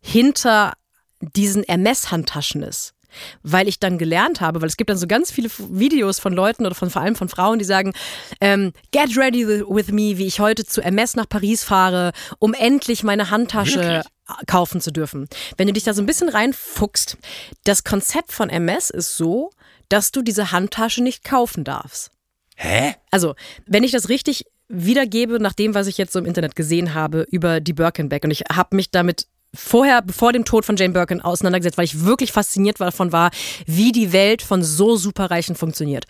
hinter 0.00 0.74
diesen 1.20 1.64
Hermes-Handtaschen 1.64 2.62
ist. 2.62 2.94
Weil 3.42 3.68
ich 3.68 3.78
dann 3.80 3.98
gelernt 3.98 4.40
habe, 4.40 4.60
weil 4.60 4.68
es 4.68 4.76
gibt 4.76 4.90
dann 4.90 4.98
so 4.98 5.06
ganz 5.06 5.30
viele 5.30 5.50
Videos 5.58 6.18
von 6.18 6.32
Leuten 6.32 6.66
oder 6.66 6.74
von 6.74 6.90
vor 6.90 7.02
allem 7.02 7.16
von 7.16 7.28
Frauen, 7.28 7.58
die 7.58 7.64
sagen, 7.64 7.92
ähm, 8.40 8.72
get 8.92 9.16
ready 9.16 9.46
with 9.46 9.88
me, 9.88 10.18
wie 10.18 10.26
ich 10.26 10.40
heute 10.40 10.64
zu 10.64 10.82
Hermes 10.82 11.16
nach 11.16 11.28
Paris 11.28 11.64
fahre, 11.64 12.12
um 12.38 12.54
endlich 12.54 13.02
meine 13.02 13.30
Handtasche 13.30 13.80
Wirklich? 13.80 14.04
kaufen 14.46 14.80
zu 14.80 14.92
dürfen. 14.92 15.28
Wenn 15.56 15.66
du 15.66 15.72
dich 15.72 15.84
da 15.84 15.94
so 15.94 16.02
ein 16.02 16.06
bisschen 16.06 16.28
reinfuchst, 16.28 17.16
das 17.64 17.84
Konzept 17.84 18.32
von 18.32 18.50
MS 18.50 18.90
ist 18.90 19.16
so, 19.16 19.50
dass 19.88 20.12
du 20.12 20.22
diese 20.22 20.52
Handtasche 20.52 21.02
nicht 21.02 21.24
kaufen 21.24 21.64
darfst. 21.64 22.10
Hä? 22.56 22.94
Also, 23.10 23.34
wenn 23.66 23.84
ich 23.84 23.92
das 23.92 24.08
richtig 24.08 24.44
wiedergebe, 24.68 25.40
nach 25.40 25.54
dem, 25.54 25.74
was 25.74 25.86
ich 25.86 25.96
jetzt 25.96 26.12
so 26.12 26.18
im 26.18 26.26
Internet 26.26 26.56
gesehen 26.56 26.94
habe 26.94 27.26
über 27.30 27.60
die 27.60 27.72
Birkin 27.72 28.08
Bag 28.08 28.24
und 28.24 28.30
ich 28.30 28.44
habe 28.52 28.76
mich 28.76 28.90
damit 28.90 29.26
vorher, 29.54 30.02
bevor 30.02 30.32
dem 30.32 30.44
Tod 30.44 30.64
von 30.64 30.76
Jane 30.76 30.92
Birkin 30.92 31.20
auseinandergesetzt, 31.20 31.78
weil 31.78 31.84
ich 31.84 32.04
wirklich 32.04 32.32
fasziniert 32.32 32.80
davon 32.80 33.12
war, 33.12 33.30
wie 33.66 33.92
die 33.92 34.12
Welt 34.12 34.42
von 34.42 34.62
so 34.62 34.96
Superreichen 34.96 35.56
funktioniert. 35.56 36.04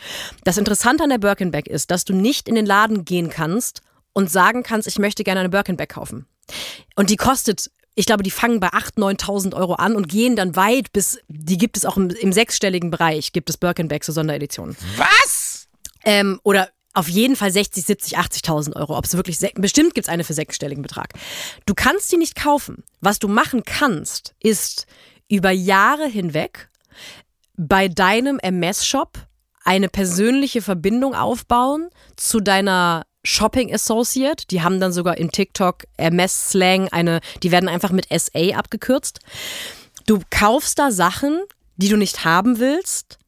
Das 0.44 0.58
Interessante 0.58 1.04
an 1.04 1.10
der 1.10 1.18
Birkin 1.18 1.50
Bag 1.50 1.66
ist, 1.66 1.90
dass 1.90 2.04
du 2.04 2.14
nicht 2.14 2.48
in 2.48 2.54
den 2.54 2.66
Laden 2.66 3.04
gehen 3.04 3.30
kannst 3.30 3.82
und 4.12 4.30
sagen 4.30 4.62
kannst, 4.62 4.88
ich 4.88 4.98
möchte 4.98 5.24
gerne 5.24 5.40
eine 5.40 5.48
Birkin 5.48 5.76
Bag 5.76 5.90
kaufen. 5.90 6.26
Und 6.96 7.10
die 7.10 7.16
kostet, 7.16 7.70
ich 7.94 8.06
glaube, 8.06 8.22
die 8.22 8.30
fangen 8.30 8.60
bei 8.60 8.68
8.000, 8.68 9.20
9.000 9.20 9.54
Euro 9.54 9.74
an 9.74 9.94
und 9.94 10.08
gehen 10.08 10.34
dann 10.34 10.56
weit 10.56 10.92
bis, 10.92 11.18
die 11.28 11.58
gibt 11.58 11.76
es 11.76 11.84
auch 11.84 11.96
im, 11.96 12.10
im 12.10 12.32
sechsstelligen 12.32 12.90
Bereich, 12.90 13.32
gibt 13.32 13.50
es 13.50 13.56
Birkin 13.56 13.88
Bags, 13.88 14.06
so 14.06 14.12
Sondereditionen. 14.12 14.76
Was? 14.96 15.68
Ähm, 16.04 16.40
oder 16.42 16.70
auf 16.98 17.08
jeden 17.08 17.36
Fall 17.36 17.52
60, 17.52 17.84
70, 17.84 18.18
80.000 18.18 18.74
Euro. 18.74 18.98
Ob 18.98 19.04
es 19.04 19.14
wirklich, 19.14 19.38
bestimmt 19.54 19.94
gibt 19.94 20.08
es 20.08 20.12
eine 20.12 20.24
für 20.24 20.34
sechsstelligen 20.34 20.82
Betrag. 20.82 21.14
Du 21.64 21.74
kannst 21.74 22.10
die 22.10 22.16
nicht 22.16 22.34
kaufen. 22.34 22.82
Was 23.00 23.20
du 23.20 23.28
machen 23.28 23.62
kannst, 23.64 24.34
ist 24.40 24.86
über 25.28 25.52
Jahre 25.52 26.08
hinweg 26.08 26.68
bei 27.56 27.86
deinem 27.86 28.40
MS-Shop 28.40 29.18
eine 29.64 29.88
persönliche 29.88 30.60
Verbindung 30.60 31.14
aufbauen 31.14 31.88
zu 32.16 32.40
deiner 32.40 33.06
Shopping 33.22 33.72
Associate. 33.72 34.44
Die 34.50 34.62
haben 34.62 34.80
dann 34.80 34.92
sogar 34.92 35.18
im 35.18 35.30
TikTok 35.30 35.84
MS-Slang 35.98 36.88
eine, 36.88 37.20
die 37.44 37.52
werden 37.52 37.68
einfach 37.68 37.92
mit 37.92 38.08
SA 38.10 38.56
abgekürzt. 38.56 39.20
Du 40.06 40.20
kaufst 40.30 40.80
da 40.80 40.90
Sachen, 40.90 41.42
die 41.76 41.90
du 41.90 41.96
nicht 41.96 42.24
haben 42.24 42.58
willst, 42.58 43.18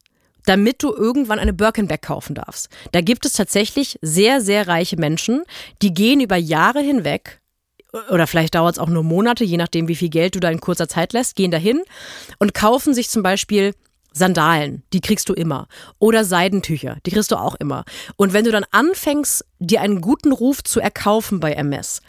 damit 0.46 0.82
du 0.82 0.92
irgendwann 0.94 1.38
eine 1.38 1.52
Birkenback 1.52 2.02
kaufen 2.02 2.34
darfst. 2.34 2.68
Da 2.92 3.00
gibt 3.00 3.26
es 3.26 3.32
tatsächlich 3.32 3.98
sehr, 4.02 4.40
sehr 4.40 4.68
reiche 4.68 4.96
Menschen, 4.96 5.42
die 5.82 5.94
gehen 5.94 6.20
über 6.20 6.36
Jahre 6.36 6.80
hinweg, 6.80 7.40
oder 8.10 8.26
vielleicht 8.26 8.54
dauert 8.54 8.76
es 8.76 8.78
auch 8.78 8.88
nur 8.88 9.02
Monate, 9.02 9.44
je 9.44 9.56
nachdem, 9.56 9.88
wie 9.88 9.96
viel 9.96 10.10
Geld 10.10 10.36
du 10.36 10.40
da 10.40 10.50
in 10.50 10.60
kurzer 10.60 10.88
Zeit 10.88 11.12
lässt, 11.12 11.34
gehen 11.34 11.50
dahin 11.50 11.82
und 12.38 12.54
kaufen 12.54 12.94
sich 12.94 13.10
zum 13.10 13.22
Beispiel 13.22 13.74
Sandalen, 14.12 14.82
die 14.92 15.00
kriegst 15.00 15.28
du 15.28 15.34
immer. 15.34 15.68
Oder 15.98 16.24
Seidentücher, 16.24 16.98
die 17.06 17.10
kriegst 17.10 17.30
du 17.30 17.36
auch 17.36 17.54
immer. 17.56 17.84
Und 18.16 18.32
wenn 18.32 18.44
du 18.44 18.50
dann 18.50 18.66
anfängst, 18.70 19.44
dir 19.58 19.80
einen 19.80 20.00
guten 20.00 20.32
Ruf 20.32 20.64
zu 20.64 20.80
erkaufen 20.80 21.40
bei 21.40 21.52
MS, 21.52 22.00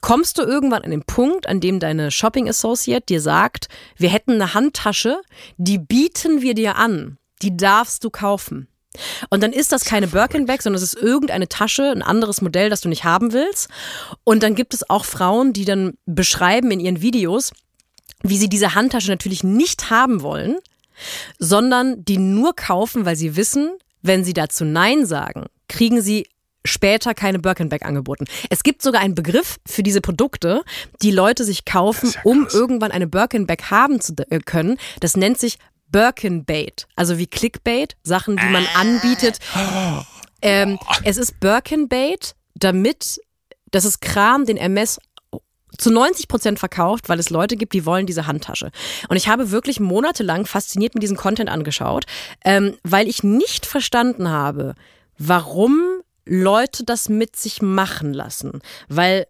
kommst 0.00 0.38
du 0.38 0.42
irgendwann 0.42 0.82
an 0.82 0.90
den 0.90 1.04
Punkt, 1.04 1.46
an 1.46 1.60
dem 1.60 1.80
deine 1.80 2.10
Shopping 2.10 2.48
Associate 2.48 3.04
dir 3.04 3.20
sagt, 3.20 3.68
wir 3.96 4.08
hätten 4.08 4.32
eine 4.32 4.54
Handtasche, 4.54 5.20
die 5.58 5.78
bieten 5.78 6.40
wir 6.40 6.54
dir 6.54 6.76
an, 6.76 7.18
die 7.42 7.56
darfst 7.56 8.04
du 8.04 8.10
kaufen. 8.10 8.68
Und 9.28 9.42
dann 9.42 9.52
ist 9.52 9.72
das 9.72 9.84
keine 9.84 10.08
Birkenbag, 10.08 10.62
sondern 10.62 10.82
es 10.82 10.94
ist 10.94 11.00
irgendeine 11.00 11.48
Tasche, 11.48 11.90
ein 11.90 12.02
anderes 12.02 12.42
Modell, 12.42 12.70
das 12.70 12.80
du 12.80 12.88
nicht 12.88 13.04
haben 13.04 13.32
willst. 13.32 13.68
Und 14.24 14.42
dann 14.42 14.54
gibt 14.54 14.74
es 14.74 14.88
auch 14.90 15.04
Frauen, 15.04 15.52
die 15.52 15.64
dann 15.64 15.94
beschreiben 16.06 16.70
in 16.72 16.80
ihren 16.80 17.00
Videos, 17.00 17.52
wie 18.22 18.36
sie 18.36 18.48
diese 18.48 18.74
Handtasche 18.74 19.10
natürlich 19.10 19.44
nicht 19.44 19.90
haben 19.90 20.22
wollen, 20.22 20.56
sondern 21.38 22.04
die 22.04 22.18
nur 22.18 22.54
kaufen, 22.54 23.04
weil 23.04 23.16
sie 23.16 23.36
wissen, 23.36 23.70
wenn 24.02 24.24
sie 24.24 24.34
dazu 24.34 24.64
Nein 24.64 25.06
sagen, 25.06 25.46
kriegen 25.68 26.02
sie 26.02 26.26
später 26.64 27.14
keine 27.14 27.38
Birkenback 27.38 27.84
angeboten. 27.84 28.26
Es 28.50 28.62
gibt 28.62 28.82
sogar 28.82 29.00
einen 29.00 29.14
Begriff 29.14 29.58
für 29.66 29.82
diese 29.82 30.00
Produkte, 30.00 30.62
die 31.00 31.10
Leute 31.10 31.44
sich 31.44 31.64
kaufen, 31.64 32.10
ja 32.14 32.20
um 32.24 32.46
irgendwann 32.52 32.90
eine 32.90 33.06
Birkenback 33.06 33.70
haben 33.70 34.00
zu 34.00 34.14
äh, 34.28 34.40
können. 34.40 34.76
Das 35.00 35.16
nennt 35.16 35.38
sich 35.38 35.58
Birkenbait, 35.90 36.86
also 36.96 37.18
wie 37.18 37.26
Clickbait, 37.26 37.96
Sachen, 38.02 38.36
die 38.36 38.48
man 38.48 38.66
anbietet. 38.74 39.38
Ähm, 40.42 40.78
es 41.04 41.16
ist 41.16 41.40
Birkenbait, 41.40 42.34
damit, 42.54 43.20
das 43.70 43.84
ist 43.84 44.00
Kram, 44.00 44.44
den 44.46 44.56
Hermes 44.56 44.98
zu 45.76 45.90
90 45.90 46.28
Prozent 46.28 46.58
verkauft, 46.58 47.08
weil 47.08 47.18
es 47.18 47.30
Leute 47.30 47.56
gibt, 47.56 47.72
die 47.72 47.86
wollen 47.86 48.06
diese 48.06 48.26
Handtasche. 48.26 48.70
Und 49.08 49.16
ich 49.16 49.28
habe 49.28 49.50
wirklich 49.50 49.80
monatelang 49.80 50.46
fasziniert 50.46 50.94
mir 50.94 51.00
diesen 51.00 51.16
Content 51.16 51.48
angeschaut, 51.48 52.04
ähm, 52.44 52.76
weil 52.82 53.08
ich 53.08 53.22
nicht 53.22 53.66
verstanden 53.66 54.28
habe, 54.28 54.74
warum 55.18 56.00
Leute 56.26 56.84
das 56.84 57.08
mit 57.08 57.36
sich 57.36 57.62
machen 57.62 58.12
lassen. 58.12 58.60
Weil 58.88 59.26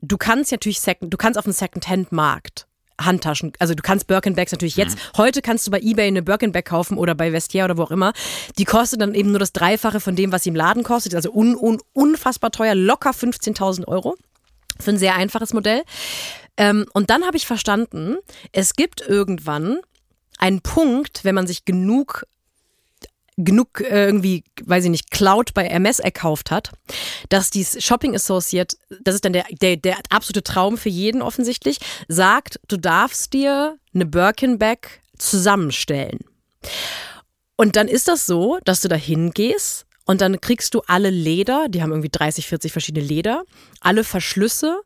du 0.00 0.16
kannst 0.16 0.52
natürlich 0.52 0.80
Second, 0.80 1.12
du 1.12 1.16
kannst 1.16 1.38
auf 1.38 1.44
dem 1.44 1.52
Second-Hand-Markt 1.52 2.66
Handtaschen. 3.04 3.52
Also 3.58 3.74
du 3.74 3.82
kannst 3.82 4.06
Birkenbacks 4.06 4.52
natürlich 4.52 4.76
jetzt. 4.76 4.96
Mhm. 4.96 5.18
Heute 5.18 5.42
kannst 5.42 5.66
du 5.66 5.70
bei 5.70 5.80
eBay 5.80 6.08
eine 6.08 6.22
Birkenback 6.22 6.66
kaufen 6.66 6.98
oder 6.98 7.14
bei 7.14 7.32
Vestiaire 7.32 7.66
oder 7.66 7.78
wo 7.78 7.82
auch 7.82 7.90
immer. 7.90 8.12
Die 8.58 8.64
kostet 8.64 9.00
dann 9.00 9.14
eben 9.14 9.30
nur 9.30 9.38
das 9.38 9.52
Dreifache 9.52 10.00
von 10.00 10.16
dem, 10.16 10.32
was 10.32 10.44
sie 10.44 10.50
im 10.50 10.56
Laden 10.56 10.82
kostet. 10.82 11.14
Also 11.14 11.32
un, 11.32 11.56
un, 11.56 11.78
unfassbar 11.92 12.50
teuer, 12.50 12.74
locker 12.74 13.10
15.000 13.10 13.86
Euro. 13.88 14.16
Für 14.78 14.90
ein 14.90 14.98
sehr 14.98 15.16
einfaches 15.16 15.52
Modell. 15.52 15.82
Ähm, 16.56 16.86
und 16.94 17.10
dann 17.10 17.24
habe 17.24 17.36
ich 17.36 17.46
verstanden, 17.46 18.16
es 18.52 18.74
gibt 18.74 19.00
irgendwann 19.00 19.78
einen 20.38 20.60
Punkt, 20.62 21.24
wenn 21.24 21.34
man 21.34 21.46
sich 21.46 21.64
genug 21.64 22.24
genug 23.44 23.80
äh, 23.80 24.06
irgendwie, 24.06 24.44
weiß 24.64 24.84
ich 24.84 24.90
nicht, 24.90 25.10
Cloud 25.10 25.54
bei 25.54 25.66
MS 25.66 25.98
erkauft 25.98 26.50
hat, 26.50 26.72
dass 27.28 27.50
die 27.50 27.64
Shopping 27.64 28.14
Associate, 28.14 28.76
das 29.02 29.14
ist 29.16 29.24
dann 29.24 29.32
der, 29.32 29.44
der, 29.50 29.76
der 29.76 29.98
absolute 30.10 30.42
Traum 30.42 30.76
für 30.76 30.88
jeden 30.88 31.22
offensichtlich, 31.22 31.78
sagt, 32.08 32.60
du 32.68 32.76
darfst 32.76 33.32
dir 33.32 33.78
eine 33.94 34.06
Birkin-Bag 34.06 35.00
zusammenstellen. 35.18 36.20
Und 37.56 37.76
dann 37.76 37.88
ist 37.88 38.08
das 38.08 38.26
so, 38.26 38.58
dass 38.64 38.80
du 38.80 38.88
da 38.88 38.96
hingehst 38.96 39.86
und 40.06 40.20
dann 40.20 40.40
kriegst 40.40 40.74
du 40.74 40.80
alle 40.86 41.10
Leder, 41.10 41.66
die 41.68 41.82
haben 41.82 41.90
irgendwie 41.90 42.08
30, 42.10 42.46
40 42.46 42.72
verschiedene 42.72 43.04
Leder, 43.04 43.44
alle 43.80 44.02
Verschlüsse, 44.02 44.80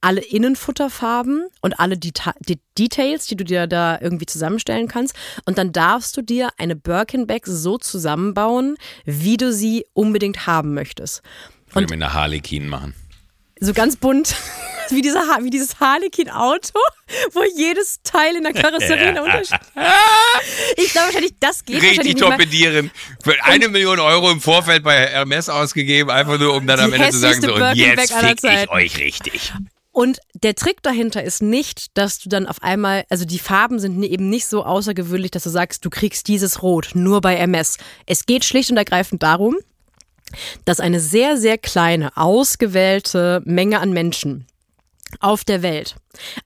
alle 0.00 0.20
Innenfutterfarben 0.20 1.48
und 1.60 1.78
alle 1.80 1.98
Deta 1.98 2.34
die 2.40 2.60
Details, 2.78 3.26
die 3.26 3.36
du 3.36 3.44
dir 3.44 3.66
da 3.66 3.98
irgendwie 4.00 4.26
zusammenstellen 4.26 4.88
kannst. 4.88 5.14
Und 5.44 5.58
dann 5.58 5.72
darfst 5.72 6.16
du 6.16 6.22
dir 6.22 6.50
eine 6.58 6.76
Birkin-Bag 6.76 7.46
so 7.46 7.78
zusammenbauen, 7.78 8.76
wie 9.04 9.36
du 9.36 9.52
sie 9.52 9.86
unbedingt 9.92 10.46
haben 10.46 10.74
möchtest. 10.74 11.22
Und 11.74 11.82
mit 11.82 11.92
einer 11.92 12.14
Harlequin 12.14 12.68
machen. 12.68 12.94
So 13.60 13.74
ganz 13.74 13.96
bunt, 13.96 14.34
wie, 14.88 15.02
diese 15.02 15.18
wie 15.18 15.50
dieses 15.50 15.78
Harlequin-Auto, 15.78 16.78
wo 17.32 17.42
jedes 17.56 18.00
Teil 18.02 18.36
in 18.36 18.42
der 18.42 18.54
Karosserie 18.54 19.08
einen 19.08 19.18
Unterschied 19.18 19.60
Ich 20.76 20.92
glaube 20.92 21.08
wahrscheinlich, 21.08 21.34
das 21.38 21.64
geht 21.64 21.82
Richtig 21.82 22.16
torpedieren. 22.16 22.90
Für 23.22 23.34
eine 23.44 23.66
und 23.66 23.72
Million 23.72 24.00
Euro 24.00 24.30
im 24.30 24.40
Vorfeld 24.40 24.82
bei 24.82 24.94
Hermes 24.94 25.48
ausgegeben, 25.48 26.10
einfach 26.10 26.38
nur, 26.38 26.54
um 26.54 26.66
dann 26.66 26.80
am 26.80 26.92
Ende 26.92 27.10
zu 27.10 27.18
sagen, 27.18 27.42
so, 27.42 27.54
und 27.54 27.74
jetzt 27.76 28.12
fick 28.12 28.42
ich 28.42 28.70
euch 28.70 28.98
richtig. 28.98 29.52
Und 29.92 30.20
der 30.34 30.54
Trick 30.54 30.82
dahinter 30.82 31.22
ist 31.22 31.42
nicht, 31.42 31.96
dass 31.98 32.20
du 32.20 32.28
dann 32.28 32.46
auf 32.46 32.62
einmal, 32.62 33.04
also 33.10 33.24
die 33.24 33.40
Farben 33.40 33.80
sind 33.80 34.00
eben 34.04 34.30
nicht 34.30 34.46
so 34.46 34.64
außergewöhnlich, 34.64 35.32
dass 35.32 35.42
du 35.42 35.50
sagst, 35.50 35.84
du 35.84 35.90
kriegst 35.90 36.28
dieses 36.28 36.62
Rot 36.62 36.90
nur 36.94 37.20
bei 37.20 37.36
MS. 37.36 37.76
Es 38.06 38.24
geht 38.24 38.44
schlicht 38.44 38.70
und 38.70 38.76
ergreifend 38.76 39.22
darum, 39.22 39.56
dass 40.64 40.80
eine 40.80 41.00
sehr, 41.00 41.36
sehr 41.36 41.58
kleine, 41.58 42.16
ausgewählte 42.16 43.42
Menge 43.44 43.80
an 43.80 43.92
Menschen 43.92 44.46
auf 45.18 45.44
der 45.44 45.62
Welt 45.62 45.96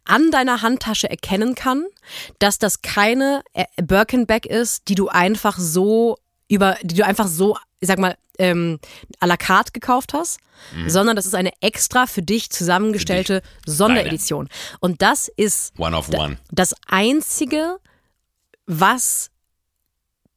an 0.04 0.30
deiner 0.30 0.62
Handtasche 0.62 1.08
erkennen 1.08 1.54
kann, 1.54 1.84
dass 2.38 2.58
das 2.58 2.82
keine 2.82 3.42
äh, 3.52 3.64
Birkenback 3.82 4.46
ist, 4.46 4.88
die 4.88 4.94
du 4.94 5.08
einfach 5.08 5.58
so 5.58 6.16
über, 6.48 6.76
die 6.82 6.94
du 6.94 7.04
einfach 7.04 7.26
so, 7.26 7.56
ich 7.80 7.88
sag 7.88 7.98
mal, 7.98 8.16
ähm, 8.38 8.80
à 9.20 9.26
la 9.26 9.36
carte 9.36 9.72
gekauft 9.72 10.12
hast, 10.12 10.40
mhm. 10.74 10.90
sondern 10.90 11.16
das 11.16 11.26
ist 11.26 11.34
eine 11.34 11.52
extra 11.60 12.06
für 12.06 12.22
dich 12.22 12.50
zusammengestellte 12.50 13.42
für 13.42 13.66
dich. 13.66 13.74
Sonderedition. 13.76 14.46
Deine. 14.46 14.78
Und 14.80 15.02
das 15.02 15.28
ist 15.28 15.72
one 15.78 15.96
of 15.96 16.08
one. 16.12 16.38
das 16.50 16.74
einzige, 16.86 17.78
was 18.66 19.30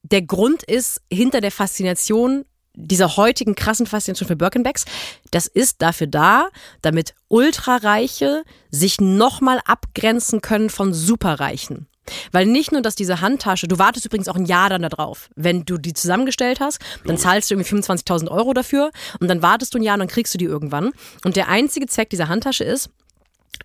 der 0.04 0.22
Grund 0.22 0.64
ist 0.64 1.02
hinter 1.12 1.41
der 1.41 1.52
Faszination 1.52 2.45
dieser 2.78 3.18
heutigen 3.18 3.56
krassen 3.56 3.86
Faszination 3.86 4.28
für 4.28 4.36
Birkenbacks, 4.36 4.86
das 5.32 5.48
ist 5.48 5.82
dafür 5.82 6.08
da, 6.08 6.50
damit 6.82 7.16
Ultrareiche 7.28 8.44
sich 8.72 9.02
nochmal 9.02 9.60
abgrenzen 9.66 10.42
können 10.42 10.70
von 10.70 10.94
Superreichen. 10.94 11.88
Weil 12.32 12.46
nicht 12.46 12.72
nur, 12.72 12.82
dass 12.82 12.96
diese 12.96 13.20
Handtasche, 13.20 13.68
du 13.68 13.80
wartest 13.80 14.06
übrigens 14.06 14.30
auch 14.30 14.36
ein 14.36 14.46
Jahr 14.46 14.70
dann 14.70 14.84
darauf. 14.84 15.30
Wenn 15.36 15.66
du 15.66 15.78
die 15.78 15.94
zusammengestellt 15.94 16.60
hast, 16.62 16.80
dann 17.06 17.18
zahlst 17.18 17.50
du 17.50 17.56
irgendwie 17.56 17.76
25.000 17.76 18.30
Euro 18.30 18.54
dafür 18.54 18.92
und 19.20 19.28
dann 19.28 19.42
wartest 19.42 19.74
du 19.74 19.80
ein 19.80 19.84
Jahr 19.84 19.96
und 19.96 20.00
dann 20.00 20.08
kriegst 20.08 20.34
du 20.34 20.38
die 20.38 20.46
irgendwann. 20.46 20.92
Und 21.26 21.36
der 21.36 21.50
einzige 21.50 21.88
Zweck 21.88 22.10
dieser 22.10 22.30
Handtasche 22.30 22.64
ist, 22.64 22.90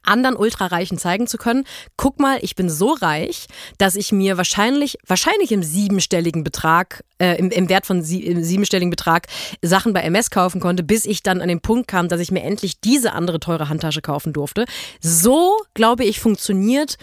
anderen 0.03 0.37
Ultrareichen 0.37 0.99
zeigen 0.99 1.27
zu 1.27 1.39
können, 1.39 1.65
guck 1.97 2.19
mal, 2.19 2.39
ich 2.43 2.55
bin 2.55 2.69
so 2.69 2.93
reich, 2.93 3.47
dass 3.79 3.95
ich 3.95 4.13
mir 4.13 4.37
wahrscheinlich, 4.37 4.99
wahrscheinlich 5.07 5.53
im 5.53 5.63
siebenstelligen 5.63 6.45
Betrag, 6.45 7.05
äh, 7.19 7.39
im, 7.39 7.51
im 7.51 7.69
Wert 7.69 7.87
von 7.87 8.03
sie, 8.03 8.25
im 8.25 8.43
siebenstelligen 8.43 8.91
Betrag 8.91 9.27
Sachen 9.63 9.93
bei 9.93 10.01
MS 10.03 10.31
kaufen 10.31 10.61
konnte, 10.61 10.83
bis 10.83 11.05
ich 11.05 11.23
dann 11.23 11.41
an 11.41 11.49
den 11.49 11.61
Punkt 11.61 11.89
kam, 11.89 12.09
dass 12.09 12.21
ich 12.21 12.31
mir 12.31 12.43
endlich 12.43 12.81
diese 12.81 13.13
andere 13.13 13.41
teure 13.41 13.69
Handtasche 13.69 14.03
kaufen 14.03 14.33
durfte. 14.33 14.65
So, 15.01 15.57
glaube 15.75 16.05
ich, 16.05 16.21
funktioniert 16.21 16.97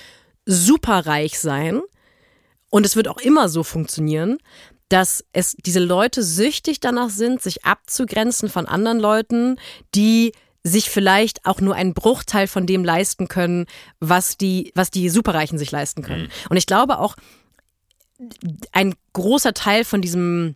superreich 0.45 1.39
sein. 1.39 1.81
Und 2.69 2.85
es 2.85 2.95
wird 2.95 3.07
auch 3.07 3.17
immer 3.17 3.49
so 3.49 3.63
funktionieren, 3.63 4.37
dass 4.89 5.23
es 5.33 5.55
diese 5.65 5.79
Leute 5.79 6.23
süchtig 6.23 6.79
danach 6.79 7.09
sind, 7.09 7.41
sich 7.41 7.63
abzugrenzen 7.63 8.49
von 8.49 8.67
anderen 8.67 8.99
Leuten, 8.99 9.57
die 9.95 10.33
sich 10.63 10.89
vielleicht 10.89 11.45
auch 11.45 11.61
nur 11.61 11.75
einen 11.75 11.93
Bruchteil 11.93 12.47
von 12.47 12.65
dem 12.65 12.83
leisten 12.83 13.27
können, 13.27 13.65
was 13.99 14.37
die, 14.37 14.71
was 14.75 14.91
die 14.91 15.09
Superreichen 15.09 15.57
sich 15.57 15.71
leisten 15.71 16.01
können. 16.01 16.23
Mhm. 16.23 16.29
Und 16.49 16.57
ich 16.57 16.65
glaube 16.65 16.99
auch, 16.99 17.15
ein 18.71 18.95
großer 19.13 19.53
Teil 19.53 19.85
von 19.85 20.01
diesem 20.01 20.55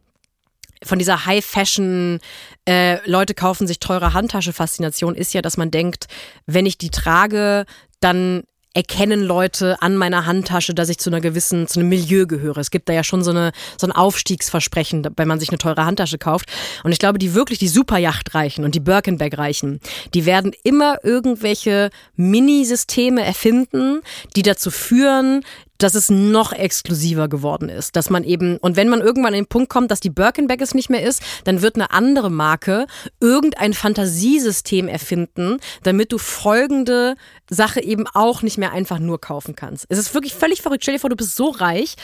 von 0.84 1.00
dieser 1.00 1.26
High 1.26 1.46
Fashion 1.46 2.20
äh, 2.68 2.98
Leute 3.10 3.34
kaufen 3.34 3.68
sich 3.68 3.80
teure 3.80 4.14
Handtasche 4.14 4.52
Faszination 4.52 5.16
ist 5.16 5.34
ja, 5.34 5.42
dass 5.42 5.56
man 5.56 5.72
denkt, 5.72 6.08
wenn 6.46 6.66
ich 6.66 6.78
die 6.78 6.90
trage, 6.90 7.66
dann 8.02 8.44
erkennen 8.74 9.22
Leute 9.22 9.82
an 9.82 9.96
meiner 9.96 10.26
Handtasche, 10.26 10.74
dass 10.74 10.90
ich 10.90 10.98
zu 10.98 11.10
einer 11.10 11.22
gewissen, 11.22 11.68
zu 11.68 11.80
einem 11.80 11.90
Milieu 11.90 12.26
gehöre. 12.26 12.58
Es 12.58 12.72
gibt 12.72 12.90
da 12.90 12.94
ja 12.94 13.04
schon 13.04 13.24
so, 13.24 13.32
eine, 13.32 13.52
so 13.78 13.88
ein 13.88 13.92
Aufstiegsversprechen, 13.92 15.08
wenn 15.16 15.28
man 15.28 15.40
sich 15.40 15.50
eine 15.50 15.60
teure 15.60 15.86
Handtasche 15.86 16.18
kauft. 16.18 16.50
Und 16.84 16.92
ich 16.92 17.00
glaube, 17.00 17.20
die 17.20 17.34
wirklich 17.34 17.60
die 17.60 17.68
Superjachtreichen 17.68 18.64
und 18.64 18.76
die 18.76 18.80
Birkenberg-Reichen, 18.80 19.80
die 20.14 20.26
werden 20.26 20.54
immer 20.64 20.98
irgendwelche 21.04 21.92
Mini-Systeme 22.16 23.24
erfinden, 23.24 24.02
die 24.36 24.42
dazu 24.42 24.72
führen, 24.72 25.44
dass 25.84 25.96
es 25.96 26.10
noch 26.10 26.54
exklusiver 26.54 27.28
geworden 27.28 27.68
ist. 27.68 27.96
Dass 27.96 28.10
man 28.10 28.24
eben, 28.24 28.58
und 28.58 28.78
wenn 28.78 28.88
man 28.88 29.02
irgendwann 29.02 29.34
an 29.34 29.40
den 29.40 29.48
Punkt 29.48 29.70
kommt, 29.70 29.92
dass 29.92 30.00
die 30.00 30.10
Birkenback 30.10 30.62
es 30.62 30.74
nicht 30.74 30.90
mehr 30.90 31.04
ist, 31.04 31.22
dann 31.44 31.62
wird 31.62 31.76
eine 31.76 31.92
andere 31.92 32.32
Marke 32.32 32.88
irgendein 33.20 33.74
Fantasiesystem 33.74 34.88
erfinden, 34.88 35.58
damit 35.84 36.12
du 36.14 36.18
folgende 36.18 37.16
Sache 37.50 37.84
eben 37.84 38.08
auch 38.08 38.42
nicht 38.42 38.58
mehr 38.58 38.72
einfach 38.72 39.00
nur 39.00 39.20
kaufen 39.20 39.56
kannst. 39.56 39.86
Es 39.90 39.98
ist 39.98 40.14
wirklich 40.14 40.34
völlig 40.34 40.62
verrückt. 40.62 40.84
Stell 40.84 40.96
dir 40.96 41.02
vor, 41.02 41.10
du 41.10 41.18
bist 41.18 41.36
so 41.36 41.50
reich, 41.50 41.96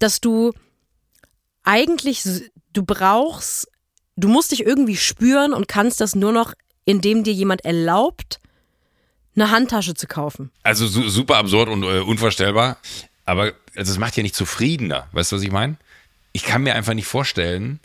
dass 0.00 0.20
du 0.20 0.52
eigentlich, 1.62 2.24
du 2.72 2.82
brauchst, 2.82 3.68
du 4.16 4.28
musst 4.28 4.50
dich 4.50 4.66
irgendwie 4.66 4.96
spüren 4.96 5.52
und 5.52 5.68
kannst 5.68 6.00
das 6.00 6.16
nur 6.16 6.32
noch, 6.32 6.54
indem 6.84 7.22
dir 7.22 7.32
jemand 7.32 7.64
erlaubt, 7.64 8.40
eine 9.36 9.50
Handtasche 9.50 9.94
zu 9.94 10.06
kaufen. 10.06 10.50
Also 10.62 10.86
super 10.86 11.36
absurd 11.36 11.68
und 11.68 11.84
äh, 11.84 12.00
unvorstellbar. 12.00 12.78
Aber 13.28 13.52
also 13.76 13.92
es 13.92 13.98
macht 13.98 14.16
ja 14.16 14.22
nicht 14.22 14.34
zufriedener. 14.34 15.06
Weißt 15.12 15.32
du, 15.32 15.36
was 15.36 15.42
ich 15.42 15.50
meine? 15.50 15.76
Ich 16.32 16.44
kann 16.44 16.62
mir 16.62 16.74
einfach 16.74 16.94
nicht 16.94 17.06
vorstellen, 17.06 17.78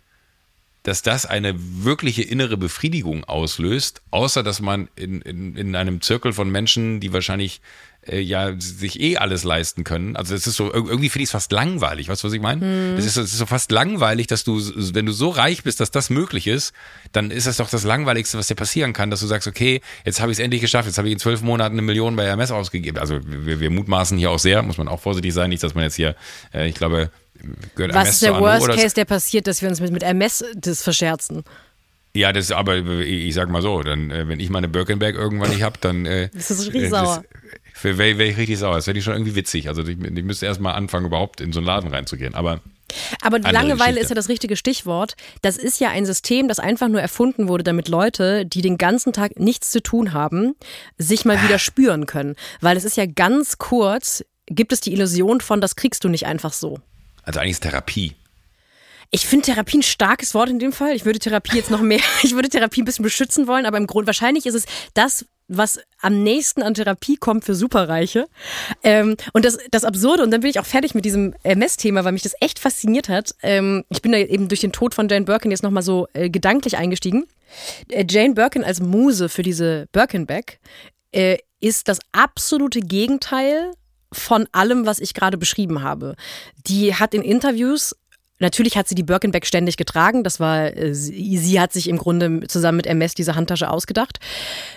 dass 0.83 1.01
das 1.01 1.25
eine 1.25 1.53
wirkliche 1.57 2.21
innere 2.21 2.55
Befriedigung 2.55 3.25
auslöst, 3.25 4.01
außer 4.09 4.41
dass 4.41 4.61
man 4.61 4.87
in, 4.95 5.21
in, 5.21 5.57
in 5.57 5.75
einem 5.75 5.99
Zirkel 5.99 6.31
von 6.31 6.49
Menschen, 6.49 7.01
die 7.01 7.11
wahrscheinlich 7.11 7.59
äh, 8.07 8.19
ja 8.19 8.53
sich 8.57 8.99
eh 8.99 9.17
alles 9.17 9.43
leisten 9.43 9.83
können. 9.83 10.15
Also 10.15 10.35
es 10.35 10.47
ist 10.47 10.55
so, 10.55 10.73
irgendwie 10.73 11.09
finde 11.09 11.23
ich 11.23 11.27
es 11.27 11.31
fast 11.31 11.51
langweilig, 11.51 12.09
weißt 12.09 12.23
du, 12.23 12.27
was 12.27 12.33
ich 12.33 12.41
meine? 12.41 12.61
Hm. 12.61 12.97
Es, 12.97 13.05
ist, 13.05 13.17
es 13.17 13.31
ist 13.31 13.37
so 13.37 13.45
fast 13.45 13.71
langweilig, 13.71 14.27
dass 14.27 14.43
du, 14.43 14.59
wenn 14.93 15.05
du 15.05 15.11
so 15.11 15.29
reich 15.29 15.63
bist, 15.63 15.79
dass 15.79 15.91
das 15.91 16.09
möglich 16.09 16.47
ist, 16.47 16.73
dann 17.11 17.31
ist 17.31 17.47
das 17.47 17.57
doch 17.57 17.69
das 17.69 17.83
Langweiligste, 17.83 18.37
was 18.37 18.47
dir 18.47 18.55
passieren 18.55 18.93
kann, 18.93 19.09
dass 19.09 19.21
du 19.21 19.27
sagst, 19.27 19.47
okay, 19.47 19.81
jetzt 20.05 20.21
habe 20.21 20.31
ich 20.31 20.37
es 20.37 20.43
endlich 20.43 20.61
geschafft, 20.61 20.87
jetzt 20.87 20.97
habe 20.97 21.07
ich 21.07 21.13
in 21.13 21.19
zwölf 21.19 21.41
Monaten 21.41 21.75
eine 21.75 21.81
Million 21.81 22.15
bei 22.15 22.25
Hermes 22.25 22.51
ausgegeben. 22.51 22.97
Also 22.97 23.19
wir, 23.23 23.59
wir 23.59 23.69
mutmaßen 23.69 24.17
hier 24.17 24.31
auch 24.31 24.39
sehr, 24.39 24.61
muss 24.61 24.77
man 24.77 24.87
auch 24.87 24.99
vorsichtig 24.99 25.33
sein, 25.33 25.49
nicht, 25.49 25.63
dass 25.63 25.75
man 25.75 25.83
jetzt 25.83 25.95
hier, 25.95 26.15
äh, 26.53 26.67
ich 26.67 26.75
glaube, 26.75 27.09
gehört 27.75 27.93
Was 27.93 28.09
ist 28.09 28.21
der 28.21 28.39
Worst 28.39 28.67
Case, 28.67 28.95
der 28.95 29.05
passiert, 29.05 29.47
dass 29.47 29.61
wir 29.61 29.69
uns 29.69 29.79
mit, 29.79 29.91
mit 29.91 30.03
Hermes 30.03 30.43
das 30.55 30.81
verscherzen? 30.81 31.43
Ja, 32.15 32.31
das 32.31 32.51
aber 32.51 32.77
ich 32.77 33.33
sag 33.33 33.49
mal 33.49 33.63
so, 33.63 33.81
dann 33.81 34.11
äh, 34.11 34.27
wenn 34.27 34.39
ich 34.39 34.49
meine 34.51 34.67
Birkenberg 34.67 35.15
irgendwann 35.15 35.49
nicht 35.49 35.63
hab, 35.63 35.81
dann 35.81 36.05
äh, 36.05 36.29
das 36.31 36.51
ist 36.51 36.73
äh, 36.73 36.87
sauer. 36.87 37.23
Wäre 37.81 37.97
wär 37.97 38.27
ich 38.27 38.37
richtig 38.37 38.59
sauer. 38.59 38.75
Das 38.75 38.85
fände 38.85 38.99
ich 38.99 39.05
schon 39.05 39.13
irgendwie 39.13 39.35
witzig. 39.35 39.67
Also 39.67 39.83
ich, 39.83 39.97
ich 39.99 40.23
müsste 40.23 40.45
erst 40.45 40.61
mal 40.61 40.73
anfangen, 40.73 41.05
überhaupt 41.05 41.41
in 41.41 41.51
so 41.51 41.59
einen 41.59 41.67
Laden 41.67 41.89
reinzugehen. 41.89 42.35
Aber 42.35 42.61
aber 43.21 43.39
die 43.39 43.49
Langeweile 43.49 43.99
ist 43.99 44.09
ja 44.09 44.15
das 44.15 44.29
richtige 44.29 44.55
Stichwort. 44.55 45.15
Das 45.41 45.57
ist 45.57 45.79
ja 45.79 45.89
ein 45.89 46.05
System, 46.05 46.47
das 46.47 46.59
einfach 46.59 46.87
nur 46.87 47.01
erfunden 47.01 47.47
wurde, 47.47 47.63
damit 47.63 47.87
Leute, 47.87 48.45
die 48.45 48.61
den 48.61 48.77
ganzen 48.77 49.13
Tag 49.13 49.39
nichts 49.39 49.71
zu 49.71 49.81
tun 49.81 50.13
haben, 50.13 50.55
sich 50.97 51.25
mal 51.25 51.41
wieder 51.43 51.59
spüren 51.59 52.05
können. 52.05 52.35
Weil 52.61 52.77
es 52.77 52.83
ist 52.83 52.97
ja 52.97 53.05
ganz 53.05 53.57
kurz, 53.57 54.23
gibt 54.45 54.73
es 54.73 54.81
die 54.81 54.93
Illusion 54.93 55.41
von, 55.41 55.61
das 55.61 55.75
kriegst 55.75 56.03
du 56.03 56.09
nicht 56.09 56.25
einfach 56.25 56.53
so. 56.53 56.79
Also 57.23 57.39
eigentlich 57.39 57.53
ist 57.53 57.63
Therapie. 57.63 58.13
Ich 59.15 59.27
finde 59.27 59.45
Therapie 59.45 59.77
ein 59.77 59.83
starkes 59.83 60.33
Wort 60.33 60.49
in 60.49 60.57
dem 60.57 60.73
Fall. 60.73 60.95
Ich 60.95 61.05
würde 61.05 61.19
Therapie 61.19 61.55
jetzt 61.55 61.69
noch 61.69 61.81
mehr, 61.81 61.99
ich 62.23 62.33
würde 62.33 62.49
Therapie 62.49 62.81
ein 62.81 62.85
bisschen 62.85 63.03
beschützen 63.03 63.45
wollen, 63.45 63.67
aber 63.67 63.77
im 63.77 63.85
Grunde 63.85 64.07
wahrscheinlich 64.07 64.47
ist 64.47 64.55
es 64.55 64.65
das, 64.95 65.27
was 65.47 65.79
am 66.01 66.23
nächsten 66.23 66.63
an 66.63 66.73
Therapie 66.73 67.17
kommt 67.17 67.45
für 67.45 67.53
Superreiche. 67.53 68.27
Ähm, 68.81 69.15
und 69.33 69.45
das, 69.45 69.59
das 69.69 69.83
Absurde, 69.83 70.23
und 70.23 70.31
dann 70.31 70.41
bin 70.41 70.49
ich 70.49 70.59
auch 70.59 70.65
fertig 70.65 70.95
mit 70.95 71.05
diesem 71.05 71.35
MS-Thema, 71.43 72.03
weil 72.03 72.13
mich 72.13 72.23
das 72.23 72.33
echt 72.39 72.57
fasziniert 72.57 73.07
hat. 73.07 73.35
Ähm, 73.43 73.83
ich 73.89 74.01
bin 74.01 74.13
da 74.13 74.17
eben 74.17 74.47
durch 74.47 74.61
den 74.61 74.71
Tod 74.71 74.95
von 74.95 75.07
Jane 75.07 75.25
Birkin 75.25 75.51
jetzt 75.51 75.61
nochmal 75.61 75.83
so 75.83 76.07
äh, 76.13 76.31
gedanklich 76.31 76.77
eingestiegen. 76.77 77.25
Äh, 77.89 78.07
Jane 78.09 78.33
Birkin 78.33 78.63
als 78.63 78.79
Muse 78.79 79.29
für 79.29 79.43
diese 79.43 79.85
Birkenback 79.91 80.59
äh, 81.11 81.37
ist 81.59 81.87
das 81.87 81.99
absolute 82.13 82.79
Gegenteil 82.79 83.73
von 84.11 84.47
allem, 84.53 84.87
was 84.87 84.99
ich 84.99 85.13
gerade 85.13 85.37
beschrieben 85.37 85.83
habe. 85.83 86.15
Die 86.65 86.95
hat 86.95 87.13
in 87.13 87.21
Interviews 87.21 87.95
Natürlich 88.39 88.77
hat 88.77 88.87
sie 88.87 88.95
die 88.95 89.03
Birkenback 89.03 89.45
ständig 89.45 89.77
getragen. 89.77 90.23
Das 90.23 90.39
war, 90.39 90.75
äh, 90.75 90.93
sie, 90.93 91.37
sie, 91.37 91.59
hat 91.59 91.71
sich 91.71 91.87
im 91.87 91.97
Grunde 91.97 92.47
zusammen 92.47 92.77
mit 92.77 92.87
MS 92.87 93.13
diese 93.13 93.35
Handtasche 93.35 93.69
ausgedacht. 93.69 94.19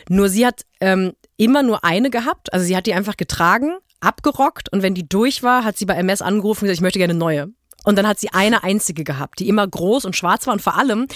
Nur 0.09 0.29
sie 0.29 0.47
hat 0.47 0.63
ähm, 0.81 1.13
immer 1.37 1.63
nur 1.63 1.85
eine 1.85 2.11
gehabt. 2.11 2.53
Also 2.53 2.67
sie 2.67 2.77
hat 2.77 2.87
die 2.87 2.95
einfach 2.95 3.17
getragen, 3.17 3.79
abgerockt 4.01 4.73
und 4.73 4.83
wenn 4.83 4.95
die 4.95 5.09
durch 5.09 5.43
war, 5.43 5.65
hat 5.65 5.77
sie 5.79 5.87
bei 5.87 5.95
MS 5.95 6.23
angerufen 6.23 6.61
und 6.61 6.67
gesagt, 6.67 6.79
ich 6.79 6.83
möchte 6.83 6.99
gerne 6.99 7.13
eine 7.13 7.19
neue. 7.19 7.49
Und 7.87 7.97
dann 7.97 8.07
hat 8.07 8.19
sie 8.19 8.29
eine 8.31 8.63
einzige 8.63 9.05
gehabt, 9.05 9.39
die 9.39 9.49
immer 9.49 9.67
groß 9.67 10.05
und 10.05 10.15
schwarz 10.15 10.47
war. 10.47 10.53
Und 10.53 10.61
vor 10.61 10.77
allem, 10.77 11.07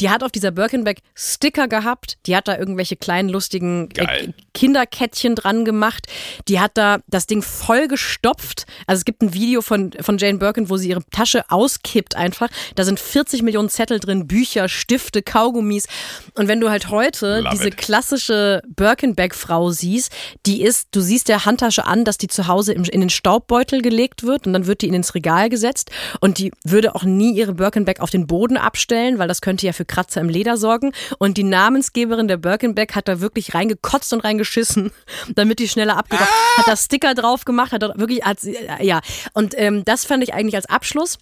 die 0.00 0.10
hat 0.10 0.22
auf 0.22 0.30
dieser 0.30 0.52
Birkenback 0.52 1.00
Sticker 1.14 1.66
gehabt. 1.66 2.18
Die 2.26 2.36
hat 2.36 2.46
da 2.46 2.56
irgendwelche 2.56 2.96
kleinen, 2.96 3.28
lustigen 3.28 3.88
äh, 3.96 4.28
Kinderkettchen 4.54 5.34
dran 5.34 5.64
gemacht. 5.64 6.06
Die 6.46 6.60
hat 6.60 6.72
da 6.74 6.98
das 7.08 7.26
Ding 7.26 7.42
voll 7.42 7.88
gestopft. 7.88 8.66
Also 8.86 9.00
es 9.00 9.04
gibt 9.04 9.22
ein 9.22 9.34
Video 9.34 9.62
von, 9.62 9.92
von 10.00 10.18
Jane 10.18 10.38
Birkin, 10.38 10.68
wo 10.68 10.76
sie 10.76 10.90
ihre 10.90 11.02
Tasche 11.10 11.50
auskippt 11.50 12.14
einfach. 12.14 12.48
Da 12.74 12.84
sind 12.84 13.00
40 13.00 13.42
Millionen 13.42 13.68
Zettel 13.68 13.98
drin, 13.98 14.26
Bücher, 14.26 14.68
Stifte, 14.68 15.22
Kaugummis. 15.22 15.86
Und 16.34 16.48
wenn 16.48 16.60
du 16.60 16.70
halt 16.70 16.90
heute 16.90 17.40
Love 17.40 17.56
diese 17.56 17.68
it. 17.68 17.76
klassische 17.78 18.62
Birkenback-Frau 18.68 19.70
siehst, 19.70 20.12
die 20.46 20.62
ist, 20.62 20.88
du 20.92 21.00
siehst 21.00 21.28
der 21.28 21.44
Handtasche 21.44 21.86
an, 21.86 22.04
dass 22.04 22.18
die 22.18 22.28
zu 22.28 22.46
Hause 22.46 22.72
in 22.74 23.00
den 23.00 23.10
Staubbeutel 23.10 23.82
gelegt 23.82 24.22
wird 24.22 24.46
und 24.46 24.52
dann 24.52 24.66
wird 24.66 24.82
die 24.82 24.88
in 24.88 24.94
ins 24.94 25.14
Regal 25.14 25.48
gesetzt. 25.48 25.90
Und 26.20 26.38
die 26.38 26.52
würde 26.64 26.94
auch 26.94 27.04
nie 27.04 27.32
ihre 27.32 27.54
Birkenback 27.54 28.00
auf 28.00 28.10
den 28.10 28.26
Boden 28.26 28.56
abstellen, 28.56 29.18
weil 29.18 29.28
das 29.28 29.40
könnte 29.40 29.66
ja 29.66 29.72
für 29.72 29.84
Kratzer 29.84 30.20
im 30.20 30.28
Leder 30.28 30.56
sorgen. 30.56 30.92
Und 31.18 31.36
die 31.36 31.44
Namensgeberin 31.44 32.28
der 32.28 32.36
Birkenback 32.36 32.94
hat 32.94 33.08
da 33.08 33.20
wirklich 33.20 33.54
reingekotzt 33.54 34.12
und 34.12 34.20
reingeschissen, 34.20 34.92
damit 35.34 35.58
die 35.58 35.68
schneller 35.68 35.96
abgebracht. 35.96 36.28
Ah! 36.30 36.58
Hat 36.58 36.68
da 36.68 36.76
Sticker 36.76 37.14
drauf 37.14 37.44
gemacht, 37.44 37.72
hat 37.72 37.82
wirklich, 37.98 38.24
hat, 38.24 38.38
ja. 38.80 39.00
Und 39.34 39.54
ähm, 39.56 39.84
das 39.84 40.04
fand 40.04 40.22
ich 40.22 40.34
eigentlich 40.34 40.56
als 40.56 40.66
Abschluss 40.66 41.18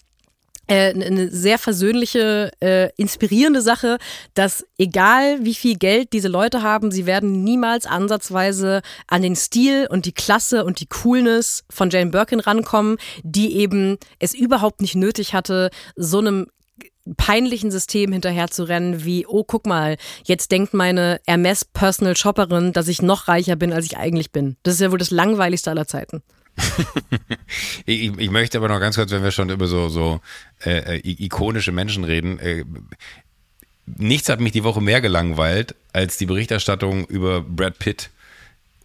äh, 0.68 0.94
eine 0.94 1.30
sehr 1.30 1.58
versöhnliche, 1.58 2.52
äh, 2.60 2.90
inspirierende 2.96 3.62
Sache, 3.62 3.98
dass 4.34 4.64
egal 4.78 5.44
wie 5.44 5.54
viel 5.54 5.76
Geld 5.76 6.12
diese 6.12 6.28
Leute 6.28 6.62
haben, 6.62 6.90
sie 6.90 7.06
werden 7.06 7.42
niemals 7.42 7.86
ansatzweise 7.86 8.82
an 9.06 9.22
den 9.22 9.34
Stil 9.34 9.86
und 9.90 10.06
die 10.06 10.12
Klasse 10.12 10.64
und 10.64 10.80
die 10.80 10.86
Coolness 10.86 11.64
von 11.70 11.90
Jane 11.90 12.10
Birkin 12.10 12.40
rankommen, 12.40 12.98
die 13.22 13.56
eben 13.56 13.98
es 14.18 14.34
überhaupt 14.34 14.80
nicht 14.80 14.94
nötig 14.94 15.34
hatte, 15.34 15.70
so 15.96 16.18
einem 16.18 16.46
peinlichen 17.16 17.70
System 17.70 18.12
hinterherzurennen, 18.12 19.04
wie, 19.04 19.26
oh, 19.26 19.44
guck 19.44 19.66
mal, 19.66 19.96
jetzt 20.24 20.50
denkt 20.52 20.74
meine 20.74 21.20
Hermes 21.26 21.64
Personal 21.64 22.16
Shopperin, 22.16 22.72
dass 22.72 22.88
ich 22.88 23.02
noch 23.02 23.28
reicher 23.28 23.56
bin, 23.56 23.72
als 23.72 23.86
ich 23.86 23.96
eigentlich 23.96 24.30
bin. 24.30 24.56
Das 24.62 24.74
ist 24.74 24.80
ja 24.80 24.90
wohl 24.90 24.98
das 24.98 25.10
langweiligste 25.10 25.70
aller 25.70 25.86
Zeiten. 25.86 26.22
ich, 27.86 28.18
ich, 28.18 28.30
möchte 28.30 28.58
aber 28.58 28.68
noch 28.68 28.80
ganz 28.80 28.96
kurz, 28.96 29.10
wenn 29.10 29.22
wir 29.22 29.30
schon 29.30 29.50
über 29.50 29.66
so, 29.66 29.88
so 29.88 30.20
äh, 30.64 30.96
äh 30.96 31.24
ikonische 31.24 31.72
Menschen 31.72 32.04
reden, 32.04 32.38
äh, 32.38 32.64
nichts 33.86 34.28
hat 34.28 34.40
mich 34.40 34.52
die 34.52 34.64
Woche 34.64 34.80
mehr 34.80 35.00
gelangweilt 35.00 35.74
als 35.92 36.18
die 36.18 36.26
Berichterstattung 36.26 37.06
über 37.06 37.42
Brad 37.42 37.78
Pitt 37.78 38.10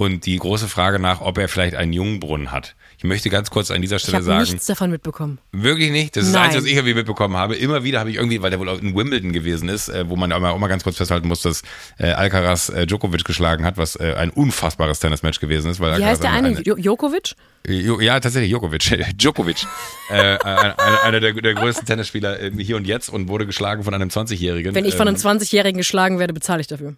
und 0.04 0.26
die 0.26 0.38
große 0.38 0.68
Frage 0.68 1.00
nach, 1.00 1.22
ob 1.22 1.38
er 1.38 1.48
vielleicht 1.48 1.76
einen 1.76 1.94
Jungbrunnen 1.94 2.52
hat. 2.52 2.76
Ich 2.98 3.04
möchte 3.04 3.30
ganz 3.30 3.50
kurz 3.50 3.72
an 3.72 3.82
dieser 3.82 4.00
Stelle 4.00 4.20
ich 4.20 4.26
sagen. 4.26 4.42
Ich 4.44 4.48
habe 4.48 4.52
nichts 4.52 4.68
davon 4.68 4.92
mitbekommen. 4.92 5.40
Wirklich 5.52 5.92
nicht? 5.92 6.16
Das 6.16 6.26
ist 6.26 6.32
Nein. 6.32 6.50
das 6.50 6.56
Einzige, 6.56 6.62
was 6.62 6.70
ich 6.70 6.76
irgendwie 6.78 6.94
mitbekommen 6.94 7.36
habe. 7.36 7.56
Immer 7.56 7.84
wieder 7.84 8.00
habe 8.00 8.10
ich 8.10 8.18
irgendwie, 8.18 8.42
weil 8.42 8.50
der 8.50 8.60
wohl 8.60 8.70
in 8.70 8.96
Wimbledon 8.96 9.34
gewesen 9.34 9.70
ist, 9.70 9.90
äh, 9.90 10.08
wo 10.10 10.16
man 10.16 10.32
auch 10.32 10.58
mal, 10.58 10.68
ganz 10.68 10.84
kurz 10.84 10.98
festhalten 10.98 11.28
muss, 11.28 11.42
dass 11.42 11.64
äh, 11.98 12.12
Alcaraz 12.12 12.70
äh, 12.70 12.86
Djokovic 12.86 13.24
geschlagen 13.24 13.66
hat, 13.66 13.78
was 13.78 13.98
ein 13.98 14.30
unfassbares 14.30 15.00
Tennismatch 15.00 15.40
gewesen 15.40 15.72
ist. 15.72 15.80
Weil 15.80 15.92
Wie 15.92 15.96
Alcaraz 15.96 16.12
heißt 16.12 16.24
der 16.24 16.32
eine? 16.32 16.48
eine 16.50 16.62
Djokovic? 16.62 17.36
Ja, 17.68 18.20
tatsächlich, 18.20 18.52
Djokovic. 18.52 19.18
Djokovic. 19.18 19.66
äh, 20.10 20.14
einer, 20.14 21.04
einer 21.04 21.20
der, 21.20 21.34
der, 21.34 21.54
größten 21.54 21.86
Tennisspieler 21.86 22.38
hier 22.58 22.76
und 22.76 22.86
jetzt 22.86 23.10
und 23.10 23.28
wurde 23.30 23.46
geschlagen 23.46 23.84
von 23.84 23.94
einem 23.94 24.10
20-Jährigen. 24.10 24.76
Wenn 24.76 24.86
ich 24.86 24.96
von 24.96 25.08
einem 25.08 25.18
20-Jährigen 25.18 25.78
ähm, 25.78 25.80
geschlagen 25.80 26.20
werde, 26.20 26.34
bezahle 26.34 26.62
ich 26.62 26.68
dafür. 26.68 26.96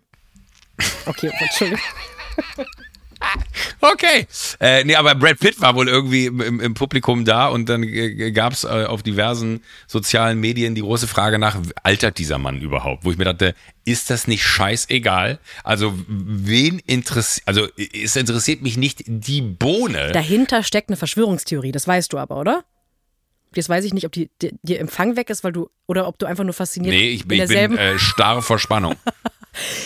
Okay, 1.05 1.31
Entschuldigung. 1.39 1.81
Okay. 3.81 4.27
Äh, 4.59 4.83
nee, 4.83 4.95
aber 4.95 5.15
Brad 5.15 5.39
Pitt 5.39 5.61
war 5.61 5.75
wohl 5.75 5.87
irgendwie 5.87 6.25
im, 6.27 6.59
im 6.59 6.73
Publikum 6.73 7.25
da 7.25 7.47
und 7.47 7.69
dann 7.69 7.85
gab 8.33 8.53
es 8.53 8.63
äh, 8.63 8.85
auf 8.85 9.03
diversen 9.03 9.61
sozialen 9.87 10.39
Medien 10.39 10.75
die 10.75 10.81
große 10.81 11.07
Frage 11.07 11.39
nach, 11.39 11.57
altert 11.83 12.17
dieser 12.17 12.37
Mann 12.37 12.61
überhaupt? 12.61 13.05
Wo 13.05 13.11
ich 13.11 13.17
mir 13.17 13.25
dachte, 13.25 13.55
ist 13.85 14.09
das 14.09 14.27
nicht 14.27 14.43
scheißegal? 14.43 15.39
Also, 15.63 15.93
wen 16.07 16.79
interessiert, 16.79 17.47
also 17.47 17.67
es 17.77 18.15
interessiert 18.15 18.61
mich 18.61 18.77
nicht 18.77 19.03
die 19.05 19.41
Bohne. 19.41 20.11
Dahinter 20.11 20.63
steckt 20.63 20.89
eine 20.89 20.97
Verschwörungstheorie, 20.97 21.71
das 21.71 21.87
weißt 21.87 22.13
du 22.13 22.17
aber, 22.17 22.37
oder? 22.37 22.63
Jetzt 23.55 23.69
weiß 23.69 23.85
ich 23.85 23.93
nicht, 23.93 24.05
ob 24.05 24.11
die, 24.11 24.29
die, 24.41 24.51
die 24.63 24.77
Empfang 24.77 25.15
weg 25.15 25.29
ist, 25.29 25.43
weil 25.43 25.53
du, 25.53 25.69
oder 25.87 26.07
ob 26.07 26.19
du 26.19 26.25
einfach 26.25 26.43
nur 26.43 26.53
fasziniert 26.53 26.93
Nee, 26.93 27.09
ich, 27.09 27.21
ich 27.21 27.27
bin 27.27 27.77
äh, 27.77 27.97
starr 27.97 28.41
vor 28.41 28.59
Spannung. 28.59 28.95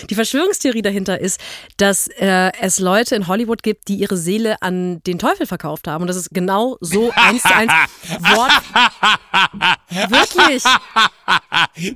Die 0.09 0.15
Verschwörungstheorie 0.15 0.82
dahinter 0.82 1.20
ist, 1.20 1.39
dass 1.78 2.07
äh, 2.07 2.51
es 2.59 2.80
Leute 2.80 3.15
in 3.15 3.28
Hollywood 3.28 3.63
gibt, 3.63 3.88
die 3.88 3.95
ihre 3.95 4.17
Seele 4.17 4.61
an 4.61 5.01
den 5.03 5.20
Teufel 5.20 5.45
verkauft 5.45 5.88
haben. 5.88 6.01
Und 6.01 6.07
das 6.07 6.17
ist 6.17 6.32
genau 6.32 6.78
so 6.82 7.11
eins 7.15 7.43
zu 7.43 7.53
eins 7.53 7.72
Wort. 8.20 8.51
Wirklich. 9.89 10.63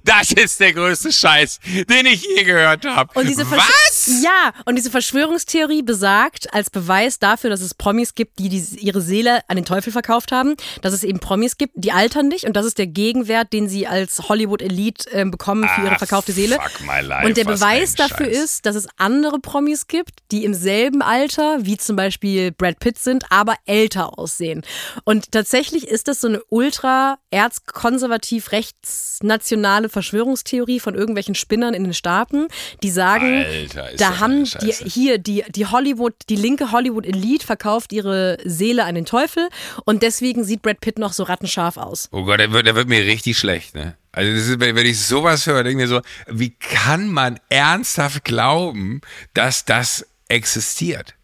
Das 0.03 0.31
ist 0.31 0.59
der 0.59 0.73
größte 0.73 1.11
Scheiß, 1.11 1.59
den 1.89 2.05
ich 2.05 2.23
je 2.23 2.43
gehört 2.43 2.85
habe. 2.85 3.13
Was? 3.15 4.21
Ja, 4.23 4.53
und 4.65 4.75
diese 4.75 4.91
Verschwörungstheorie 4.91 5.81
besagt, 5.81 6.53
als 6.53 6.69
Beweis 6.69 7.19
dafür, 7.19 7.49
dass 7.49 7.61
es 7.61 7.73
Promis 7.73 8.15
gibt, 8.15 8.39
die, 8.39 8.49
die 8.49 8.79
ihre 8.79 9.01
Seele 9.01 9.41
an 9.47 9.55
den 9.55 9.65
Teufel 9.65 9.91
verkauft 9.91 10.31
haben, 10.31 10.55
dass 10.81 10.93
es 10.93 11.03
eben 11.03 11.19
Promis 11.19 11.57
gibt, 11.57 11.73
die 11.75 11.91
altern 11.91 12.27
nicht 12.27 12.45
und 12.45 12.53
das 12.55 12.65
ist 12.65 12.77
der 12.77 12.87
Gegenwert, 12.87 13.53
den 13.53 13.67
sie 13.67 13.87
als 13.87 14.29
Hollywood-Elite 14.29 15.11
äh, 15.11 15.25
bekommen 15.25 15.67
für 15.67 15.81
ihre 15.81 15.97
verkaufte 15.97 16.31
Seele. 16.31 16.55
Fuck 16.55 16.85
my 16.85 17.01
life, 17.01 17.25
und 17.25 17.37
der 17.37 17.45
Beweis 17.45 17.62
dafür 17.99 18.27
Scheiß. 18.27 18.43
ist, 18.43 18.65
dass 18.65 18.75
es 18.75 18.87
andere 18.97 19.39
Promis 19.39 19.87
gibt, 19.87 20.11
die 20.31 20.43
im 20.45 20.53
selben 20.53 21.01
Alter, 21.01 21.65
wie 21.65 21.77
zum 21.77 21.95
Beispiel 21.95 22.51
Brad 22.51 22.79
Pitt 22.79 22.97
sind, 22.97 23.25
aber 23.29 23.55
älter 23.65 24.17
aussehen. 24.17 24.63
Und 25.03 25.31
tatsächlich 25.31 25.87
ist 25.87 26.07
das 26.07 26.21
so 26.21 26.27
eine 26.27 26.41
ultra 26.49 27.17
erzkonservativ 27.31 28.51
rechtsnationale 28.51 29.89
Verschwörungstheorie 29.89 30.79
von 30.79 30.95
irgendwelchen 30.95 31.35
Spinnern 31.35 31.73
in 31.73 31.83
den 31.83 31.93
Staaten, 31.93 32.47
die 32.81 32.89
sagen, 32.89 33.45
Alter, 33.45 33.89
da 33.97 34.19
haben 34.19 34.45
die 34.61 34.71
hier 34.71 35.17
die 35.17 35.43
die 35.49 35.65
Hollywood, 35.65 36.13
die 36.29 36.35
linke 36.35 36.71
Hollywood 36.71 37.05
Elite 37.05 37.45
verkauft 37.45 37.93
ihre 37.93 38.37
Seele 38.43 38.85
an 38.85 38.95
den 38.95 39.05
Teufel 39.05 39.49
und 39.85 40.03
deswegen 40.03 40.43
sieht 40.43 40.61
Brad 40.61 40.81
Pitt 40.81 40.99
noch 40.99 41.13
so 41.13 41.23
rattenscharf 41.23 41.77
aus. 41.77 42.09
Oh 42.11 42.23
Gott, 42.23 42.39
der 42.39 42.51
wird, 42.51 42.67
der 42.67 42.75
wird 42.75 42.87
mir 42.87 43.05
richtig 43.05 43.37
schlecht, 43.37 43.75
ne? 43.75 43.95
Also 44.13 44.31
ist, 44.31 44.59
wenn 44.59 44.77
ich 44.77 44.99
sowas 44.99 45.47
höre, 45.47 45.63
denke 45.63 45.83
ich 45.83 45.89
mir 45.89 45.95
so, 45.95 46.01
wie 46.27 46.51
kann 46.51 47.11
man 47.11 47.39
ernsthaft 47.49 48.23
glauben, 48.23 49.01
dass 49.33 49.65
das 49.65 50.05
existiert? 50.27 51.15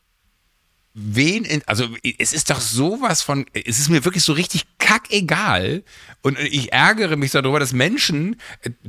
Wen, 0.95 1.45
in, 1.45 1.61
also 1.67 1.87
es 2.17 2.33
ist 2.33 2.49
doch 2.49 2.59
sowas 2.59 3.21
von, 3.21 3.45
es 3.53 3.79
ist 3.79 3.89
mir 3.89 4.03
wirklich 4.05 4.23
so 4.23 4.33
richtig 4.33 4.65
kackegal 4.79 5.83
und 6.23 6.39
ich 6.39 6.73
ärgere 6.73 7.15
mich 7.15 7.29
darüber, 7.29 7.59
dass 7.59 7.73
Menschen 7.73 8.37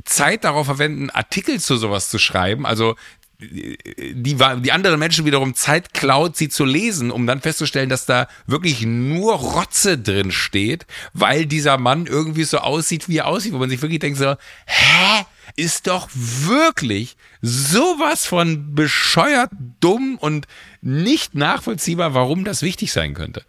Zeit 0.03 0.45
darauf 0.45 0.65
verwenden, 0.65 1.11
Artikel 1.11 1.59
zu 1.59 1.77
sowas 1.77 2.09
zu 2.09 2.17
schreiben, 2.17 2.65
also 2.65 2.95
die, 3.41 4.35
die 4.35 4.71
anderen 4.71 4.99
Menschen 4.99 5.25
wiederum 5.25 5.55
Zeit 5.55 5.93
klaut, 5.93 6.37
sie 6.37 6.49
zu 6.49 6.63
lesen, 6.63 7.11
um 7.11 7.25
dann 7.25 7.41
festzustellen, 7.41 7.89
dass 7.89 8.05
da 8.05 8.27
wirklich 8.45 8.85
nur 8.85 9.33
Rotze 9.33 9.97
drin 9.97 10.31
steht, 10.31 10.85
weil 11.13 11.45
dieser 11.45 11.77
Mann 11.77 12.05
irgendwie 12.05 12.43
so 12.43 12.59
aussieht, 12.59 13.09
wie 13.09 13.17
er 13.17 13.27
aussieht, 13.27 13.53
wo 13.53 13.57
man 13.57 13.69
sich 13.69 13.81
wirklich 13.81 13.99
denkt 13.99 14.19
so, 14.19 14.35
hä? 14.65 15.25
ist 15.55 15.87
doch 15.87 16.09
wirklich 16.13 17.17
sowas 17.41 18.25
von 18.25 18.73
bescheuert, 18.73 19.51
dumm 19.79 20.17
und 20.19 20.47
nicht 20.81 21.35
nachvollziehbar, 21.35 22.13
warum 22.13 22.45
das 22.45 22.61
wichtig 22.61 22.93
sein 22.93 23.13
könnte. 23.13 23.43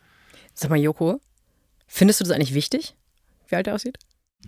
Sag 0.55 0.71
mal, 0.71 0.81
Joko, 0.81 1.21
findest 1.87 2.21
du 2.21 2.25
das 2.25 2.33
eigentlich 2.33 2.55
wichtig, 2.55 2.95
wie 3.49 3.57
alt 3.57 3.67
er 3.67 3.75
aussieht? 3.75 3.99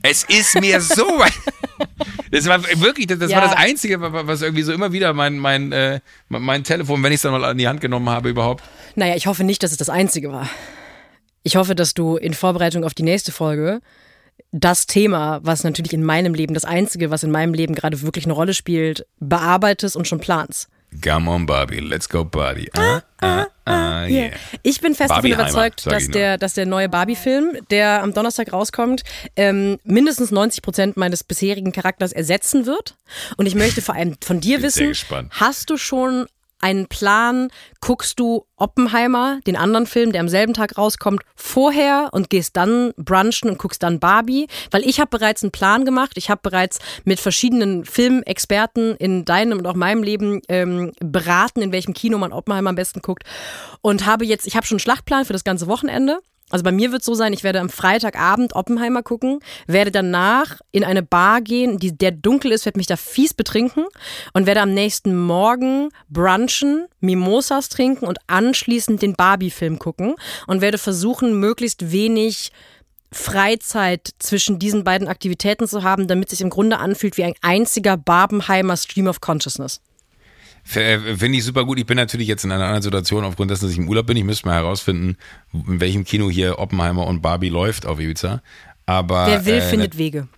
Es 0.03 0.24
ist 0.24 0.61
mir 0.61 0.80
so. 0.80 1.07
das 2.30 2.47
war 2.47 2.62
wirklich, 2.80 3.07
das, 3.07 3.18
das 3.18 3.30
ja. 3.30 3.38
war 3.40 3.49
das 3.49 3.57
Einzige, 3.57 4.01
was 4.01 4.42
irgendwie 4.42 4.62
so 4.62 4.72
immer 4.72 4.92
wieder 4.92 5.12
mein, 5.12 5.38
mein, 5.38 5.72
äh, 5.72 6.01
mein 6.28 6.64
Telefon, 6.64 7.03
wenn 7.03 7.12
ich 7.12 7.16
es 7.16 7.22
dann 7.22 7.32
mal 7.32 7.51
in 7.51 7.59
die 7.59 7.68
Hand 7.68 7.80
genommen 7.80 8.09
habe, 8.11 8.28
überhaupt. 8.28 8.62
Naja, 8.95 9.16
ich 9.16 9.26
hoffe 9.26 9.45
nicht, 9.45 9.62
dass 9.62 9.70
es 9.72 9.78
das 9.78 9.88
Einzige 9.88 10.30
war. 10.32 10.49
Ich 11.42 11.57
hoffe, 11.57 11.74
dass 11.74 11.95
du 11.95 12.16
in 12.16 12.34
Vorbereitung 12.34 12.84
auf 12.84 12.95
die 12.95 13.03
nächste 13.03 13.32
Folge 13.32 13.80
das 14.51 14.86
Thema, 14.86 15.40
was 15.42 15.64
natürlich 15.64 15.92
in 15.92 16.05
meinem 16.05 16.34
Leben, 16.34 16.55
das 16.55 16.64
Einzige, 16.64 17.11
was 17.11 17.22
in 17.22 17.30
meinem 17.30 17.55
Leben 17.55 17.74
gerade 17.74 18.03
wirklich 18.03 18.24
eine 18.24 18.34
Rolle 18.34 18.55
spielt, 18.55 19.07
bearbeitest 19.20 19.97
und 19.97 20.07
schon 20.07 20.20
planst. 20.20 20.68
Come 21.03 21.30
on, 21.30 21.47
Barbie, 21.47 21.80
let's 21.80 22.09
go 22.09 22.24
Party. 22.24 22.68
Ah, 22.76 23.03
ah, 23.20 23.47
ah, 23.64 24.05
yeah. 24.07 24.30
Ich 24.62 24.80
bin 24.80 24.95
fest 24.95 25.11
davon 25.11 25.30
überzeugt, 25.30 25.86
dass 25.86 26.09
der, 26.09 26.38
dass 26.38 26.55
der 26.55 26.66
neue 26.66 26.88
Barbie-Film, 26.88 27.59
der 27.70 28.03
am 28.03 28.12
Donnerstag 28.12 28.53
rauskommt, 28.53 29.03
ähm, 29.36 29.78
mindestens 29.84 30.30
90 30.30 30.62
Prozent 30.62 30.97
meines 30.97 31.24
bisherigen 31.24 31.72
Charakters 31.72 32.12
ersetzen 32.12 32.66
wird. 32.66 32.97
Und 33.36 33.47
ich 33.47 33.55
möchte 33.55 33.82
vor 33.82 33.95
allem 33.95 34.16
von 34.22 34.40
dir 34.40 34.62
wissen, 34.62 34.95
hast 35.30 35.70
du 35.70 35.76
schon 35.76 36.26
einen 36.64 36.86
Plan? 36.86 37.48
Guckst 37.80 38.18
du 38.18 38.46
Oppenheimer, 38.56 39.38
den 39.46 39.56
anderen 39.56 39.86
Film, 39.86 40.12
der 40.12 40.22
am 40.22 40.28
selben 40.28 40.54
Tag 40.54 40.78
rauskommt, 40.78 41.20
vorher 41.36 42.08
und 42.12 42.30
gehst 42.30 42.56
dann 42.56 42.94
brunchen 42.96 43.50
und 43.50 43.58
guckst 43.58 43.82
dann 43.82 44.00
Barbie? 44.00 44.48
Weil 44.70 44.82
ich 44.82 44.98
habe 44.98 45.10
bereits 45.10 45.42
einen 45.42 45.52
Plan 45.52 45.84
gemacht. 45.84 46.12
Ich 46.16 46.30
habe 46.30 46.40
bereits 46.42 46.78
mit 47.04 47.20
verschiedenen 47.20 47.84
Filmexperten 47.84 48.96
in 48.96 49.26
deinem 49.26 49.58
und 49.58 49.66
auch 49.66 49.74
meinem 49.74 50.02
Leben 50.02 50.40
ähm, 50.48 50.92
beraten, 51.00 51.60
in 51.60 51.70
welchem 51.70 51.92
Kino 51.92 52.16
man 52.16 52.32
Oppenheimer 52.32 52.70
am 52.70 52.76
besten 52.76 53.02
guckt. 53.02 53.24
Und 53.82 54.06
habe 54.06 54.24
jetzt, 54.24 54.46
ich 54.46 54.56
habe 54.56 54.66
schon 54.66 54.76
einen 54.76 54.80
Schlachtplan 54.80 55.26
für 55.26 55.34
das 55.34 55.44
ganze 55.44 55.66
Wochenende. 55.66 56.20
Also 56.55 56.62
bei 56.62 56.70
mir 56.70 56.92
wird 56.92 57.00
es 57.00 57.07
so 57.07 57.14
sein, 57.14 57.32
ich 57.32 57.42
werde 57.42 57.59
am 57.59 57.68
Freitagabend 57.68 58.55
Oppenheimer 58.55 59.02
gucken, 59.02 59.40
werde 59.66 59.90
danach 59.90 60.61
in 60.70 60.84
eine 60.84 61.02
Bar 61.02 61.40
gehen, 61.40 61.80
die 61.80 61.98
der 61.98 62.12
dunkel 62.12 62.52
ist, 62.52 62.64
werde 62.64 62.78
mich 62.78 62.86
da 62.86 62.94
fies 62.96 63.34
betrinken 63.34 63.86
und 64.34 64.46
werde 64.46 64.61
am 64.61 64.72
nächsten 64.72 65.20
Morgen 65.20 65.88
brunchen, 66.09 66.86
Mimosas 67.00 67.70
trinken 67.70 68.07
und 68.07 68.18
anschließend 68.28 69.02
den 69.02 69.14
Barbie-Film 69.14 69.80
gucken 69.80 70.14
und 70.46 70.61
werde 70.61 70.78
versuchen, 70.78 71.40
möglichst 71.40 71.90
wenig 71.90 72.52
Freizeit 73.11 74.11
zwischen 74.20 74.61
diesen 74.61 74.84
beiden 74.84 75.09
Aktivitäten 75.09 75.66
zu 75.66 75.82
haben, 75.82 76.07
damit 76.07 76.30
sich 76.30 76.40
im 76.40 76.50
Grunde 76.50 76.78
anfühlt 76.78 77.16
wie 77.16 77.24
ein 77.24 77.34
einziger 77.42 77.96
Barbenheimer 77.96 78.76
Stream 78.76 79.09
of 79.09 79.20
Consciousness. 79.20 79.80
Äh, 80.74 80.98
finde 81.16 81.38
ich 81.38 81.44
super 81.44 81.64
gut. 81.64 81.78
Ich 81.78 81.86
bin 81.86 81.96
natürlich 81.96 82.26
jetzt 82.26 82.44
in 82.44 82.52
einer 82.52 82.64
anderen 82.64 82.82
Situation 82.82 83.24
aufgrund 83.24 83.50
dessen, 83.50 83.64
dass 83.64 83.72
ich 83.72 83.78
im 83.78 83.88
Urlaub 83.88 84.06
bin. 84.06 84.16
Ich 84.16 84.24
müsste 84.24 84.46
mal 84.48 84.54
herausfinden, 84.54 85.16
in 85.52 85.80
welchem 85.80 86.04
Kino 86.04 86.30
hier 86.30 86.58
Oppenheimer 86.58 87.06
und 87.06 87.20
Barbie 87.22 87.50
läuft 87.50 87.86
auf 87.86 88.00
Ibiza. 88.00 88.42
Aber, 88.86 89.26
Wer 89.26 89.46
will, 89.46 89.54
äh, 89.54 89.60
findet 89.62 89.98
Wege. 89.98 90.28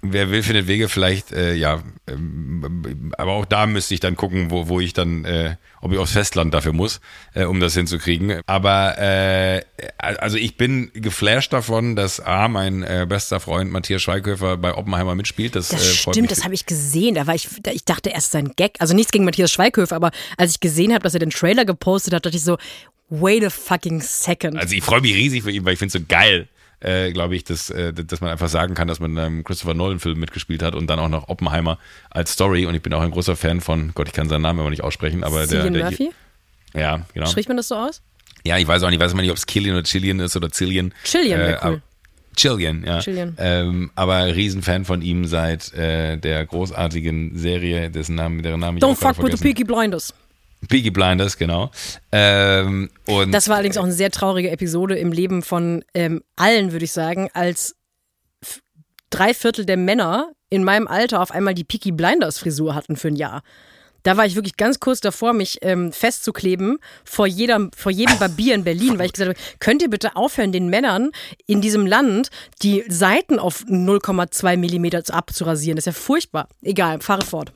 Wer 0.00 0.30
will, 0.30 0.44
findet 0.44 0.68
Wege 0.68 0.88
vielleicht, 0.88 1.32
äh, 1.32 1.54
ja, 1.54 1.82
ähm, 2.06 3.12
aber 3.18 3.32
auch 3.32 3.44
da 3.44 3.66
müsste 3.66 3.94
ich 3.94 4.00
dann 4.00 4.14
gucken, 4.14 4.52
wo, 4.52 4.68
wo 4.68 4.78
ich 4.78 4.92
dann, 4.92 5.24
äh, 5.24 5.56
ob 5.80 5.90
ich 5.90 5.98
aufs 5.98 6.12
Festland 6.12 6.54
dafür 6.54 6.72
muss, 6.72 7.00
äh, 7.34 7.44
um 7.44 7.58
das 7.58 7.74
hinzukriegen. 7.74 8.40
Aber 8.46 8.96
äh, 8.98 9.62
also 9.98 10.36
ich 10.36 10.56
bin 10.56 10.92
geflasht 10.94 11.52
davon, 11.52 11.96
dass 11.96 12.20
A, 12.20 12.46
mein 12.46 12.84
äh, 12.84 13.06
bester 13.08 13.40
Freund 13.40 13.72
Matthias 13.72 14.00
Schweighöfer 14.00 14.56
bei 14.56 14.72
Oppenheimer 14.72 15.16
mitspielt. 15.16 15.56
Das, 15.56 15.70
das 15.70 15.82
äh, 15.82 15.94
stimmt, 16.12 16.30
das 16.30 16.44
habe 16.44 16.54
ich 16.54 16.64
gesehen. 16.64 17.16
Da 17.16 17.26
war 17.26 17.34
ich, 17.34 17.48
ich 17.72 17.84
dachte 17.84 18.10
erst 18.10 18.30
sein 18.30 18.52
Gag, 18.54 18.76
also 18.78 18.94
nichts 18.94 19.10
gegen 19.10 19.24
Matthias 19.24 19.50
Schweighöfer, 19.50 19.96
aber 19.96 20.12
als 20.36 20.52
ich 20.52 20.60
gesehen 20.60 20.92
habe, 20.92 21.02
dass 21.02 21.14
er 21.14 21.20
den 21.20 21.30
Trailer 21.30 21.64
gepostet 21.64 22.14
hat, 22.14 22.24
dachte 22.24 22.36
ich 22.36 22.44
so, 22.44 22.56
wait 23.08 23.44
a 23.44 23.50
fucking 23.50 24.00
second. 24.00 24.58
Also 24.58 24.76
ich 24.76 24.84
freue 24.84 25.00
mich 25.00 25.14
riesig 25.14 25.42
für 25.42 25.50
ihn, 25.50 25.64
weil 25.64 25.72
ich 25.72 25.78
finde 25.80 25.96
es 25.96 26.00
so 26.00 26.06
geil 26.08 26.46
äh, 26.80 27.10
glaube 27.12 27.34
ich, 27.36 27.44
dass, 27.44 27.70
äh, 27.70 27.92
dass 27.92 28.20
man 28.20 28.30
einfach 28.30 28.48
sagen 28.48 28.74
kann, 28.74 28.88
dass 28.88 29.00
man 29.00 29.12
in 29.12 29.18
einem 29.18 29.44
Christopher 29.44 29.74
Nolan-Film 29.74 30.18
mitgespielt 30.18 30.62
hat 30.62 30.74
und 30.74 30.88
dann 30.88 30.98
auch 30.98 31.08
noch 31.08 31.28
Oppenheimer 31.28 31.78
als 32.10 32.32
Story. 32.32 32.66
Und 32.66 32.74
ich 32.74 32.82
bin 32.82 32.92
auch 32.94 33.00
ein 33.00 33.10
großer 33.10 33.36
Fan 33.36 33.60
von, 33.60 33.92
Gott, 33.94 34.08
ich 34.08 34.14
kann 34.14 34.28
seinen 34.28 34.42
Namen 34.42 34.60
immer 34.60 34.70
nicht 34.70 34.84
aussprechen, 34.84 35.24
aber 35.24 35.46
Cillian 35.46 35.72
der. 35.72 35.90
der 35.90 35.90
Murphy? 35.90 36.10
Ja, 36.74 37.06
genau. 37.14 37.26
Spricht 37.26 37.48
man 37.48 37.56
das 37.56 37.68
so 37.68 37.76
aus? 37.76 38.02
Ja, 38.44 38.56
ich 38.58 38.68
weiß 38.68 38.82
auch 38.82 38.90
nicht, 38.90 39.00
weiß 39.00 39.14
man 39.14 39.22
nicht, 39.22 39.30
ob 39.30 39.36
es 39.36 39.46
Killian 39.46 39.76
oder 39.76 39.84
Chillian 39.84 40.20
ist 40.20 40.36
oder 40.36 40.50
Cillian. 40.50 40.94
Chillian 41.04 41.40
äh, 41.40 41.58
cool. 41.64 41.82
Chillian, 42.36 42.84
ja. 42.84 43.00
Chillian. 43.00 43.34
Ähm, 43.38 43.90
aber 43.96 44.34
Riesenfan 44.34 44.84
von 44.84 45.02
ihm 45.02 45.24
seit 45.24 45.72
äh, 45.74 46.16
der 46.18 46.46
großartigen 46.46 47.36
Serie, 47.36 47.90
dessen 47.90 48.14
Namen, 48.14 48.42
deren 48.42 48.60
Namen 48.60 48.78
ich 48.78 48.84
Don't 48.84 48.94
fuck 48.94 49.20
with 49.22 49.36
the 49.36 49.42
Peaky 49.42 49.64
Blinders. 49.64 50.14
Peaky 50.68 50.90
Blinders, 50.90 51.36
genau. 51.36 51.70
Ähm, 52.10 52.90
und 53.06 53.32
das 53.32 53.48
war 53.48 53.56
allerdings 53.56 53.76
auch 53.76 53.84
eine 53.84 53.92
sehr 53.92 54.10
traurige 54.10 54.50
Episode 54.50 54.96
im 54.96 55.12
Leben 55.12 55.42
von 55.42 55.84
ähm, 55.94 56.22
allen, 56.36 56.72
würde 56.72 56.84
ich 56.84 56.92
sagen, 56.92 57.28
als 57.32 57.76
drei 59.10 59.34
Viertel 59.34 59.64
der 59.64 59.76
Männer 59.76 60.32
in 60.50 60.64
meinem 60.64 60.88
Alter 60.88 61.20
auf 61.20 61.30
einmal 61.30 61.54
die 61.54 61.64
Peaky 61.64 61.92
Blinders 61.92 62.38
Frisur 62.38 62.74
hatten 62.74 62.96
für 62.96 63.08
ein 63.08 63.16
Jahr. 63.16 63.42
Da 64.04 64.16
war 64.16 64.24
ich 64.26 64.36
wirklich 64.36 64.56
ganz 64.56 64.80
kurz 64.80 65.00
davor, 65.00 65.32
mich 65.32 65.58
ähm, 65.62 65.92
festzukleben 65.92 66.78
vor, 67.04 67.26
jeder, 67.26 67.68
vor 67.76 67.92
jedem 67.92 68.18
Barbier 68.18 68.54
in 68.54 68.64
Berlin, 68.64 68.98
weil 68.98 69.06
ich 69.06 69.12
gesagt 69.12 69.36
habe, 69.36 69.48
könnt 69.58 69.82
ihr 69.82 69.90
bitte 69.90 70.16
aufhören, 70.16 70.52
den 70.52 70.68
Männern 70.68 71.10
in 71.46 71.60
diesem 71.60 71.84
Land 71.84 72.30
die 72.62 72.84
Seiten 72.88 73.38
auf 73.38 73.64
0,2 73.64 74.56
Millimeter 74.56 75.02
abzurasieren. 75.12 75.76
Das 75.76 75.86
ist 75.86 75.94
ja 75.94 76.00
furchtbar. 76.00 76.48
Egal, 76.62 77.00
fahre 77.00 77.24
fort. 77.24 77.52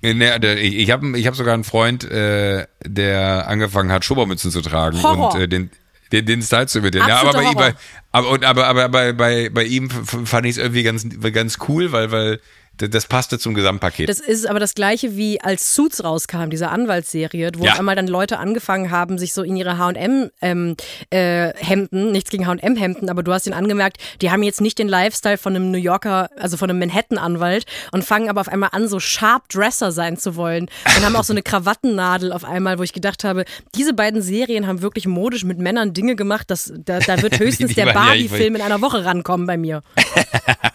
Ne, 0.00 0.56
ich 0.60 0.90
habe 0.92 1.18
ich 1.18 1.26
hab 1.26 1.34
sogar 1.34 1.54
einen 1.54 1.64
Freund, 1.64 2.04
äh, 2.04 2.66
der 2.84 3.48
angefangen 3.48 3.90
hat, 3.90 4.04
Schobermützen 4.04 4.52
zu 4.52 4.60
tragen 4.62 5.02
Horror. 5.02 5.34
und 5.34 5.40
äh, 5.40 5.48
den, 5.48 5.70
den, 6.12 6.24
den 6.24 6.42
Style 6.42 6.66
zu 6.66 6.78
imitieren. 6.78 7.08
Ja, 7.08 7.20
aber 7.20 7.32
bei, 7.32 7.52
bei, 7.52 7.74
aber, 8.12 8.46
aber, 8.46 8.66
aber 8.66 8.88
bei, 8.88 9.12
bei, 9.12 9.50
bei 9.50 9.64
ihm 9.64 9.90
fand 9.90 10.46
ich 10.46 10.52
es 10.52 10.58
irgendwie 10.58 10.84
ganz, 10.84 11.04
ganz 11.32 11.58
cool, 11.68 11.90
weil, 11.90 12.12
weil 12.12 12.40
das 12.78 13.06
passte 13.06 13.38
zum 13.38 13.54
Gesamtpaket. 13.54 14.08
Das 14.08 14.20
ist 14.20 14.46
aber 14.48 14.60
das 14.60 14.74
gleiche 14.74 15.16
wie 15.16 15.40
als 15.40 15.74
Suits 15.74 16.04
rauskam, 16.04 16.50
diese 16.50 16.68
Anwaltsserie, 16.68 17.50
wo 17.56 17.64
ja. 17.64 17.74
einmal 17.74 17.96
dann 17.96 18.06
Leute 18.06 18.38
angefangen 18.38 18.90
haben, 18.90 19.18
sich 19.18 19.34
so 19.34 19.42
in 19.42 19.56
ihre 19.56 19.78
H&M 19.78 20.30
ähm, 20.40 20.76
äh, 21.10 21.52
Hemden, 21.56 22.12
nichts 22.12 22.30
gegen 22.30 22.46
H&M 22.46 22.76
Hemden, 22.76 23.10
aber 23.10 23.22
du 23.22 23.32
hast 23.32 23.46
ihn 23.46 23.52
angemerkt, 23.52 23.98
die 24.22 24.30
haben 24.30 24.42
jetzt 24.42 24.60
nicht 24.60 24.78
den 24.78 24.88
Lifestyle 24.88 25.38
von 25.38 25.56
einem 25.56 25.70
New 25.70 25.78
Yorker, 25.78 26.30
also 26.36 26.56
von 26.56 26.70
einem 26.70 26.78
Manhattan 26.78 27.18
Anwalt 27.18 27.66
und 27.92 28.04
fangen 28.04 28.28
aber 28.28 28.40
auf 28.40 28.48
einmal 28.48 28.70
an, 28.72 28.88
so 28.88 29.00
sharp 29.00 29.48
Dresser 29.48 29.92
sein 29.92 30.16
zu 30.16 30.36
wollen 30.36 30.68
und 30.96 31.04
haben 31.04 31.16
auch 31.16 31.24
so 31.24 31.32
eine 31.32 31.42
Krawattennadel 31.42 32.32
auf 32.32 32.44
einmal, 32.44 32.78
wo 32.78 32.82
ich 32.82 32.92
gedacht 32.92 33.24
habe, 33.24 33.44
diese 33.74 33.92
beiden 33.92 34.22
Serien 34.22 34.66
haben 34.66 34.82
wirklich 34.82 35.06
modisch 35.06 35.44
mit 35.44 35.58
Männern 35.58 35.94
Dinge 35.94 36.16
gemacht, 36.16 36.50
dass 36.50 36.72
da, 36.76 37.00
da 37.00 37.20
wird 37.22 37.38
höchstens 37.38 37.74
der 37.74 37.92
Barbie-Film 37.92 38.56
in 38.56 38.62
einer 38.62 38.80
Woche 38.80 39.04
rankommen 39.04 39.46
bei 39.46 39.56
mir. 39.56 39.82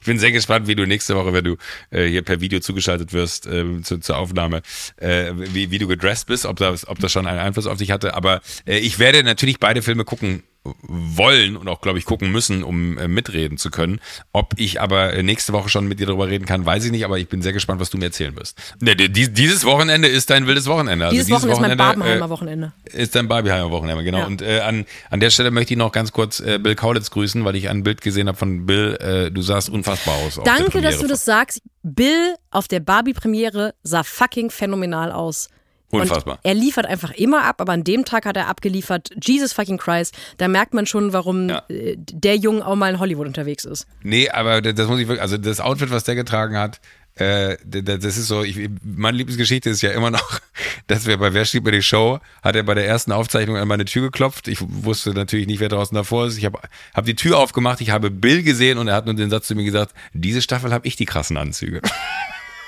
ich 0.00 0.06
bin 0.06 0.18
sehr 0.18 0.32
gespannt, 0.32 0.66
wie 0.66 0.74
du 0.74 0.86
nächste 0.86 1.16
Woche, 1.16 1.32
wenn 1.32 1.44
du 1.44 1.56
äh, 1.90 2.06
hier 2.06 2.22
per 2.22 2.40
Video 2.40 2.60
zugeschaltet 2.60 3.12
wirst 3.12 3.46
äh, 3.46 3.82
zu, 3.82 3.98
zur 3.98 4.16
Aufnahme, 4.16 4.62
äh, 4.96 5.32
wie, 5.34 5.70
wie 5.70 5.78
du 5.78 5.86
gedressed 5.86 6.26
bist, 6.26 6.46
ob 6.46 6.56
das, 6.56 6.86
ob 6.86 6.98
das 6.98 7.12
schon 7.12 7.26
einen 7.26 7.38
Einfluss 7.38 7.66
auf 7.66 7.78
dich 7.78 7.90
hatte. 7.90 8.14
Aber 8.14 8.40
äh, 8.66 8.78
ich 8.78 8.98
werde 8.98 9.22
natürlich 9.22 9.58
beide 9.58 9.82
Filme 9.82 10.04
gucken 10.04 10.42
wollen 10.82 11.56
und 11.56 11.68
auch, 11.68 11.80
glaube 11.80 11.98
ich, 11.98 12.04
gucken 12.04 12.30
müssen, 12.30 12.62
um 12.62 12.98
äh, 12.98 13.08
mitreden 13.08 13.58
zu 13.58 13.70
können. 13.70 14.00
Ob 14.32 14.54
ich 14.56 14.80
aber 14.80 15.14
äh, 15.14 15.22
nächste 15.22 15.52
Woche 15.52 15.68
schon 15.68 15.86
mit 15.86 16.00
dir 16.00 16.06
darüber 16.06 16.28
reden 16.28 16.46
kann, 16.46 16.66
weiß 16.66 16.84
ich 16.84 16.90
nicht, 16.90 17.04
aber 17.04 17.18
ich 17.18 17.28
bin 17.28 17.42
sehr 17.42 17.52
gespannt, 17.52 17.80
was 17.80 17.90
du 17.90 17.98
mir 17.98 18.06
erzählen 18.06 18.36
wirst. 18.36 18.58
Ne, 18.80 18.96
dieses 18.96 19.64
Wochenende 19.64 20.08
ist 20.08 20.30
dein 20.30 20.46
wildes 20.46 20.66
Wochenende. 20.66 21.06
Also 21.06 21.14
dieses, 21.14 21.26
dieses 21.26 21.42
Wochenende, 21.42 21.74
ist 21.74 21.78
mein 21.78 21.78
Barbenheimer 21.78 22.26
äh, 22.26 22.30
Wochenende. 22.30 22.72
Ist 22.84 23.14
dein 23.14 23.28
Barbenheimer 23.28 23.70
Wochenende, 23.70 24.04
genau. 24.04 24.18
Ja. 24.18 24.26
Und 24.26 24.42
äh, 24.42 24.60
an, 24.60 24.84
an 25.10 25.20
der 25.20 25.30
Stelle 25.30 25.50
möchte 25.50 25.74
ich 25.74 25.78
noch 25.78 25.92
ganz 25.92 26.12
kurz 26.12 26.40
äh, 26.40 26.58
Bill 26.58 26.74
Kaulitz 26.74 27.10
grüßen, 27.10 27.44
weil 27.44 27.56
ich 27.56 27.68
ein 27.68 27.82
Bild 27.82 28.00
gesehen 28.00 28.28
habe 28.28 28.38
von 28.38 28.66
Bill. 28.66 28.96
Äh, 29.00 29.30
du 29.30 29.42
sahst 29.42 29.70
unfassbar 29.70 30.16
aus. 30.16 30.40
Danke, 30.44 30.80
dass 30.80 30.98
du 30.98 31.06
das 31.06 31.24
sagst. 31.24 31.62
Bill 31.82 32.34
auf 32.50 32.68
der 32.68 32.80
Barbie-Premiere 32.80 33.74
sah 33.82 34.02
fucking 34.02 34.50
phänomenal 34.50 35.12
aus. 35.12 35.48
Unfassbar. 35.90 36.34
Und 36.34 36.40
er 36.44 36.54
liefert 36.54 36.86
einfach 36.86 37.12
immer 37.12 37.44
ab, 37.44 37.60
aber 37.60 37.72
an 37.72 37.84
dem 37.84 38.04
Tag 38.04 38.26
hat 38.26 38.36
er 38.36 38.48
abgeliefert. 38.48 39.10
Jesus 39.22 39.52
fucking 39.52 39.78
Christ. 39.78 40.16
Da 40.36 40.48
merkt 40.48 40.74
man 40.74 40.86
schon, 40.86 41.12
warum 41.12 41.48
ja. 41.48 41.62
Äh, 41.68 41.96
der 41.96 42.36
Junge 42.36 42.66
auch 42.66 42.76
mal 42.76 42.92
in 42.92 42.98
Hollywood 42.98 43.26
unterwegs 43.26 43.64
ist. 43.64 43.86
Nee, 44.02 44.28
aber 44.28 44.60
das 44.60 44.88
muss 44.88 45.00
ich 45.00 45.08
wirklich, 45.08 45.22
also 45.22 45.38
das 45.38 45.60
Outfit, 45.60 45.90
was 45.90 46.04
der 46.04 46.14
getragen 46.14 46.58
hat, 46.58 46.80
äh, 47.18 47.56
das 47.64 48.16
ist 48.16 48.28
so, 48.28 48.44
ich, 48.44 48.70
meine 48.84 49.16
Lieblingsgeschichte 49.16 49.70
ist 49.70 49.82
ja 49.82 49.90
immer 49.90 50.10
noch, 50.10 50.40
dass 50.86 51.06
wir 51.06 51.16
bei 51.16 51.32
Wer 51.32 51.44
steht 51.44 51.64
bei 51.64 51.72
die 51.72 51.82
Show, 51.82 52.20
hat 52.42 52.54
er 52.54 52.62
bei 52.62 52.74
der 52.74 52.86
ersten 52.86 53.12
Aufzeichnung 53.12 53.56
an 53.56 53.66
meine 53.66 53.84
Tür 53.84 54.02
geklopft. 54.02 54.46
Ich 54.46 54.58
wusste 54.60 55.10
natürlich 55.10 55.46
nicht, 55.46 55.60
wer 55.60 55.68
draußen 55.68 55.94
davor 55.94 56.26
ist. 56.26 56.38
Ich 56.38 56.44
habe 56.44 56.60
hab 56.94 57.06
die 57.06 57.16
Tür 57.16 57.38
aufgemacht, 57.38 57.80
ich 57.80 57.90
habe 57.90 58.10
Bill 58.10 58.42
gesehen 58.42 58.78
und 58.78 58.88
er 58.88 58.94
hat 58.94 59.06
nur 59.06 59.14
den 59.14 59.30
Satz 59.30 59.48
zu 59.48 59.54
mir 59.54 59.64
gesagt, 59.64 59.94
diese 60.12 60.42
Staffel 60.42 60.72
habe 60.72 60.86
ich 60.86 60.96
die 60.96 61.06
krassen 61.06 61.36
Anzüge. 61.36 61.80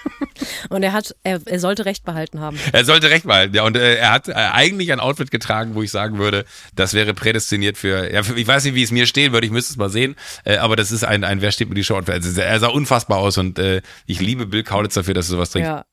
Und 0.69 0.83
er 0.83 0.93
hat, 0.93 1.15
er, 1.23 1.41
er 1.45 1.61
sollte 1.61 1.85
Recht 1.85 2.05
behalten 2.05 2.41
haben. 2.41 2.59
Er 2.73 2.85
sollte 2.85 3.11
recht 3.11 3.27
behalten, 3.27 3.55
ja. 3.55 3.65
Und 3.65 3.77
äh, 3.77 3.97
er 3.97 4.13
hat 4.13 4.29
äh, 4.29 4.33
eigentlich 4.33 4.93
ein 4.93 5.01
Outfit 5.01 5.31
getragen, 5.31 5.75
wo 5.75 5.83
ich 5.83 5.91
sagen 5.91 6.19
würde, 6.19 6.45
das 6.75 6.95
wäre 6.95 7.15
prädestiniert 7.15 7.79
für, 7.79 8.13
ja, 8.13 8.23
für, 8.23 8.39
ich 8.39 8.47
weiß 8.47 8.65
nicht, 8.65 8.75
wie 8.75 8.83
es 8.83 8.91
mir 8.91 9.07
stehen 9.07 9.33
würde, 9.33 9.47
ich 9.47 9.53
müsste 9.53 9.73
es 9.73 9.77
mal 9.77 9.91
sehen, 9.91 10.17
äh, 10.45 10.57
aber 10.57 10.77
das 10.77 10.93
ist 10.93 11.05
ein, 11.05 11.25
ein 11.25 11.41
Wer 11.41 11.53
steht 11.53 11.69
mir 11.69 11.75
die 11.75 11.85
Show. 11.85 11.97
Also, 11.97 12.41
er 12.41 12.61
sah 12.61 12.69
unfassbar 12.69 13.19
aus 13.19 13.39
und 13.39 13.59
äh, 13.59 13.83
ich 14.07 14.21
liebe 14.21 14.47
Bill 14.47 14.63
Kaulitz 14.63 14.95
dafür, 14.95 15.15
dass 15.15 15.29
er 15.29 15.33
sowas 15.33 15.51
trinkt. 15.51 15.69
Ja. 15.69 15.85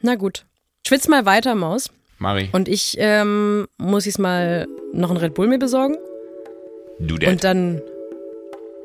Na 0.00 0.14
gut. 0.14 0.44
Schwitz 0.86 1.08
mal 1.08 1.26
weiter, 1.26 1.54
Maus. 1.54 1.90
Mari, 2.18 2.48
Und 2.52 2.68
ich 2.68 2.96
ähm, 2.98 3.68
muss 3.78 4.04
jetzt 4.06 4.18
mal 4.18 4.66
noch 4.92 5.10
einen 5.10 5.18
Red 5.18 5.34
Bull 5.34 5.46
mir 5.46 5.58
besorgen. 5.58 5.96
du 6.98 7.16
der. 7.16 7.30
Und 7.30 7.44
dann, 7.44 7.80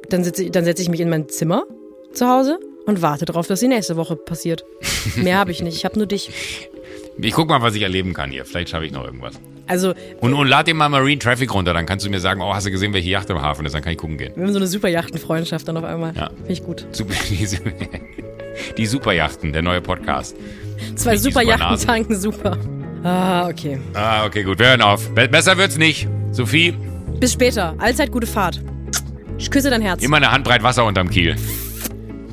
dann, 0.10 0.24
sitze 0.24 0.44
ich, 0.44 0.52
dann 0.52 0.66
setze 0.66 0.84
ich 0.84 0.90
mich 0.90 1.00
in 1.00 1.10
mein 1.10 1.30
Zimmer 1.30 1.64
zu 2.14 2.28
Hause 2.28 2.60
und 2.86 3.02
warte 3.02 3.26
darauf, 3.26 3.48
dass 3.48 3.60
die 3.60 3.68
nächste 3.68 3.96
Woche 3.96 4.16
passiert. 4.16 4.64
Mehr 5.16 5.38
habe 5.38 5.52
ich 5.52 5.62
nicht. 5.62 5.76
Ich 5.76 5.86
habe 5.86 5.98
nur 5.98 6.08
dich. 6.08 6.30
Ich 7.18 7.34
guck 7.34 7.48
mal, 7.50 7.62
was 7.62 7.76
ich 7.76 7.82
erleben 7.84 8.14
kann 8.14 8.32
hier. 8.32 8.46
Vielleicht 8.46 8.70
schaffe 8.70 8.86
ich 8.86 8.92
noch 8.92 9.06
irgendwas. 9.06 9.34
Also, 9.68 9.94
Und, 10.20 10.34
und 10.34 10.48
lad 10.48 10.68
dir 10.68 10.74
mal 10.74 10.90
Marine 10.90 11.20
Traffic 11.20 11.54
runter, 11.54 11.74
dann 11.74 11.86
kannst 11.86 12.06
du 12.06 12.10
mir 12.10 12.20
sagen, 12.20 12.42
oh, 12.42 12.54
hast 12.54 12.66
du 12.66 12.72
gesehen, 12.72 12.92
welche 12.94 13.10
Yacht 13.10 13.30
im 13.30 13.42
Hafen 13.42 13.66
ist, 13.66 13.74
dann 13.74 13.82
kann 13.82 13.94
ich 13.94 13.98
gucken 13.98 14.18
gehen. 14.18 14.34
wir 14.36 14.44
haben 14.44 14.52
so 14.52 14.60
eine 14.60 14.68
super 14.68 14.90
Yachtenfreundschaft 14.90 15.66
dann 15.68 15.78
auf 15.78 15.86
einmal. 15.86 16.14
Ja. 16.16 16.30
Finde 16.36 16.52
ich 16.52 16.64
gut. 16.64 16.86
Super, 16.92 17.14
die, 17.30 17.48
die 18.78 18.86
Superjachten, 18.86 19.54
der 19.54 19.62
neue 19.62 19.80
Podcast. 19.80 20.36
Zwei 20.96 21.14
die 21.14 21.20
super 21.20 21.44
tanken 21.78 22.16
super. 22.20 22.58
Ah, 23.04 23.48
okay. 23.48 23.80
Ah, 23.94 24.26
okay, 24.26 24.44
gut, 24.44 24.60
wir 24.60 24.68
hören 24.68 24.82
auf. 24.82 25.10
Be 25.12 25.28
besser 25.30 25.58
wird's 25.58 25.78
nicht. 25.78 26.08
Sophie, 26.32 26.74
Bis 27.20 27.34
später. 27.34 27.76
Allzeit 27.78 28.12
gute 28.12 28.28
Fahrt. 28.28 28.62
Ich 29.38 29.50
küsse 29.50 29.70
dein 29.70 29.82
Herz. 29.82 30.04
immer 30.04 30.18
eine 30.18 30.32
Handbreit 30.32 30.64
Wasser 30.64 30.84
unterm 30.86 31.10
Kiel. 31.10 31.36